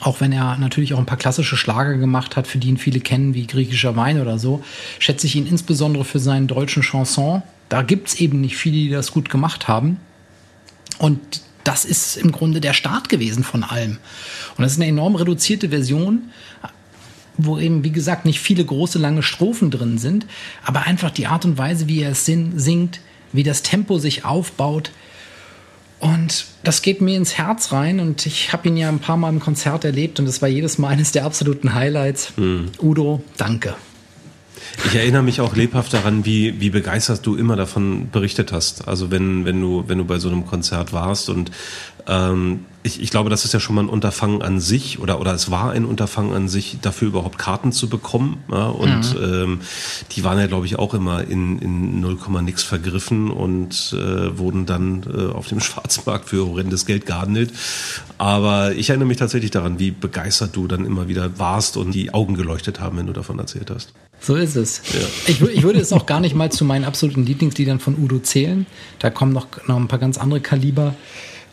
Auch 0.00 0.20
wenn 0.20 0.32
er 0.32 0.56
natürlich 0.58 0.94
auch 0.94 0.98
ein 0.98 1.06
paar 1.06 1.18
klassische 1.18 1.56
Schlager 1.56 1.96
gemacht 1.96 2.36
hat, 2.36 2.46
für 2.46 2.58
die 2.58 2.68
ihn 2.68 2.76
viele 2.78 3.00
kennen, 3.00 3.34
wie 3.34 3.46
griechischer 3.46 3.96
Wein 3.96 4.20
oder 4.20 4.38
so, 4.38 4.62
schätze 4.98 5.26
ich 5.26 5.34
ihn 5.34 5.46
insbesondere 5.46 6.04
für 6.04 6.20
seinen 6.20 6.46
deutschen 6.46 6.82
Chanson. 6.82 7.42
Da 7.68 7.82
gibt 7.82 8.08
es 8.08 8.20
eben 8.20 8.40
nicht 8.40 8.56
viele, 8.56 8.76
die 8.76 8.90
das 8.90 9.10
gut 9.10 9.28
gemacht 9.28 9.66
haben. 9.66 9.98
Und 10.98 11.18
das 11.64 11.84
ist 11.84 12.16
im 12.16 12.32
Grunde 12.32 12.60
der 12.60 12.72
Start 12.72 13.08
gewesen 13.08 13.42
von 13.42 13.64
allem. 13.64 13.98
Und 14.56 14.62
das 14.62 14.72
ist 14.72 14.78
eine 14.78 14.86
enorm 14.86 15.16
reduzierte 15.16 15.68
Version, 15.68 16.30
wo 17.38 17.58
eben, 17.58 17.84
wie 17.84 17.92
gesagt, 17.92 18.24
nicht 18.24 18.40
viele 18.40 18.64
große, 18.64 18.98
lange 18.98 19.22
Strophen 19.22 19.70
drin 19.70 19.96
sind, 19.98 20.26
aber 20.64 20.82
einfach 20.82 21.10
die 21.10 21.26
Art 21.26 21.44
und 21.44 21.56
Weise, 21.56 21.88
wie 21.88 22.02
er 22.02 22.10
es 22.10 22.24
sin- 22.26 22.58
singt, 22.58 23.00
wie 23.32 23.42
das 23.44 23.62
Tempo 23.62 23.98
sich 23.98 24.24
aufbaut. 24.24 24.90
Und 26.00 26.46
das 26.62 26.82
geht 26.82 27.00
mir 27.00 27.16
ins 27.16 27.36
Herz 27.38 27.72
rein 27.72 27.98
und 27.98 28.24
ich 28.26 28.52
habe 28.52 28.68
ihn 28.68 28.76
ja 28.76 28.88
ein 28.88 29.00
paar 29.00 29.16
Mal 29.16 29.30
im 29.30 29.40
Konzert 29.40 29.84
erlebt 29.84 30.20
und 30.20 30.26
das 30.26 30.40
war 30.42 30.48
jedes 30.48 30.78
Mal 30.78 30.88
eines 30.92 31.12
der 31.12 31.24
absoluten 31.24 31.74
Highlights. 31.74 32.32
Udo, 32.80 33.22
danke. 33.36 33.74
Ich 34.86 34.94
erinnere 34.94 35.22
mich 35.22 35.40
auch 35.40 35.56
lebhaft 35.56 35.92
daran, 35.94 36.24
wie, 36.24 36.60
wie 36.60 36.70
begeistert 36.70 37.24
du 37.26 37.36
immer 37.36 37.56
davon 37.56 38.10
berichtet 38.10 38.52
hast. 38.52 38.86
Also 38.86 39.10
wenn, 39.10 39.44
wenn 39.44 39.60
du, 39.60 39.84
wenn 39.88 39.98
du 39.98 40.04
bei 40.04 40.18
so 40.18 40.28
einem 40.28 40.46
Konzert 40.46 40.92
warst 40.92 41.28
und 41.30 41.50
ähm, 42.06 42.64
ich, 42.84 43.02
ich 43.02 43.10
glaube, 43.10 43.28
das 43.28 43.44
ist 43.44 43.52
ja 43.52 43.60
schon 43.60 43.74
mal 43.74 43.82
ein 43.82 43.88
Unterfangen 43.88 44.40
an 44.40 44.60
sich 44.60 44.98
oder, 45.00 45.20
oder 45.20 45.34
es 45.34 45.50
war 45.50 45.72
ein 45.72 45.84
Unterfangen 45.84 46.32
an 46.32 46.48
sich, 46.48 46.78
dafür 46.80 47.08
überhaupt 47.08 47.36
Karten 47.38 47.72
zu 47.72 47.88
bekommen. 47.88 48.38
Ja? 48.50 48.66
Und 48.68 49.16
ähm, 49.20 49.60
die 50.12 50.24
waren 50.24 50.38
ja, 50.38 50.46
glaube 50.46 50.66
ich, 50.66 50.78
auch 50.78 50.94
immer 50.94 51.24
in, 51.24 51.58
in 51.58 52.00
0, 52.00 52.18
nix 52.42 52.62
vergriffen 52.62 53.30
und 53.30 53.94
äh, 53.98 54.38
wurden 54.38 54.64
dann 54.64 55.02
äh, 55.12 55.32
auf 55.32 55.48
dem 55.48 55.60
Schwarzmarkt 55.68 56.28
für 56.28 56.46
horrendes 56.46 56.86
Geld 56.86 57.04
gehandelt. 57.06 57.52
Aber 58.16 58.72
ich 58.74 58.90
erinnere 58.90 59.08
mich 59.08 59.16
tatsächlich 59.18 59.50
daran, 59.50 59.78
wie 59.78 59.90
begeistert 59.90 60.54
du 60.56 60.66
dann 60.66 60.84
immer 60.84 61.08
wieder 61.08 61.38
warst 61.38 61.76
und 61.76 61.92
die 61.92 62.14
Augen 62.14 62.34
geleuchtet 62.34 62.80
haben, 62.80 62.96
wenn 62.98 63.06
du 63.06 63.12
davon 63.12 63.38
erzählt 63.38 63.70
hast. 63.70 63.92
So 64.20 64.34
ist 64.34 64.56
es. 64.56 64.82
Ich, 65.26 65.40
wür- 65.40 65.50
ich 65.50 65.62
würde 65.62 65.78
es 65.80 65.92
auch 65.92 66.06
gar 66.06 66.18
nicht 66.20 66.34
mal 66.34 66.50
zu 66.50 66.64
meinen 66.64 66.84
absoluten 66.84 67.24
Lieblingsliedern 67.24 67.78
von 67.80 67.96
Udo 67.96 68.18
zählen. 68.18 68.66
Da 68.98 69.10
kommen 69.10 69.32
noch, 69.32 69.46
noch 69.68 69.76
ein 69.76 69.86
paar 69.88 70.00
ganz 70.00 70.18
andere 70.18 70.40
Kaliber. 70.40 70.94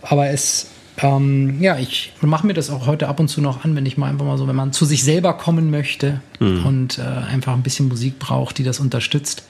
Aber 0.02 0.28
es, 0.30 0.68
ähm, 0.98 1.62
ja, 1.62 1.78
ich 1.78 2.14
mache 2.22 2.48
mir 2.48 2.54
das 2.54 2.70
auch 2.70 2.88
heute 2.88 3.08
ab 3.08 3.20
und 3.20 3.28
zu 3.28 3.42
noch 3.42 3.64
an, 3.66 3.76
wenn 3.76 3.86
ich 3.86 3.98
mal 3.98 4.10
einfach 4.10 4.26
mal 4.26 4.38
so, 4.38 4.48
wenn 4.48 4.56
man 4.56 4.72
zu 4.72 4.86
sich 4.86 5.04
selber 5.04 5.34
kommen 5.34 5.70
möchte 5.70 6.22
und 6.40 7.00
äh, 7.00 7.02
einfach 7.02 7.54
ein 7.54 7.64
bisschen 7.64 7.88
Musik 7.90 8.18
braucht, 8.20 8.58
die 8.58 8.64
das 8.64 8.80
unterstützt, 8.80 9.44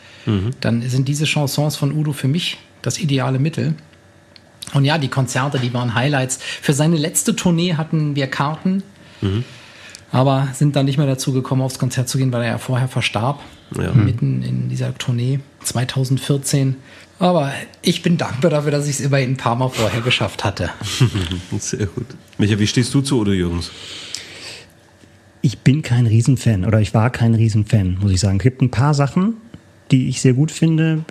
dann 0.59 0.81
sind 0.81 1.07
diese 1.07 1.25
Chansons 1.25 1.75
von 1.75 1.91
Udo 1.91 2.11
für 2.11 2.27
mich 2.27 2.57
das 2.81 2.97
ideale 2.97 3.37
Mittel. 3.37 3.75
Und 4.73 4.83
ja, 4.83 4.97
die 4.97 5.07
Konzerte, 5.07 5.59
die 5.59 5.71
waren 5.73 5.93
Highlights. 5.93 6.39
Für 6.41 6.73
seine 6.73 6.97
letzte 6.97 7.35
Tournee 7.35 7.75
hatten 7.75 8.15
wir 8.15 8.25
Karten, 8.25 8.81
aber 10.11 10.47
sind 10.53 10.75
dann 10.75 10.85
nicht 10.85 10.97
mehr 10.97 11.05
dazu 11.05 11.31
gekommen, 11.31 11.61
aufs 11.61 11.77
Konzert 11.77 12.09
zu 12.09 12.17
gehen, 12.17 12.31
weil 12.31 12.41
er 12.41 12.49
ja 12.49 12.57
vorher 12.57 12.87
verstarb. 12.87 13.39
Ja. 13.77 13.91
Mitten 13.91 14.41
in 14.41 14.69
dieser 14.69 14.97
Tournee 14.97 15.39
2014. 15.65 16.75
Aber 17.17 17.51
ich 17.81 18.01
bin 18.01 18.17
dankbar 18.17 18.51
dafür, 18.51 18.71
dass 18.71 18.85
ich 18.85 18.99
es 18.99 18.99
immerhin 18.99 19.31
ein 19.31 19.37
paar 19.37 19.55
Mal 19.55 19.69
vorher 19.69 20.01
geschafft 20.01 20.43
hatte. 20.43 20.69
Sehr 21.59 21.85
gut. 21.87 22.07
Micha, 22.37 22.59
wie 22.59 22.67
stehst 22.67 22.93
du 22.93 23.01
zu 23.01 23.21
Udo 23.21 23.31
Jürgens? 23.31 23.71
Ich 25.41 25.59
bin 25.59 25.81
kein 25.81 26.07
Riesenfan 26.07 26.65
oder 26.65 26.81
ich 26.81 26.93
war 26.93 27.09
kein 27.11 27.35
Riesenfan, 27.35 27.99
muss 28.01 28.11
ich 28.11 28.19
sagen. 28.19 28.37
Es 28.37 28.43
gibt 28.43 28.61
ein 28.61 28.71
paar 28.71 28.93
Sachen, 28.93 29.35
die 29.91 30.09
ich 30.09 30.19
sehr 30.19 30.33
gut 30.33 30.51
finde. 30.51 31.05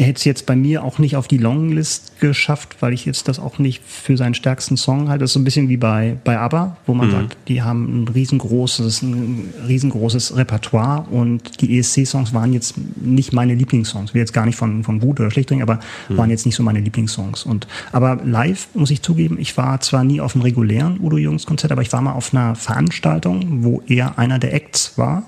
Er 0.00 0.06
hätte 0.06 0.16
es 0.16 0.24
jetzt 0.24 0.46
bei 0.46 0.56
mir 0.56 0.82
auch 0.82 0.98
nicht 0.98 1.14
auf 1.16 1.28
die 1.28 1.36
Longlist 1.36 2.20
geschafft, 2.20 2.76
weil 2.80 2.94
ich 2.94 3.04
jetzt 3.04 3.28
das 3.28 3.38
auch 3.38 3.58
nicht 3.58 3.82
für 3.84 4.16
seinen 4.16 4.32
stärksten 4.32 4.78
Song 4.78 5.10
halte. 5.10 5.24
Das 5.24 5.28
ist 5.28 5.34
so 5.34 5.40
ein 5.40 5.44
bisschen 5.44 5.68
wie 5.68 5.76
bei, 5.76 6.16
bei 6.24 6.38
ABBA, 6.38 6.78
wo 6.86 6.94
man 6.94 7.10
sagt, 7.10 7.36
die 7.48 7.60
haben 7.60 8.04
ein 8.04 8.08
riesengroßes, 8.08 9.02
ein 9.02 9.52
riesengroßes 9.68 10.38
Repertoire 10.38 11.02
und 11.10 11.60
die 11.60 11.78
ESC-Songs 11.78 12.32
waren 12.32 12.54
jetzt 12.54 12.76
nicht 12.96 13.34
meine 13.34 13.54
Lieblingssongs. 13.54 14.08
Ich 14.08 14.14
will 14.14 14.20
jetzt 14.20 14.32
gar 14.32 14.46
nicht 14.46 14.56
von, 14.56 14.84
von 14.84 15.00
gut 15.00 15.20
oder 15.20 15.30
schlecht 15.30 15.50
reden, 15.50 15.60
aber 15.60 15.80
waren 16.08 16.30
jetzt 16.30 16.46
nicht 16.46 16.54
so 16.54 16.62
meine 16.62 16.80
Lieblingssongs. 16.80 17.44
Und, 17.44 17.66
aber 17.92 18.20
live 18.24 18.68
muss 18.72 18.90
ich 18.90 19.02
zugeben, 19.02 19.36
ich 19.38 19.58
war 19.58 19.82
zwar 19.82 20.02
nie 20.02 20.22
auf 20.22 20.34
einem 20.34 20.44
regulären 20.44 20.98
Udo 20.98 21.18
Jürgens 21.18 21.44
Konzert, 21.44 21.72
aber 21.72 21.82
ich 21.82 21.92
war 21.92 22.00
mal 22.00 22.14
auf 22.14 22.32
einer 22.32 22.54
Veranstaltung, 22.54 23.64
wo 23.64 23.82
er 23.86 24.18
einer 24.18 24.38
der 24.38 24.54
Acts 24.54 24.96
war. 24.96 25.24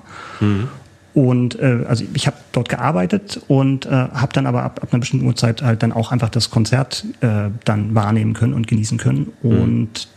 Und 1.14 1.58
äh, 1.58 1.84
also 1.86 2.04
ich 2.14 2.26
habe 2.26 2.36
dort 2.52 2.68
gearbeitet 2.68 3.40
und 3.48 3.86
äh, 3.86 3.90
habe 3.90 4.32
dann 4.32 4.46
aber 4.46 4.62
ab, 4.62 4.80
ab 4.82 4.88
einer 4.92 5.00
bestimmten 5.00 5.26
Uhrzeit 5.26 5.62
halt 5.62 5.82
dann 5.82 5.92
auch 5.92 6.10
einfach 6.10 6.30
das 6.30 6.50
Konzert 6.50 7.04
äh, 7.20 7.50
dann 7.64 7.94
wahrnehmen 7.94 8.32
können 8.32 8.54
und 8.54 8.66
genießen 8.66 8.98
können. 8.98 9.32
Und 9.42 10.08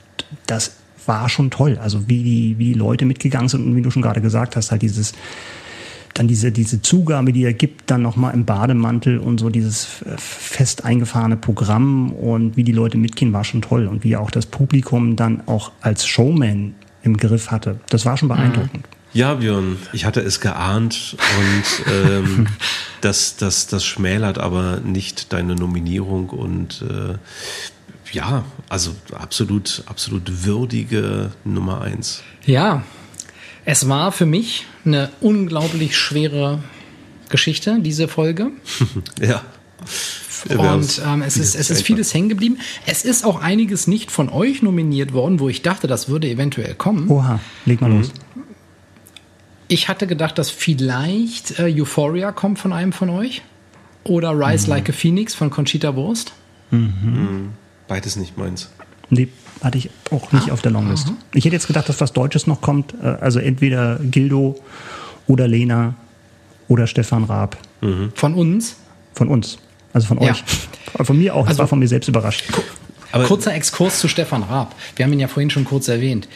das 0.48 0.78
war 1.06 1.28
schon 1.30 1.52
toll. 1.52 1.78
Also 1.82 2.08
wie 2.08 2.24
die, 2.24 2.56
wie 2.58 2.74
die 2.74 2.74
Leute 2.74 3.06
mitgegangen 3.06 3.50
sind 3.50 3.66
und 3.66 3.76
wie 3.76 3.82
du 3.82 3.92
schon 3.92 4.02
gerade 4.02 4.22
gesagt 4.22 4.56
hast, 4.56 4.72
halt 4.72 4.82
dieses 4.82 5.14
dann 6.16 6.30
diese, 6.30 6.50
diese 6.52 6.82
Zugabe, 6.82 7.34
die 7.34 7.44
er 7.44 7.54
gibt, 7.54 7.92
dann 7.92 8.02
nochmal 8.02 8.34
im 8.34 8.46
Bademantel 8.46 9.20
und 9.20 9.38
so 9.38 9.50
dieses 9.50 9.86
fest 10.16 10.86
eingefahrene 10.86 11.36
Programm 11.36 12.14
und 12.14 12.56
wie 12.56 12.64
die 12.64 12.72
Leute 12.72 12.98
mitgehen, 12.98 13.34
war 13.34 13.44
schon 13.44 13.62
toll. 13.62 13.86
Und 13.88 14.06
wie 14.06 14.14
er 14.14 14.22
auch 14.22 14.32
das 14.32 14.46
Publikum 14.46 15.18
dann 15.18 15.46
auch 15.46 15.74
als 15.82 16.08
Showman 16.08 16.74
im 17.04 17.18
Griff 17.18 17.52
hatte. 17.52 17.82
Das 17.90 18.06
war 18.06 18.16
schon 18.16 18.30
beeindruckend. 18.30 18.88
Ja, 19.16 19.36
Björn, 19.36 19.78
ich 19.94 20.04
hatte 20.04 20.20
es 20.20 20.42
geahnt 20.42 21.16
und 21.40 21.94
ähm, 21.94 22.48
das, 23.02 23.38
das, 23.38 23.66
das 23.66 23.86
schmälert 23.86 24.40
aber 24.40 24.82
nicht 24.82 25.32
deine 25.32 25.56
Nominierung 25.56 26.28
und 26.32 26.82
äh, 26.82 27.14
ja, 28.12 28.44
also 28.68 28.92
absolut, 29.14 29.84
absolut 29.86 30.44
würdige 30.44 31.32
Nummer 31.46 31.80
eins. 31.80 32.24
Ja, 32.46 32.84
es 33.64 33.88
war 33.88 34.12
für 34.12 34.26
mich 34.26 34.66
eine 34.84 35.10
unglaublich 35.22 35.96
schwere 35.96 36.62
Geschichte, 37.30 37.78
diese 37.80 38.10
Folge. 38.10 38.52
Ja. 39.22 39.44
Und 40.50 41.02
ähm, 41.06 41.22
es, 41.22 41.38
ist, 41.38 41.56
es 41.56 41.70
ist 41.70 41.84
vieles 41.84 42.14
hängen 42.14 42.30
geblieben. 42.30 42.58
Es 42.86 43.04
ist 43.04 43.26
auch 43.26 43.42
einiges 43.42 43.88
nicht 43.88 44.12
von 44.12 44.30
euch 44.30 44.62
nominiert 44.62 45.14
worden, 45.14 45.40
wo 45.40 45.50
ich 45.50 45.62
dachte, 45.62 45.88
das 45.88 46.08
würde 46.08 46.30
eventuell 46.30 46.76
kommen. 46.76 47.10
Oha, 47.10 47.40
leg 47.66 47.82
mal 47.82 47.92
los. 47.92 48.12
Ich 49.68 49.88
hatte 49.90 50.08
gedacht, 50.08 50.38
dass 50.38 50.50
vielleicht 50.50 51.60
äh, 51.60 51.64
Euphoria 51.82 52.32
kommt 52.32 52.60
von 52.60 52.72
einem 52.74 52.94
von 52.94 53.10
euch. 53.10 53.42
Oder 54.04 54.32
Rise 54.38 54.70
Like 54.70 54.90
a 54.90 54.94
Phoenix 54.94 55.34
von 55.34 55.50
Conchita 55.50 55.96
Wurst. 55.96 56.34
Beides 57.88 58.16
nicht 58.18 58.38
meins. 58.38 58.70
Nee, 59.10 59.30
hatte 59.64 59.78
ich 59.80 59.90
auch 60.12 60.32
nicht 60.32 60.52
auf 60.52 60.62
der 60.62 60.72
Longlist. 60.72 61.12
Ich 61.34 61.46
hätte 61.46 61.56
jetzt 61.56 61.66
gedacht, 61.68 61.90
dass 61.90 62.02
was 62.02 62.14
Deutsches 62.14 62.46
noch 62.46 62.62
kommt. 62.62 62.94
äh, 63.02 63.06
Also 63.08 63.40
entweder 63.40 63.98
Gildo 64.00 64.62
oder 65.28 65.48
Lena 65.48 65.96
oder 66.68 66.86
Stefan 66.88 67.24
Raab. 67.24 67.58
Von 68.16 68.34
uns. 68.36 68.76
Von 69.14 69.28
uns. 69.28 69.58
Also 69.94 70.08
von 70.08 70.22
Ja. 70.22 70.32
euch. 70.32 70.44
Von 71.04 71.18
mir 71.18 71.36
auch. 71.36 71.44
Ich 71.44 71.50
Also- 71.50 71.60
war 71.60 71.68
von 71.68 71.80
mir 71.80 71.88
selbst 71.88 72.08
überrascht. 72.08 72.44
Aber- 73.16 73.26
Kurzer 73.26 73.54
Exkurs 73.54 74.00
zu 74.00 74.08
Stefan 74.08 74.44
Raab. 74.44 74.76
Wir 74.96 75.06
haben 75.06 75.14
ihn 75.14 75.20
ja 75.20 75.28
vorhin 75.28 75.50
schon 75.50 75.66
kurz 75.66 75.88
erwähnt. 75.88 76.28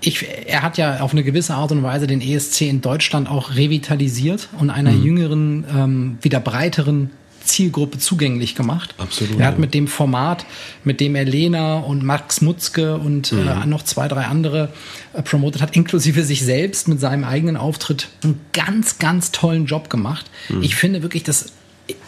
Ich, 0.00 0.24
er 0.46 0.62
hat 0.62 0.76
ja 0.78 1.00
auf 1.00 1.12
eine 1.12 1.22
gewisse 1.24 1.54
Art 1.54 1.72
und 1.72 1.82
Weise 1.82 2.06
den 2.06 2.20
ESC 2.20 2.62
in 2.62 2.80
Deutschland 2.80 3.28
auch 3.30 3.54
revitalisiert 3.54 4.48
und 4.58 4.70
einer 4.70 4.90
jüngeren, 4.92 5.64
ähm, 5.74 6.18
wieder 6.22 6.40
breiteren 6.40 7.10
Zielgruppe 7.44 7.98
zugänglich 7.98 8.56
gemacht. 8.56 8.96
Absolut, 8.98 9.38
Er 9.38 9.46
hat 9.46 9.60
mit 9.60 9.72
dem 9.72 9.86
Format, 9.86 10.44
mit 10.82 10.98
dem 11.00 11.14
er 11.14 11.24
Lena 11.24 11.78
und 11.78 12.02
Max 12.02 12.40
Mutzke 12.40 12.96
und 12.96 13.30
äh, 13.30 13.64
noch 13.66 13.84
zwei, 13.84 14.08
drei 14.08 14.24
andere 14.24 14.70
äh, 15.12 15.22
promotet 15.22 15.62
hat, 15.62 15.76
inklusive 15.76 16.24
sich 16.24 16.44
selbst 16.44 16.88
mit 16.88 16.98
seinem 16.98 17.22
eigenen 17.22 17.56
Auftritt, 17.56 18.08
einen 18.24 18.40
ganz, 18.52 18.98
ganz 18.98 19.30
tollen 19.30 19.66
Job 19.66 19.90
gemacht. 19.90 20.28
Ich 20.60 20.74
finde 20.74 21.02
wirklich, 21.02 21.22
dass 21.22 21.52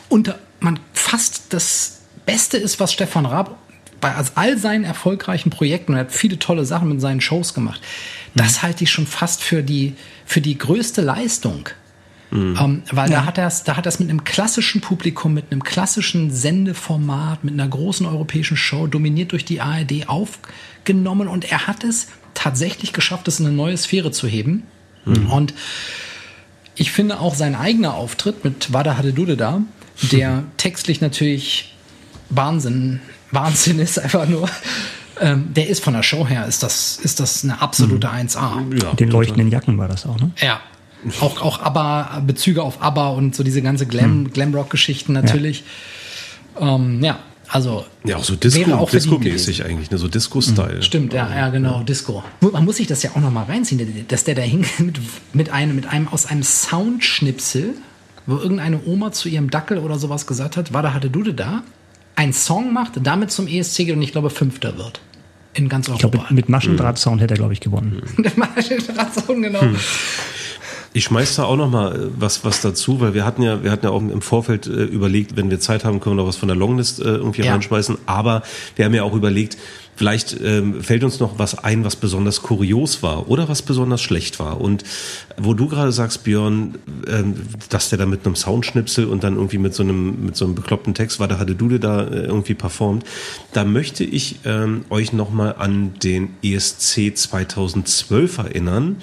unter 0.09 0.40
man 0.59 0.81
fast 0.93 1.45
das 1.51 2.01
Beste 2.27 2.57
ist, 2.57 2.81
was 2.81 2.93
Stefan 2.93 3.24
Raab 3.24 3.57
bei 4.01 4.15
all 4.35 4.59
seinen 4.59 4.85
erfolgreichen 4.85 5.51
Projekten, 5.51 5.93
und 5.93 5.99
er 5.99 6.05
hat 6.05 6.12
viele 6.12 6.39
tolle 6.39 6.65
Sachen 6.65 6.89
mit 6.89 7.01
seinen 7.01 7.20
Shows 7.20 7.55
gemacht, 7.55 7.81
das 8.35 8.62
halte 8.62 8.85
ich 8.85 8.91
schon 8.91 9.07
fast 9.07 9.43
für 9.43 9.62
die, 9.62 9.95
für 10.25 10.41
die 10.41 10.57
größte 10.57 11.03
Leistung. 11.03 11.69
Ähm, 12.31 12.83
weil 12.91 13.09
da 13.09 13.25
hat 13.25 13.39
er 13.39 13.47
es, 13.47 13.65
da 13.65 13.77
hat 13.77 13.87
er 13.87 13.89
es 13.89 14.01
mit 14.01 14.11
einem 14.11 14.23
klassischen 14.23 14.83
Publikum, 14.83 15.33
mit 15.33 15.51
einem 15.51 15.65
klassischen 15.65 16.31
Sendeformat, 16.31 17.43
mit 17.43 17.55
einer 17.55 17.69
großen 17.69 18.05
europäischen 18.05 18.57
Show, 18.57 18.87
dominiert 18.87 19.33
durch 19.33 19.47
die 19.47 19.62
ARD 19.62 20.09
aufgenommen 20.09 21.27
und 21.27 21.51
er 21.51 21.66
hat 21.66 21.85
es 21.85 22.09
tatsächlich 22.35 22.93
geschafft, 22.93 23.29
es 23.29 23.41
in 23.41 23.47
eine 23.47 23.55
neue 23.55 23.77
Sphäre 23.77 24.11
zu 24.11 24.29
heben. 24.29 24.65
Und 25.31 25.55
ich 26.75 26.93
finde 26.93 27.19
auch 27.20 27.35
sein 27.35 27.55
eigener 27.55 27.95
Auftritt 27.95 28.45
mit 28.45 28.73
Wada 28.73 28.99
Hadedude 28.99 29.37
da, 29.37 29.62
der 30.12 30.45
textlich 30.59 31.01
natürlich 31.01 31.75
Wahnsinn, 32.29 33.01
Wahnsinn 33.30 33.78
ist 33.78 33.98
einfach 33.98 34.26
nur. 34.26 34.48
Ähm, 35.20 35.52
der 35.52 35.68
ist 35.68 35.82
von 35.82 35.94
der 35.94 36.02
Show 36.02 36.26
her, 36.26 36.46
ist 36.46 36.62
das, 36.62 36.98
ist 37.02 37.18
das 37.18 37.42
eine 37.42 37.60
absolute 37.60 38.09
1A. 38.09 38.36
Ja, 38.80 38.90
Mit 38.90 39.00
den 39.00 39.10
leuchtenden 39.10 39.50
Jacken 39.50 39.76
war 39.76 39.88
das 39.88 40.06
auch, 40.06 40.18
ne? 40.18 40.30
Ja. 40.40 40.60
Auch, 41.20 41.40
auch 41.42 41.60
ABBA, 41.60 42.22
Bezüge 42.26 42.62
auf 42.62 42.82
ABBA 42.82 43.09
und 43.10 43.34
so 43.34 43.42
diese 43.42 43.62
ganze 43.62 43.86
Glam, 43.86 44.32
Glamrock-Geschichten 44.32 45.12
natürlich. 45.12 45.64
Ja. 46.60 46.74
Ähm, 46.74 47.02
ja, 47.02 47.18
also. 47.48 47.84
Ja, 48.05 48.16
auch 48.16 48.24
so 48.24 48.34
wäre 48.34 48.40
Disco, 48.40 48.86
Disco-mäßig 48.86 49.64
eigentlich, 49.64 49.90
ne? 49.90 49.98
so 49.98 50.09
Disco-Style. 50.09 50.82
Stimmt, 50.82 51.12
ja, 51.12 51.34
ja, 51.34 51.48
genau, 51.50 51.82
Disco. 51.82 52.22
Man 52.40 52.64
muss 52.64 52.76
sich 52.76 52.86
das 52.86 53.02
ja 53.02 53.10
auch 53.12 53.20
noch 53.20 53.30
mal 53.30 53.44
reinziehen, 53.44 54.06
dass 54.09 54.24
der 54.24 54.34
da 54.34 54.42
hing 54.42 54.66
mit, 54.78 55.00
mit, 55.32 55.50
einem, 55.50 55.76
mit 55.76 55.86
einem 55.86 56.09
aus 56.09 56.26
einem 56.26 56.42
Soundschnipsel, 56.42 57.74
wo 58.26 58.36
irgendeine 58.36 58.80
Oma 58.84 59.12
zu 59.12 59.28
ihrem 59.28 59.50
Dackel 59.50 59.78
oder 59.78 59.98
sowas 59.98 60.26
gesagt 60.26 60.56
hat, 60.56 60.72
war 60.72 60.82
da 60.82 60.92
hatte 60.92 61.10
Dude 61.10 61.32
da, 61.32 61.62
einen 62.19 62.32
Song 62.32 62.73
macht, 62.73 62.93
damit 63.03 63.31
zum 63.31 63.47
ESC 63.47 63.77
geht 63.86 63.95
und 63.95 64.03
ich 64.03 64.12
glaube 64.12 64.28
Fünfter 64.31 64.77
wird. 64.77 65.01
In 65.55 65.69
ganz 65.69 65.89
Ich 65.89 65.99
glaube, 65.99 66.19
Europa. 66.19 66.32
mit, 66.35 66.45
mit 66.45 66.49
Maschendrahtsound 66.51 67.20
hätte 67.20 67.35
er, 67.35 67.39
glaube 67.39 67.53
ich, 67.53 67.61
gewonnen. 67.61 68.03
genau. 69.43 69.61
Ich 70.95 71.05
schmeiß 71.05 71.36
da 71.36 71.45
auch 71.45 71.57
noch 71.57 71.70
mal 71.70 71.95
äh, 71.95 71.99
was, 72.19 72.45
was 72.45 72.61
dazu, 72.61 73.01
weil 73.01 73.15
wir 73.15 73.24
hatten 73.24 73.43
ja, 73.43 73.62
wir 73.62 73.70
hatten 73.70 73.85
ja 73.86 73.93
auch 73.93 74.01
im 74.01 74.23
Vorfeld 74.23 74.66
äh, 74.66 74.70
überlegt, 74.85 75.36
wenn 75.36 75.51
wir 75.51 75.61
Zeit 75.61 75.85
haben, 75.85 76.01
können 76.01 76.16
wir 76.16 76.23
noch 76.23 76.28
was 76.28 76.36
von 76.36 76.49
der 76.49 76.57
Longlist 76.57 77.01
äh, 77.01 77.05
irgendwie 77.05 77.43
Ja. 77.43 77.53
reinschmeißen. 77.53 77.99
Aber 78.07 78.43
wir 78.77 78.85
haben 78.85 78.95
ja 78.95 79.03
auch 79.05 79.15
überlegt, 79.15 79.57
vielleicht 79.99 80.41
ähm, 80.41 80.81
fällt 80.81 81.03
uns 81.03 81.19
noch 81.19 81.41
was 81.41 81.59
ein, 81.59 81.85
was 81.85 81.97
besonders 81.97 82.41
kurios 82.43 83.03
war 83.03 83.29
oder 83.29 83.49
was 83.49 83.62
besonders 83.62 84.01
schlecht 84.01 84.39
war. 84.39 84.61
Und 84.61 84.85
wo 85.37 85.55
du 85.55 85.66
gerade 85.66 85.91
sagst, 85.91 86.23
Björn, 86.23 86.77
ähm, 87.09 87.35
dass 87.69 87.89
der 87.89 87.99
da 87.99 88.07
mit 88.07 88.25
einem 88.25 88.37
Soundschnipsel 88.37 89.07
und 89.07 89.25
dann 89.25 89.35
irgendwie 89.35 89.59
mit 89.59 89.75
so 89.75 89.83
einem, 89.83 90.25
mit 90.25 90.37
so 90.37 90.45
einem 90.45 90.55
bekloppten 90.55 90.95
Text 90.95 91.19
war, 91.19 91.27
da 91.27 91.41
hatte 91.41 91.57
Dude 91.57 91.81
da 91.81 92.05
äh, 92.05 92.27
irgendwie 92.27 92.55
performt. 92.55 93.05
Da 93.53 93.65
möchte 93.65 94.05
ich 94.05 94.37
ähm, 94.45 94.85
euch 94.89 95.12
noch 95.12 95.31
mal 95.31 95.57
an 95.59 95.95
den 95.99 96.31
ESC 96.45 97.16
2012 97.16 98.39
erinnern, 98.39 98.99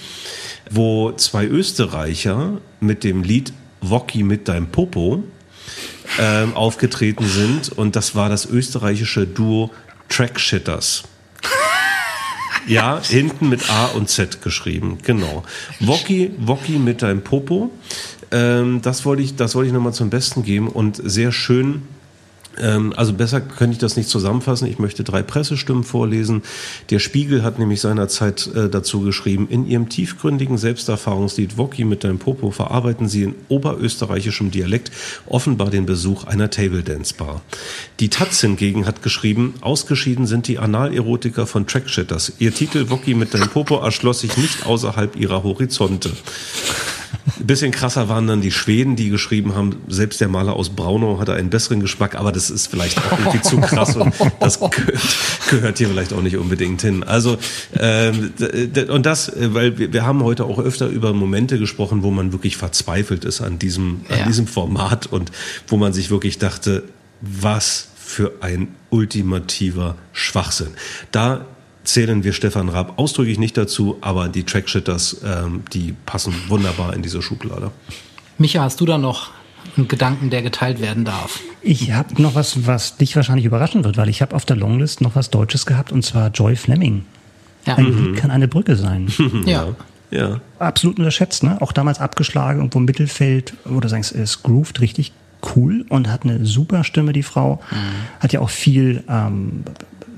wo 0.71 1.11
zwei 1.11 1.45
Österreicher 1.45 2.61
mit 2.79 3.03
dem 3.03 3.21
Lied 3.21 3.51
Wocki 3.81 4.23
mit 4.23 4.47
deinem 4.47 4.67
Popo 4.67 5.23
ähm, 6.19 6.55
aufgetreten 6.55 7.25
sind 7.25 7.69
und 7.69 7.95
das 7.95 8.15
war 8.15 8.29
das 8.29 8.45
österreichische 8.45 9.27
Duo 9.27 9.71
Trackshitters. 10.09 11.03
Ja, 12.67 12.99
hinten 13.01 13.49
mit 13.49 13.69
A 13.69 13.87
und 13.87 14.09
Z 14.09 14.41
geschrieben, 14.41 14.97
genau. 15.03 15.43
Wocki, 15.79 16.31
Wocki 16.37 16.79
mit 16.79 17.03
deinem 17.03 17.21
Popo. 17.21 17.69
Ähm, 18.31 18.81
das 18.81 19.05
wollte 19.05 19.21
ich, 19.21 19.35
das 19.35 19.53
wollte 19.53 19.67
ich 19.67 19.73
nochmal 19.73 19.93
zum 19.93 20.09
Besten 20.09 20.43
geben 20.43 20.67
und 20.67 20.99
sehr 21.03 21.31
schön. 21.31 21.83
Ähm, 22.59 22.93
also 22.95 23.13
besser 23.13 23.41
könnte 23.41 23.73
ich 23.73 23.79
das 23.79 23.95
nicht 23.95 24.09
zusammenfassen. 24.09 24.67
Ich 24.67 24.79
möchte 24.79 25.03
drei 25.03 25.21
Pressestimmen 25.21 25.83
vorlesen. 25.83 26.43
Der 26.89 26.99
Spiegel 26.99 27.43
hat 27.43 27.59
nämlich 27.59 27.81
seinerzeit 27.81 28.49
äh, 28.55 28.69
dazu 28.69 29.01
geschrieben, 29.01 29.47
in 29.49 29.67
ihrem 29.67 29.89
tiefgründigen 29.89 30.57
Selbsterfahrungslied 30.57 31.57
Wocki 31.57 31.83
mit 31.83 32.03
deinem 32.03 32.19
Popo 32.19 32.51
verarbeiten 32.51 33.07
sie 33.07 33.23
in 33.23 33.35
oberösterreichischem 33.49 34.51
Dialekt 34.51 34.91
offenbar 35.27 35.69
den 35.69 35.85
Besuch 35.85 36.25
einer 36.25 36.49
Table 36.49 36.83
Dance 36.83 37.13
Bar. 37.13 37.41
Die 37.99 38.09
Taz 38.09 38.41
hingegen 38.41 38.85
hat 38.85 39.03
geschrieben, 39.03 39.55
ausgeschieden 39.61 40.27
sind 40.27 40.47
die 40.47 40.59
Analerotiker 40.59 41.47
von 41.47 41.67
Trackshitters. 41.67 42.33
Ihr 42.39 42.53
Titel 42.53 42.89
Wocki 42.89 43.13
mit 43.13 43.33
deinem 43.33 43.49
Popo 43.49 43.77
erschloss 43.77 44.21
sich 44.21 44.37
nicht 44.37 44.65
außerhalb 44.65 45.15
ihrer 45.15 45.43
Horizonte. 45.43 46.11
Ein 47.39 47.47
bisschen 47.47 47.71
krasser 47.71 48.07
waren 48.07 48.27
dann 48.27 48.41
die 48.41 48.51
Schweden, 48.51 48.95
die 48.95 49.09
geschrieben 49.09 49.55
haben, 49.55 49.77
selbst 49.87 50.21
der 50.21 50.27
Maler 50.27 50.55
aus 50.55 50.69
Braunau 50.69 51.19
hatte 51.19 51.33
einen 51.33 51.49
besseren 51.49 51.79
Geschmack, 51.79 52.13
aber 52.15 52.31
das 52.31 52.51
ist 52.51 52.67
vielleicht 52.67 52.99
auch 52.99 53.17
irgendwie 53.17 53.41
zu 53.41 53.57
krass 53.59 53.95
und 53.95 54.13
das 54.39 54.59
gehört, 54.59 55.01
gehört 55.49 55.77
hier 55.79 55.87
vielleicht 55.89 56.13
auch 56.13 56.21
nicht 56.21 56.37
unbedingt 56.37 56.81
hin. 56.83 57.03
Also 57.03 57.37
ähm, 57.79 58.31
und 58.89 59.05
das, 59.07 59.31
weil 59.35 59.77
wir, 59.79 59.91
wir 59.91 60.05
haben 60.05 60.23
heute 60.23 60.45
auch 60.45 60.59
öfter 60.59 60.87
über 60.87 61.13
Momente 61.13 61.57
gesprochen, 61.57 62.03
wo 62.03 62.11
man 62.11 62.31
wirklich 62.31 62.57
verzweifelt 62.57 63.25
ist 63.25 63.41
an 63.41 63.57
diesem, 63.57 64.01
Ja. 64.09 64.17
an 64.17 64.27
diesem 64.27 64.45
Format 64.45 65.07
und 65.07 65.31
wo 65.67 65.77
man 65.77 65.93
sich 65.93 66.11
wirklich 66.11 66.37
dachte, 66.37 66.83
was 67.21 67.87
für 67.95 68.33
ein 68.41 68.67
ultimativer 68.91 69.95
Schwachsinn. 70.13 70.69
Da 71.11 71.45
zählen 71.85 72.23
wir 72.23 72.33
Stefan 72.33 72.69
Raab 72.69 72.99
ausdrücklich 72.99 73.39
nicht 73.39 73.57
dazu, 73.57 73.97
aber 74.01 74.27
die 74.27 74.43
Trackshitters, 74.43 75.21
ähm, 75.25 75.63
die 75.73 75.93
passen 76.05 76.33
wunderbar 76.47 76.93
in 76.93 77.01
diese 77.01 77.21
Schublade. 77.21 77.71
Micha, 78.37 78.61
hast 78.61 78.81
du 78.81 78.85
da 78.85 78.97
noch 78.97 79.31
einen 79.77 79.87
Gedanken, 79.87 80.29
der 80.29 80.41
geteilt 80.41 80.81
werden 80.81 81.05
darf? 81.05 81.39
Ich 81.61 81.91
habe 81.91 82.21
noch 82.21 82.35
was, 82.35 82.67
was 82.67 82.97
dich 82.97 83.15
wahrscheinlich 83.15 83.45
überraschen 83.45 83.83
wird, 83.83 83.97
weil 83.97 84.09
ich 84.09 84.21
habe 84.21 84.35
auf 84.35 84.45
der 84.45 84.55
Longlist 84.55 85.01
noch 85.01 85.15
was 85.15 85.29
Deutsches 85.29 85.65
gehabt 85.65 85.91
und 85.91 86.03
zwar 86.03 86.29
Joy 86.29 86.55
Fleming. 86.55 87.05
Ja. 87.65 87.75
Ein 87.75 87.85
Lied 87.85 88.17
kann 88.17 88.31
eine 88.31 88.47
Brücke 88.47 88.75
sein. 88.75 89.11
ja. 89.45 89.69
Ja. 90.11 90.39
Absolut 90.59 90.99
unterschätzt, 90.99 91.43
ne? 91.43 91.57
Auch 91.61 91.71
damals 91.71 91.99
abgeschlagen, 91.99 92.59
irgendwo 92.59 92.77
im 92.77 92.85
Mittelfeld, 92.85 93.55
wo 93.65 93.79
du 93.79 93.87
sagst, 93.89 94.13
es 94.13 94.43
groovt 94.43 94.79
richtig 94.79 95.13
cool 95.55 95.85
und 95.89 96.09
hat 96.09 96.23
eine 96.23 96.45
super 96.45 96.83
Stimme, 96.83 97.11
die 97.11 97.23
Frau. 97.23 97.61
Hat 98.19 98.33
ja 98.33 98.39
auch 98.39 98.49
viel 98.49 99.03
ähm, 99.09 99.63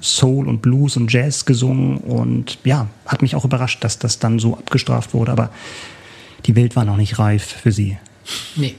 Soul 0.01 0.47
und 0.47 0.61
Blues 0.61 0.97
und 0.97 1.11
Jazz 1.11 1.45
gesungen 1.45 1.97
und 1.97 2.57
ja, 2.63 2.87
hat 3.05 3.21
mich 3.21 3.35
auch 3.35 3.45
überrascht, 3.45 3.83
dass 3.83 3.99
das 3.99 4.19
dann 4.19 4.39
so 4.39 4.55
abgestraft 4.57 5.13
wurde, 5.13 5.31
aber 5.31 5.49
die 6.45 6.55
Welt 6.55 6.75
war 6.75 6.85
noch 6.85 6.97
nicht 6.97 7.19
reif 7.19 7.43
für 7.43 7.71
sie. 7.71 7.97
Nee. 8.55 8.75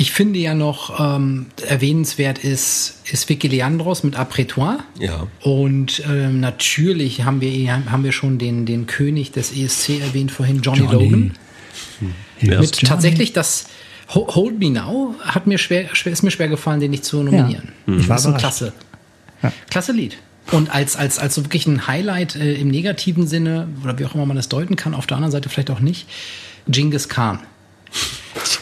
Ich 0.00 0.12
finde 0.12 0.38
ja 0.38 0.54
noch 0.54 1.00
ähm, 1.16 1.46
erwähnenswert 1.66 2.38
ist, 2.38 3.00
ist 3.10 3.28
Vicky 3.28 3.48
Leandros 3.48 4.04
mit 4.04 4.16
Après-toi. 4.16 4.76
Ja. 5.00 5.26
Und 5.40 6.04
ähm, 6.08 6.38
natürlich 6.38 7.24
haben 7.24 7.40
wir, 7.40 7.90
haben 7.90 8.04
wir 8.04 8.12
schon 8.12 8.38
den, 8.38 8.64
den 8.64 8.86
König 8.86 9.32
des 9.32 9.50
ESC 9.56 10.00
erwähnt 10.00 10.30
vorhin, 10.30 10.60
Johnny, 10.62 10.80
Johnny. 10.82 10.92
Logan. 10.92 11.34
Ja. 12.40 12.60
Mit 12.60 12.78
tatsächlich 12.80 13.32
das 13.32 13.66
Ho- 14.14 14.28
Hold 14.36 14.60
Me 14.60 14.70
Now 14.70 15.16
hat 15.20 15.48
mir 15.48 15.58
schwer, 15.58 15.88
schwer, 15.94 16.12
ist 16.12 16.22
mir 16.22 16.30
schwer 16.30 16.46
gefallen, 16.48 16.78
den 16.78 16.92
nicht 16.92 17.04
zu 17.04 17.22
nominieren. 17.24 17.70
Ich 17.98 18.08
war 18.08 18.16
das 18.16 18.24
ist 18.62 18.72
überrascht. 19.42 19.52
klasse. 19.70 19.92
Lied. 19.92 20.18
Und 20.50 20.70
als, 20.74 20.96
als, 20.96 21.18
als 21.18 21.34
so 21.34 21.44
wirklich 21.44 21.66
ein 21.66 21.86
Highlight 21.86 22.36
äh, 22.36 22.54
im 22.54 22.68
negativen 22.68 23.26
Sinne, 23.26 23.68
oder 23.84 23.98
wie 23.98 24.06
auch 24.06 24.14
immer 24.14 24.24
man 24.24 24.36
das 24.36 24.48
deuten 24.48 24.76
kann, 24.76 24.94
auf 24.94 25.06
der 25.06 25.18
anderen 25.18 25.32
Seite 25.32 25.48
vielleicht 25.48 25.70
auch 25.70 25.80
nicht, 25.80 26.08
Genghis 26.66 27.08
Khan. 27.08 27.40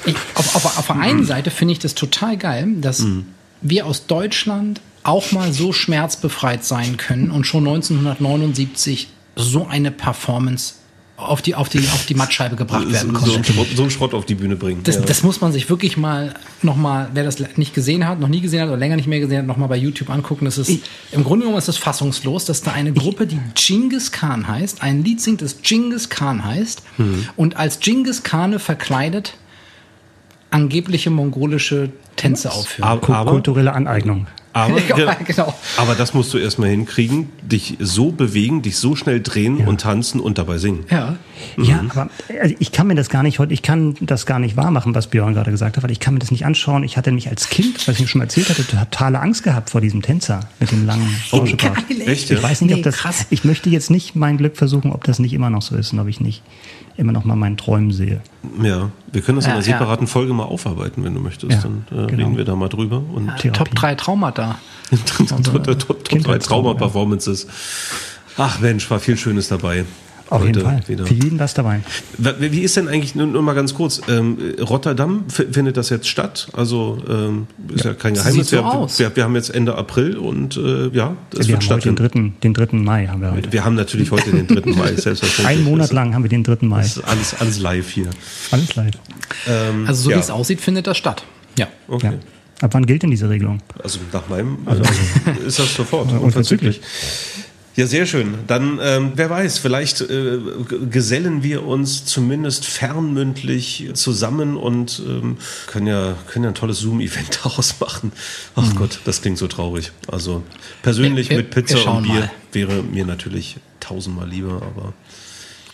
Ich, 0.04 0.16
auf, 0.34 0.56
auf, 0.56 0.78
auf 0.78 0.86
der 0.86 0.96
einen 0.96 1.24
Seite 1.24 1.50
finde 1.50 1.72
ich 1.72 1.78
das 1.78 1.94
total 1.94 2.36
geil, 2.36 2.68
dass 2.80 3.04
wir 3.60 3.86
aus 3.86 4.06
Deutschland 4.06 4.80
auch 5.02 5.32
mal 5.32 5.52
so 5.52 5.72
schmerzbefreit 5.72 6.64
sein 6.64 6.96
können 6.96 7.30
und 7.30 7.44
schon 7.46 7.66
1979 7.66 9.08
so 9.36 9.66
eine 9.66 9.90
Performance 9.90 10.74
auf 11.16 11.40
die, 11.40 11.54
auf 11.54 11.68
die, 11.70 11.78
auf 11.78 12.04
die 12.06 12.14
Mattscheibe 12.14 12.56
gebracht 12.56 12.92
werden 12.92 13.14
so, 13.16 13.18
konnte. 13.18 13.30
so, 13.46 13.52
Schrott- 13.52 13.68
so 13.74 13.82
einen 13.82 13.90
Schrott 13.90 14.12
auf 14.14 14.26
die 14.26 14.34
Bühne 14.34 14.54
bringen. 14.56 14.82
Das, 14.84 14.96
ja. 14.96 15.00
das 15.00 15.22
muss 15.22 15.40
man 15.40 15.50
sich 15.50 15.70
wirklich 15.70 15.96
mal 15.96 16.34
nochmal, 16.62 17.08
wer 17.14 17.24
das 17.24 17.38
nicht 17.56 17.72
gesehen 17.74 18.06
hat, 18.06 18.20
noch 18.20 18.28
nie 18.28 18.40
gesehen 18.42 18.60
hat 18.60 18.68
oder 18.68 18.76
länger 18.76 18.96
nicht 18.96 19.08
mehr 19.08 19.20
gesehen 19.20 19.38
hat, 19.38 19.46
nochmal 19.46 19.68
bei 19.68 19.76
YouTube 19.76 20.10
angucken. 20.10 20.44
Das 20.44 20.58
ist, 20.58 20.70
im 21.12 21.24
Grunde 21.24 21.44
genommen 21.44 21.58
ist 21.58 21.68
es 21.68 21.78
fassungslos, 21.78 22.44
dass 22.44 22.60
da 22.62 22.72
eine 22.72 22.92
Gruppe, 22.92 23.26
die 23.26 23.40
Genghis 23.54 24.12
Khan 24.12 24.46
heißt, 24.46 24.82
ein 24.82 25.02
Lied 25.04 25.20
singt, 25.22 25.40
das 25.40 25.62
Genghis 25.62 26.08
Khan 26.10 26.44
heißt 26.44 26.82
Mhm. 26.98 27.28
und 27.36 27.56
als 27.56 27.80
Genghis 27.80 28.22
Khan 28.22 28.58
verkleidet 28.58 29.34
angebliche 30.50 31.10
mongolische 31.10 31.90
Tänze 32.16 32.52
aufführen. 32.52 32.88
aber, 32.88 33.08
aber, 33.16 33.30
Kulturelle 33.32 33.72
Aneignung. 33.72 34.26
Aber, 34.56 34.80
Ja, 34.96 35.14
genau. 35.14 35.54
aber 35.76 35.94
das 35.94 36.14
musst 36.14 36.32
du 36.34 36.38
erstmal 36.38 36.70
hinkriegen, 36.70 37.28
dich 37.42 37.76
so 37.80 38.10
bewegen, 38.12 38.62
dich 38.62 38.76
so 38.78 38.96
schnell 38.96 39.20
drehen 39.20 39.66
und 39.66 39.80
tanzen 39.82 40.20
und 40.20 40.38
dabei 40.38 40.58
singen. 40.58 40.84
Ja. 40.90 41.16
Ja, 41.58 41.84
aber 41.90 42.08
also 42.40 42.54
ich 42.58 42.72
kann 42.72 42.86
mir 42.86 42.94
das 42.94 43.10
gar 43.10 43.22
nicht 43.22 43.38
heute, 43.38 43.52
ich 43.52 43.60
kann 43.62 43.94
das 44.00 44.24
gar 44.24 44.38
nicht 44.38 44.56
wahrmachen, 44.56 44.94
was 44.94 45.08
Björn 45.08 45.34
gerade 45.34 45.50
gesagt 45.50 45.76
hat, 45.76 45.84
weil 45.84 45.90
ich 45.90 46.00
kann 46.00 46.14
mir 46.14 46.20
das 46.20 46.30
nicht 46.30 46.46
anschauen. 46.46 46.82
Ich 46.82 46.96
hatte 46.96 47.12
mich 47.12 47.28
als 47.28 47.50
Kind, 47.50 47.86
was 47.86 47.96
ich 47.96 48.00
mir 48.00 48.08
schon 48.08 48.20
mal 48.20 48.24
erzählt 48.24 48.48
hatte, 48.48 48.64
totale 48.66 49.20
Angst 49.20 49.42
gehabt 49.42 49.70
vor 49.70 49.80
diesem 49.82 50.00
Tänzer 50.00 50.40
mit 50.60 50.70
dem 50.72 50.86
langen 50.86 51.14
Rauschebart. 51.32 51.84
Echt? 52.06 52.30
Ich 52.30 52.42
weiß 52.42 52.62
nicht, 52.62 52.70
ob 52.72 52.76
Nee, 52.78 52.82
das. 52.82 52.96
krass. 52.96 53.26
Ich 53.30 53.44
möchte 53.44 53.68
jetzt 53.68 53.90
nicht 53.90 54.16
mein 54.16 54.38
Glück 54.38 54.56
versuchen, 54.56 54.92
ob 54.92 55.04
das 55.04 55.18
nicht 55.18 55.34
immer 55.34 55.50
noch 55.50 55.62
so 55.62 55.76
ist 55.76 55.92
und 55.92 55.98
ob 56.00 56.08
ich 56.08 56.20
nicht 56.20 56.42
immer 56.96 57.12
noch 57.12 57.24
mal 57.24 57.36
meinen 57.36 57.56
Träumen 57.56 57.92
sehe. 57.92 58.20
Ja, 58.62 58.90
wir 59.12 59.22
können 59.22 59.36
das 59.36 59.44
in 59.46 59.50
Ja, 59.50 59.56
einer 59.56 59.66
ja. 59.66 59.72
separaten 59.78 60.06
Folge 60.06 60.32
mal 60.32 60.44
aufarbeiten, 60.44 61.04
wenn 61.04 61.14
du 61.14 61.20
möchtest. 61.20 61.52
Ja, 61.52 61.58
Dann 61.62 61.84
äh, 61.90 62.06
genau. 62.06 62.24
reden 62.24 62.36
wir 62.36 62.44
da 62.44 62.56
mal 62.56 62.68
drüber. 62.68 63.02
Und. 63.12 63.30
Top 63.52 63.74
3 63.74 63.94
Traumata. 63.94 64.58
Top, 65.18 65.28
top, 65.28 65.64
top, 65.64 65.78
top 65.78 66.04
drei 66.04 66.08
Kindheitstrauma, 66.16 66.70
Trauma-Performances. 66.70 67.46
Ach 68.38 68.60
Mensch, 68.60 68.90
war 68.90 69.00
viel 69.00 69.16
Schönes 69.16 69.48
dabei. 69.48 69.84
Auf 70.28 70.44
jeden 70.44 70.60
Fall. 70.60 70.80
Wieder. 70.86 71.06
Für 71.06 71.14
jeden 71.14 71.38
was 71.38 71.54
dabei. 71.54 71.80
Wie 72.18 72.60
ist 72.60 72.76
denn 72.76 72.88
eigentlich, 72.88 73.14
nur, 73.14 73.26
nur 73.26 73.42
mal 73.42 73.54
ganz 73.54 73.74
kurz, 73.74 74.00
ähm, 74.08 74.38
Rotterdam 74.60 75.24
findet 75.28 75.76
das 75.76 75.90
jetzt 75.90 76.08
statt? 76.08 76.48
Also 76.52 76.98
ähm, 77.08 77.46
ist 77.72 77.84
ja, 77.84 77.94
kein 77.94 78.14
Geheimnis. 78.14 78.48
Sieht 78.48 78.58
so 78.58 78.64
wir, 78.64 78.66
aus. 78.66 78.98
Wir, 78.98 79.14
wir 79.14 79.24
haben 79.24 79.34
jetzt 79.36 79.50
Ende 79.50 79.76
April 79.76 80.16
und 80.16 80.56
äh, 80.56 80.88
ja, 80.88 81.16
das 81.30 81.46
wir 81.46 81.54
wird 81.54 81.62
haben 81.64 81.76
heute 81.76 81.88
den 81.88 81.96
stattfinden. 81.96 82.34
3., 82.40 82.40
den 82.42 82.54
3. 82.54 82.76
Mai 82.76 83.06
haben 83.06 83.20
wir 83.20 83.32
heute. 83.32 83.52
Wir 83.52 83.64
haben 83.64 83.76
natürlich 83.76 84.10
heute 84.10 84.30
den 84.30 84.48
3. 84.48 84.70
Mai, 84.72 84.94
selbstverständlich. 84.96 85.46
Einen 85.46 85.64
Monat 85.64 85.92
lang 85.92 86.14
haben 86.14 86.24
wir 86.24 86.30
den 86.30 86.42
3. 86.42 86.58
Mai. 86.62 86.82
Das 86.82 86.96
ist 86.96 87.04
alles, 87.04 87.34
alles 87.38 87.58
live 87.60 87.88
hier. 87.90 88.10
Alles 88.50 88.74
leid. 88.74 88.98
Also 89.86 90.02
so 90.02 90.10
ja. 90.10 90.16
wie 90.16 90.20
es 90.20 90.30
aussieht, 90.30 90.60
findet 90.60 90.86
das 90.86 90.96
statt. 90.96 91.24
Ja. 91.58 91.68
Okay. 91.88 92.12
Ja. 92.12 92.18
Ab 92.62 92.72
wann 92.72 92.86
gilt 92.86 93.02
denn 93.02 93.10
diese 93.10 93.28
Regelung? 93.28 93.60
Also 93.82 93.98
nach 94.12 94.28
meinem 94.28 94.58
äh, 94.66 95.46
ist 95.46 95.58
das 95.58 95.74
sofort 95.74 96.10
Also 96.10 96.20
unverzüglich. 96.24 96.80
Ja, 97.76 97.86
sehr 97.86 98.06
schön. 98.06 98.34
Dann, 98.46 98.78
ähm, 98.82 99.12
wer 99.16 99.28
weiß, 99.28 99.58
vielleicht 99.58 100.00
äh, 100.00 100.38
gesellen 100.90 101.42
wir 101.42 101.64
uns 101.66 102.06
zumindest 102.06 102.64
fernmündlich 102.64 103.90
zusammen 103.92 104.56
und 104.56 105.02
ähm, 105.06 105.36
können 105.66 105.86
ja 105.86 106.14
können 106.26 106.44
ja 106.44 106.50
ein 106.52 106.54
tolles 106.54 106.78
Zoom-Event 106.80 107.40
daraus 107.44 107.78
machen. 107.78 108.12
Ach 108.54 108.74
Gott, 108.76 109.00
das 109.04 109.20
klingt 109.20 109.36
so 109.38 109.46
traurig. 109.46 109.92
Also 110.10 110.42
persönlich 110.82 111.28
Wir- 111.28 111.36
wir- 111.38 111.44
mit 111.44 111.50
Pizza 111.54 111.84
und 111.96 112.04
Bier 112.04 112.12
mal. 112.14 112.30
wäre 112.52 112.82
mir 112.82 113.04
natürlich 113.04 113.56
tausendmal 113.80 114.28
lieber, 114.28 114.54
aber 114.62 114.94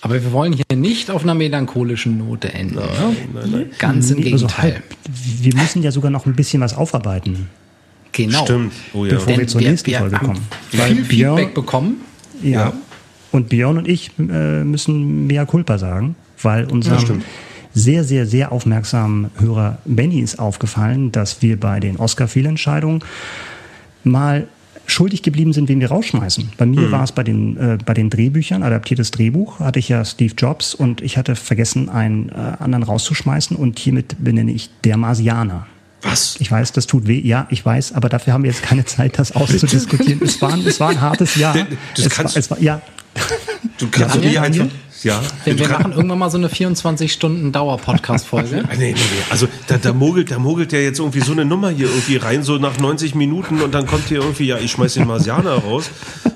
Aber 0.00 0.14
wir 0.20 0.32
wollen 0.32 0.52
hier 0.52 0.76
nicht 0.76 1.08
auf 1.08 1.22
einer 1.22 1.34
melancholischen 1.36 2.18
Note 2.18 2.52
enden. 2.52 2.74
ne? 2.74 3.16
nein, 3.32 3.50
nein. 3.52 3.70
Ganz 3.78 4.10
im 4.10 4.18
Nee, 4.18 4.32
also 4.32 4.46
Gegenteil. 4.48 4.72
halb. 4.74 4.82
Wir 5.40 5.54
müssen 5.54 5.84
ja 5.84 5.92
sogar 5.92 6.10
noch 6.10 6.26
ein 6.26 6.34
bisschen 6.34 6.60
was 6.60 6.74
aufarbeiten, 6.74 7.48
Genau. 8.12 8.44
stimmt. 8.44 8.72
Oh 8.92 9.04
ja. 9.04 9.14
bevor 9.14 9.38
wir 9.38 9.46
zur 9.46 9.60
nächsten 9.60 9.92
Folge 9.92 10.16
haben 10.16 10.26
kommen. 10.26 10.40
Viel 10.70 11.04
Björn- 11.04 11.36
Feedback 11.38 11.54
bekommen. 11.54 11.96
Ja. 12.42 12.50
Ja. 12.50 12.72
Und 13.30 13.48
Björn 13.48 13.78
und 13.78 13.88
ich 13.88 14.10
äh, 14.18 14.62
müssen 14.64 15.26
mehr 15.26 15.46
Culpa 15.46 15.78
sagen, 15.78 16.14
weil 16.42 16.66
unserem 16.66 17.00
stimmt. 17.00 17.24
sehr, 17.72 18.04
sehr, 18.04 18.26
sehr 18.26 18.52
aufmerksamen 18.52 19.30
Hörer 19.38 19.78
Benny 19.86 20.20
ist 20.20 20.38
aufgefallen, 20.38 21.12
dass 21.12 21.40
wir 21.40 21.58
bei 21.58 21.80
den 21.80 21.96
Oscar-Fehlentscheidungen 21.96 23.02
mal 24.04 24.46
schuldig 24.84 25.22
geblieben 25.22 25.52
sind, 25.54 25.68
wen 25.70 25.80
wir 25.80 25.88
rausschmeißen. 25.88 26.50
Bei 26.58 26.66
mir 26.66 26.90
war 26.90 27.04
es 27.04 27.12
bei 27.12 27.22
den, 27.22 27.56
äh, 27.56 27.78
bei 27.86 27.94
den 27.94 28.10
Drehbüchern, 28.10 28.62
adaptiertes 28.62 29.12
Drehbuch, 29.12 29.60
hatte 29.60 29.78
ich 29.78 29.88
ja 29.88 30.04
Steve 30.04 30.34
Jobs 30.36 30.74
und 30.74 31.00
ich 31.00 31.16
hatte 31.16 31.36
vergessen, 31.36 31.88
einen 31.88 32.28
äh, 32.30 32.32
anderen 32.58 32.82
rauszuschmeißen 32.82 33.56
und 33.56 33.78
hiermit 33.78 34.16
benenne 34.22 34.52
ich 34.52 34.68
der 34.84 34.96
Marsianer. 34.98 35.66
Was? 36.02 36.36
Ich 36.40 36.50
weiß, 36.50 36.72
das 36.72 36.86
tut 36.86 37.06
weh, 37.06 37.20
ja, 37.20 37.46
ich 37.50 37.64
weiß, 37.64 37.92
aber 37.92 38.08
dafür 38.08 38.32
haben 38.32 38.42
wir 38.44 38.50
jetzt 38.50 38.62
keine 38.62 38.84
Zeit, 38.84 39.18
das 39.18 39.32
auszudiskutieren. 39.36 40.20
es, 40.22 40.40
war, 40.42 40.52
ein- 40.52 40.66
es 40.66 40.80
war 40.80 40.90
ein 40.90 41.00
hartes 41.00 41.36
Jahr. 41.36 41.54
Das 41.96 42.06
es, 42.06 42.12
kannst- 42.12 42.34
war, 42.34 42.40
es 42.40 42.50
war, 42.50 42.60
ja, 42.60 42.80
Du 43.78 43.88
kannst 43.88 44.16
Ja, 44.16 44.20
nie 44.22 44.38
einfach. 44.38 44.66
Ja, 45.02 45.20
Wir, 45.44 45.58
wir 45.58 45.68
machen 45.68 45.92
irgendwann 45.92 46.18
mal 46.18 46.30
so 46.30 46.38
eine 46.38 46.48
24-Stunden-Dauer-Podcast-Folge. 46.48 48.62
Ah, 48.68 48.74
Nee, 48.78 48.92
nee, 48.92 48.94
nee. 48.94 49.00
Also 49.30 49.48
da, 49.66 49.76
da 49.78 49.92
mogelt, 49.92 50.30
da 50.30 50.38
mogelt 50.38 50.72
der 50.72 50.82
jetzt 50.84 50.98
irgendwie 51.00 51.20
so 51.20 51.32
eine 51.32 51.44
Nummer 51.44 51.68
hier 51.70 51.88
irgendwie 51.88 52.16
rein, 52.16 52.42
so 52.42 52.56
nach 52.58 52.78
90 52.78 53.14
Minuten 53.14 53.60
und 53.60 53.72
dann 53.74 53.86
kommt 53.86 54.06
hier 54.08 54.20
irgendwie, 54.20 54.46
ja, 54.46 54.56
ich 54.58 54.70
schmeiß 54.72 54.94
den 54.94 55.06
Marsianer 55.08 55.54
raus. 55.56 55.90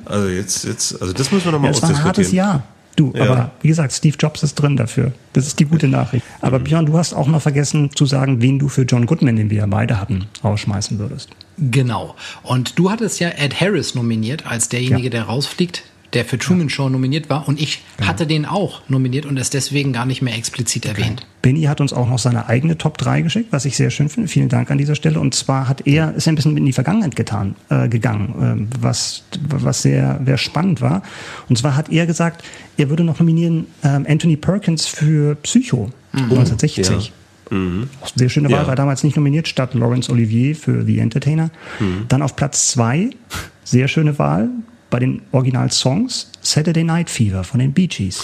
Also 0.05 0.29
jetzt, 0.29 0.65
jetzt, 0.65 1.01
also 1.01 1.13
das 1.13 1.31
müssen 1.33 1.47
wir 1.47 1.53
nochmal 1.53 1.71
ja 1.71 1.77
es 1.77 1.83
war 1.83 1.89
ein 1.91 1.97
hartes 2.05 2.27
ausdiskutieren. 2.27 2.49
Jahr. 2.49 2.63
Du, 2.97 3.13
Ja. 3.15 3.23
aber 3.25 3.51
wie 3.63 3.69
gesagt, 3.69 3.93
Steve 3.93 4.17
Jobs 4.19 4.43
ist 4.43 4.55
drin 4.55 4.77
dafür. 4.77 5.13
Das 5.35 5.47
ist 5.47 5.59
die 5.61 5.67
gute 5.67 5.87
Nachricht. 5.87 6.25
Aber 6.41 6.59
Björn, 6.59 6.87
du 6.87 6.97
hast 6.97 7.13
auch 7.13 7.27
noch 7.29 7.43
vergessen 7.43 7.91
zu 7.95 8.07
sagen, 8.07 8.41
wen 8.41 8.59
du 8.59 8.69
für 8.69 8.83
John 8.83 9.05
Goodman, 9.07 9.37
den 9.37 9.51
wir 9.51 9.59
ja 9.59 9.67
beide 9.67 10.01
hatten, 10.01 10.27
rausschmeißen 10.43 10.99
würdest. 10.99 11.29
Genau. 11.59 12.15
Und 12.43 12.79
du 12.79 12.91
hattest 12.91 13.21
ja 13.21 13.29
Ed 13.29 13.61
Harris 13.61 13.95
nominiert 13.95 14.47
als 14.47 14.69
derjenige, 14.71 15.05
Ja. 15.05 15.11
der 15.11 15.23
rausfliegt, 15.25 15.83
der 16.17 16.25
für 16.25 16.39
Truman 16.39 16.71
Show 16.71 16.89
nominiert 16.89 17.29
war. 17.29 17.47
Und 17.47 17.61
ich 17.61 17.83
hatte 18.01 18.27
den 18.27 18.47
auch 18.47 18.81
nominiert 18.89 19.27
und 19.27 19.37
es 19.37 19.51
deswegen 19.51 19.93
gar 19.93 20.07
nicht 20.07 20.23
mehr 20.23 20.35
explizit 20.35 20.87
erwähnt. 20.87 21.27
Benny 21.43 21.65
hat 21.65 21.83
uns 21.83 21.93
auch 21.93 22.09
noch 22.09 22.19
seine 22.19 22.49
eigene 22.49 22.79
Top 22.79 22.97
3 22.97 23.21
geschickt, 23.21 23.49
was 23.51 23.67
ich 23.67 23.77
sehr 23.77 23.91
schön 23.91 24.09
finde. 24.09 24.29
Vielen 24.31 24.49
Dank 24.49 24.71
an 24.71 24.79
dieser 24.79 24.95
Stelle. 24.95 25.21
Und 25.21 25.35
zwar 25.35 25.69
hat 25.69 25.87
er, 25.87 26.15
ist 26.15 26.27
er 26.27 26.33
ein 26.33 26.37
bisschen 26.37 26.57
in 26.57 26.65
die 26.65 26.73
Vergangenheit 26.73 27.17
getan, 27.17 27.55
äh, 27.69 27.89
gegangen, 27.91 28.35
ähm, 28.41 28.69
was, 28.81 29.25
was 29.47 29.83
sehr, 29.83 30.19
sehr 30.25 30.39
spannend 30.39 30.81
war. 30.81 31.03
Und 31.51 31.59
zwar 31.59 31.77
hat 31.77 31.93
er 31.93 32.07
gesagt, 32.07 32.43
er 32.79 32.89
würde 32.89 33.05
noch 33.05 33.19
nominieren 33.19 33.67
ähm, 33.85 34.07
Anthony 34.09 34.37
Perkins 34.39 34.87
für 34.87 35.35
Psycho 35.35 35.91
1960. 36.15 37.13
Auch 37.47 37.53
eine 37.53 37.87
Sehr 38.17 38.31
schöne 38.31 38.51
Wahl, 38.51 38.63
Ja. 38.63 38.67
war 38.67 38.75
damals 38.75 39.05
nicht 39.05 39.17
nominiert, 39.17 39.49
statt 39.49 39.75
Laurence 39.75 40.09
Olivier 40.09 40.57
für 40.57 40.83
The 40.85 40.99
Entertainer. 40.99 41.51
Dann 42.09 42.23
auf 42.23 42.35
Platz 42.37 42.69
2, 42.69 43.11
sehr 43.65 43.87
schöne 43.87 44.19
Wahl, 44.19 44.49
bei 44.91 44.99
den 45.01 45.23
Original-Songs 45.33 46.31
Saturday 46.43 46.85
Night 46.85 47.11
Fever 47.11 47.43
von 47.45 47.59
den 47.59 47.73
Bee 47.73 47.89
Gees. 47.89 48.23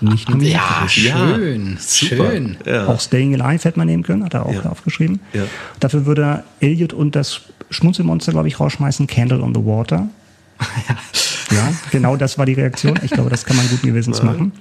Nicht 0.00 0.28
nominiert. 0.28 0.54
Ja, 0.82 0.88
schön. 0.88 1.76
super. 1.80 2.30
Schön. 2.30 2.56
Ja. 2.64 2.86
Auch 2.86 3.00
Staying 3.00 3.40
Alive 3.40 3.64
hätte 3.64 3.78
man 3.78 3.88
nehmen 3.88 4.02
können, 4.04 4.24
hat 4.24 4.34
er 4.34 4.46
auch 4.46 4.52
Ja. 4.54 4.70
aufgeschrieben. 4.70 5.20
Ja. 5.32 5.42
Dafür 5.80 6.06
würde 6.06 6.22
er 6.22 6.44
Elliot 6.60 6.92
und 6.92 7.16
das 7.16 7.40
Schmunzelmonster, 7.70 8.30
glaube 8.32 8.46
ich, 8.48 8.60
rausschmeißen, 8.60 9.06
Candle 9.08 9.42
on 9.42 9.52
the 9.54 9.60
Water. 9.64 10.08
ja, 11.50 11.72
genau 11.90 12.16
das 12.16 12.38
war 12.38 12.46
die 12.46 12.54
Reaktion. 12.54 12.98
Ich 13.02 13.10
glaube, 13.10 13.28
das 13.30 13.44
kann 13.44 13.56
man 13.56 13.68
guten 13.68 13.86
Gewissens 13.88 14.22
machen. 14.22 14.52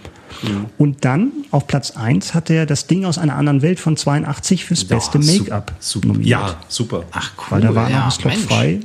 Und 0.78 1.06
dann 1.06 1.32
auf 1.52 1.68
Platz 1.68 1.92
1 1.92 2.34
hat 2.34 2.50
er 2.50 2.66
das 2.66 2.88
Ding 2.88 3.06
aus 3.06 3.18
einer 3.18 3.36
anderen 3.36 3.62
Welt 3.62 3.80
von 3.80 3.96
82 3.96 4.66
fürs 4.66 4.84
beste 4.84 5.20
Ja, 5.20 5.40
Make-up 5.40 5.74
Super. 5.80 6.08
nominiert. 6.08 6.30
Ja, 6.30 6.56
super. 6.68 7.04
Ach, 7.12 7.32
cool. 7.38 7.46
Weil 7.52 7.62
da 7.62 7.76
war 7.76 7.90
ja, 7.90 8.00
noch 8.00 8.06
ein 8.06 8.12
Slot 8.12 8.34
frei. 8.34 8.80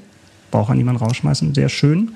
Braucht 0.50 0.70
er 0.70 0.74
niemand 0.74 1.00
rausschmeißen. 1.00 1.54
Sehr 1.54 1.68
schön. 1.68 2.12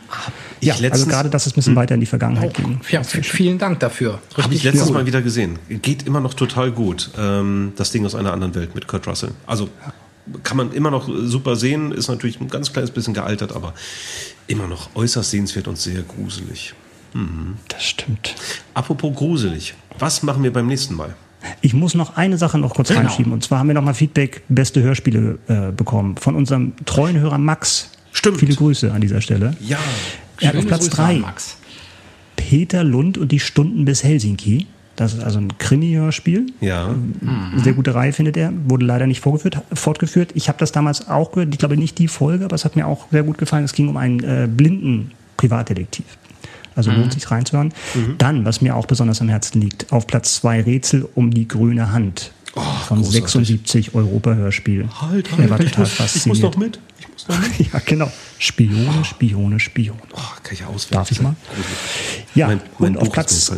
Ich 0.60 0.68
Ja, 0.68 0.74
also 0.90 1.06
gerade, 1.06 1.30
dass 1.30 1.46
es 1.46 1.52
ein 1.52 1.56
bisschen 1.56 1.76
weiter 1.76 1.94
in 1.94 2.00
die 2.00 2.06
Vergangenheit 2.06 2.50
Oh, 2.58 2.62
ging. 2.62 2.80
ja, 2.90 3.02
vielen 3.04 3.58
Dank 3.58 3.80
dafür. 3.80 4.20
Habe 4.40 4.54
ich 4.54 4.62
letztes 4.64 4.88
cool. 4.88 4.94
Mal 4.94 5.06
wieder 5.06 5.22
gesehen. 5.22 5.58
Geht 5.68 6.06
immer 6.06 6.20
noch 6.20 6.34
total 6.34 6.72
gut. 6.72 7.10
Ähm, 7.18 7.72
das 7.76 7.90
Ding 7.92 8.04
aus 8.04 8.14
einer 8.14 8.32
anderen 8.32 8.54
Welt 8.54 8.74
mit 8.74 8.86
Kurt 8.88 9.06
Russell. 9.06 9.30
Also 9.46 9.68
kann 10.42 10.56
man 10.56 10.72
immer 10.72 10.90
noch 10.90 11.08
super 11.24 11.54
sehen, 11.56 11.92
ist 11.92 12.08
natürlich 12.08 12.40
ein 12.40 12.48
ganz 12.48 12.72
kleines 12.72 12.90
bisschen 12.90 13.12
gealtert, 13.14 13.52
aber 13.54 13.74
immer 14.46 14.66
noch 14.66 14.88
äußerst 14.96 15.30
sehenswert 15.30 15.68
und 15.68 15.76
sehr 15.78 16.02
gruselig. 16.02 16.74
Das 17.68 17.84
stimmt. 17.84 18.34
Apropos 18.74 19.14
gruselig, 19.14 19.74
was 19.98 20.22
machen 20.24 20.42
wir 20.42 20.52
beim 20.52 20.66
nächsten 20.66 20.94
Mal? 20.96 21.14
Ich 21.60 21.74
muss 21.74 21.94
noch 21.94 22.16
eine 22.16 22.38
Sache 22.38 22.58
noch 22.58 22.74
kurz 22.74 22.88
Genau. 22.88 23.00
reinschieben. 23.02 23.32
Und 23.32 23.44
zwar 23.44 23.58
haben 23.58 23.68
wir 23.68 23.74
noch 23.74 23.82
mal 23.84 23.92
Feedback, 23.94 24.42
beste 24.48 24.82
Hörspiele 24.82 25.38
äh, 25.46 25.72
bekommen 25.72 26.16
von 26.16 26.34
unserem 26.34 26.72
treuen 26.86 27.18
Hörer 27.20 27.38
Max. 27.38 27.90
Stimmt. 28.14 28.38
Viele 28.38 28.54
Grüße 28.54 28.90
an 28.90 29.02
dieser 29.02 29.20
Stelle. 29.20 29.54
Ja, 29.60 29.78
Er 30.40 30.48
hat 30.48 30.56
auf 30.56 30.66
Platz 30.66 30.88
Grüße 30.88 31.02
an 31.02 31.14
3 31.16 31.18
Max. 31.20 31.58
Peter 32.36 32.82
Lund 32.84 33.18
und 33.18 33.30
die 33.32 33.40
Stunden 33.40 33.84
bis 33.84 34.02
Helsinki. 34.02 34.66
Das 34.96 35.12
ist 35.12 35.22
also 35.24 35.40
ein 35.40 35.58
Krimi-Hörspiel. 35.58 36.46
Ja. 36.60 36.94
Sehr 37.56 37.72
gute 37.72 37.94
Reihe 37.94 38.12
findet 38.12 38.36
er. 38.36 38.52
Wurde 38.66 38.86
leider 38.86 39.06
nicht 39.08 39.20
vorgeführt, 39.20 39.58
fortgeführt. 39.72 40.30
Ich 40.34 40.48
habe 40.48 40.58
das 40.58 40.70
damals 40.72 41.08
auch 41.08 41.32
gehört. 41.32 41.52
Ich 41.52 41.58
glaube 41.58 41.76
nicht 41.76 41.98
die 41.98 42.06
Folge, 42.08 42.44
aber 42.44 42.54
es 42.54 42.64
hat 42.64 42.76
mir 42.76 42.86
auch 42.86 43.06
sehr 43.10 43.24
gut 43.24 43.36
gefallen. 43.36 43.64
Es 43.64 43.72
ging 43.72 43.88
um 43.88 43.96
einen 43.96 44.20
äh, 44.22 44.48
blinden 44.48 45.10
Privatdetektiv. 45.36 46.04
Also 46.76 46.90
lohnt 46.90 47.12
sich 47.12 47.30
reinzuhören. 47.30 47.72
Dann, 48.18 48.44
was 48.44 48.60
mir 48.60 48.74
auch 48.74 48.86
besonders 48.86 49.20
am 49.20 49.28
Herzen 49.28 49.60
liegt, 49.60 49.92
auf 49.92 50.06
Platz 50.08 50.34
zwei 50.36 50.60
Rätsel 50.60 51.08
um 51.14 51.30
die 51.32 51.46
grüne 51.46 51.92
Hand. 51.92 52.32
Von 52.54 52.98
großartig. 52.98 53.12
76 53.12 53.94
Europa-Hörspiel. 53.94 54.88
er 55.38 55.50
war 55.50 55.58
total 55.58 55.86
fasziniert. 55.86 56.56
mit. 56.58 56.78
Ich 57.00 57.08
muss 57.08 57.28
noch 57.28 57.38
mit. 57.40 57.68
Ja, 57.72 57.80
genau. 57.84 58.12
Spione, 58.38 59.04
Spione, 59.04 59.58
Spione. 59.60 59.98
Oh, 60.12 60.18
kann 60.42 60.52
ich 60.52 60.64
auswählen. 60.64 60.98
Darf 61.00 61.10
ich 61.10 61.20
mal? 61.22 61.34
Ja, 62.34 62.48
Mein- 62.48 62.60
mein 62.78 62.96
und 62.96 63.02
auf 63.02 63.12
Platz, 63.12 63.52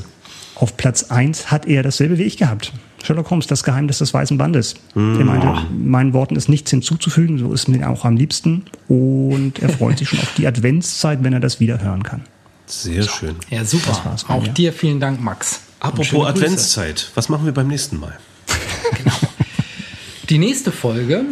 auf 0.54 0.76
Platz 0.76 1.04
1 1.10 1.50
hat 1.50 1.66
er 1.66 1.82
dasselbe 1.82 2.18
wie 2.18 2.22
ich 2.22 2.36
gehabt. 2.36 2.72
Sherlock 3.02 3.30
Holmes, 3.30 3.46
das 3.46 3.62
Geheimnis 3.64 3.98
des 3.98 4.12
Weißen 4.14 4.38
Bandes. 4.38 4.74
Hm. 4.94 5.18
Er 5.18 5.24
meinte, 5.24 5.66
meinen 5.76 6.12
Worten 6.12 6.34
ist 6.36 6.48
nichts 6.48 6.70
hinzuzufügen, 6.70 7.38
so 7.38 7.52
ist 7.52 7.68
mir 7.68 7.88
auch 7.88 8.04
am 8.04 8.16
liebsten. 8.16 8.64
Und 8.88 9.58
er 9.60 9.68
freut 9.68 9.98
sich 9.98 10.08
schon 10.08 10.18
auf 10.20 10.32
die 10.36 10.46
Adventszeit, 10.46 11.22
wenn 11.22 11.32
er 11.32 11.40
das 11.40 11.60
wieder 11.60 11.80
hören 11.82 12.02
kann. 12.02 12.22
Sehr 12.66 13.02
schön. 13.04 13.36
Ja, 13.50 13.64
super. 13.64 14.16
Auch 14.28 14.48
dir 14.48 14.72
vielen 14.72 14.98
Dank, 15.00 15.20
Max. 15.20 15.60
Apropos. 15.78 16.26
Adventszeit, 16.26 17.10
was 17.14 17.28
machen 17.28 17.44
wir 17.44 17.52
beim 17.52 17.68
nächsten 17.68 17.98
Mal? 18.00 18.16
Die 20.30 20.38
nächste 20.38 20.72
Folge, 20.72 21.24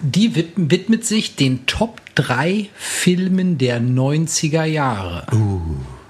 die 0.00 0.34
wid- 0.36 0.52
widmet 0.56 1.04
sich 1.04 1.34
den 1.36 1.66
Top 1.66 2.00
3 2.14 2.68
Filmen 2.76 3.58
der 3.58 3.80
90er 3.80 4.64
Jahre. 4.64 5.26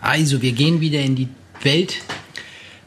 Also, 0.01 0.43
wir 0.43 0.53
gehen 0.53 0.81
wieder 0.81 1.01
in 1.01 1.17
die 1.17 1.29
Welt 1.63 1.97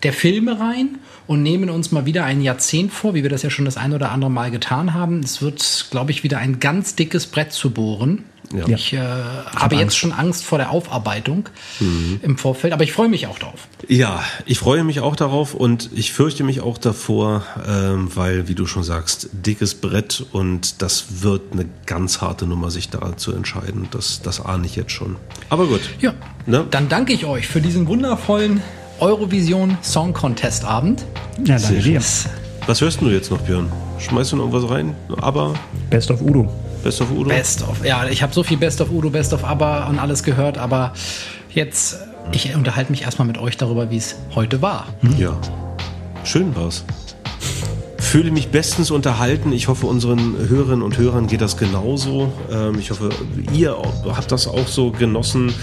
der 0.04 0.14
Filme 0.14 0.60
rein 0.60 1.00
und 1.28 1.42
nehmen 1.44 1.70
uns 1.70 1.92
mal 1.92 2.06
wieder 2.06 2.26
ein 2.26 2.42
Jahrzehnt 2.42 2.94
vor, 2.94 3.14
wie 3.16 3.24
wir 3.24 3.30
das 3.30 3.42
ja 3.42 3.50
schon 3.50 3.66
das 3.66 3.76
ein 3.78 3.94
oder 3.94 4.12
andere 4.12 4.32
Mal 4.32 4.52
getan 4.52 4.94
haben. 4.94 5.20
Es 5.22 5.42
wird, 5.42 5.88
glaube 5.92 6.12
ich, 6.12 6.24
wieder 6.24 6.38
ein 6.38 6.60
ganz 6.60 6.96
dickes 6.96 7.26
Brett 7.28 7.52
zu 7.52 7.72
bohren. 7.72 8.24
Ja. 8.54 8.68
Ich 8.68 8.94
äh, 8.94 8.98
habe 9.00 9.76
jetzt 9.76 9.96
schon 9.98 10.12
Angst 10.12 10.44
vor 10.44 10.58
der 10.58 10.72
Aufarbeitung 10.72 11.48
im 11.80 12.38
Vorfeld, 12.38 12.74
aber 12.74 12.84
ich 12.84 12.92
freue 12.94 13.08
mich 13.08 13.28
auch 13.28 13.38
drauf. 13.38 13.68
Ja, 13.88 14.24
ich 14.46 14.58
freue 14.58 14.84
mich 14.84 15.02
auch 15.02 15.16
darauf 15.16 15.54
und 15.54 15.90
ich 15.94 16.12
fürchte 16.14 16.44
mich 16.44 16.62
auch 16.62 16.78
davor, 16.80 17.44
ähm, 17.68 18.10
weil, 18.16 18.48
wie 18.48 18.56
du 18.56 18.66
schon 18.66 18.84
sagst, 18.84 19.30
dickes 19.34 19.76
Brett 19.76 20.26
und 20.32 20.82
das 20.82 21.22
wird 21.22 21.54
eine 21.54 21.66
ganz 21.86 22.22
harte 22.22 22.48
Nummer, 22.48 22.72
sich 22.72 22.90
da 22.90 23.16
zu 23.18 23.34
entscheiden. 23.34 23.88
Das, 23.92 24.22
das 24.24 24.44
ahne 24.44 24.66
ich 24.66 24.76
jetzt 24.76 24.92
schon. 24.92 25.16
Aber 25.50 25.68
gut. 25.68 25.82
Ja, 26.00 26.14
Ne? 26.46 26.66
dann 26.72 26.90
danke 26.90 27.14
ich 27.14 27.26
euch 27.26 27.48
für 27.48 27.62
diesen 27.62 27.86
wundervollen 27.88 28.62
Eurovision 29.00 29.78
Song 29.84 30.14
Contest 30.14 30.66
Abend. 30.66 31.06
Ja, 31.46 31.60
danke 31.60 31.80
dir. 31.82 32.02
Was 32.66 32.82
hörst 32.82 33.02
du 33.02 33.10
jetzt 33.10 33.30
noch, 33.30 33.42
Björn? 33.42 33.72
Schmeißt 34.00 34.32
du 34.32 34.38
noch 34.38 34.46
irgendwas 34.52 34.70
rein? 34.72 34.96
Aber 35.22 35.54
Best 35.90 36.10
of 36.12 36.22
Udo. 36.22 36.52
Best 36.84 37.02
of 37.02 37.12
Udo? 37.12 37.30
Best 37.30 37.62
of. 37.68 37.86
Ja, 37.86 38.08
ich 38.08 38.22
habe 38.24 38.34
so 38.34 38.44
viel 38.44 38.58
Best 38.58 38.82
of 38.82 38.92
Udo, 38.92 39.10
Best 39.10 39.34
of 39.34 39.44
ABBA 39.44 39.88
und 39.88 40.00
alles 40.00 40.24
gehört, 40.24 40.58
aber 40.58 40.94
jetzt, 41.54 42.00
ich 42.32 42.56
unterhalte 42.56 42.92
mich 42.92 43.04
erstmal 43.04 43.28
mit 43.28 43.38
euch 43.38 43.58
darüber, 43.58 43.90
wie 43.92 43.98
es 43.98 44.16
heute 44.36 44.62
war. 44.62 44.88
Ja. 45.18 45.38
Schön 46.24 46.56
war's. 46.56 46.84
Fühle 47.98 48.32
mich 48.32 48.50
bestens 48.50 48.92
unterhalten. 48.92 49.52
Ich 49.52 49.68
hoffe, 49.68 49.86
unseren 49.86 50.36
Hörerinnen 50.50 50.82
und 50.82 50.98
Hörern 50.98 51.28
geht 51.28 51.42
das 51.42 51.58
genauso. 51.58 52.32
Ähm, 52.52 52.80
ich 52.80 52.90
hoffe, 52.90 53.10
ihr 53.54 53.78
habt 54.06 54.32
das 54.32 54.48
auch 54.48 54.68
so 54.68 54.92
genossen, 54.92 55.54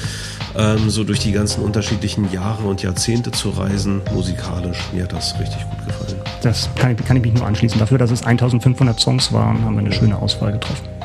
ähm, 0.57 0.89
so 0.89 1.03
durch 1.03 1.19
die 1.19 1.33
ganzen 1.33 1.65
unterschiedlichen 1.65 2.31
Jahre 2.33 2.63
und 2.65 2.83
Jahrzehnte 2.83 3.33
zu 3.33 3.51
reisen. 3.51 4.01
Musikalisch, 4.15 4.79
mir 4.93 5.05
hat 5.05 5.13
das 5.13 5.35
richtig 5.41 5.59
gut 5.69 5.87
gefallen. 5.87 6.21
Das 6.43 6.71
kann 6.77 6.93
ich, 6.93 7.05
kann 7.05 7.17
ich 7.17 7.23
mich 7.25 7.35
nur 7.35 7.47
anschließen. 7.47 7.81
Dafür, 7.81 7.99
dass 7.99 8.13
es 8.13 8.23
1500 8.23 9.01
Songs 9.01 9.33
waren, 9.33 9.65
haben 9.65 9.75
wir 9.75 9.81
eine 9.81 9.93
schöne 9.93 10.17
Auswahl 10.17 10.53
getroffen. 10.53 10.96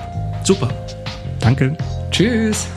Super. 0.43 0.69
Danke. 1.39 1.75
Tschüss. 2.11 2.67